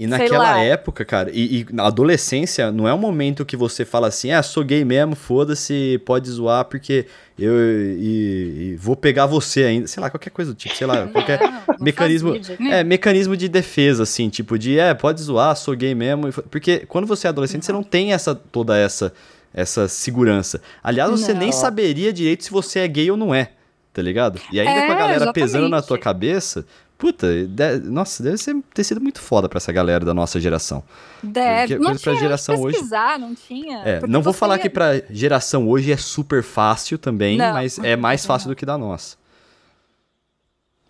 E 0.00 0.06
naquela 0.06 0.58
época, 0.58 1.04
cara, 1.04 1.30
e, 1.30 1.60
e 1.60 1.66
na 1.74 1.86
adolescência 1.86 2.72
não 2.72 2.88
é 2.88 2.94
um 2.94 2.98
momento 2.98 3.44
que 3.44 3.54
você 3.54 3.84
fala 3.84 4.08
assim, 4.08 4.32
ah, 4.32 4.42
sou 4.42 4.64
gay 4.64 4.82
mesmo, 4.82 5.14
foda-se, 5.14 6.00
pode 6.06 6.30
zoar 6.30 6.64
porque 6.64 7.04
eu 7.38 7.52
e, 7.98 8.72
e 8.72 8.76
vou 8.80 8.96
pegar 8.96 9.26
você 9.26 9.64
ainda. 9.64 9.86
Sei 9.86 10.00
lá, 10.02 10.08
qualquer 10.08 10.30
coisa 10.30 10.52
do 10.52 10.56
tipo, 10.56 10.74
sei 10.74 10.86
lá, 10.86 11.06
qualquer. 11.06 11.38
Não, 11.40 11.50
não 11.50 11.60
mecanismo- 11.80 12.32
nenhum. 12.58 12.72
É, 12.72 12.82
mecanismo 12.82 13.36
de 13.36 13.46
defesa, 13.46 14.04
assim, 14.04 14.30
tipo, 14.30 14.58
de, 14.58 14.78
é, 14.78 14.94
pode 14.94 15.20
zoar, 15.20 15.54
sou 15.54 15.76
gay 15.76 15.94
mesmo. 15.94 16.32
Porque 16.50 16.78
quando 16.88 17.06
você 17.06 17.26
é 17.26 17.30
adolescente, 17.30 17.66
você 17.66 17.72
não 17.72 17.82
tem 17.82 18.14
essa, 18.14 18.34
toda 18.34 18.78
essa, 18.78 19.12
essa 19.52 19.86
segurança. 19.86 20.62
Aliás, 20.82 21.10
você 21.10 21.34
nem 21.34 21.50
Não. 21.50 21.52
saberia 21.52 22.10
direito 22.10 22.44
se 22.44 22.50
você 22.50 22.78
é 22.78 22.88
gay 22.88 23.10
ou 23.10 23.18
não 23.18 23.34
é, 23.34 23.50
tá 23.92 24.00
ligado? 24.00 24.40
E 24.50 24.58
ainda 24.58 24.72
É, 24.80 24.86
com 24.86 24.92
a 24.92 24.96
galera 24.96 25.30
pesando 25.32 25.68
na 25.68 25.76
exatamente. 25.76 25.88
tua 25.88 25.98
cabeça, 25.98 26.64
puta, 27.00 27.26
de- 27.46 27.78
nossa, 27.80 28.22
deve 28.22 28.36
ser, 28.38 28.54
ter 28.74 28.84
sido 28.84 29.00
muito 29.00 29.20
foda 29.20 29.48
pra 29.48 29.56
essa 29.56 29.72
galera 29.72 30.04
da 30.04 30.14
nossa 30.14 30.38
geração. 30.38 30.84
Deve. 31.22 31.76
Não 31.78 31.86
coisa 31.86 32.00
pra 32.00 32.12
tinha 32.12 32.22
geração 32.22 32.60
hoje- 32.60 32.76
pesquisar, 32.76 33.18
não 33.18 33.34
tinha. 33.34 33.78
É, 33.78 34.06
não 34.06 34.22
vou 34.22 34.32
falar 34.32 34.56
ia- 34.56 34.62
que 34.62 34.70
pra 34.70 35.00
geração 35.10 35.68
hoje 35.68 35.90
é 35.90 35.96
super 35.96 36.42
fácil 36.42 36.98
também, 36.98 37.36
Não, 37.38 37.52
mas 37.54 37.78
é 37.78 37.96
mais 37.96 38.22
não. 38.22 38.28
fácil 38.28 38.48
do 38.50 38.54
que 38.54 38.64
da 38.66 38.76
nossa. 38.78 39.16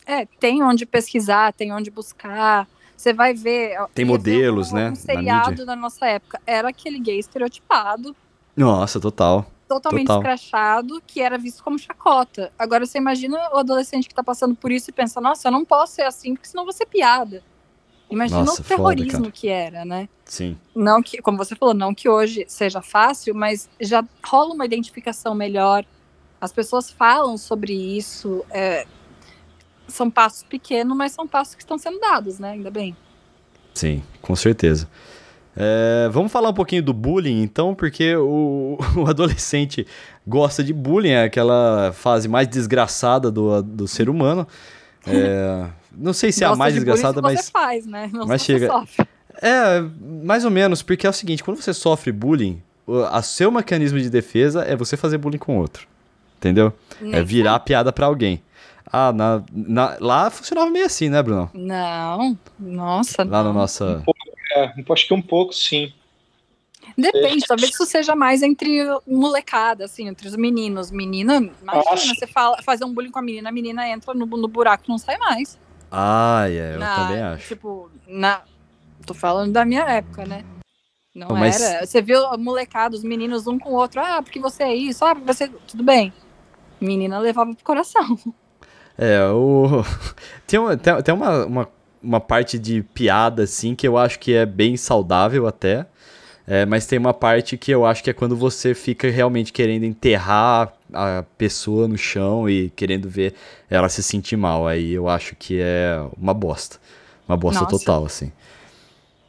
É, 0.04 0.26
tem 0.38 0.62
onde 0.62 0.84
pesquisar, 0.84 1.52
tem 1.52 1.72
onde 1.72 1.90
buscar. 1.90 2.66
Você 2.96 3.12
vai 3.12 3.32
ver. 3.32 3.76
Tem 3.94 4.04
modelos, 4.04 4.72
um, 4.72 4.74
né, 4.76 4.86
Um 4.88 4.90
na 4.90 4.96
seriado 4.96 5.50
mídia. 5.50 5.64
da 5.66 5.76
nossa 5.76 6.06
época. 6.06 6.40
Era 6.46 6.68
aquele 6.68 6.98
gay 6.98 7.18
estereotipado, 7.18 8.14
Nossa, 8.56 8.98
total. 9.00 9.50
Totalmente 9.74 10.08
Total. 10.08 10.20
escrachado, 10.20 11.00
que 11.06 11.20
era 11.20 11.38
visto 11.38 11.62
como 11.62 11.78
chacota. 11.78 12.52
Agora 12.58 12.84
você 12.84 12.98
imagina 12.98 13.38
o 13.52 13.58
adolescente 13.58 14.08
que 14.08 14.14
tá 14.14 14.22
passando 14.22 14.56
por 14.56 14.72
isso 14.72 14.90
e 14.90 14.92
pensa, 14.92 15.20
nossa, 15.20 15.46
eu 15.46 15.52
não 15.52 15.64
posso 15.64 15.94
ser 15.94 16.02
assim, 16.02 16.34
porque 16.34 16.48
senão 16.48 16.64
vou 16.64 16.72
ser 16.72 16.86
piada. 16.86 17.40
Imagina 18.10 18.40
Nossa, 18.40 18.62
o 18.62 18.64
foda, 18.64 18.68
terrorismo 18.76 19.20
cara. 19.20 19.30
que 19.30 19.48
era, 19.48 19.84
né? 19.84 20.08
Sim. 20.24 20.58
Não 20.74 21.00
que, 21.00 21.22
como 21.22 21.38
você 21.38 21.54
falou, 21.54 21.72
não 21.72 21.94
que 21.94 22.08
hoje 22.08 22.44
seja 22.48 22.82
fácil, 22.82 23.32
mas 23.36 23.70
já 23.80 24.04
rola 24.26 24.52
uma 24.52 24.64
identificação 24.64 25.32
melhor. 25.32 25.84
As 26.40 26.52
pessoas 26.52 26.90
falam 26.90 27.38
sobre 27.38 27.72
isso. 27.72 28.44
é, 28.50 28.84
são 29.86 30.10
passos 30.10 30.42
pequenos, 30.42 30.96
mas 30.96 31.12
são 31.12 31.26
passos 31.26 31.54
que 31.54 31.62
estão 31.62 31.78
sendo 31.78 32.00
dados, 32.00 32.40
né? 32.40 32.52
Ainda 32.52 32.70
bem. 32.70 32.96
Sim, 33.72 34.02
com 34.20 34.34
certeza. 34.34 34.88
É, 35.57 36.09
vamos 36.12 36.30
falar 36.30 36.48
um 36.51 36.55
pouquinho 36.55 36.82
do 36.82 36.92
bullying, 36.94 37.42
então, 37.42 37.74
porque 37.74 38.14
o, 38.16 38.78
o 38.96 39.07
adolescente 39.07 39.86
gosta 40.26 40.62
de 40.62 40.72
bullying, 40.72 41.11
é 41.11 41.24
aquela 41.24 41.92
fase 41.92 42.28
mais 42.28 42.46
desgraçada 42.48 43.30
do, 43.30 43.62
do 43.62 43.88
ser 43.88 44.09
humano. 44.09 44.46
É, 45.07 45.66
não 45.92 46.12
sei 46.12 46.30
se 46.30 46.44
é 46.44 46.46
a 46.46 46.55
mais 46.55 46.74
de 46.74 46.80
desgraçada, 46.80 47.20
mas. 47.20 47.40
você 47.40 47.51
faz, 47.51 47.86
né? 47.86 48.09
Não 48.12 48.26
mas 48.26 48.42
chega- 48.42 48.68
sofre. 48.68 49.07
É, 49.42 49.82
mais 50.24 50.44
ou 50.44 50.51
menos, 50.51 50.82
porque 50.82 51.07
é 51.07 51.11
o 51.11 51.12
seguinte: 51.12 51.42
quando 51.42 51.61
você 51.61 51.72
sofre 51.72 52.12
bullying, 52.12 52.61
o 52.86 52.98
a 53.05 53.22
seu 53.22 53.51
mecanismo 53.51 53.98
de 53.98 54.11
defesa 54.11 54.62
é 54.62 54.76
você 54.76 54.96
fazer 54.96 55.18
bullying 55.18 55.38
com 55.38 55.59
outro. 55.59 55.86
Entendeu? 56.36 56.72
É 57.01 57.05
Nem 57.05 57.24
virar 57.24 57.55
a 57.57 57.61
piada 57.61 57.92
pra 57.92 58.07
alguém. 58.07 58.42
Ah, 58.92 59.12
na, 59.12 59.42
na- 59.53 59.96
lá 60.01 60.30
funcionava 60.30 60.70
meio 60.70 60.86
assim, 60.86 61.09
né, 61.09 61.22
Bruno? 61.22 61.48
Não, 61.55 62.36
nossa. 62.59 63.22
Lá 63.24 63.38
na 63.38 63.44
não. 63.44 63.53
nossa. 63.53 64.03
É, 64.53 64.72
acho 64.92 65.07
que 65.07 65.14
um 65.14 65.22
pouco, 65.22 65.53
sim. 65.53 65.92
Depende, 66.96 67.46
talvez 67.46 67.70
isso 67.70 67.84
seja 67.86 68.14
mais 68.16 68.42
entre 68.42 68.80
molecada, 69.07 69.84
assim, 69.84 70.09
entre 70.09 70.26
os 70.26 70.34
meninos. 70.36 70.90
Menina, 70.90 71.36
imagina, 71.36 71.84
Nossa. 71.90 72.14
você 72.14 72.26
fala, 72.26 72.61
fazer 72.62 72.84
um 72.84 72.92
bullying 72.92 73.11
com 73.11 73.18
a 73.18 73.22
menina, 73.22 73.48
a 73.48 73.53
menina 73.53 73.88
entra 73.88 74.12
no, 74.14 74.26
no 74.26 74.48
buraco 74.48 74.84
e 74.86 74.88
não 74.90 74.98
sai 74.98 75.16
mais. 75.18 75.59
Ah, 75.90 76.44
é, 76.48 76.74
eu 76.74 76.78
Na- 76.80 76.96
também 76.96 77.22
acho. 77.22 77.48
Tipo, 77.48 77.90
na. 78.07 78.42
Tô 79.07 79.14
falando 79.14 79.53
da 79.53 79.64
minha 79.64 79.82
época, 79.82 80.24
né? 80.26 80.44
Não 81.14 81.28
Não, 81.28 81.36
mas- 81.36 81.61
era. 81.61 81.86
Você 81.86 82.01
viu 82.03 82.24
a 82.26 82.36
molecada, 82.36 82.94
os 82.96 83.03
meninos 83.05 83.46
um 83.46 83.59
com 83.59 83.70
o 83.70 83.74
outro, 83.76 84.01
ah, 84.01 84.22
porque 84.22 84.38
você 84.40 84.62
é 84.62 84.74
isso, 84.74 85.05
ah, 85.05 85.14
porque 85.14 85.32
você. 85.32 85.48
Tudo 85.66 85.82
bem. 85.82 86.12
Menina 86.80 87.18
levava 87.18 87.55
pro 87.55 87.64
coração. 87.64 88.18
É, 88.98 89.22
o. 89.28 89.82
Tem, 90.46 90.59
uma, 90.59 90.76
tem, 90.76 91.03
tem 91.03 91.14
uma, 91.14 91.46
uma, 91.46 91.68
uma 92.03 92.20
parte 92.20 92.59
de 92.59 92.82
piada, 92.82 93.42
assim, 93.44 93.74
que 93.74 93.86
eu 93.86 93.96
acho 93.98 94.18
que 94.18 94.32
é 94.32 94.44
bem 94.46 94.76
saudável 94.76 95.46
até. 95.46 95.86
É, 96.46 96.66
mas 96.66 96.84
tem 96.86 96.98
uma 96.98 97.14
parte 97.14 97.57
que 97.57 97.70
eu 97.70 97.86
acho 97.86 98.03
que 98.03 98.11
é 98.11 98.12
quando 98.12 98.34
você 98.36 98.74
fica 98.74 99.09
realmente 99.09 99.53
querendo 99.53 99.84
enterrar 99.84 100.72
a 100.92 101.24
pessoa 101.38 101.86
no 101.86 101.96
chão 101.96 102.48
e 102.51 102.70
querendo 102.70 103.09
ver 103.09 103.34
ela 103.68 103.88
se 103.88 104.03
sentir 104.03 104.36
mal. 104.36 104.66
Aí 104.66 104.92
eu 104.92 105.09
acho 105.09 105.36
que 105.36 105.61
é 105.61 106.01
uma 106.20 106.34
bosta. 106.34 106.78
Uma 107.28 107.36
bosta 107.36 107.61
Nossa. 107.62 107.78
total, 107.78 108.05
assim. 108.07 108.32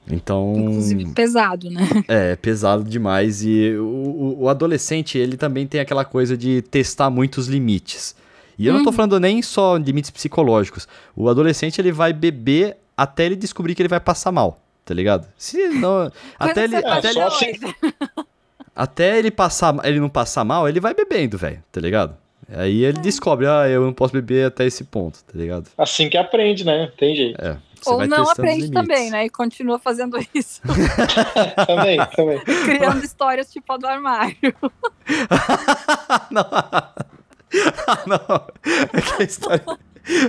Então. 0.09 0.53
Inclusive 0.57 1.05
pesado, 1.13 1.69
né? 1.69 1.88
É, 2.07 2.36
pesado 2.36 2.84
demais. 2.84 3.43
E 3.43 3.76
o, 3.78 3.84
o- 3.86 4.38
o 4.43 4.49
adolescente, 4.49 5.17
ele 5.17 5.38
também 5.38 5.67
tem 5.67 5.80
aquela 5.80 6.03
coisa 6.03 6.36
de 6.36 6.61
testar 6.63 7.09
muitos 7.09 7.47
limites. 7.47 8.15
E 8.57 8.67
eu 8.67 8.73
não 8.73 8.83
tô 8.83 8.89
Uhum. 8.89 8.95
falando 8.95 9.19
nem 9.19 9.41
só 9.41 9.77
limites 9.77 10.11
psicológicos. 10.11 10.87
O 11.15 11.29
adolescente, 11.29 11.79
ele 11.79 11.91
vai 11.91 12.13
beber 12.13 12.77
até 12.95 13.25
ele 13.25 13.35
descobrir 13.35 13.73
que 13.75 13.81
ele 13.81 13.89
vai 13.89 13.99
passar 13.99 14.31
mal, 14.31 14.59
tá 14.85 14.93
ligado? 14.93 15.27
Se 15.37 15.57
não, 15.69 16.11
até, 16.39 16.63
ele, 16.65 16.75
até, 16.75 17.09
ele, 17.09 17.21
assim- 17.21 17.45
hoje. 17.49 17.59
até 18.75 19.17
ele 19.17 19.31
passar, 19.31 19.75
ele 19.83 19.99
não 19.99 20.09
passar 20.09 20.43
mal, 20.43 20.67
ele 20.69 20.79
vai 20.79 20.93
bebendo, 20.93 21.37
velho, 21.37 21.63
tá 21.71 21.81
ligado? 21.81 22.15
Aí 22.53 22.83
ele 22.83 22.99
descobre, 22.99 23.47
ah, 23.47 23.67
eu 23.69 23.81
não 23.85 23.93
posso 23.93 24.11
beber 24.13 24.45
até 24.47 24.65
esse 24.65 24.83
ponto, 24.83 25.23
tá 25.23 25.31
ligado? 25.35 25.69
Assim 25.77 26.09
que 26.09 26.17
aprende, 26.17 26.65
né? 26.65 26.91
Tem 26.97 27.15
jeito. 27.15 27.39
Você 27.81 27.89
Ou 27.89 27.97
vai 27.97 28.07
não 28.07 28.29
aprende 28.29 28.69
também, 28.69 29.09
né? 29.09 29.25
E 29.25 29.29
continua 29.29 29.79
fazendo 29.79 30.19
isso. 30.35 30.61
também, 31.65 31.97
também. 32.15 32.39
criando 32.65 33.03
histórias 33.03 33.49
tipo 33.51 33.71
a 33.73 33.77
do 33.77 33.87
armário. 33.87 34.35
não. 36.29 36.43
não. 38.07 38.47
É 38.93 39.01
que 39.01 39.21
a 39.21 39.25
história... 39.25 39.63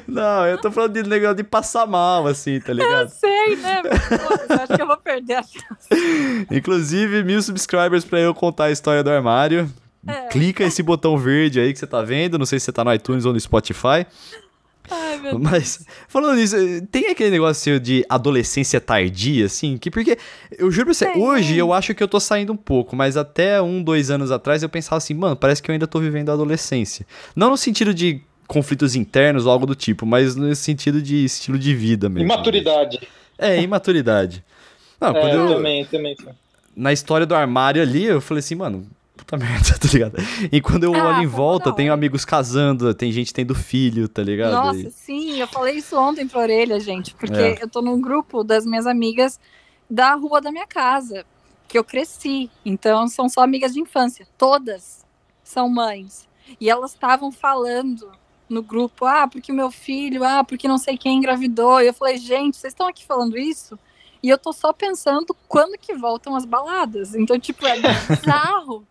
Não, 0.06 0.46
eu 0.46 0.60
tô 0.60 0.70
falando 0.70 0.92
de 0.92 1.02
negócio 1.08 1.36
de 1.36 1.44
passar 1.44 1.86
mal, 1.86 2.26
assim, 2.26 2.60
tá 2.60 2.72
Eu 2.72 2.76
ligado? 2.76 3.08
sei, 3.08 3.56
né? 3.56 3.82
Pô, 3.82 4.52
eu 4.54 4.60
acho 4.60 4.76
que 4.76 4.82
eu 4.82 4.86
vou 4.86 4.98
perder 4.98 5.36
a 5.36 5.42
chance. 5.42 6.46
Inclusive, 6.50 7.24
mil 7.24 7.40
subscribers 7.42 8.04
pra 8.04 8.20
eu 8.20 8.34
contar 8.34 8.64
a 8.64 8.70
história 8.70 9.02
do 9.02 9.10
armário. 9.10 9.70
É. 10.06 10.26
Clica 10.28 10.64
esse 10.64 10.82
botão 10.82 11.16
verde 11.16 11.58
aí 11.60 11.72
que 11.72 11.78
você 11.78 11.86
tá 11.86 12.02
vendo. 12.02 12.38
Não 12.38 12.44
sei 12.44 12.58
se 12.58 12.66
você 12.66 12.72
tá 12.72 12.84
no 12.84 12.92
iTunes 12.92 13.24
ou 13.24 13.32
no 13.32 13.40
Spotify. 13.40 14.06
Ai, 14.90 15.18
meu 15.18 15.38
Deus. 15.38 15.42
Mas, 15.50 15.86
falando 16.08 16.36
nisso, 16.36 16.56
tem 16.90 17.06
aquele 17.08 17.30
negócio 17.30 17.78
de 17.80 18.04
adolescência 18.08 18.80
tardia, 18.80 19.46
assim, 19.46 19.76
que 19.78 19.90
porque, 19.90 20.18
eu 20.58 20.70
juro 20.70 20.86
pra 20.86 20.94
você, 20.94 21.06
Tem. 21.12 21.22
hoje 21.22 21.56
eu 21.56 21.72
acho 21.72 21.94
que 21.94 22.02
eu 22.02 22.08
tô 22.08 22.18
saindo 22.20 22.52
um 22.52 22.56
pouco, 22.56 22.94
mas 22.96 23.16
até 23.16 23.60
um, 23.62 23.82
dois 23.82 24.10
anos 24.10 24.30
atrás 24.30 24.62
eu 24.62 24.68
pensava 24.68 24.96
assim, 24.98 25.14
mano, 25.14 25.36
parece 25.36 25.62
que 25.62 25.70
eu 25.70 25.72
ainda 25.72 25.86
tô 25.86 25.98
vivendo 26.00 26.30
a 26.30 26.32
adolescência. 26.34 27.06
Não 27.34 27.50
no 27.50 27.56
sentido 27.56 27.94
de 27.94 28.20
conflitos 28.46 28.94
internos 28.94 29.46
ou 29.46 29.52
algo 29.52 29.64
do 29.64 29.74
tipo, 29.74 30.04
mas 30.04 30.36
no 30.36 30.54
sentido 30.54 31.00
de 31.00 31.24
estilo 31.24 31.58
de 31.58 31.74
vida 31.74 32.08
mesmo. 32.08 32.26
Imaturidade. 32.26 33.00
É, 33.38 33.60
imaturidade. 33.62 34.44
Não, 35.00 35.08
É, 35.08 35.20
quando 35.20 35.32
eu 35.34 35.48
eu, 35.48 35.54
também, 35.56 35.84
também. 35.86 36.16
na 36.76 36.92
história 36.92 37.24
do 37.26 37.34
armário 37.34 37.80
ali, 37.80 38.04
eu 38.04 38.20
falei 38.20 38.40
assim, 38.40 38.54
mano, 38.54 38.86
puta 39.32 39.36
merda, 39.44 39.78
tá 39.78 39.88
ligado? 39.92 40.16
E 40.50 40.60
quando 40.60 40.84
eu 40.84 40.94
Ah, 40.94 41.08
olho 41.08 41.22
em 41.22 41.26
volta, 41.26 41.70
da 41.70 41.76
tenho 41.76 41.92
amigos 41.92 42.24
casando, 42.24 42.92
tem 42.94 43.10
gente 43.12 43.32
tendo 43.32 43.54
filho, 43.54 44.08
tá 44.08 44.22
ligado? 44.22 44.52
Nossa, 44.52 44.80
E- 44.88 44.90
sim, 44.90 45.40
eu 45.40 45.48
falei 45.48 45.76
isso 45.76 45.96
ontem 45.98 46.26
pra 46.28 46.40
orelha, 46.40 46.78
gente, 46.80 47.14
porque 47.14 47.34
É. 47.40 47.58
eu 47.62 47.68
tô 47.68 47.80
num 47.82 48.00
grupo 48.00 48.44
das 48.44 48.64
minhas 48.66 48.86
amigas 48.86 49.40
da 49.90 50.14
rua 50.14 50.40
da 50.40 50.50
minha 50.50 50.66
casa, 50.66 51.24
que 51.68 51.78
eu 51.78 51.84
cresci. 51.84 52.50
Então, 52.64 53.08
são 53.08 53.28
só 53.28 53.42
amigas 53.42 53.72
de 53.72 53.80
infância. 53.80 54.26
Todas 54.36 55.04
são 55.42 55.68
mães. 55.68 56.28
E 56.60 56.68
elas 56.68 56.92
estavam 56.92 57.30
falando 57.32 58.10
no 58.48 58.62
grupo, 58.62 59.06
ah, 59.06 59.26
porque 59.26 59.52
meu 59.52 59.70
filho, 59.70 60.24
ah, 60.24 60.44
porque 60.44 60.68
não 60.68 60.76
sei 60.76 60.96
quem 60.98 61.16
engravidou. 61.18 61.80
E 61.80 61.86
eu 61.86 61.94
falei, 61.94 62.18
gente, 62.18 62.56
vocês 62.56 62.72
estão 62.72 62.86
aqui 62.86 63.04
falando 63.04 63.38
isso? 63.38 63.78
E 64.22 64.28
eu 64.28 64.36
tô 64.38 64.52
só 64.52 64.72
pensando 64.72 65.34
quando 65.48 65.78
que 65.78 65.94
voltam 65.94 66.36
as 66.36 66.44
baladas. 66.44 67.14
Então, 67.14 67.38
tipo, 67.40 67.66
é 67.66 67.74
bizarro. 67.80 68.86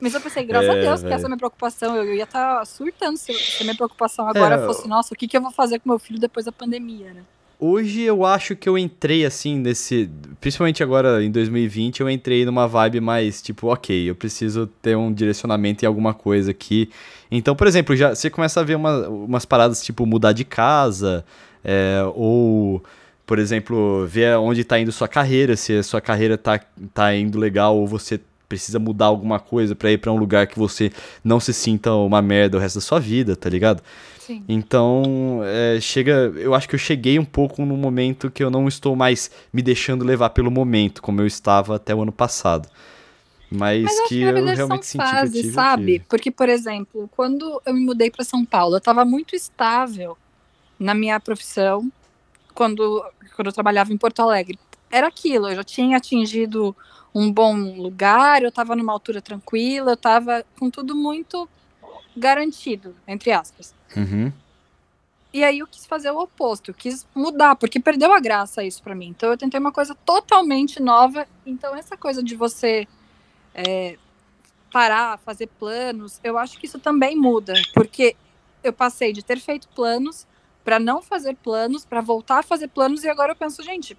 Mas 0.00 0.14
eu 0.14 0.20
pensei, 0.20 0.44
graças 0.44 0.68
É, 0.68 0.72
a 0.72 0.74
Deus, 0.82 1.02
que 1.02 1.08
essa 1.08 1.24
é 1.24 1.26
a 1.26 1.28
minha 1.28 1.38
preocupação. 1.38 1.96
Eu, 1.96 2.04
eu 2.04 2.14
ia 2.14 2.24
estar 2.24 2.64
surtando 2.64 3.16
se, 3.16 3.32
se 3.34 3.62
a 3.62 3.64
minha 3.64 3.76
preocupação 3.76 4.28
agora 4.28 4.56
É, 4.56 4.66
fosse, 4.66 4.86
nossa, 4.86 5.12
o 5.14 5.16
que, 5.16 5.26
que 5.26 5.36
eu 5.36 5.42
vou 5.42 5.50
fazer 5.50 5.80
com 5.80 5.88
meu 5.88 5.98
filho 5.98 6.20
depois 6.20 6.46
da 6.46 6.52
pandemia, 6.52 7.12
né? 7.12 7.22
Hoje 7.60 8.02
eu 8.02 8.24
acho 8.24 8.54
que 8.54 8.68
eu 8.68 8.78
entrei 8.78 9.24
assim 9.26 9.58
nesse. 9.58 10.08
Principalmente 10.40 10.80
agora 10.80 11.24
em 11.24 11.30
2020, 11.30 12.00
eu 12.00 12.08
entrei 12.08 12.44
numa 12.44 12.68
vibe 12.68 13.00
mais 13.00 13.42
tipo, 13.42 13.66
ok, 13.66 14.08
eu 14.08 14.14
preciso 14.14 14.68
ter 14.80 14.96
um 14.96 15.12
direcionamento 15.12 15.84
em 15.84 15.88
alguma 15.88 16.14
coisa 16.14 16.52
aqui. 16.52 16.88
Então, 17.28 17.56
por 17.56 17.66
exemplo, 17.66 17.96
já 17.96 18.14
você 18.14 18.30
começa 18.30 18.60
a 18.60 18.62
ver 18.62 18.76
uma, 18.76 19.08
umas 19.08 19.44
paradas 19.44 19.82
tipo 19.82 20.06
mudar 20.06 20.32
de 20.32 20.44
casa, 20.44 21.24
é, 21.64 22.00
ou, 22.14 22.80
por 23.26 23.40
exemplo, 23.40 24.06
ver 24.06 24.38
onde 24.38 24.62
tá 24.62 24.78
indo 24.78 24.92
sua 24.92 25.08
carreira, 25.08 25.56
se 25.56 25.72
a 25.78 25.82
sua 25.82 26.00
carreira 26.00 26.38
tá, 26.38 26.60
tá 26.94 27.12
indo 27.12 27.40
legal 27.40 27.76
ou 27.76 27.88
você 27.88 28.20
precisa 28.48 28.78
mudar 28.78 29.06
alguma 29.06 29.38
coisa 29.38 29.74
pra 29.74 29.92
ir 29.92 29.98
pra 29.98 30.10
um 30.10 30.16
lugar 30.16 30.46
que 30.46 30.58
você 30.58 30.90
não 31.22 31.38
se 31.38 31.52
sinta 31.52 31.92
uma 31.92 32.22
merda 32.22 32.56
o 32.56 32.60
resto 32.60 32.76
da 32.76 32.80
sua 32.80 32.98
vida, 32.98 33.36
tá 33.36 33.48
ligado? 33.50 33.82
Sim. 34.18 34.44
Então, 34.48 35.40
é, 35.44 35.80
chega. 35.80 36.32
Eu 36.36 36.54
acho 36.54 36.68
que 36.68 36.74
eu 36.74 36.78
cheguei 36.78 37.18
um 37.18 37.24
pouco 37.24 37.64
no 37.64 37.76
momento 37.76 38.30
que 38.30 38.42
eu 38.42 38.50
não 38.50 38.68
estou 38.68 38.96
mais 38.96 39.30
me 39.52 39.62
deixando 39.62 40.04
levar 40.04 40.30
pelo 40.30 40.50
momento, 40.50 41.00
como 41.00 41.20
eu 41.20 41.26
estava 41.26 41.76
até 41.76 41.94
o 41.94 42.02
ano 42.02 42.12
passado. 42.12 42.68
Mas, 43.50 43.84
Mas 43.84 43.96
eu 43.96 44.02
que 44.04 44.08
que 44.08 44.20
eu 44.20 44.44
realmente 44.44 44.56
são 44.58 44.82
senti 44.82 44.98
que 44.98 45.02
eu 45.02 45.06
fases, 45.06 45.34
tive, 45.34 45.48
eu 45.48 45.52
sabe? 45.54 45.84
tive. 45.84 46.04
Porque, 46.08 46.30
por 46.30 46.48
exemplo, 46.48 47.08
quando 47.16 47.62
eu 47.64 47.72
me 47.72 47.80
mudei 47.80 48.10
para 48.10 48.24
São 48.24 48.44
Paulo, 48.44 48.74
eu 48.74 48.78
estava 48.78 49.04
muito 49.04 49.34
estável 49.34 50.16
na 50.78 50.92
minha 50.94 51.18
profissão 51.18 51.90
quando, 52.54 53.02
quando 53.34 53.46
eu 53.46 53.52
trabalhava 53.52 53.92
em 53.92 53.96
Porto 53.96 54.20
Alegre. 54.20 54.58
Era 54.90 55.06
aquilo, 55.06 55.48
eu 55.48 55.56
já 55.56 55.64
tinha 55.64 55.96
atingido 55.96 56.76
um 57.18 57.32
bom 57.32 57.54
lugar, 57.54 58.42
eu 58.42 58.48
estava 58.48 58.76
numa 58.76 58.92
altura 58.92 59.20
tranquila, 59.20 59.90
eu 59.90 59.94
estava 59.94 60.44
com 60.58 60.70
tudo 60.70 60.94
muito 60.94 61.48
garantido, 62.16 62.94
entre 63.08 63.32
aspas. 63.32 63.74
Uhum. 63.96 64.32
E 65.32 65.42
aí 65.42 65.58
eu 65.58 65.66
quis 65.66 65.84
fazer 65.84 66.12
o 66.12 66.20
oposto, 66.20 66.70
eu 66.70 66.74
quis 66.74 67.06
mudar, 67.14 67.56
porque 67.56 67.80
perdeu 67.80 68.12
a 68.12 68.20
graça 68.20 68.62
isso 68.62 68.80
pra 68.82 68.94
mim. 68.94 69.08
Então 69.08 69.30
eu 69.30 69.36
tentei 69.36 69.58
uma 69.58 69.72
coisa 69.72 69.96
totalmente 69.96 70.80
nova. 70.80 71.26
Então 71.44 71.74
essa 71.74 71.96
coisa 71.96 72.22
de 72.22 72.36
você 72.36 72.86
é, 73.52 73.98
parar, 74.72 75.18
fazer 75.18 75.48
planos, 75.58 76.20
eu 76.22 76.38
acho 76.38 76.56
que 76.56 76.66
isso 76.66 76.78
também 76.78 77.16
muda, 77.16 77.54
porque 77.74 78.14
eu 78.62 78.72
passei 78.72 79.12
de 79.12 79.24
ter 79.24 79.40
feito 79.40 79.68
planos 79.68 80.24
pra 80.64 80.78
não 80.78 81.02
fazer 81.02 81.34
planos, 81.34 81.84
pra 81.84 82.00
voltar 82.00 82.38
a 82.38 82.42
fazer 82.42 82.68
planos 82.68 83.02
e 83.02 83.08
agora 83.08 83.32
eu 83.32 83.36
penso, 83.36 83.62
gente, 83.62 83.98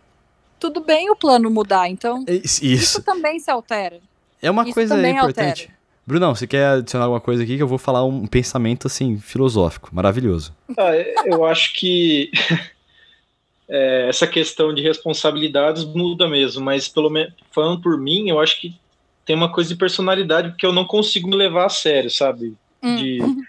tudo 0.59 0.81
bem 0.81 1.09
o 1.09 1.15
plano 1.15 1.49
mudar, 1.49 1.89
então 1.89 2.23
Isso. 2.27 2.63
isso 2.63 3.03
também 3.03 3.39
se 3.39 3.49
altera. 3.49 3.99
É 4.41 4.49
uma 4.49 4.63
isso 4.63 4.73
coisa 4.73 4.95
importante. 4.95 5.63
altera. 5.63 5.79
Brunão, 6.05 6.33
você 6.33 6.47
quer 6.47 6.65
adicionar 6.65 7.05
alguma 7.05 7.21
coisa 7.21 7.43
aqui 7.43 7.55
que 7.55 7.61
eu 7.61 7.67
vou 7.67 7.77
falar 7.77 8.03
um 8.03 8.25
pensamento 8.25 8.87
assim 8.87 9.19
filosófico, 9.19 9.89
maravilhoso. 9.93 10.55
Ah, 10.75 10.95
eu 11.25 11.45
acho 11.45 11.73
que 11.73 12.31
é, 13.69 14.07
essa 14.09 14.25
questão 14.25 14.73
de 14.73 14.81
responsabilidades 14.81 15.83
muda 15.85 16.27
mesmo, 16.27 16.63
mas 16.63 16.87
pelo 16.87 17.11
menos 17.11 17.33
falando 17.51 17.81
por 17.81 17.97
mim, 17.97 18.29
eu 18.29 18.39
acho 18.39 18.59
que 18.59 18.75
tem 19.23 19.35
uma 19.35 19.51
coisa 19.51 19.69
de 19.69 19.75
personalidade 19.75 20.49
porque 20.49 20.65
eu 20.65 20.73
não 20.73 20.83
consigo 20.83 21.29
me 21.29 21.35
levar 21.35 21.67
a 21.67 21.69
sério, 21.69 22.09
sabe? 22.09 22.55
Hum. 22.81 23.43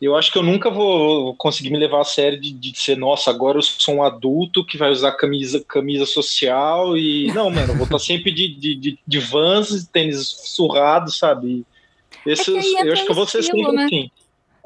Eu 0.00 0.14
acho 0.14 0.30
que 0.30 0.36
eu 0.36 0.42
nunca 0.42 0.70
vou 0.70 1.34
conseguir 1.36 1.70
me 1.70 1.78
levar 1.78 2.02
a 2.02 2.04
sério 2.04 2.38
de, 2.38 2.52
de 2.52 2.78
ser, 2.78 2.96
nossa, 2.98 3.30
agora 3.30 3.56
eu 3.56 3.62
sou 3.62 3.94
um 3.94 4.02
adulto 4.02 4.64
que 4.64 4.76
vai 4.76 4.90
usar 4.90 5.12
camisa, 5.12 5.64
camisa 5.66 6.04
social 6.04 6.96
e. 6.98 7.28
Não, 7.34 7.48
mano, 7.48 7.72
eu 7.72 7.74
vou 7.76 7.84
estar 7.84 7.98
sempre 7.98 8.30
de, 8.30 8.54
de, 8.56 8.74
de, 8.74 8.98
de 9.06 9.18
vans, 9.18 9.86
tênis 9.88 10.28
surrado, 10.28 11.10
sabe? 11.10 11.64
Esse, 12.26 12.56
É 12.56 12.60
que 12.60 12.78
eu 12.88 12.92
acho 12.92 13.04
que 13.06 13.10
eu 13.10 13.14
vou 13.16 13.26
ser 13.26 13.42
sempre 13.42 13.72
né? 13.72 13.84
assim. 13.86 14.10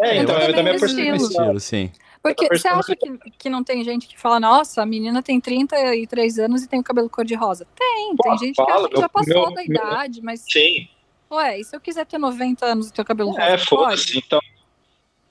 É, 0.00 0.16
Entra 0.16 0.22
então, 0.22 0.36
é 0.36 0.46
da 0.48 0.56
também 0.56 0.74
minha 0.74 0.86
estilo. 0.86 1.16
Estilo, 1.16 1.60
sim. 1.60 1.90
Porque 2.22 2.48
você 2.48 2.68
acha 2.68 2.96
que, 2.96 3.30
que 3.38 3.48
não 3.48 3.62
tem 3.64 3.82
gente 3.84 4.06
que 4.06 4.18
fala, 4.18 4.38
nossa, 4.40 4.82
a 4.82 4.86
menina 4.86 5.22
tem 5.22 5.40
33 5.40 6.38
anos 6.38 6.62
e 6.62 6.68
tem 6.68 6.80
o 6.80 6.82
cabelo 6.82 7.08
cor-de-rosa? 7.08 7.66
Tem, 7.74 8.16
tem 8.16 8.32
Pô, 8.32 8.38
gente 8.38 8.56
que 8.56 8.56
fala, 8.56 8.78
acha 8.80 8.88
que 8.88 8.94
já 8.96 9.00
meu- 9.00 9.10
passou 9.10 9.34
meu- 9.34 9.54
da 9.54 9.62
meu- 9.64 9.76
idade, 9.76 10.20
mas, 10.22 10.44
Sim, 10.48 10.88
ué, 11.30 11.60
e 11.60 11.64
se 11.64 11.74
eu 11.74 11.80
quiser 11.80 12.04
ter 12.04 12.18
90 12.18 12.66
anos 12.66 12.88
e 12.88 12.92
ter 12.92 13.00
o 13.00 13.04
cabelo 13.04 13.30
rosa? 13.30 13.42
é, 13.42 13.58
foda-se. 13.58 14.18
Então, 14.18 14.40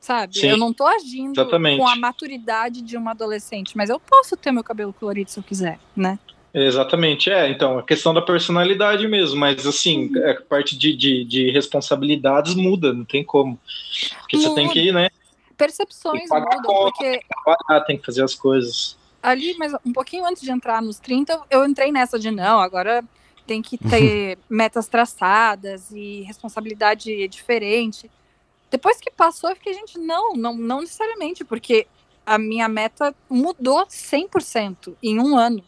Sabe? 0.09 0.39
Sim. 0.39 0.47
Eu 0.47 0.57
não 0.57 0.73
tô 0.73 0.87
agindo 0.87 1.33
Exatamente. 1.39 1.77
com 1.77 1.87
a 1.87 1.95
maturidade 1.95 2.81
de 2.81 2.97
uma 2.97 3.11
adolescente, 3.11 3.77
mas 3.77 3.91
eu 3.91 3.99
posso 3.99 4.35
ter 4.35 4.51
meu 4.51 4.63
cabelo 4.63 4.91
colorido 4.91 5.29
se 5.29 5.39
eu 5.39 5.43
quiser, 5.43 5.77
né? 5.95 6.17
exatamente, 6.51 7.29
é. 7.29 7.47
Então, 7.51 7.77
a 7.77 7.83
questão 7.83 8.11
da 8.11 8.19
personalidade 8.23 9.07
mesmo, 9.07 9.39
mas 9.39 9.67
assim, 9.67 10.07
Uhum. 10.11 10.31
a 10.31 10.41
parte 10.41 10.75
de, 10.75 10.95
de, 10.95 11.23
de 11.25 11.51
responsabilidades 11.51 12.55
muda, 12.55 12.91
não 12.91 13.05
tem 13.05 13.23
como. 13.23 13.59
Porque 14.21 14.37
você 14.37 14.51
tem 14.55 14.63
Muda. 14.63 14.73
que 14.73 14.79
ir, 14.87 14.91
né? 14.91 15.09
Percepções 15.55 16.27
Tem 16.27 16.27
que 16.27 16.39
mudam, 16.39 16.61
conta. 16.63 16.91
porque 16.91 17.19
Trabalhar, 17.45 17.85
tem 17.85 17.95
que 17.99 18.03
fazer 18.07 18.23
as 18.23 18.33
coisas. 18.33 18.97
ali, 19.21 19.55
mas 19.59 19.73
um 19.85 19.93
pouquinho 19.93 20.25
antes 20.25 20.41
de 20.41 20.49
entrar 20.49 20.81
nos 20.81 20.97
30, 20.97 21.33
eu- 21.33 21.43
eu 21.51 21.65
entrei 21.67 21.91
nessa 21.91 22.17
de 22.17 22.31
não, 22.31 22.59
agora 22.59 23.03
tem 23.45 23.61
que 23.61 23.77
ter 23.77 24.39
metas 24.49 24.87
traçadas 24.87 25.91
e 25.91 26.21
responsabilidade 26.21 27.27
diferente. 27.27 28.09
Depois 28.71 28.97
que 28.99 29.11
passou, 29.11 29.49
eu 29.49 29.55
fiquei, 29.55 29.73
gente, 29.73 29.97
não, 29.97 30.33
não, 30.33 30.55
não 30.55 30.81
necessariamente, 30.81 31.43
porque 31.43 31.87
a 32.25 32.37
minha 32.37 32.67
meta 32.69 33.13
mudou 33.29 33.85
100% 33.87 34.95
em 35.01 35.19
um 35.19 35.37
ano. 35.37 35.63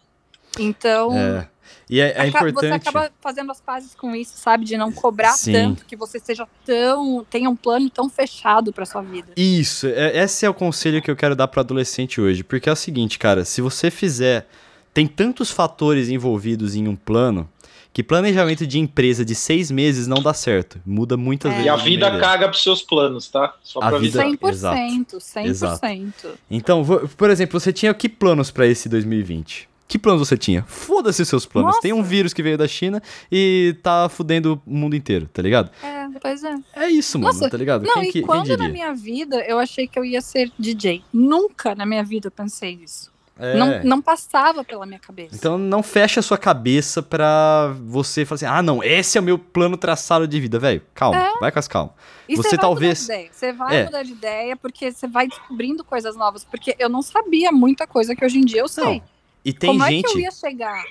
Então, 0.59 1.11
É. 1.17 1.47
E 1.89 1.99
é, 2.01 2.07
é 2.11 2.27
aca- 2.29 2.39
você 2.41 2.49
importante. 2.49 2.89
acaba 2.89 3.11
fazendo 3.21 3.51
as 3.51 3.61
pazes 3.61 3.95
com 3.95 4.13
isso, 4.15 4.33
sabe? 4.37 4.65
De 4.65 4.75
não 4.77 4.91
cobrar 4.91 5.31
Sim. 5.33 5.53
tanto, 5.53 5.85
que 5.85 5.95
você 5.95 6.19
seja 6.19 6.47
tão. 6.65 7.25
tenha 7.29 7.49
um 7.49 7.55
plano 7.55 7.89
tão 7.89 8.09
fechado 8.09 8.73
pra 8.73 8.85
sua 8.85 9.01
vida. 9.01 9.31
Isso, 9.37 9.87
é, 9.87 10.17
esse 10.23 10.45
é 10.45 10.49
o 10.49 10.53
conselho 10.53 11.01
que 11.01 11.09
eu 11.09 11.15
quero 11.15 11.35
dar 11.35 11.47
pro 11.47 11.61
adolescente 11.61 12.19
hoje. 12.19 12.43
Porque 12.43 12.67
é 12.69 12.71
o 12.71 12.75
seguinte, 12.75 13.17
cara, 13.17 13.45
se 13.45 13.61
você 13.61 13.89
fizer. 13.91 14.47
Tem 14.93 15.07
tantos 15.07 15.49
fatores 15.49 16.09
envolvidos 16.09 16.75
em 16.75 16.85
um 16.85 16.97
plano 16.97 17.49
que 17.93 18.01
planejamento 18.01 18.65
de 18.65 18.79
empresa 18.79 19.25
de 19.25 19.35
seis 19.35 19.69
meses 19.69 20.07
não 20.07 20.21
dá 20.21 20.33
certo. 20.33 20.79
Muda 20.85 21.17
muitas 21.17 21.51
É. 21.51 21.55
vezes. 21.55 21.65
E 21.67 21.69
a 21.69 21.75
vida 21.75 22.19
caga 22.19 22.47
pros 22.47 22.63
seus 22.63 22.81
planos, 22.81 23.27
tá? 23.29 23.53
Só 23.63 23.79
A 23.79 23.89
pra 23.89 23.97
vida- 23.97 24.23
avisar. 24.23 24.75
100%, 24.75 25.19
100%. 25.19 26.13
Então, 26.49 26.83
vo- 26.83 27.07
por 27.17 27.29
exemplo, 27.29 27.59
você 27.59 27.73
tinha 27.73 27.93
que 27.93 28.07
planos 28.07 28.49
pra 28.51 28.65
esse 28.65 28.87
2020? 28.87 29.69
Que 29.87 29.99
planos 29.99 30.25
você 30.25 30.37
tinha? 30.37 30.63
Foda-se 30.69 31.21
os 31.21 31.27
seus 31.27 31.45
planos. 31.45 31.71
Nossa. 31.71 31.81
Tem 31.81 31.91
um 31.91 32.01
vírus 32.01 32.31
que 32.31 32.41
veio 32.41 32.57
da 32.57 32.65
China 32.65 33.03
e 33.29 33.75
tá 33.83 34.07
fudendo 34.07 34.61
o 34.65 34.73
mundo 34.73 34.95
inteiro, 34.95 35.27
tá 35.33 35.41
ligado? 35.41 35.69
É, 35.83 36.07
pois 36.21 36.41
é. 36.45 36.55
É 36.73 36.87
isso, 36.89 37.19
mano, 37.19 37.33
Nossa, 37.33 37.49
tá 37.49 37.57
ligado? 37.57 37.83
Não, 37.85 37.95
quem, 37.95 38.07
e 38.07 38.11
que, 38.13 38.21
quando 38.21 38.55
na 38.55 38.69
minha 38.69 38.93
vida 38.93 39.35
eu 39.45 39.59
achei 39.59 39.85
que 39.85 39.99
eu 39.99 40.05
ia 40.05 40.21
ser 40.21 40.49
DJ? 40.57 41.03
Nunca 41.11 41.75
na 41.75 41.85
minha 41.85 42.05
vida 42.05 42.27
eu 42.27 42.31
pensei 42.31 42.79
isso. 42.81 43.10
É. 43.41 43.55
Não, 43.57 43.83
não 43.83 44.01
passava 44.01 44.63
pela 44.63 44.85
minha 44.85 44.99
cabeça. 44.99 45.35
Então 45.35 45.57
não 45.57 45.81
fecha 45.81 46.19
a 46.19 46.23
sua 46.23 46.37
cabeça 46.37 47.01
pra 47.01 47.73
você 47.83 48.23
falar 48.23 48.35
assim, 48.35 48.45
ah 48.45 48.61
não, 48.61 48.83
esse 48.83 49.17
é 49.17 49.21
o 49.21 49.23
meu 49.23 49.39
plano 49.39 49.75
traçado 49.75 50.27
de 50.27 50.39
vida, 50.39 50.59
velho. 50.59 50.81
Calma, 50.93 51.17
É. 51.17 51.39
vai 51.39 51.51
com 51.51 51.59
as 51.59 51.67
calma. 51.67 51.93
E 52.29 52.35
Você 52.35 52.57
talvez-. 52.57 53.07
Você 53.31 53.51
vai 53.51 53.77
É. 53.81 53.85
mudar 53.85 54.03
de 54.03 54.11
ideia 54.11 54.55
porque 54.55 54.91
você 54.91 55.07
vai 55.07 55.27
descobrindo 55.27 55.83
coisas 55.83 56.15
novas. 56.15 56.43
Porque 56.45 56.75
eu 56.79 56.87
não 56.87 57.01
sabia 57.01 57.51
muita 57.51 57.85
coisa 57.87 58.15
que 58.15 58.23
hoje 58.23 58.37
em 58.37 58.45
dia 58.45 58.61
eu 58.61 58.67
sei. 58.67 58.83
Não, 58.99 59.01
E 59.43 59.51
tem 59.51 59.71
como 59.71 59.85
gente. 59.89 60.05
é 60.05 60.09
que 60.09 60.17
eu 60.17 60.21
ia 60.21 60.31
chegar? 60.31 60.83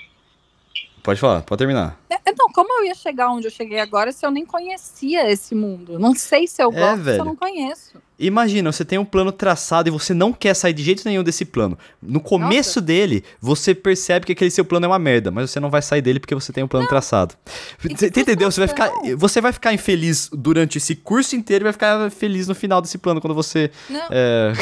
Pode 1.03 1.19
falar, 1.19 1.41
pode 1.41 1.59
terminar. 1.59 1.99
Não, 2.37 2.47
como 2.53 2.79
eu 2.79 2.85
ia 2.85 2.95
chegar 2.95 3.29
onde 3.29 3.47
eu 3.47 3.51
cheguei 3.51 3.79
agora 3.79 4.11
se 4.11 4.25
eu 4.25 4.31
nem 4.31 4.45
conhecia 4.45 5.29
esse 5.29 5.53
mundo? 5.53 5.99
Não 5.99 6.15
sei 6.15 6.47
se 6.47 6.61
eu 6.61 6.71
É, 6.71 6.79
gosto 6.79 7.03
se 7.03 7.17
eu 7.17 7.25
não 7.25 7.35
conheço. 7.35 7.93
Imagina, 8.17 8.71
você 8.71 8.85
tem 8.85 8.97
um 8.99 9.05
plano 9.05 9.31
traçado 9.31 9.89
e 9.89 9.91
você 9.91 10.13
não 10.13 10.31
quer 10.31 10.53
sair 10.55 10.73
de 10.73 10.83
jeito 10.83 11.03
nenhum 11.05 11.23
desse 11.23 11.43
plano. 11.45 11.77
No 12.01 12.19
começo 12.19 12.79
dele, 12.79 13.23
você 13.39 13.73
percebe 13.75 14.25
que 14.25 14.31
aquele 14.31 14.51
seu 14.51 14.63
plano 14.63 14.85
é 14.85 14.89
uma 14.89 14.99
merda, 14.99 15.31
mas 15.31 15.49
você 15.49 15.59
não 15.59 15.69
vai 15.69 15.81
sair 15.81 16.01
dele 16.01 16.19
porque 16.19 16.35
você 16.35 16.53
tem 16.53 16.63
um 16.63 16.67
plano 16.67 16.87
traçado. 16.87 17.35
E 17.83 17.95
Você 17.95 18.07
entendeu? 18.07 18.51
Você 18.51 18.59
vai 18.59 18.67
ficar, 18.67 18.91
você 19.17 19.41
vai 19.41 19.51
ficar 19.51 19.73
infeliz 19.73 20.29
durante 20.31 20.77
esse 20.77 20.95
curso 20.95 21.35
inteiro 21.35 21.63
e 21.63 21.65
vai 21.65 21.73
ficar 21.73 22.09
feliz 22.11 22.47
no 22.47 22.55
final 22.55 22.81
desse 22.81 22.97
plano 22.97 23.19
quando 23.21 23.33
você 23.33 23.71
Não, 23.89 24.07
é, 24.11 24.53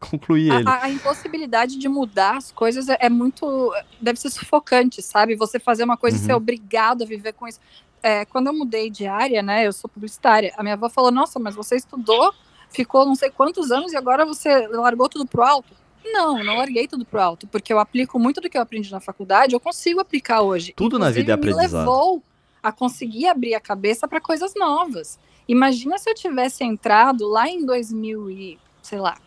concluir 0.10 0.52
ele. 0.52 0.68
a, 0.68 0.84
a- 0.84 0.90
impossibilidade 0.90 1.78
de 1.78 1.88
mudar 1.88 2.36
as 2.36 2.50
coisas 2.52 2.88
é, 2.88 2.96
é 3.00 3.08
muito. 3.08 3.72
Deve 4.00 4.18
ser 4.20 4.30
sufocante, 4.30 5.02
sabe? 5.02 5.34
Você 5.36 5.58
fazer 5.58 5.84
uma 5.84 5.96
coisa 5.96 6.16
e 6.16 6.20
Uhum. 6.20 6.26
ser 6.26 6.34
obrigado 6.34 7.02
a 7.02 7.06
viver 7.06 7.32
com 7.32 7.46
isso. 7.46 7.60
É, 8.02 8.24
quando 8.24 8.46
eu 8.46 8.52
mudei 8.54 8.90
de 8.90 9.06
área, 9.06 9.42
né? 9.42 9.66
Eu 9.66 9.72
sou 9.72 9.88
publicitária. 9.90 10.52
A 10.56 10.62
minha 10.62 10.74
avó 10.74 10.88
falou: 10.88 11.10
Nossa, 11.10 11.38
mas 11.40 11.54
você 11.54 11.76
estudou, 11.76 12.32
ficou 12.70 13.04
não 13.04 13.14
sei 13.16 13.30
quantos 13.30 13.70
anos 13.72 13.92
e 13.92 13.96
agora 13.96 14.24
você 14.24 14.66
largou 14.68 15.08
tudo 15.08 15.26
pro 15.26 15.42
alto. 15.42 15.74
Não, 16.04 16.42
não 16.44 16.56
larguei 16.56 16.86
tudo 16.86 17.04
pro 17.04 17.20
alto, 17.20 17.46
porque 17.48 17.72
eu 17.72 17.78
aplico 17.78 18.18
muito 18.18 18.40
do 18.40 18.48
que 18.48 18.56
eu 18.56 18.62
aprendi 18.62 18.90
na 18.90 19.00
faculdade, 19.00 19.52
eu 19.52 19.60
consigo 19.60 20.00
aplicar 20.00 20.40
hoje. 20.42 20.72
Tudo 20.74 20.98
na 20.98 21.10
vida 21.10 21.32
é 21.32 21.34
Inclusive, 21.34 21.54
aprendizado. 21.56 21.80
Me 21.84 21.90
levou 21.90 22.22
a 22.62 22.72
conseguir 22.72 23.26
abrir 23.26 23.54
a 23.54 23.60
cabeça 23.60 24.06
para 24.08 24.20
coisas 24.20 24.54
novas. 24.56 25.18
Imagina 25.46 25.98
se 25.98 26.08
eu 26.08 26.14
tivesse 26.14 26.64
entrado 26.64 27.26
lá 27.28 27.48
em 27.48 27.66
2000 27.66 28.30
e, 28.30 28.58
sei 28.80 28.98
lá, 29.00 29.18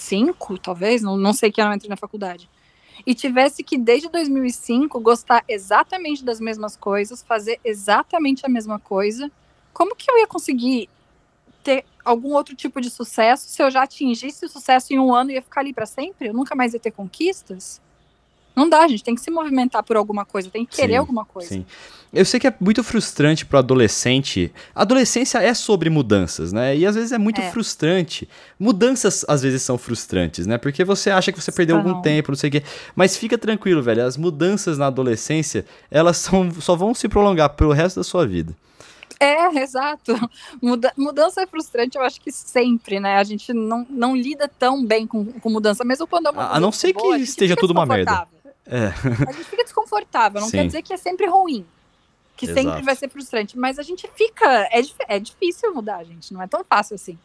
cinco, 0.00 0.58
talvez, 0.58 1.02
não, 1.02 1.16
não 1.16 1.32
sei 1.32 1.50
que 1.50 1.60
ano 1.60 1.72
eu 1.72 1.76
entrei 1.76 1.88
na 1.88 1.96
faculdade. 1.96 2.48
E 3.06 3.14
tivesse 3.14 3.62
que, 3.62 3.78
desde 3.78 4.08
2005, 4.08 5.00
gostar 5.00 5.44
exatamente 5.48 6.24
das 6.24 6.40
mesmas 6.40 6.76
coisas, 6.76 7.22
fazer 7.22 7.58
exatamente 7.64 8.44
a 8.44 8.48
mesma 8.48 8.78
coisa, 8.78 9.30
como 9.72 9.96
que 9.96 10.10
eu 10.10 10.18
ia 10.18 10.26
conseguir 10.26 10.88
ter 11.62 11.84
algum 12.04 12.34
outro 12.34 12.54
tipo 12.54 12.80
de 12.80 12.90
sucesso 12.90 13.48
se 13.48 13.62
eu 13.62 13.70
já 13.70 13.82
atingisse 13.82 14.44
o 14.44 14.48
sucesso 14.48 14.92
em 14.92 14.98
um 14.98 15.14
ano 15.14 15.30
e 15.30 15.34
ia 15.34 15.42
ficar 15.42 15.60
ali 15.60 15.72
para 15.72 15.86
sempre? 15.86 16.28
Eu 16.28 16.34
nunca 16.34 16.54
mais 16.54 16.74
ia 16.74 16.80
ter 16.80 16.90
conquistas? 16.90 17.80
Não 18.60 18.68
dá, 18.68 18.80
a 18.80 18.88
gente 18.88 19.02
tem 19.02 19.14
que 19.14 19.20
se 19.22 19.30
movimentar 19.30 19.82
por 19.82 19.96
alguma 19.96 20.24
coisa, 20.26 20.50
tem 20.50 20.66
que 20.66 20.76
querer 20.76 20.92
Sim, 20.92 20.98
alguma 20.98 21.24
coisa. 21.24 21.48
Sim. 21.48 21.64
Eu 22.12 22.24
sei 22.24 22.38
que 22.40 22.46
é 22.46 22.54
muito 22.60 22.82
frustrante 22.84 23.46
pro 23.46 23.56
adolescente. 23.58 24.52
A 24.74 24.82
adolescência 24.82 25.38
é 25.38 25.54
sobre 25.54 25.88
mudanças, 25.88 26.52
né? 26.52 26.76
E 26.76 26.84
às 26.84 26.94
vezes 26.96 27.12
é 27.12 27.18
muito 27.18 27.40
É. 27.40 27.50
frustrante. 27.50 28.28
Mudanças 28.58 29.24
às 29.28 29.40
vezes 29.42 29.62
são 29.62 29.78
frustrantes, 29.78 30.46
né? 30.46 30.58
Porque 30.58 30.84
você 30.84 31.10
acha 31.10 31.32
que 31.32 31.40
você 31.40 31.50
perdeu 31.52 31.76
algum 31.76 32.02
tempo, 32.02 32.32
não 32.32 32.36
sei 32.36 32.48
o 32.48 32.52
quê. 32.52 32.62
Mas 32.94 33.16
fica 33.16 33.38
tranquilo, 33.38 33.80
velho. 33.82 34.04
As 34.04 34.16
mudanças 34.16 34.76
na 34.76 34.86
adolescência, 34.88 35.64
elas 35.90 36.16
são, 36.18 36.50
só 36.60 36.76
vão 36.76 36.92
se 36.94 37.08
prolongar 37.08 37.50
pelo 37.50 37.72
resto 37.72 37.96
da 38.00 38.04
sua 38.04 38.26
vida. 38.26 38.54
É, 39.20 39.60
exato. 39.62 40.12
Muda- 40.62 40.92
mudança 40.96 41.42
é 41.42 41.46
frustrante, 41.46 41.96
eu 41.96 42.02
acho 42.02 42.20
que 42.20 42.32
sempre, 42.32 42.98
né? 42.98 43.16
A 43.18 43.24
gente 43.24 43.52
não, 43.52 43.86
não 43.88 44.16
lida 44.16 44.48
tão 44.58 44.84
bem 44.84 45.06
com, 45.06 45.26
com 45.26 45.50
mudança, 45.50 45.84
mesmo 45.84 46.06
quando 46.06 46.26
é 46.26 46.30
uma 46.30 46.54
A- 46.54 46.58
não 46.60 46.72
ser 46.72 46.92
que 46.92 47.00
boa, 47.02 47.18
esteja 47.18 47.54
tudo 47.54 47.70
uma 47.72 47.84
merda. 47.86 48.26
É. 48.70 48.86
A 49.28 49.32
gente 49.32 49.44
fica 49.44 49.64
desconfortável, 49.64 50.40
não 50.40 50.48
Sim. 50.48 50.58
quer 50.58 50.66
dizer 50.66 50.82
que 50.82 50.92
é 50.92 50.96
sempre 50.96 51.26
ruim. 51.26 51.66
Que 52.36 52.46
sempre 52.46 52.60
Exato. 52.62 52.84
vai 52.84 52.96
ser 52.96 53.10
frustrante, 53.10 53.58
mas 53.58 53.78
a 53.78 53.82
gente 53.82 54.08
fica. 54.14 54.46
É, 54.70 54.80
é 55.08 55.18
difícil 55.18 55.74
mudar, 55.74 56.04
gente. 56.04 56.32
Não 56.32 56.40
é 56.40 56.46
tão 56.46 56.64
fácil 56.64 56.94
assim. 56.94 57.18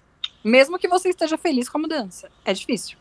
Mesmo 0.43 0.77
que 0.77 0.87
você 0.87 1.09
esteja 1.09 1.37
feliz 1.37 1.69
com 1.69 1.77
a 1.77 1.81
mudança. 1.81 2.29
É 2.43 2.51
difícil. 2.51 2.97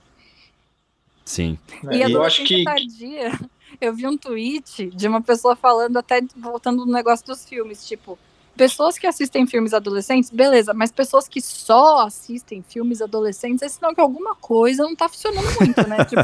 Sim. 1.24 1.59
E 1.90 2.03
a 2.03 2.09
É, 2.09 2.12
eu 2.12 2.22
acho 2.22 2.45
que 2.45 2.62
tardia, 2.62 3.32
eu 3.80 3.95
vi 3.95 4.07
um 4.07 4.16
tweet 4.16 4.90
de 4.90 5.09
uma 5.09 5.22
pessoa 5.22 5.57
falando, 5.57 5.97
até 5.97 6.20
voltando 6.36 6.84
no 6.84 6.92
negócio 6.92 7.26
dos 7.26 7.45
filmes, 7.45 7.86
tipo, 7.86 8.18
pessoas 8.57 8.97
que 8.99 9.07
assistem 9.07 9.47
filmes 9.47 9.75
adolescentes, 9.75 10.31
beleza, 10.31 10.73
mas 10.75 10.91
pessoas 10.93 11.27
que 11.29 11.41
só 11.41 12.01
assistem 12.07 12.63
filmes 12.69 13.01
adolescentes, 13.03 13.63
é 13.63 13.69
sinal 13.69 13.95
que 13.95 14.01
alguma 14.01 14.35
coisa 14.35 14.83
não 14.85 14.95
tá 14.97 15.09
funcionando 15.09 15.47
muito, 15.61 15.87
né? 15.89 16.05
tipo, 16.07 16.23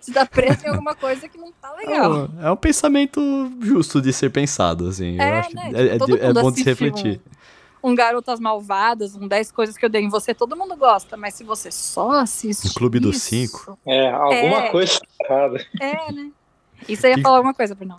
você 0.00 0.12
tá 0.12 0.24
preso 0.26 0.64
em 0.64 0.68
alguma 0.68 0.94
coisa 0.94 1.28
que 1.28 1.38
não 1.38 1.50
tá 1.52 1.72
legal. 1.74 2.28
É 2.40 2.50
um 2.50 2.56
pensamento 2.56 3.20
justo 3.60 4.00
de 4.00 4.12
ser 4.12 4.30
pensado, 4.30 4.88
assim. 4.88 5.16
eu 5.16 5.22
É, 5.22 5.38
acho 5.40 5.48
que 5.50 5.54
né? 5.56 5.70
é, 5.74 5.86
é 5.94 5.98
Todo 5.98 6.14
de- 6.16 6.20
é 6.22 6.26
mundo 6.28 6.42
bom 6.42 6.50
de 6.50 6.62
se 6.62 6.70
assiste 6.70 6.84
refletir. 6.84 7.20
Um 7.84 7.96
Garotas 7.96 8.38
Malvadas, 8.38 9.16
um 9.16 9.26
10 9.26 9.50
coisas 9.50 9.76
que 9.76 9.84
eu 9.84 9.88
dei 9.90 10.02
em 10.02 10.08
você, 10.08 10.32
todo 10.32 10.54
mundo 10.56 10.76
gosta, 10.76 11.16
mas 11.16 11.34
se 11.34 11.42
você 11.42 11.68
só 11.72 12.12
assiste. 12.12 12.68
O 12.68 12.74
Clube 12.74 13.00
dos 13.00 13.20
Cinco. 13.22 13.76
é, 13.84 14.08
alguma 14.08 14.66
É. 14.66 14.70
coisa 14.70 15.00
tá 15.00 15.24
errada. 15.34 15.66
É, 15.80 16.12
né? 16.12 16.30
Isso 16.88 17.04
aí 17.06 17.10
ia 17.12 17.16
Que- 17.16 17.22
falar 17.22 17.38
alguma 17.38 17.54
coisa, 17.54 17.74
Bruno. 17.74 17.96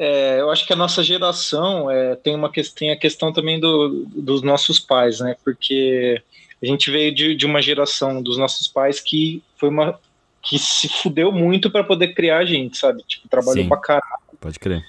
É, 0.00 0.40
eu 0.40 0.48
acho 0.48 0.64
que 0.64 0.72
a 0.72 0.76
nossa 0.76 1.02
geração 1.02 1.90
é, 1.90 2.14
tem 2.14 2.32
uma 2.32 2.48
tem 2.72 2.92
a 2.92 2.96
questão 2.96 3.32
também 3.32 3.58
do, 3.58 4.06
dos 4.06 4.42
nossos 4.42 4.78
pais, 4.78 5.18
né? 5.18 5.34
Porque 5.44 6.22
a 6.62 6.66
gente 6.66 6.88
veio 6.88 7.12
de, 7.12 7.34
de 7.34 7.44
uma 7.44 7.60
geração 7.60 8.22
dos 8.22 8.38
nossos 8.38 8.68
pais 8.68 9.00
que 9.00 9.42
foi 9.56 9.68
uma 9.68 9.98
que 10.40 10.56
se 10.56 10.88
fudeu 10.88 11.32
muito 11.32 11.68
para 11.68 11.82
poder 11.82 12.14
criar 12.14 12.38
a 12.38 12.44
gente, 12.44 12.78
sabe? 12.78 13.02
Tipo, 13.08 13.28
trabalhou 13.28 13.64
Sim. 13.64 13.68
pra 13.68 13.76
caralho. 13.76 14.22
Pode 14.40 14.60
crer. 14.60 14.86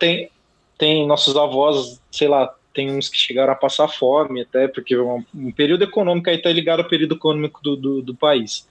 Tem, 0.00 0.28
tem 0.76 1.06
nossos 1.06 1.36
avós, 1.36 2.00
sei 2.10 2.26
lá, 2.26 2.52
tem 2.74 2.90
uns 2.90 3.08
que 3.08 3.16
chegaram 3.16 3.52
a 3.52 3.56
passar 3.56 3.86
fome 3.86 4.42
até, 4.42 4.66
porque 4.66 4.98
um, 4.98 5.24
um 5.32 5.52
período 5.52 5.84
econômico 5.84 6.28
aí 6.28 6.38
tá 6.38 6.50
ligado 6.50 6.80
ao 6.80 6.88
período 6.88 7.14
econômico 7.14 7.62
do, 7.62 7.76
do, 7.76 8.02
do 8.02 8.14
país. 8.16 8.66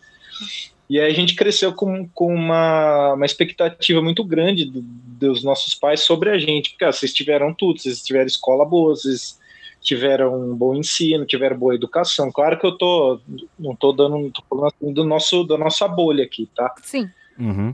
E 0.90 1.00
aí 1.00 1.12
a 1.12 1.16
gente 1.16 1.36
cresceu 1.36 1.74
com, 1.74 2.08
com 2.10 2.34
uma, 2.34 3.14
uma 3.14 3.26
expectativa 3.26 4.02
muito 4.02 4.24
grande 4.24 4.66
do- 4.66 4.82
dos 4.82 5.44
nossos 5.44 5.74
pais 5.74 6.02
sobre 6.02 6.30
a 6.30 6.38
gente, 6.38 6.72
porque 6.72 6.86
ah, 6.86 6.92
vocês 6.92 7.14
tiveram 7.14 7.54
tudo, 7.54 7.80
vocês 7.80 8.04
tiveram 8.04 8.28
escola 8.28 8.66
boa, 8.66 8.96
vocês 8.96 9.40
tiveram 9.82 10.52
um 10.52 10.56
bom 10.56 10.76
ensino, 10.76 11.26
tiveram 11.26 11.58
boa 11.58 11.76
educação. 11.76 12.32
Claro 12.32 12.60
que 12.60 12.66
eu 12.66 12.78
tô 12.78 13.20
não 13.58 13.76
tô 13.76 13.92
dando, 13.94 14.18
não 14.18 14.30
tô 14.30 14.44
falando 14.50 14.68
assim 14.68 14.94
do 14.94 15.04
nosso 15.04 15.44
da 15.46 15.58
nossa 15.58 15.88
bolha 15.88 16.24
aqui, 16.24 16.50
tá? 16.54 16.74
Sim. 16.82 17.10
Uhum. 17.40 17.74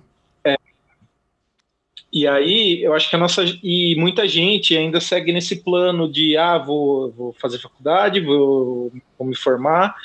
E 2.11 2.27
aí, 2.27 2.81
eu 2.81 2.93
acho 2.95 3.07
que 3.09 3.15
a 3.15 3.19
nossa. 3.19 3.43
E 3.63 3.95
muita 3.95 4.27
gente 4.27 4.75
ainda 4.75 4.99
segue 4.99 5.31
nesse 5.31 5.63
plano 5.63 6.11
de, 6.11 6.35
ah, 6.35 6.57
vou, 6.57 7.11
vou 7.11 7.33
fazer 7.33 7.59
faculdade, 7.59 8.19
vou, 8.19 8.91
vou 9.17 9.27
me 9.27 9.35
formar, 9.35 9.95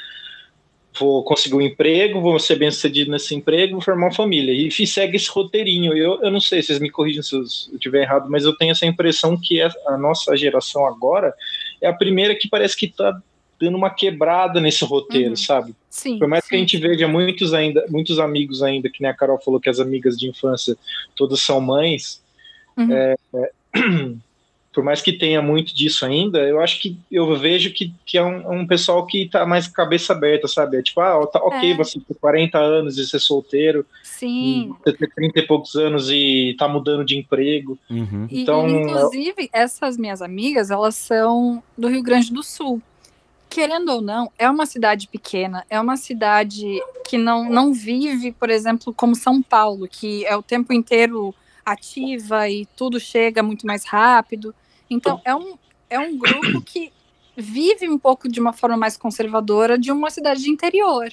vou 0.99 1.25
conseguir 1.25 1.55
um 1.57 1.61
emprego, 1.61 2.21
vou 2.21 2.39
ser 2.39 2.57
bem 2.57 2.71
sucedido 2.71 3.11
nesse 3.11 3.35
emprego, 3.35 3.73
vou 3.73 3.81
formar 3.81 4.07
uma 4.07 4.13
família. 4.15 4.53
E 4.53 4.87
segue 4.87 5.17
esse 5.17 5.29
roteirinho. 5.29 5.97
Eu, 5.97 6.21
eu 6.23 6.31
não 6.31 6.41
sei, 6.41 6.63
vocês 6.63 6.79
me 6.79 6.91
corrigem 6.91 7.23
se 7.23 7.35
eu 7.35 7.43
estiver 7.43 8.03
errado, 8.03 8.31
mas 8.31 8.45
eu 8.45 8.57
tenho 8.57 8.71
essa 8.73 8.87
impressão 8.87 9.37
que 9.37 9.61
a, 9.61 9.73
a 9.89 9.99
nossa 9.99 10.37
geração 10.37 10.87
agora 10.87 11.35
é 11.81 11.87
a 11.89 11.93
primeira 11.93 12.35
que 12.35 12.49
parece 12.49 12.77
que 12.77 12.87
está 12.87 13.21
dando 13.61 13.77
uma 13.77 13.91
quebrada 13.91 14.61
nesse 14.61 14.85
roteiro, 14.85 15.31
Uhum. 15.31 15.37
sabe? 15.37 15.75
Sim. 15.89 16.19
Por 16.19 16.29
mais 16.29 16.47
que 16.47 16.55
a 16.55 16.59
sim. 16.59 16.63
gente 16.67 16.77
veja 16.79 17.07
muitos 17.09 17.55
ainda, 17.55 17.85
muitos 17.89 18.19
amigos 18.19 18.63
ainda, 18.63 18.91
que 18.91 19.01
nem 19.01 19.11
a 19.11 19.15
Carol 19.15 19.41
falou 19.41 19.61
que 19.61 19.71
as 19.71 19.81
amigas 19.81 20.19
de 20.19 20.29
infância 20.29 20.77
todas 21.17 21.41
são 21.41 21.61
mães, 21.61 22.23
Uhum. 22.77 22.93
é, 22.93 23.15
é, 23.35 23.51
por 24.75 24.83
mais 24.83 25.01
que 25.01 25.12
tenha 25.12 25.41
muito 25.41 25.75
disso 25.75 26.05
ainda, 26.05 26.41
eu 26.41 26.61
acho 26.61 26.81
que 26.83 26.99
eu 27.11 27.37
vejo 27.39 27.72
que, 27.72 27.95
que 28.05 28.18
é 28.18 28.22
um, 28.22 28.61
um 28.61 28.66
pessoal 28.66 29.07
que 29.07 29.29
tá 29.29 29.47
mais 29.47 29.68
cabeça 29.68 30.12
aberta, 30.12 30.49
sabe? 30.49 30.79
É 30.79 30.83
tipo, 30.83 31.01
ah, 31.01 31.25
tá 31.27 31.39
ok 31.39 31.70
É. 31.70 31.77
você 31.77 32.01
ter 32.01 32.14
40 32.14 32.59
anos 32.59 32.99
e 32.99 33.07
ser 33.07 33.20
solteiro, 33.20 33.87
Sim. 34.03 34.75
você 34.85 34.93
ter 34.93 35.09
30 35.14 35.39
e 35.39 35.47
poucos 35.47 35.77
anos 35.77 36.11
e 36.11 36.57
tá 36.59 36.66
mudando 36.66 37.05
de 37.05 37.16
emprego. 37.16 37.79
Uhum. 37.89 38.27
E, 38.29 38.43
Então, 38.43 38.68
inclusive, 38.68 39.49
essas 39.53 39.97
minhas 39.97 40.20
amigas, 40.20 40.72
elas 40.72 40.97
são 40.97 41.62
do 41.79 41.87
Rio 41.87 42.03
Grande 42.03 42.33
do 42.33 42.43
Sul. 42.43 42.83
Querendo 43.49 43.91
ou 43.91 44.01
não, 44.01 44.33
é 44.37 44.51
uma 44.51 44.66
cidade 44.66 45.07
pequena, 45.07 45.64
é 45.70 45.81
uma 45.81 45.97
cidade 45.97 46.66
que 47.09 47.16
não, 47.16 47.49
não 47.49 47.72
vive, 47.72 48.33
por 48.33 48.51
exemplo, 48.51 48.93
como 48.93 49.14
São 49.14 49.41
Paulo, 49.41 49.87
que 49.87 50.27
é 50.27 50.35
o 50.37 50.43
tempo 50.43 50.72
inteiro 50.72 51.33
ativa 51.64 52.49
e 52.49 52.66
tudo 52.77 52.99
chega 52.99 53.43
muito 53.43 53.66
mais 53.66 53.85
rápido. 53.85 54.55
Então, 54.89 55.20
é 55.24 55.35
um, 55.35 55.59
é 55.89 55.99
um 55.99 56.16
grupo 56.16 56.61
que 56.62 56.93
vive 57.37 57.89
um 57.89 57.99
pouco 57.99 58.28
de 58.28 58.41
uma 58.41 58.53
forma 58.53 58.76
mais 58.76 58.97
conservadora 58.97 59.78
de 59.78 59.91
uma 59.91 60.11
cidade 60.11 60.43
de 60.43 60.51
interior. 60.51 61.12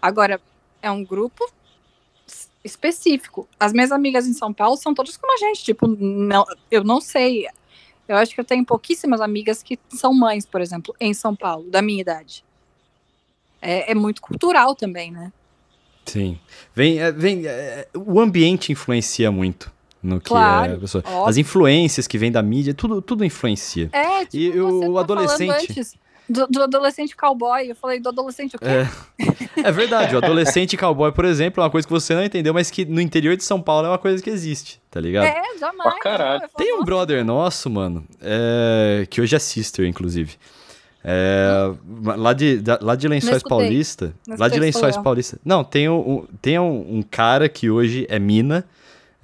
Agora, 0.00 0.40
é 0.82 0.90
um 0.90 1.04
grupo 1.04 1.44
específico. 2.64 3.48
As 3.58 3.72
minhas 3.72 3.92
amigas 3.92 4.26
em 4.26 4.32
São 4.32 4.52
Paulo 4.52 4.76
são 4.76 4.94
todas 4.94 5.16
como 5.16 5.32
a 5.32 5.36
gente, 5.36 5.62
tipo, 5.62 5.86
não, 5.86 6.44
eu 6.70 6.84
não 6.84 7.00
sei. 7.00 7.46
Eu 8.08 8.16
acho 8.16 8.34
que 8.34 8.40
eu 8.40 8.44
tenho 8.44 8.64
pouquíssimas 8.64 9.20
amigas 9.20 9.62
que 9.62 9.78
são 9.90 10.12
mães, 10.12 10.44
por 10.44 10.60
exemplo, 10.60 10.94
em 10.98 11.14
São 11.14 11.34
Paulo, 11.34 11.70
da 11.70 11.80
minha 11.80 12.00
idade. 12.00 12.44
É, 13.62 13.92
é 13.92 13.94
muito 13.94 14.20
cultural 14.20 14.74
também, 14.74 15.10
né? 15.10 15.32
Sim. 16.04 16.38
Vem, 16.74 16.98
é, 16.98 17.12
vem, 17.12 17.46
é, 17.46 17.88
o 17.94 18.18
ambiente 18.18 18.72
influencia 18.72 19.30
muito 19.30 19.70
no 20.02 20.20
que 20.20 20.28
Claro, 20.28 20.72
é 20.72 20.74
a 20.76 20.78
pessoa. 20.78 21.04
óbvio. 21.06 21.26
As 21.26 21.36
influências 21.36 22.06
que 22.06 22.16
vêm 22.18 22.30
da 22.32 22.42
mídia, 22.42 22.72
tudo, 22.74 23.00
tudo 23.02 23.24
influencia. 23.24 23.88
É, 23.92 24.24
tipo, 24.24 24.36
E 24.36 24.60
o 24.60 24.94
tá 24.94 25.00
adolescente? 25.00 25.98
do, 26.28 26.46
do 26.46 26.62
adolescente 26.62 27.16
cowboy. 27.16 27.70
Eu 27.70 27.74
falei 27.74 27.98
do 28.00 28.08
adolescente 28.08 28.56
o 28.56 28.58
quê? 28.58 28.66
É. 28.66 28.88
É 29.62 29.70
verdade, 29.72 30.14
o 30.14 30.18
adolescente 30.18 30.74
cowboy, 30.74 31.12
por 31.12 31.24
exemplo, 31.26 31.60
é 31.60 31.64
uma 31.64 31.70
coisa 31.70 31.86
que 31.86 31.92
você 31.92 32.14
não 32.14 32.24
entendeu, 32.24 32.54
mas 32.54 32.70
que 32.70 32.84
no 32.86 32.98
interior 33.00 33.36
de 33.36 33.44
São 33.44 33.60
Paulo 33.60 33.86
é 33.88 33.90
uma 33.90 33.98
coisa 33.98 34.22
que 34.22 34.30
existe, 34.30 34.80
tá 34.90 34.98
ligado? 34.98 35.24
É, 35.26 35.58
jamais. 35.58 35.82
Pra 35.92 35.98
caralho. 36.00 36.42
Tem 36.56 36.72
um 36.74 36.82
brother 36.82 37.22
nosso, 37.24 37.68
mano, 37.68 38.02
é, 38.22 39.06
que 39.10 39.20
hoje 39.20 39.36
é 39.36 39.38
sister, 39.38 39.84
inclusive. 39.86 40.36
É, 41.04 41.72
lá, 42.16 42.32
de, 42.32 42.58
da- 42.58 42.78
lá 42.80 42.94
de 42.94 43.08
Lençóis 43.08 43.38
escutei. 43.38 43.58
Paulista. 43.58 44.14
Lá 44.38 44.48
de 44.48 44.60
Lençóis. 44.60 44.96
Paulista. 44.96 45.38
Não, 45.44 45.64
tem, 45.64 45.88
um, 45.90 45.98
um- 45.98 46.26
tem 46.40 46.58
um, 46.58 46.98
um 46.98 47.02
cara 47.02 47.48
que 47.48 47.68
hoje 47.68 48.06
é 48.08 48.18
mina, 48.18 48.64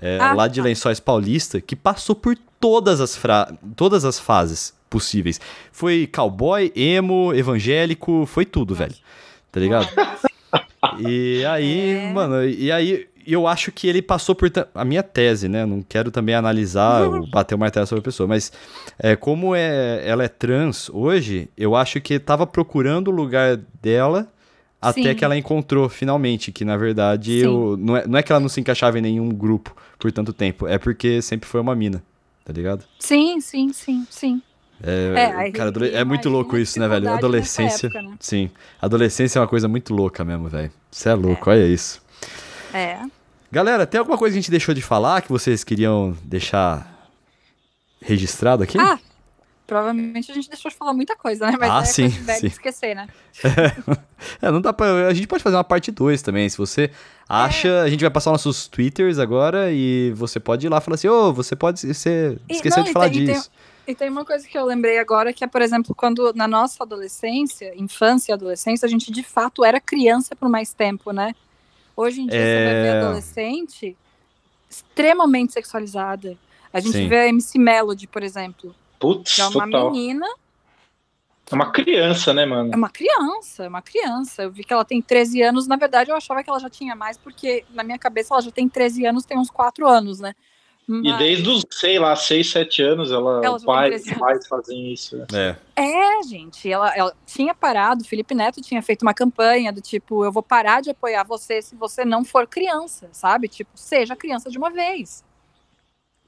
é, 0.00 0.18
Ah, 0.20 0.32
lá 0.34 0.48
de 0.48 0.60
tá. 0.60 0.64
Lençóis 0.64 1.00
Paulista, 1.00 1.60
que 1.60 1.74
passou 1.76 2.14
por 2.14 2.36
todas 2.60 3.00
as, 3.00 3.16
fra 3.16 3.52
todas 3.76 4.04
as 4.04 4.18
fases 4.18 4.74
possíveis. 4.88 5.40
Foi 5.72 6.06
cowboy, 6.12 6.72
emo, 6.74 7.32
evangélico, 7.34 8.24
foi 8.26 8.44
tudo, 8.44 8.74
velho. 8.74 8.94
Tá 9.52 9.60
ligado? 9.60 9.88
E 11.00 11.44
aí, 11.44 11.90
É. 11.90 12.12
mano, 12.12 12.44
e 12.44 12.70
aí 12.70 13.06
eu 13.26 13.46
acho 13.46 13.72
que 13.72 13.88
ele 13.88 14.00
passou 14.00 14.34
por. 14.34 14.50
A 14.74 14.84
minha 14.84 15.02
tese, 15.02 15.48
né? 15.48 15.66
Não 15.66 15.82
quero 15.82 16.10
também 16.10 16.34
analisar, 16.34 17.02
ou 17.02 17.26
bater 17.30 17.54
o 17.54 17.58
martelo 17.58 17.86
sobre 17.86 18.00
a 18.00 18.04
pessoa, 18.04 18.26
mas 18.28 18.52
é, 18.98 19.16
como 19.16 19.54
é, 19.54 20.02
ela 20.06 20.22
é 20.24 20.28
trans 20.28 20.88
hoje, 20.90 21.48
eu 21.56 21.74
acho 21.74 22.00
que 22.00 22.18
tava 22.18 22.46
procurando 22.46 23.08
o 23.08 23.10
lugar 23.10 23.56
dela 23.82 24.28
até 24.80 25.02
Sim. 25.02 25.14
que 25.14 25.24
ela 25.24 25.36
encontrou 25.36 25.88
finalmente, 25.88 26.52
que 26.52 26.64
na 26.64 26.76
verdade 26.76 27.38
eu, 27.38 27.76
não, 27.78 27.96
é, 27.96 28.06
não 28.06 28.18
é 28.18 28.22
que 28.22 28.30
ela 28.30 28.40
não 28.40 28.48
se 28.48 28.60
encaixava 28.60 28.98
em 28.98 29.02
nenhum 29.02 29.28
grupo 29.28 29.74
por 29.98 30.12
tanto 30.12 30.32
tempo, 30.32 30.66
é 30.66 30.78
porque 30.78 31.20
sempre 31.22 31.48
foi 31.48 31.60
uma 31.60 31.74
mina, 31.74 32.02
tá 32.44 32.52
ligado? 32.52 32.84
Sim, 32.98 33.40
sim, 33.40 33.72
sim, 33.72 34.06
sim. 34.10 34.42
É, 34.82 35.46
É, 35.46 35.50
cara, 35.50 35.72
é 35.88 36.04
muito 36.04 36.28
louco 36.28 36.56
isso, 36.58 36.78
né, 36.78 36.86
velho? 36.86 37.08
Adolescência. 37.08 37.86
época, 37.86 38.02
né? 38.02 38.14
Sim. 38.20 38.50
Adolescência 38.80 39.38
é 39.38 39.40
uma 39.40 39.48
coisa 39.48 39.66
muito 39.66 39.94
louca 39.94 40.24
mesmo, 40.24 40.48
velho. 40.48 40.70
Você 40.90 41.08
é 41.08 41.14
louco, 41.14 41.48
olha 41.48 41.66
isso. 41.66 42.02
É. 42.74 42.98
Galera, 43.50 43.86
tem 43.86 43.98
alguma 43.98 44.18
coisa 44.18 44.34
que 44.34 44.38
a 44.38 44.42
gente 44.42 44.50
deixou 44.50 44.74
de 44.74 44.82
falar 44.82 45.22
que 45.22 45.30
vocês 45.30 45.64
queriam 45.64 46.16
deixar 46.22 47.10
registrado 48.02 48.62
aqui? 48.62 48.78
Ah, 48.78 48.98
provavelmente 49.66 50.30
a 50.30 50.34
gente 50.34 50.48
deixou 50.48 50.70
de 50.70 50.76
falar 50.76 50.92
muita 50.94 51.16
coisa, 51.16 51.50
né? 51.50 51.56
Mas 51.58 51.70
Ah, 51.70 51.80
é 51.80 51.84
sim, 51.84 52.08
sim. 52.10 52.46
esquecer, 52.46 52.94
né? 52.94 53.06
É, 54.40 54.50
não 54.50 54.60
dá 54.60 54.72
pra. 54.72 55.08
A 55.08 55.14
gente 55.14 55.26
pode 55.26 55.42
fazer 55.42 55.56
uma 55.56 55.64
parte 55.64 55.90
2 55.90 56.22
também. 56.22 56.48
Se 56.48 56.56
você 56.56 56.90
acha, 57.28 57.82
a 57.82 57.88
gente 57.90 58.00
vai 58.00 58.10
passar 58.10 58.30
nossos 58.30 58.66
twitters 58.66 59.18
agora 59.18 59.70
e 59.70 60.12
você 60.16 60.40
pode 60.40 60.66
ir 60.66 60.70
lá 60.70 60.78
e 60.78 60.80
falar 60.80 60.94
assim: 60.94 61.08
ô, 61.08 61.32
você 61.32 61.54
pode 61.54 61.92
ser. 61.94 62.40
E- 62.48 62.54
Esqueceu 62.54 62.78
não, 62.78 62.84
de 62.86 62.92
falar 62.92 63.10
tem- 63.10 63.22
e 63.22 63.26
tem- 63.26 63.34
disso. 63.34 63.50
E 63.86 63.94
tem 63.94 64.08
uma 64.08 64.24
coisa 64.24 64.48
que 64.48 64.56
eu 64.58 64.64
lembrei 64.64 64.98
agora, 64.98 65.32
que 65.32 65.44
é, 65.44 65.46
por 65.46 65.60
exemplo, 65.62 65.94
quando 65.94 66.32
na 66.34 66.48
nossa 66.48 66.82
adolescência, 66.82 67.72
infância 67.76 68.32
e 68.32 68.34
adolescência, 68.34 68.84
a 68.86 68.88
gente 68.88 69.12
de 69.12 69.22
fato 69.22 69.64
era 69.64 69.78
criança 69.80 70.34
por 70.34 70.48
mais 70.48 70.72
tempo, 70.72 71.12
né? 71.12 71.34
Hoje 71.96 72.20
em 72.22 72.26
dia 72.26 72.38
você 72.38 72.64
vai 72.64 72.74
ver 72.74 72.86
É. 72.86 73.00
adolescente 73.02 73.96
extremamente 74.68 75.52
sexualizada. 75.52 76.36
A 76.72 76.80
gente 76.80 76.92
Sim. 76.96 77.08
vê 77.08 77.16
a 77.20 77.28
MC 77.28 77.58
Melody, 77.58 78.06
por 78.06 78.22
exemplo, 78.22 78.74
Putz, 78.98 79.34
que 79.34 79.40
é 79.40 79.46
uma 79.48 79.64
total. 79.66 79.90
menina, 79.90 80.26
É 81.50 81.54
uma 81.54 81.70
criança, 81.70 82.32
né, 82.34 82.44
mano? 82.46 82.70
é 82.72 82.76
uma 82.76 82.90
criança, 82.90 83.64
é 83.64 83.68
uma 83.68 83.82
criança. 83.82 84.42
Eu 84.42 84.50
vi 84.50 84.64
que 84.64 84.72
ela 84.72 84.84
tem 84.84 85.00
13 85.00 85.42
anos, 85.42 85.66
na 85.66 85.76
verdade 85.76 86.10
eu 86.10 86.16
achava 86.16 86.42
que 86.42 86.50
ela 86.50 86.58
já 86.58 86.68
tinha 86.70 86.94
mais, 86.96 87.16
porque 87.16 87.64
na 87.70 87.82
minha 87.84 87.98
cabeça 87.98 88.34
ela 88.34 88.42
já 88.42 88.50
tem 88.50 88.68
13 88.68 89.06
anos, 89.06 89.24
tem 89.24 89.38
uns 89.38 89.50
4 89.50 89.86
anos, 89.86 90.18
né? 90.20 90.34
E 90.88 90.92
Mas- 91.10 91.18
desde 91.18 91.48
os, 91.50 91.64
sei 91.68 91.98
lá, 91.98 92.14
6, 92.14 92.48
7 92.48 92.80
anos, 92.80 93.10
ela, 93.10 93.44
Ela 93.44 93.58
pai, 93.60 93.90
tem 93.90 93.98
13 93.98 94.12
os 94.12 94.18
pais 94.18 94.46
fazem 94.46 94.92
isso. 94.92 95.16
né? 95.32 95.56
É. 95.74 95.82
É, 96.18 96.22
gente, 96.22 96.70
ela, 96.70 96.96
ela 96.96 97.12
tinha 97.26 97.52
parado, 97.52 98.02
o 98.02 98.06
Felipe 98.06 98.36
Neto 98.36 98.62
tinha 98.62 98.80
feito 98.80 99.02
uma 99.02 99.12
campanha 99.12 99.72
do 99.72 99.80
tipo, 99.80 100.24
eu 100.24 100.30
vou 100.30 100.44
parar 100.44 100.80
de 100.80 100.90
apoiar 100.90 101.24
você 101.24 101.60
se 101.60 101.74
você 101.74 102.04
não 102.04 102.24
for 102.24 102.46
criança, 102.46 103.08
sabe? 103.12 103.48
Tipo, 103.48 103.70
seja 103.74 104.14
criança 104.14 104.48
de 104.48 104.58
uma 104.58 104.70
vez. 104.70 105.24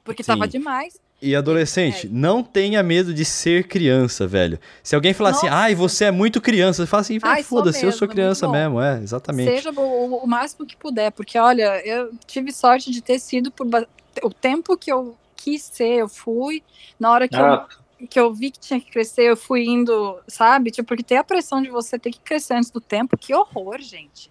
Porque 0.02 0.24
Sim. 0.24 0.32
tava 0.32 0.48
demais. 0.48 1.00
E 1.20 1.34
adolescente, 1.34 2.08
não 2.08 2.44
tenha 2.44 2.80
medo 2.80 3.12
de 3.12 3.24
ser 3.24 3.66
criança, 3.66 4.24
velho. 4.24 4.58
Se 4.84 4.94
alguém 4.94 5.12
falar 5.12 5.30
assim, 5.30 5.46
Nossa. 5.46 5.58
ai, 5.58 5.74
você 5.74 6.04
é 6.04 6.10
muito 6.12 6.40
criança, 6.40 6.84
você 6.84 6.88
fala 6.88 7.00
assim, 7.00 7.18
Ai, 7.22 7.40
"Ah, 7.40 7.44
foda-se, 7.44 7.84
eu 7.84 7.90
sou 7.90 8.06
é 8.06 8.10
criança 8.10 8.46
mesmo, 8.48 8.80
é, 8.80 9.02
exatamente. 9.02 9.50
Seja 9.50 9.72
o, 9.72 10.22
o 10.22 10.26
máximo 10.28 10.64
que 10.64 10.76
puder, 10.76 11.10
porque 11.10 11.36
olha, 11.36 11.84
eu 11.84 12.12
tive 12.24 12.52
sorte 12.52 12.92
de 12.92 13.02
ter 13.02 13.18
sido 13.18 13.50
por 13.50 13.66
ba- 13.66 13.86
o 14.22 14.30
tempo 14.30 14.76
que 14.76 14.92
eu 14.92 15.16
quis 15.34 15.62
ser, 15.62 15.98
eu 15.98 16.08
fui. 16.08 16.62
Na 17.00 17.10
hora 17.10 17.26
que, 17.26 17.34
Ah, 17.34 17.66
eu, 18.00 18.06
que 18.06 18.20
eu 18.20 18.32
vi 18.32 18.52
que 18.52 18.60
tinha 18.60 18.80
que 18.80 18.88
crescer, 18.90 19.22
eu 19.22 19.36
fui 19.36 19.64
indo, 19.64 20.18
sabe? 20.28 20.70
Tipo, 20.70 20.86
porque 20.86 21.02
tem 21.02 21.18
a 21.18 21.24
pressão 21.24 21.60
de 21.60 21.68
você 21.68 21.98
ter 21.98 22.12
que 22.12 22.20
crescer 22.20 22.54
antes 22.54 22.70
do 22.70 22.80
tempo, 22.80 23.18
que 23.18 23.34
horror, 23.34 23.78
gente. 23.80 24.30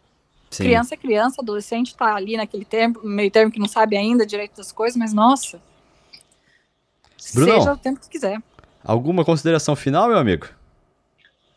Sim. 0.49 0.63
Criança 0.63 0.93
é 0.93 0.97
criança, 0.97 1.41
adolescente 1.41 1.93
tá 1.97 2.15
ali 2.15 2.37
naquele 2.37 2.63
tempo, 2.63 3.05
meio 3.05 3.29
termo 3.29 3.51
que 3.51 3.59
não 3.59 3.67
sabe 3.67 3.97
ainda 3.97 4.25
direito 4.25 4.55
das 4.55 4.71
coisas, 4.71 4.95
mas 4.97 5.11
nossa. 5.13 5.59
Brunão. 7.33 7.59
Seja 7.59 7.73
o 7.73 7.77
tempo 7.77 7.99
que 7.99 8.09
quiser. 8.09 8.39
Alguma 8.83 9.25
consideração 9.25 9.75
final, 9.75 10.07
meu 10.07 10.17
amigo? 10.17 10.47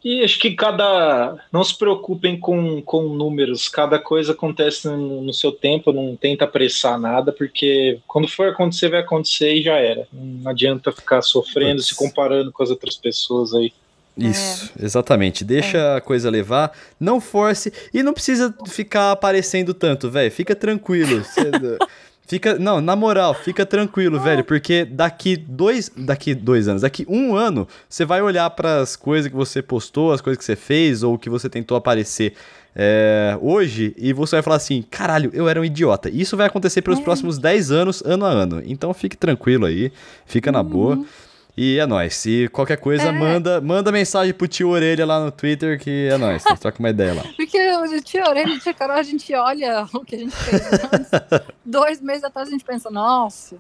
E 0.03 0.25
acho 0.25 0.39
que 0.39 0.53
cada. 0.53 1.37
Não 1.53 1.63
se 1.63 1.77
preocupem 1.77 2.41
com, 2.41 2.81
com 2.81 3.03
números, 3.15 3.69
cada 3.69 3.99
coisa 3.99 4.33
acontece 4.33 4.89
no, 4.89 5.21
no 5.21 5.33
seu 5.35 5.53
tempo, 5.53 5.93
não 5.93 6.17
tenta 6.17 6.47
apressar 6.47 6.99
nada, 6.99 7.31
porque 7.33 8.01
quando 8.07 8.27
for 8.27 8.49
acontecer, 8.49 8.89
vai 8.89 9.01
acontecer 9.01 9.53
e 9.57 9.63
já 9.63 9.77
era. 9.77 10.09
Não 10.11 10.51
adianta 10.51 10.91
ficar 10.91 11.21
sofrendo, 11.21 11.83
se 11.83 11.95
comparando 11.95 12.51
com 12.51 12.63
as 12.63 12.71
outras 12.71 12.97
pessoas 12.97 13.53
aí. 13.53 13.73
Isso, 14.17 14.73
exatamente. 14.79 15.45
Deixa 15.45 15.97
a 15.97 16.01
coisa 16.01 16.31
levar, 16.31 16.73
não 16.99 17.21
force 17.21 17.73
e 17.93 18.03
não 18.03 18.13
precisa 18.13 18.55
ficar 18.69 19.13
aparecendo 19.13 19.73
tanto, 19.75 20.11
velho. 20.11 20.31
Fica 20.33 20.55
tranquilo. 20.57 21.23
Cê- 21.25 21.43
fica, 22.31 22.57
não, 22.57 22.81
na 22.81 22.95
moral, 22.95 23.35
fica 23.35 23.67
tranquilo, 23.67 24.21
velho, 24.21 24.45
porque 24.45 24.85
daqui 24.85 25.37
dois, 25.37 25.91
daqui 25.97 26.33
dois 26.33 26.69
anos, 26.69 26.83
daqui 26.83 27.05
um 27.09 27.35
ano, 27.35 27.67
você 27.89 28.05
vai 28.05 28.23
olhar 28.23 28.49
para 28.51 28.79
as 28.79 28.95
coisas 28.95 29.29
que 29.29 29.37
você 29.37 29.61
postou, 29.61 30.13
as 30.13 30.21
coisas 30.21 30.39
que 30.39 30.45
você 30.45 30.55
fez 30.55 31.03
ou 31.03 31.19
que 31.19 31.29
você 31.29 31.49
tentou 31.49 31.77
aparecer 31.77 32.35
é, 32.77 33.37
hoje 33.43 33.93
e 33.99 34.13
você 34.13 34.37
vai 34.37 34.43
falar 34.45 34.57
assim, 34.59 34.81
caralho, 34.89 35.29
eu 35.35 35.49
era 35.49 35.61
um 35.61 35.65
idiota. 35.65 36.09
Isso 36.09 36.37
vai 36.37 36.47
acontecer 36.47 36.83
pelos 36.83 37.01
É. 37.01 37.03
próximos 37.03 37.37
10 37.37 37.73
anos, 37.73 38.01
ano 38.07 38.25
a 38.25 38.29
ano. 38.29 38.63
Então 38.65 38.95
fique 38.95 39.17
tranquilo 39.17 39.67
aí, 39.67 39.91
fica 40.25 40.53
na 40.53 40.63
boa. 40.63 41.05
E 41.57 41.79
é 41.79 41.87
nóis. 41.87 42.15
Se 42.17 42.49
qualquer 42.49 42.77
coisa, 42.79 43.05
É. 43.09 43.13
manda, 43.13 43.61
manda 43.61 43.91
mensagem 43.93 44.33
pro 44.33 44.47
tio 44.49 44.69
Orelha 44.71 45.05
lá 45.05 45.25
no 45.25 45.31
Twitter 45.31 45.79
que 45.79 46.09
é 46.11 46.17
nóis. 46.17 46.45
Nós 46.45 46.59
troca 46.61 46.79
uma 46.79 46.91
ideia 46.91 47.15
lá. 47.15 47.23
Porque 47.37 47.59
o 47.59 48.01
tio 48.03 48.23
Orelha 48.27 48.49
e 48.53 48.57
o 48.57 48.61
tio 48.61 48.75
Carol, 48.75 48.97
a 48.97 49.03
gente 49.03 49.35
olha 49.35 49.87
o 49.93 50.05
que 50.05 50.17
a 50.17 50.19
gente 50.19 50.35
fez. 50.37 50.63
Dois 51.65 52.01
meses 52.01 52.25
atrás 52.25 52.49
a 52.49 52.51
gente 52.51 52.65
pensa, 52.65 52.91
nossa, 52.91 53.57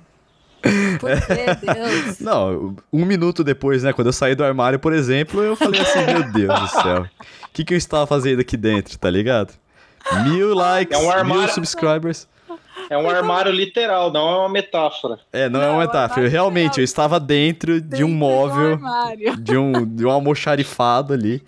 por 0.98 1.10
que 1.10 1.66
Deus? 1.72 2.18
Não, 2.20 2.76
um 2.92 3.04
minuto 3.04 3.42
depois, 3.42 3.82
né? 3.82 3.92
Quando 3.92 4.08
eu 4.08 4.12
saí 4.12 4.34
do 4.34 4.44
armário, 4.44 4.78
por 4.78 4.92
exemplo, 4.92 5.42
eu 5.42 5.56
falei 5.56 5.80
assim, 5.80 6.04
meu 6.06 6.30
Deus 6.32 6.60
do 6.60 6.68
céu. 6.68 7.02
O 7.02 7.52
que, 7.52 7.64
que 7.64 7.74
eu 7.74 7.78
estava 7.78 8.06
fazendo 8.06 8.40
aqui 8.40 8.56
dentro, 8.56 8.96
tá 8.98 9.10
ligado? 9.10 9.52
Mil 10.24 10.54
likes, 10.54 10.98
É 10.98 11.22
um 11.22 11.24
mil 11.24 11.48
subscribers. 11.48 12.26
É 12.90 12.98
um 12.98 13.08
armário 13.08 13.52
literal, 13.52 14.12
não 14.12 14.28
é 14.28 14.38
uma 14.40 14.48
metáfora. 14.48 15.20
É, 15.32 15.48
não, 15.48 15.62
é 15.62 15.66
Não, 15.66 15.74
uma 15.74 15.84
é 15.84 15.86
metáfora. 15.86 16.26
Eu, 16.26 16.30
realmente, 16.30 16.72
real. 16.74 16.78
eu 16.80 16.84
estava 16.84 17.20
dentro 17.20 17.80
de 17.80 17.88
Dentro 17.88 18.06
um 18.06 18.10
do 18.10 18.14
móvel, 18.16 18.72
armário. 18.74 19.36
de 19.36 19.56
um, 19.56 19.86
de 19.86 20.04
um 20.04 20.10
almoxarifado 20.10 21.12
ali. 21.14 21.40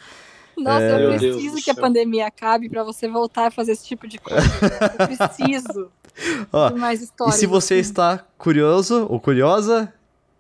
Nossa, 0.57 0.83
É. 0.85 1.05
eu 1.07 1.19
preciso 1.19 1.57
que 1.65 1.71
a 1.71 1.75
pandemia 1.75 2.27
acabe 2.29 2.69
pra 2.69 2.85
você 2.85 3.09
voltar 3.09 3.49
a 3.49 3.51
fazer 3.51 3.73
esse 3.73 3.85
tipo 3.85 4.07
de 4.07 4.19
coisa. 4.19 4.41
Eu 5.01 5.07
preciso 5.09 5.91
Ó, 6.53 6.69
de 6.71 6.75
mais 6.79 7.03
E 7.03 7.33
se 7.33 7.47
você 7.47 7.75
assim. 7.75 7.81
está 7.81 8.21
curioso 8.39 9.07
ou 9.11 9.19
curiosa, 9.19 9.93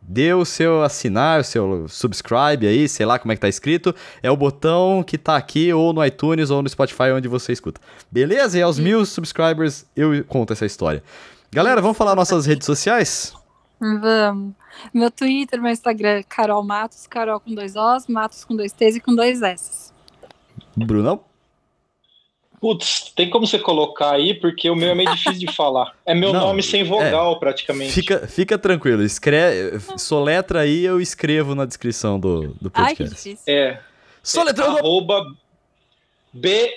dê 0.02 0.34
o 0.34 0.44
seu 0.44 0.82
assinar, 0.82 1.40
o 1.40 1.44
seu 1.44 1.86
subscribe 1.88 2.66
aí, 2.66 2.88
sei 2.88 3.06
lá 3.06 3.18
como 3.18 3.32
é 3.32 3.36
que 3.36 3.40
tá 3.40 3.48
escrito. 3.48 3.94
É 4.22 4.30
o 4.30 4.36
botão 4.36 5.02
que 5.02 5.16
tá 5.16 5.36
aqui, 5.36 5.72
ou 5.72 5.92
no 5.92 6.04
iTunes, 6.04 6.50
ou 6.50 6.62
no 6.62 6.68
Spotify, 6.68 7.12
onde 7.14 7.28
você 7.28 7.52
escuta. 7.52 7.80
Beleza? 8.10 8.58
E 8.58 8.62
aos 8.62 8.78
mil 8.78 9.06
subscribers 9.06 9.86
eu 9.96 10.24
conto 10.24 10.52
essa 10.52 10.66
história. 10.66 11.02
Galera, 11.50 11.80
vamos 11.80 11.96
falar 11.96 12.14
nossas 12.14 12.46
redes 12.46 12.66
sociais? 12.66 13.34
Vamos. 13.78 14.54
Meu 14.92 15.10
Twitter, 15.10 15.60
meu 15.60 15.70
Instagram, 15.70 16.18
é 16.18 16.22
Carol 16.22 16.64
Matos, 16.64 17.06
Carol 17.06 17.38
com 17.40 17.54
dois 17.54 17.76
Os, 17.76 18.06
Matos 18.06 18.44
com 18.44 18.56
dois 18.56 18.72
T's 18.72 18.96
e 18.96 19.00
com 19.00 19.14
dois 19.14 19.42
S. 19.42 19.92
Brunão? 20.76 21.31
Putz, 22.62 23.12
tem 23.16 23.28
como 23.28 23.44
você 23.44 23.58
colocar 23.58 24.12
aí, 24.12 24.34
porque 24.34 24.70
o 24.70 24.76
meu 24.76 24.90
é 24.90 24.94
meio 24.94 25.10
difícil 25.10 25.40
de 25.40 25.52
falar. 25.52 25.96
É 26.06 26.14
meu 26.14 26.32
Não, 26.32 26.42
nome 26.42 26.62
sem 26.62 26.84
vogal, 26.84 27.40
praticamente. 27.40 27.90
Fica, 27.90 28.28
fica 28.28 28.56
tranquilo, 28.56 29.02
escreve, 29.02 29.80
soletra 29.98 30.60
aí, 30.60 30.84
eu 30.84 31.00
escrevo 31.00 31.56
na 31.56 31.64
descrição 31.64 32.20
do, 32.20 32.54
do 32.60 32.70
Ai, 32.72 32.94
que 32.94 33.02
podcast. 33.02 33.30
difícil. 33.30 33.52
É. 33.52 33.80
Soletrando! 34.22 34.78
Arroba 34.78 35.26
B-R-N-M-R-S-E. 36.32 36.72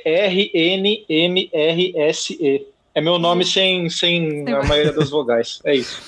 É 2.95 3.01
meu 3.01 3.19
nome 3.19 3.45
sem, 3.45 3.87
sem 3.87 4.51
a 4.51 4.63
maioria 4.63 4.91
das 4.91 5.11
vogais. 5.11 5.61
É 5.63 5.75
isso. 5.75 6.01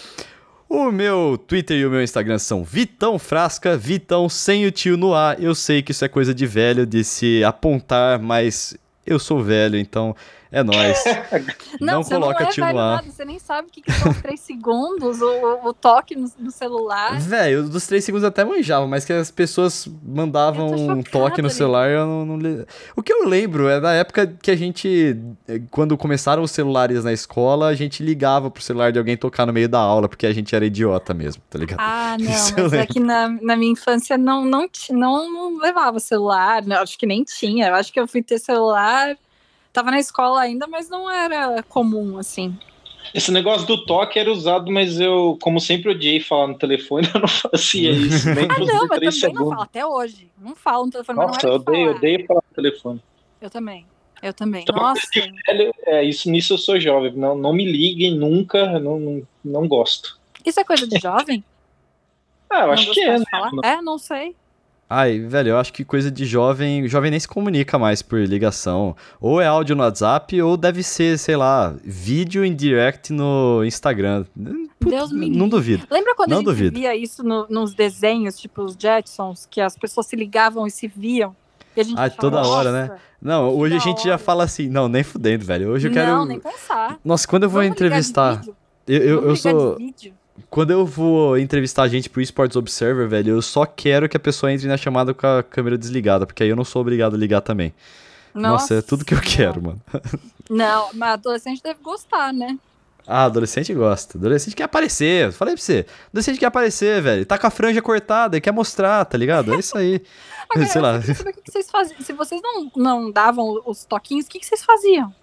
O 0.68 0.92
meu 0.92 1.38
Twitter 1.38 1.78
e 1.78 1.86
o 1.86 1.92
meu 1.92 2.02
Instagram 2.02 2.40
são 2.40 2.64
Vitão 2.64 3.20
Frasca, 3.20 3.78
Vitão 3.78 4.28
sem 4.28 4.66
o 4.66 4.72
tio 4.72 4.98
no 4.98 5.14
ar. 5.14 5.40
Eu 5.40 5.54
sei 5.54 5.84
que 5.84 5.92
isso 5.92 6.04
é 6.04 6.08
coisa 6.08 6.34
de 6.34 6.48
velho 6.48 6.84
de 6.84 7.04
se 7.04 7.44
apontar, 7.44 8.20
mas 8.20 8.76
eu 9.08 9.18
sou 9.18 9.42
velho, 9.42 9.78
então 9.78 10.16
é 10.52 10.64
nóis. 10.64 11.04
Não, 11.80 11.96
Não 11.96 12.04
coloca 12.04 12.44
não 12.44 12.50
é 12.50 12.52
tio 12.52 12.62
no 12.64 12.68
velho 12.68 12.80
ar. 12.80 12.96
nada, 12.98 13.12
você 13.12 13.26
nem 13.26 13.40
sabe 13.40 13.68
o 13.68 13.72
que, 13.72 13.82
que 13.82 13.92
são 13.92 14.12
os 14.12 14.22
três 14.22 14.40
segundos, 14.40 15.22
o, 15.22 15.60
o 15.68 15.74
toque 15.74 16.16
no, 16.16 16.32
no 16.40 16.52
celular. 16.52 17.20
Velho, 17.20 17.64
dos 17.70 17.86
três 17.86 18.04
segundos 18.04 18.24
eu 18.24 18.30
até 18.30 18.44
manjava, 18.44 18.88
mas 18.88 19.06
que 19.06 19.14
as 19.14 19.30
pessoas 19.30 19.88
mandavam 20.04 20.70
tô 20.70 20.76
um 20.76 20.88
chocada, 20.98 21.10
toque 21.12 21.42
no 21.42 21.50
celular, 21.50 21.90
eu 21.90 22.06
não, 22.06 22.26
não 22.26 22.66
O 22.96 23.04
que 23.04 23.12
eu 23.14 23.28
lembro 23.28 23.68
é 23.68 23.80
da 23.80 23.94
época 23.94 24.28
que 24.42 24.50
a 24.50 24.56
gente, 24.56 25.18
eh, 25.48 25.62
quando 25.70 25.98
começaram 25.98 26.42
os 26.44 26.52
celulares 26.52 27.04
na 27.04 27.14
escola, 27.14 27.68
a 27.68 27.76
gente 27.76 28.02
ligava 28.04 28.50
pro 28.50 28.64
celular 28.64 28.92
de 28.92 29.00
alguém 29.00 29.18
tocar 29.18 29.46
no 29.46 29.54
meio 29.54 29.70
da 29.70 29.80
aula, 29.80 30.08
porque 30.10 30.26
a 30.26 30.34
gente 30.34 30.56
era 30.56 30.66
idiota 30.66 31.14
mesmo, 31.14 31.42
tá 31.50 31.60
ligado? 31.60 31.80
Ah, 31.80 32.16
não, 32.20 32.32
Isso 32.32 32.54
mas 32.58 32.74
é 32.74 32.86
que 32.86 33.00
na, 33.00 33.30
na 33.42 33.56
minha 33.56 33.72
infância 33.72 34.18
não, 34.18 34.44
não, 34.46 34.68
não, 34.92 35.32
não 35.32 35.58
levava 35.60 36.00
celular, 36.00 36.64
não, 36.66 36.78
acho 36.78 36.98
que 36.98 37.06
nem 37.06 37.24
tinha. 37.24 37.68
Eu 37.68 37.76
acho 37.76 37.92
que 37.92 38.00
eu 38.00 38.08
fui 38.08 38.22
ter 38.24 38.40
celular, 38.40 39.16
tava 39.78 39.92
na 39.92 40.00
escola 40.00 40.42
ainda, 40.42 40.66
mas 40.66 40.90
não 40.90 41.08
era 41.08 41.62
comum, 41.62 42.18
assim. 42.18 42.58
Esse 43.14 43.32
negócio 43.32 43.68
do 43.68 43.86
toque 43.86 44.18
era 44.18 44.32
usado, 44.32 44.72
mas 44.72 45.00
eu, 45.00 45.38
como 45.40 45.60
sempre, 45.62 45.92
odiei 45.92 46.20
falar 46.20 46.48
no 46.48 46.58
telefone, 46.58 47.08
eu 47.14 47.22
não 47.22 47.28
fazia 47.28 47.92
isso. 47.94 48.28
Nem 48.34 48.46
Ah, 48.46 48.60
não, 48.60 48.88
mas 48.88 48.90
também 48.90 49.04
não 49.06 49.12
segundos. 49.12 49.50
falo, 49.50 49.62
até 49.62 49.86
hoje. 49.86 50.32
Não 50.40 50.56
falo 50.56 50.86
no 50.88 50.92
telefone, 50.92 51.20
Nossa, 51.20 51.32
mas 51.34 51.44
eu 51.44 51.50
não 51.50 51.56
odeio, 51.58 51.86
falar. 51.86 51.98
odeio 51.98 52.26
falar 52.28 52.42
no 52.50 52.56
telefone. 52.56 53.04
Eu 53.40 53.50
também, 53.52 53.86
eu 54.24 54.34
também. 54.34 54.64
Então, 54.64 54.76
Nossa, 54.76 55.02
Velho, 55.48 55.72
É, 55.86 56.04
isso, 56.04 56.30
nisso 56.32 56.54
eu 56.54 56.58
sou 56.58 56.80
jovem. 56.80 57.14
Não, 57.14 57.38
não 57.38 57.54
me 57.54 57.72
liguem 57.72 58.16
nunca, 58.16 58.58
eu 58.58 58.80
não, 58.80 59.00
não, 59.00 59.28
não 59.46 59.68
gosto. 59.68 60.20
isso 60.44 60.60
é 60.60 60.64
coisa 60.64 60.88
de 60.88 60.98
jovem? 61.00 61.44
Ah, 62.50 62.62
eu 62.62 62.68
Não 62.68 62.74
acho 62.76 62.94
que 62.94 63.02
é, 63.02 63.20
né? 63.20 63.26
É, 63.62 63.82
não 63.82 63.98
sei. 63.98 64.34
Ai, 64.90 65.20
velho, 65.20 65.50
eu 65.50 65.58
acho 65.58 65.74
que 65.74 65.84
coisa 65.84 66.10
de 66.10 66.26
jovem. 66.26 66.88
Jovem 66.88 67.12
nem 67.12 67.20
se 67.20 67.28
comunica 67.28 67.78
mais 67.78 68.02
por 68.02 68.20
ligação. 68.22 68.96
Ou 69.20 69.42
é 69.42 69.46
áudio 69.46 69.76
no 69.76 69.84
WhatsApp, 69.84 70.42
ou 70.42 70.56
deve 70.56 70.82
ser, 70.82 71.18
sei 71.20 71.36
lá, 71.36 71.76
vídeo 71.84 72.46
em 72.46 72.56
direct 72.56 73.12
no 73.12 73.64
Instagram. 73.66 74.24
Deus 74.80 75.12
me 75.12 75.30
Não 75.30 75.50
duvido. 75.50 75.86
Lembra 75.92 76.16
quando 76.16 76.30
Não 76.30 76.38
a 76.38 76.40
gente 76.40 76.46
duvido. 76.48 76.80
via 76.80 76.96
isso 76.96 77.22
no- 77.22 77.46
nos 77.50 77.74
desenhos, 77.74 78.40
tipo 78.40 78.62
os 78.64 78.78
Jetsons, 78.80 79.46
que 79.50 79.60
as 79.60 79.76
pessoas 79.78 80.06
se 80.08 80.16
ligavam 80.16 80.66
e 80.66 80.72
se 80.72 80.88
viam? 80.88 81.36
E 81.76 81.82
a 81.82 81.84
gente 81.84 82.00
Ah, 82.00 82.10
toda 82.10 82.38
hora, 82.42 82.72
"Nossa, 82.72 82.94
né? 82.94 83.00
Não, 83.22 83.50
hoje 83.56 83.76
a 83.76 83.80
gente 83.80 84.04
já 84.04 84.12
hora. 84.12 84.18
fala 84.18 84.44
assim. 84.46 84.70
Não, 84.70 84.88
nem 84.88 85.04
fudendo, 85.04 85.44
velho. 85.44 85.70
Hoje 85.70 85.90
eu 85.90 85.92
quero. 85.92 86.08
Não, 86.12 86.26
nem 86.26 86.40
pensar. 86.40 86.98
Nossa, 87.04 87.28
quando 87.28 87.44
eu 87.44 87.50
vou 87.50 87.62
Vamos 87.62 87.76
entrevistar. 87.76 88.42
Eu, 88.88 88.98
eu, 89.04 89.24
eu 89.30 89.36
sou. 89.36 89.78
Quando 90.50 90.72
eu 90.72 90.86
vou 90.86 91.38
entrevistar 91.38 91.84
a 91.84 91.88
gente 91.88 92.10
pro 92.10 92.22
Esports 92.22 92.56
Observer, 92.56 93.08
velho, 93.08 93.36
eu 93.36 93.42
só 93.42 93.66
quero 93.66 94.08
que 94.08 94.16
a 94.18 94.20
pessoa 94.20 94.52
entre 94.52 94.68
na 94.68 94.78
chamada 94.78 95.14
com 95.14 95.26
a 95.28 95.44
câmera 95.44 95.78
desligada, 95.78 96.26
porque 96.26 96.44
aí 96.44 96.50
eu 96.50 96.56
não 96.56 96.64
sou 96.64 96.82
obrigado 96.82 97.16
a 97.16 97.18
ligar 97.18 97.42
também. 97.42 97.74
Nossa, 98.34 98.76
é 98.76 98.82
tudo 98.82 99.04
que 99.04 99.14
eu 99.14 99.18
não. 99.18 99.24
quero, 99.26 99.62
mano. 99.62 99.82
Não, 100.50 100.90
mas 100.94 101.14
adolescente 101.14 101.62
deve 101.62 101.82
gostar, 101.82 102.32
né? 102.32 102.58
Ah, 103.06 103.24
adolescente 103.24 103.74
gosta. 103.74 104.18
Adolescente 104.18 104.54
quer 104.56 104.64
aparecer. 104.64 105.32
Falei 105.32 105.56
pra 105.56 105.64
você. 105.64 105.86
Adolescente 106.12 106.38
quer 106.38 106.48
aparecer, 106.48 107.02
velho. 107.02 107.26
Tá 107.26 107.38
com 107.38 107.48
a 107.48 107.50
franja 107.50 107.82
cortada 107.82 108.36
e 108.36 108.42
quer 108.42 108.52
mostrar, 108.52 109.06
tá 109.06 109.18
ligado? 109.18 109.54
É 109.54 109.60
isso 109.60 109.78
aí. 109.78 110.02
Agora, 110.50 110.68
Sei 110.68 110.82
lá. 110.82 111.02
saber 111.02 111.30
o 111.30 111.34
que 111.34 111.52
vocês 111.52 111.70
faziam. 111.72 112.02
Se 112.02 112.12
vocês 112.12 112.42
não, 112.42 112.72
não 112.76 113.12
davam 113.12 113.62
os 113.66 113.86
toquinhos, 113.86 114.26
o 114.26 114.30
que, 114.30 114.40
que 114.40 114.46
vocês 114.46 114.64
faziam? 114.64 115.16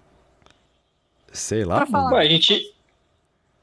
Sei 1.31 1.63
lá. 1.63 1.75
Pra 1.77 1.85
mano. 1.85 1.91
falar. 1.91 2.09
Bom, 2.09 2.17
a 2.17 2.25
gente, 2.25 2.74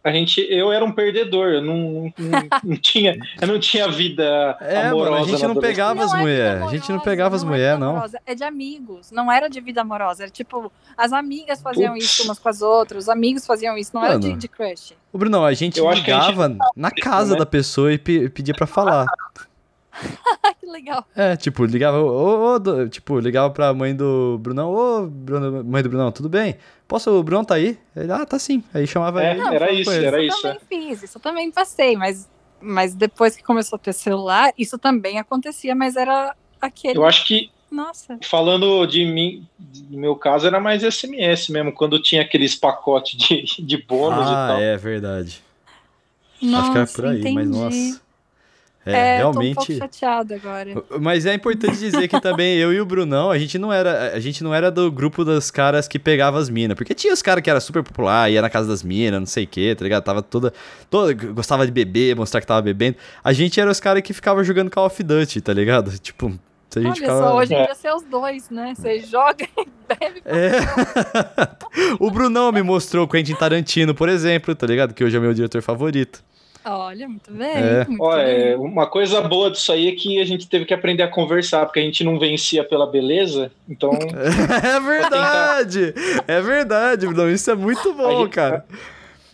a 0.05 0.11
gente, 0.11 0.41
eu 0.51 0.73
era 0.73 0.85
um 0.85 0.91
perdedor, 0.93 1.49
eu 1.51 1.63
não, 1.63 2.13
não, 2.19 2.49
não 2.65 2.77
tinha, 2.77 3.17
eu 3.41 3.47
não 3.49 3.59
tinha 3.59 3.87
vida 3.89 4.57
É, 4.61 4.87
amorosa. 4.87 5.11
mano, 5.11 5.25
a 5.25 5.29
gente 5.29 5.47
não 5.47 5.55
pegava 5.57 6.05
as 6.05 6.11
Não 6.11 6.19
é 6.19 6.21
mulheres. 6.23 6.63
A 6.63 6.69
gente 6.71 6.93
não 6.93 7.01
pegava 7.01 7.37
as 7.37 7.43
é 7.43 7.47
mulheres, 7.47 7.79
vida 7.79 7.87
não. 7.87 8.05
É 8.27 8.35
de 8.35 8.45
amigos, 8.45 9.11
não 9.13 9.31
era 9.31 9.49
de 9.49 9.61
vida 9.61 9.81
amorosa. 9.81 10.25
Era 10.25 10.31
tipo, 10.33 10.73
as 10.97 11.13
amigas 11.13 11.63
faziam 11.63 11.93
Putz. 11.95 12.05
isso 12.05 12.25
umas 12.25 12.39
com 12.39 12.49
as 12.49 12.63
outras, 12.63 13.05
os 13.05 13.09
amigos 13.09 13.47
faziam 13.47 13.77
isso, 13.79 13.91
não 13.95 14.05
era 14.05 14.19
de, 14.19 14.29
Mano. 14.29 14.39
de 14.39 14.49
crush. 14.49 14.95
Ô, 15.13 15.19
Brunão, 15.19 15.45
a 15.45 15.53
gente 15.55 15.79
Eu 15.79 15.85
que 15.85 15.91
a 15.91 15.95
gente 15.95 16.07
ligava 16.07 16.57
na 16.75 16.91
casa 16.91 17.35
né? 17.35 17.39
da 17.39 17.47
pessoa 17.47 17.93
e 17.93 17.99
pe- 17.99 18.29
pedia 18.31 18.55
pra 18.55 18.67
falar. 18.67 19.07
Que 20.61 20.67
legal. 20.67 21.05
É, 21.17 21.37
tipo, 21.37 21.65
ligava, 21.65 21.99
ô, 22.01 22.55
ô, 22.55 22.59
do- 22.59 22.89
tipo, 22.89 23.19
ligava 23.19 23.51
pra 23.51 23.73
mãe 23.75 23.95
do 23.95 24.39
Brunão, 24.41 24.73
ô, 24.75 25.07
Bruno- 25.07 25.65
mãe 25.65 25.83
do 25.83 25.89
Brunão, 25.89 26.13
tudo 26.13 26.29
bem? 26.29 26.57
Posso, 26.87 27.11
o 27.11 27.23
Brunão 27.23 27.45
tá 27.45 27.55
aí? 27.57 27.79
Ele, 27.97 28.13
ah, 28.13 28.25
tá 28.25 28.39
sim. 28.39 28.63
Aí 28.73 28.87
chamava 28.87 29.23
É, 29.23 29.33
ele. 29.33 29.41
era 29.41 29.51
falava 29.51 29.73
isso, 29.73 29.91
era 29.91 30.23
isso 30.23 30.37
isso. 30.37 30.47
eu 30.47 30.53
também 30.55 30.61
fiz, 30.89 31.03
isso 31.03 31.19
eu 31.19 31.23
também 31.23 31.51
passei, 31.51 31.97
mas, 31.97 32.29
mas 32.61 32.95
depois 32.95 33.37
que 33.37 33.43
começou 33.43 33.77
a 33.77 33.79
ter 33.79 33.93
celular, 33.93 34.53
isso 34.57 34.79
também 34.79 35.19
acontecia, 35.19 35.75
mas 35.75 35.97
era 35.97 36.35
aquele. 36.61 36.97
Eu 36.99 37.05
acho 37.05 37.27
que 37.27 37.51
Nossa. 37.71 38.19
falando 38.23 38.87
de 38.87 39.05
mim, 39.05 39.47
do 39.59 39.99
meu 39.99 40.15
caso, 40.17 40.47
era 40.47 40.61
mais 40.61 40.83
SMS 40.83 41.49
mesmo, 41.51 41.73
quando 41.73 42.01
tinha 42.01 42.23
aqueles 42.23 42.55
pacotes 42.55 43.19
de, 43.19 43.45
de 43.65 43.77
bônus 43.79 44.29
e 44.29 44.33
Ah, 44.33 44.47
tal. 44.49 44.61
é 44.61 44.77
verdade. 44.77 45.43
Nossa, 46.41 46.63
Acho 46.63 46.73
que 46.73 46.79
era 46.79 46.87
por 46.87 47.07
aí, 47.07 47.21
entendi. 47.21 47.35
mas 47.35 47.49
nossa. 47.51 48.02
É, 48.85 49.19
É, 49.19 49.21
tô 49.23 49.29
um 49.29 49.33
pouco 49.33 49.41
realmente. 49.45 49.77
chateada 49.79 50.35
agora. 50.35 50.83
Mas 51.01 51.25
é 51.25 51.35
importante 51.35 51.79
dizer 51.79 52.09
que 52.09 52.21
também 52.21 52.57
eu 52.59 52.73
e 52.73 52.81
o 52.81 52.85
Brunão, 52.85 53.31
a 53.31 53.39
gente 53.39 53.57
não 53.59 53.73
era, 53.73 54.13
a 54.15 54.19
gente 54.19 54.43
não 54.43 54.53
era 54.53 54.71
do 54.71 54.91
grupo 54.91 55.25
dos 55.25 55.51
caras 55.53 55.87
que 55.87 55.99
pegava 55.99 56.39
as 56.39 56.49
minas, 56.51 56.77
porque 56.77 56.93
tinha 56.95 57.13
os 57.15 57.23
caras 57.23 57.43
que 57.45 57.49
era 57.51 57.61
super 57.61 57.83
popular, 57.83 58.31
ia 58.31 58.43
na 58.43 58.51
casa 58.51 58.67
das 58.69 58.83
minas, 58.83 59.21
não 59.21 59.27
sei 59.27 59.45
o 59.45 59.47
que, 59.47 59.75
tá 59.75 59.85
ligado? 59.85 60.03
Tava 60.03 60.21
toda, 60.23 60.53
toda 60.91 61.13
gostava 61.15 61.65
de 61.65 61.71
beber, 61.73 62.17
mostrar 62.17 62.41
que 62.41 62.47
tava 62.47 62.61
bebendo. 62.63 62.97
A 63.23 63.33
gente 63.33 63.61
era 63.61 63.71
os 63.71 63.79
caras 63.79 64.03
que 64.03 64.13
ficava 64.13 64.43
jogando 64.43 64.71
Call 64.71 64.87
of 64.87 65.03
Duty, 65.03 65.41
tá 65.41 65.53
ligado? 65.53 65.93
Tipo, 66.01 66.27
a 66.75 66.79
gente 66.81 66.87
Olha 66.89 66.95
ficava 66.97 67.19
só, 67.21 67.37
hoje 67.37 67.53
em 67.55 67.59
É. 67.59 67.65
dia 67.67 67.75
ser 67.75 67.93
os 67.95 68.03
dois, 68.03 68.49
né? 68.51 68.73
Você 68.75 68.99
joga 69.01 69.45
e 69.45 69.67
bebe. 69.87 70.23
É. 70.25 70.51
o 72.01 72.11
Brunão 72.11 72.51
me 72.51 72.63
mostrou 72.63 73.07
Quentin 73.07 73.35
Tarantino, 73.35 73.95
por 73.95 74.09
exemplo, 74.09 74.55
tá 74.55 74.67
ligado? 74.67 74.95
Que 74.95 75.05
hoje 75.05 75.17
é 75.17 75.21
meu 75.21 75.35
diretor 75.35 75.61
favorito. 75.63 76.25
Olha, 76.65 77.09
muito 77.09 77.33
bem. 77.33 77.49
É. 77.57 77.85
Muito 77.89 78.13
é, 78.13 78.51
bem. 78.51 78.55
uma 78.57 78.87
coisa 78.87 79.21
boa 79.21 79.51
disso 79.51 79.73
aí 79.73 79.89
é 79.89 79.93
que 79.93 80.21
a 80.21 80.25
gente 80.25 80.49
teve 80.49 80.65
que 80.65 80.73
aprender 80.73 81.03
a 81.03 81.09
conversar, 81.09 81.67
porque 81.67 81.81
a 81.81 81.83
gente 81.83 82.05
não 82.05 82.19
vencia 82.19 82.63
pela 82.63 82.87
beleza, 82.87 83.51
então 83.69 83.91
É 84.63 84.81
verdade! 84.81 85.95
É 86.29 86.41
verdade, 86.41 87.07
Brunão. 87.07 87.31
Isso 87.31 87.51
é 87.51 87.55
muito 87.55 87.93
bom, 87.95 88.21
A 88.21 88.23
gente- 88.23 88.31
cara. 88.31 88.65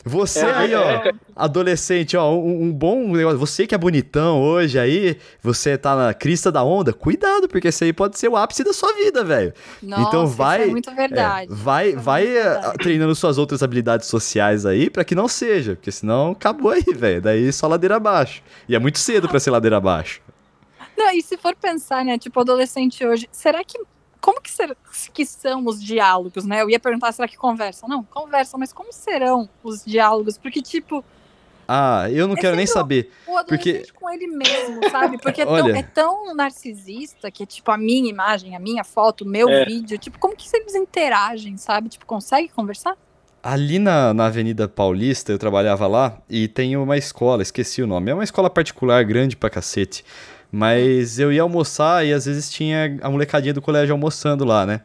Você 0.09 0.41
É, 0.41 0.51
aí, 0.53 0.75
ó, 0.75 0.83
é, 0.83 1.13
adolescente, 1.37 2.17
ó, 2.17 2.33
um, 2.35 2.65
um 2.65 2.73
bom 2.73 3.09
negócio. 3.13 3.39
Você 3.39 3.67
que 3.67 3.75
é 3.75 3.79
bonitão 3.79 4.41
hoje 4.43 4.79
aí, 4.79 5.17
você 5.43 5.77
tá 5.79 5.95
na 5.95 6.15
crista 6.15 6.51
da 6.51 6.63
onda, 6.65 6.93
cuidado, 6.93 7.49
porque 7.49 7.69
esse 7.69 7.85
aí 7.85 7.93
pode 7.93 8.19
ser 8.19 8.29
o 8.29 8.37
ápice 8.37 8.65
da 8.65 8.73
sua 8.73 8.93
vida, 8.95 9.23
velho. 9.23 9.53
Nossa, 9.83 10.03
então 10.03 10.25
isso 10.25 10.35
vai- 10.35 10.63
é 10.63 10.67
muito 10.67 10.95
verdade. 10.95 11.53
É, 11.53 11.55
vai 11.55 11.89
Isso 11.91 11.99
é 11.99 12.01
vai 12.03 12.23
muito 12.25 12.37
eh, 12.39 12.43
verdade. 12.51 12.79
treinando 12.79 13.15
suas 13.15 13.39
outras 13.39 13.63
habilidades 13.63 14.09
sociais 14.09 14.65
aí 14.67 14.91
pra 14.91 15.05
que 15.05 15.15
não 15.15 15.29
seja, 15.29 15.77
porque 15.77 15.93
senão 15.93 16.33
acabou 16.33 16.73
aí, 16.73 16.83
velho. 16.83 17.21
Daí 17.23 17.53
só 17.53 17.67
ladeira 17.69 17.97
abaixo. 17.97 18.43
E 18.69 18.75
é 18.75 18.79
muito 18.79 18.99
cedo 18.99 19.29
pra 19.29 19.39
ser 19.39 19.51
ladeira 19.51 19.77
abaixo. 19.77 20.21
Não, 20.97 21.13
e 21.13 21.23
se 21.23 21.37
for 21.37 21.55
pensar, 21.55 22.05
né, 22.05 22.19
tipo, 22.19 22.41
adolescente 22.41 23.07
hoje, 23.07 23.29
será 23.31 23.63
que. 23.63 23.79
Como 24.21 24.41
que, 24.41 24.51
ser, 24.51 24.77
que 25.15 25.25
são 25.25 25.65
os 25.67 25.83
diálogos, 25.83 26.45
né? 26.45 26.61
Eu 26.63 26.69
ia 26.71 26.81
perguntar, 26.81 27.13
será 27.13 27.29
que 27.29 27.37
conversam? 27.37 27.89
Não, 27.89 28.03
conversam, 28.05 28.59
mas 28.59 28.73
como 28.73 28.93
serão 28.93 29.49
os 29.63 29.85
diálogos? 29.85 30.37
Porque, 30.37 30.61
tipo, 30.61 31.05
Ah, 31.71 32.07
eu 32.11 32.27
não 32.27 32.35
É 32.35 32.41
quero 32.41 32.57
nem 32.57 32.67
saber. 32.67 33.13
o 33.27 33.37
adolescente 33.37 33.93
com 33.93 34.09
ele 34.11 34.27
mesmo, 34.27 34.81
sabe? 34.91 35.19
Porque 35.19 35.43
é 35.43 35.45
tão, 35.45 35.53
Olha. 35.55 35.77
é 35.79 35.83
tão 35.83 36.35
narcisista 36.35 37.31
que 37.31 37.43
é 37.43 37.47
tipo 37.47 37.71
a 37.71 37.77
minha 37.77 38.09
imagem, 38.09 38.57
a 38.57 38.59
minha 38.59 38.83
foto, 38.83 39.23
o 39.23 39.29
meu 39.29 39.49
É. 39.51 39.65
vídeo. 39.67 39.99
Tipo, 39.99 40.19
como 40.19 40.35
que 40.35 40.49
eles 40.57 40.75
interagem, 40.75 41.57
sabe? 41.59 41.91
Tipo, 41.91 42.07
consegue 42.07 42.49
conversar? 42.49 42.97
Ali 43.43 43.79
na, 43.79 44.13
na 44.13 44.27
Avenida 44.27 44.67
Paulista, 44.67 45.31
eu 45.31 45.39
trabalhava 45.39 45.87
lá 45.87 46.19
e 46.29 46.49
tem 46.49 46.77
uma 46.77 46.97
escola, 46.97 47.43
esqueci 47.43 47.81
o 47.83 47.87
nome. 47.87 48.11
É 48.11 48.15
uma 48.15 48.25
escola 48.25 48.51
particular 48.51 49.05
grande 49.05 49.37
pra 49.37 49.49
cacete. 49.49 50.05
Mas 50.51 51.19
eu 51.19 51.33
ia 51.33 51.43
almoçar 51.43 52.07
e 52.07 52.13
às 52.13 52.25
vezes 52.27 52.51
tinha 52.51 52.99
a 53.03 53.11
molecadinha 53.11 53.53
do 53.53 53.61
colégio 53.61 53.93
almoçando 53.95 54.45
lá, 54.45 54.65
né? 54.65 54.81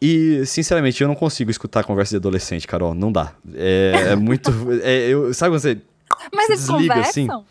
E, 0.00 0.44
sinceramente, 0.46 1.00
eu 1.02 1.06
não 1.08 1.14
consigo 1.14 1.50
escutar 1.50 1.80
a 1.80 1.84
conversa 1.84 2.10
de 2.10 2.16
adolescente, 2.16 2.66
Carol. 2.66 2.92
Não 2.94 3.12
dá. 3.12 3.32
É, 3.54 4.08
é 4.12 4.16
muito. 4.16 4.50
é, 4.82 5.08
eu, 5.08 5.32
sabe 5.34 5.52
quando 5.52 5.60
você 5.60 5.78
Mas 6.34 6.48
eles 6.48 6.66
Desliga, 6.66 6.94
assim. 7.00 7.26
conversam? 7.28 7.44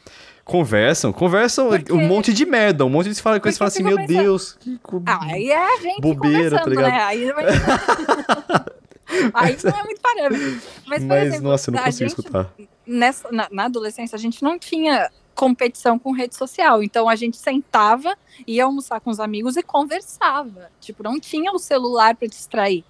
conversam? 0.44 1.14
Conversam 1.14 1.70
Porque- 1.70 1.94
um 1.94 2.06
monte 2.08 2.34
de 2.34 2.46
merda, 2.46 2.84
um 2.86 2.90
monte 2.90 3.10
de 3.10 3.22
fala, 3.22 3.40
coisa 3.40 3.56
e 3.56 3.60
Porque 3.60 3.74
fala 3.82 3.90
assim: 3.90 4.02
eu 4.02 4.06
Meu 4.06 4.24
Deus, 4.24 4.58
que. 4.60 4.78
co- 4.84 5.02
Ah, 5.06 5.20
aí 5.32 5.50
é 5.50 5.58
a 5.76 5.78
gente 5.80 6.02
Bobeira, 6.02 6.58
tá 6.58 6.64
conversando, 6.64 6.70
ligado? 6.70 6.92
né? 6.92 7.04
Aí, 7.04 7.32
vai- 7.32 7.46
aí 9.34 9.58
não 9.64 9.80
é 9.80 9.84
muito 9.84 10.02
parâmetro. 10.02 10.62
Mas, 10.88 11.00
por 11.00 11.08
Mas, 11.08 11.28
exemplo, 11.28 11.50
nossa, 11.50 11.70
eu 11.70 11.74
não 11.76 11.84
consigo 11.84 12.10
gente, 12.10 12.20
escutar. 12.20 12.54
nessa, 12.86 13.32
na, 13.32 13.48
na 13.52 13.66
adolescência, 13.66 14.16
a 14.16 14.20
gente 14.20 14.44
não 14.44 14.58
tinha 14.60 15.10
competição 15.42 15.98
com 15.98 16.12
rede 16.12 16.36
social. 16.36 16.84
Então 16.84 17.10
a 17.10 17.16
gente 17.16 17.36
sentava, 17.36 18.16
ia 18.46 18.64
almoçar 18.64 19.02
com 19.02 19.10
os 19.10 19.20
amigos 19.20 19.58
e 19.58 19.64
conversava. 19.64 20.70
Tipo, 20.80 21.02
não 21.02 21.20
tinha 21.20 21.52
o 21.52 21.58
celular 21.58 22.16
para 22.16 22.28
distrair. 22.28 22.86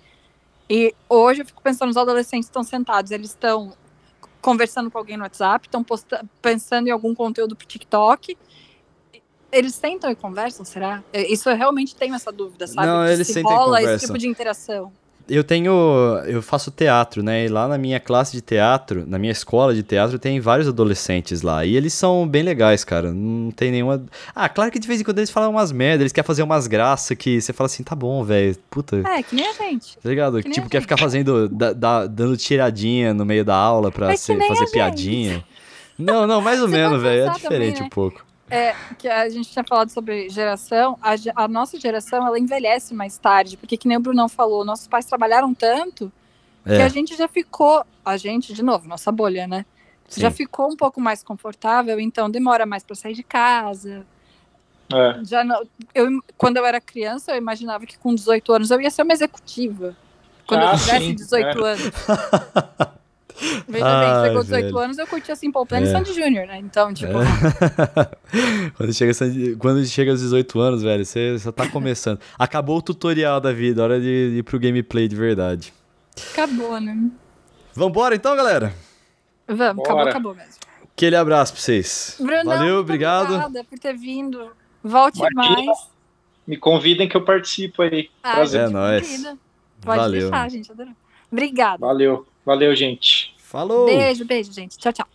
E 0.70 0.94
hoje 1.08 1.44
eu 1.44 1.46
fico 1.46 1.62
pensando, 1.62 1.92
os 1.92 1.96
adolescentes 1.96 2.48
estão 2.48 2.62
sentados, 2.62 3.12
eles 3.12 3.30
estão 3.30 3.72
conversando 4.42 4.92
com 4.92 4.98
alguém 4.98 5.16
no 5.16 5.24
WhatsApp, 5.24 5.66
estão 5.66 5.86
pensando 6.42 6.90
em 6.90 6.92
algum 6.92 7.16
conteúdo 7.16 7.56
pro 7.56 7.66
TikTok. 7.66 8.38
Eles 9.50 9.74
sentam 9.74 10.12
e 10.12 10.16
conversam, 10.16 10.66
será? 10.66 11.02
Isso 11.14 11.50
eu 11.50 11.56
realmente 11.56 11.96
tenho 11.96 12.16
essa 12.16 12.34
dúvida, 12.34 12.68
sabe? 12.68 12.86
Não, 12.86 13.06
eles 13.08 13.28
se 13.28 13.34
sentam 13.34 13.56
rola 13.56 13.82
e 13.82 13.86
esse 13.86 14.08
tipo 14.08 14.18
de 14.18 14.28
interação 14.28 14.92
eu 15.36 15.44
tenho. 15.44 15.72
Eu 16.26 16.42
faço 16.42 16.70
teatro, 16.70 17.24
né? 17.24 17.46
E 17.46 17.48
lá 17.48 17.68
na 17.68 17.78
minha 17.78 18.00
classe 18.00 18.34
de 18.34 18.42
teatro, 18.42 19.06
na 19.08 19.18
minha 19.18 19.32
escola 19.32 19.74
de 19.74 19.82
teatro, 19.82 20.20
tem 20.20 20.40
vários 20.40 20.68
adolescentes 20.68 21.42
lá. 21.42 21.66
E 21.66 21.76
eles 21.76 21.94
são 21.94 22.28
bem 22.28 22.44
legais, 22.44 22.84
cara. 22.84 23.14
Não 23.14 23.50
tem 23.52 23.72
nenhuma. 23.72 24.04
Ah, 24.36 24.50
claro 24.50 24.72
que 24.72 24.80
de 24.80 24.88
vez 24.88 25.00
em 25.00 25.04
quando 25.04 25.20
eles 25.20 25.30
falam 25.30 25.52
umas 25.52 25.72
merdas, 25.72 26.02
eles 26.02 26.12
querem 26.12 26.28
fazer 26.28 26.44
umas 26.44 26.68
graças 26.68 27.18
que 27.18 27.40
você 27.40 27.54
fala 27.54 27.68
assim, 27.68 27.84
tá 27.84 27.96
bom, 27.96 28.24
velho. 28.24 28.56
Puta. 28.70 29.02
É, 29.08 29.24
que 29.24 29.36
nem 29.36 29.48
a 29.48 29.54
gente. 29.54 29.98
Tá 29.98 30.10
ligado? 30.10 30.44
Que 30.44 30.50
tipo, 30.50 30.70
quer 30.70 30.82
ficar 30.82 30.98
fazendo. 30.98 31.48
Da, 31.48 31.74
da, 31.74 32.08
dando 32.08 32.36
tiradinha 32.36 33.14
no 33.14 33.26
meio 33.26 33.46
da 33.46 33.56
aula 33.56 33.92
pra 33.92 34.12
é 34.12 34.18
ser, 34.18 34.38
fazer 34.48 34.70
piadinha. 34.70 35.44
Não, 35.98 36.28
não, 36.28 36.42
mais 36.42 36.62
ou 36.62 36.68
menos, 36.68 37.02
velho. 37.02 37.30
É 37.30 37.34
diferente 37.34 37.50
também, 37.50 37.74
né? 37.74 37.86
um 37.86 37.90
pouco 37.90 38.31
é, 38.52 38.76
que 38.98 39.08
a 39.08 39.30
gente 39.30 39.50
tinha 39.50 39.64
falado 39.64 39.90
sobre 39.90 40.30
geração, 40.30 41.00
a, 41.02 41.14
a, 41.44 41.48
nossa 41.48 41.80
geração 41.80 42.28
ela 42.28 42.38
envelhece 42.38 42.94
mais 42.94 43.18
tarde, 43.18 43.56
porque 43.56 43.78
que 43.78 43.88
nem 43.88 43.96
o 43.96 44.02
Brunão 44.02 44.28
falou, 44.28 44.66
nossos 44.66 44.88
pais 44.88 45.06
trabalharam 45.06 45.54
tanto 45.54 46.12
é. 46.66 46.76
que 46.76 46.82
a 46.82 46.90
gente 46.90 47.16
já 47.16 47.30
ficou, 47.30 47.86
a 48.04 48.18
gente, 48.18 48.54
de 48.54 48.62
novo, 48.62 48.90
nossa 48.90 49.10
bolha, 49.10 49.48
né? 49.48 49.66
Sim. 50.10 50.20
Já 50.20 50.30
ficou 50.30 50.70
um 50.70 50.76
pouco 50.76 51.00
mais 51.00 51.24
confortável, 51.24 51.98
então 51.98 52.30
demora 52.30 52.66
mais 52.66 52.84
para 52.84 52.94
sair 52.94 53.14
de 53.14 53.24
casa. 53.24 54.06
É. 54.94 55.24
Já 55.24 55.46
não, 55.46 55.66
eu, 55.96 56.10
quando 56.38 56.58
eu 56.58 56.66
era 56.66 56.82
criança, 56.82 57.32
eu 57.32 57.38
imaginava 57.38 57.86
que 57.86 57.98
com 57.98 58.14
18 58.14 58.52
anos 58.52 58.70
eu 58.70 58.82
ia 58.82 58.92
ser 58.92 59.04
uma 59.04 59.14
executiva. 59.14 59.96
Quando 60.46 60.64
ah, 60.64 60.74
eu 60.74 60.78
tivesse 60.78 61.06
sim, 61.06 61.16
18 61.16 61.46
é. 61.46 61.72
anos. 61.72 61.92
Veja 63.68 63.86
Ai, 63.86 64.06
bem, 64.06 64.26
chegou 64.28 64.44
18 64.44 64.66
velho. 64.66 64.80
anos, 64.80 64.98
eu 64.98 65.08
curti 65.08 65.32
assim 65.32 65.48
Simple 65.48 65.66
Plan 65.66 65.80
é. 65.80 65.84
e 65.84 65.92
Sandy 65.92 66.14
Júnior, 66.14 66.48
né? 66.48 66.58
Então, 66.60 66.94
tipo. 66.94 67.12
É. 67.12 68.72
quando, 68.78 68.94
chega, 68.94 69.12
quando 69.58 69.86
chega 69.86 70.12
aos 70.12 70.22
18 70.22 70.60
anos, 70.60 70.84
velho, 70.84 71.06
você 71.06 71.40
só 71.40 71.52
tá 71.52 71.68
começando. 71.68 72.20
Acabou 72.38 72.78
o 72.78 72.82
tutorial 72.82 73.40
da 73.40 73.52
vida, 73.52 73.84
hora 73.84 74.00
de, 74.00 74.32
de 74.32 74.38
ir 74.38 74.44
pro 74.44 74.60
gameplay 74.60 75.08
de 75.08 75.16
verdade. 75.16 75.74
Acabou, 76.32 76.80
né? 76.80 77.10
Vambora 77.74 78.16
então, 78.16 78.36
galera? 78.36 78.74
Vamos, 79.48 79.84
Bora. 79.84 80.10
acabou, 80.10 80.10
acabou 80.10 80.36
mesmo. 80.36 80.62
Aquele 80.96 81.16
abraço 81.16 81.54
pra 81.54 81.62
vocês. 81.62 82.18
Brunão, 82.20 82.46
Valeu, 82.46 82.80
obrigado. 82.80 83.34
Obrigada 83.34 83.64
por 83.64 83.80
ter 83.80 83.98
vindo. 83.98 84.52
Volte 84.84 85.20
Martina, 85.20 85.66
mais. 85.66 85.90
Me 86.46 86.58
convidem 86.58 87.08
que 87.08 87.16
eu 87.16 87.24
participo 87.24 87.82
aí. 87.82 88.10
Ah, 88.22 88.36
Prazer. 88.36 88.62
É 88.62 88.70
nóis. 88.70 89.24
Pode 89.82 90.00
Valeu. 90.00 90.22
deixar, 90.22 90.50
gente. 90.50 90.72
Adorou. 90.72 90.94
Obrigada. 91.32 91.86
Valeu. 91.86 92.28
Valeu, 92.52 92.76
gente. 92.76 93.34
Falou. 93.38 93.86
Beijo, 93.86 94.26
beijo, 94.26 94.52
gente. 94.52 94.78
Tchau, 94.78 94.92
tchau. 94.92 95.08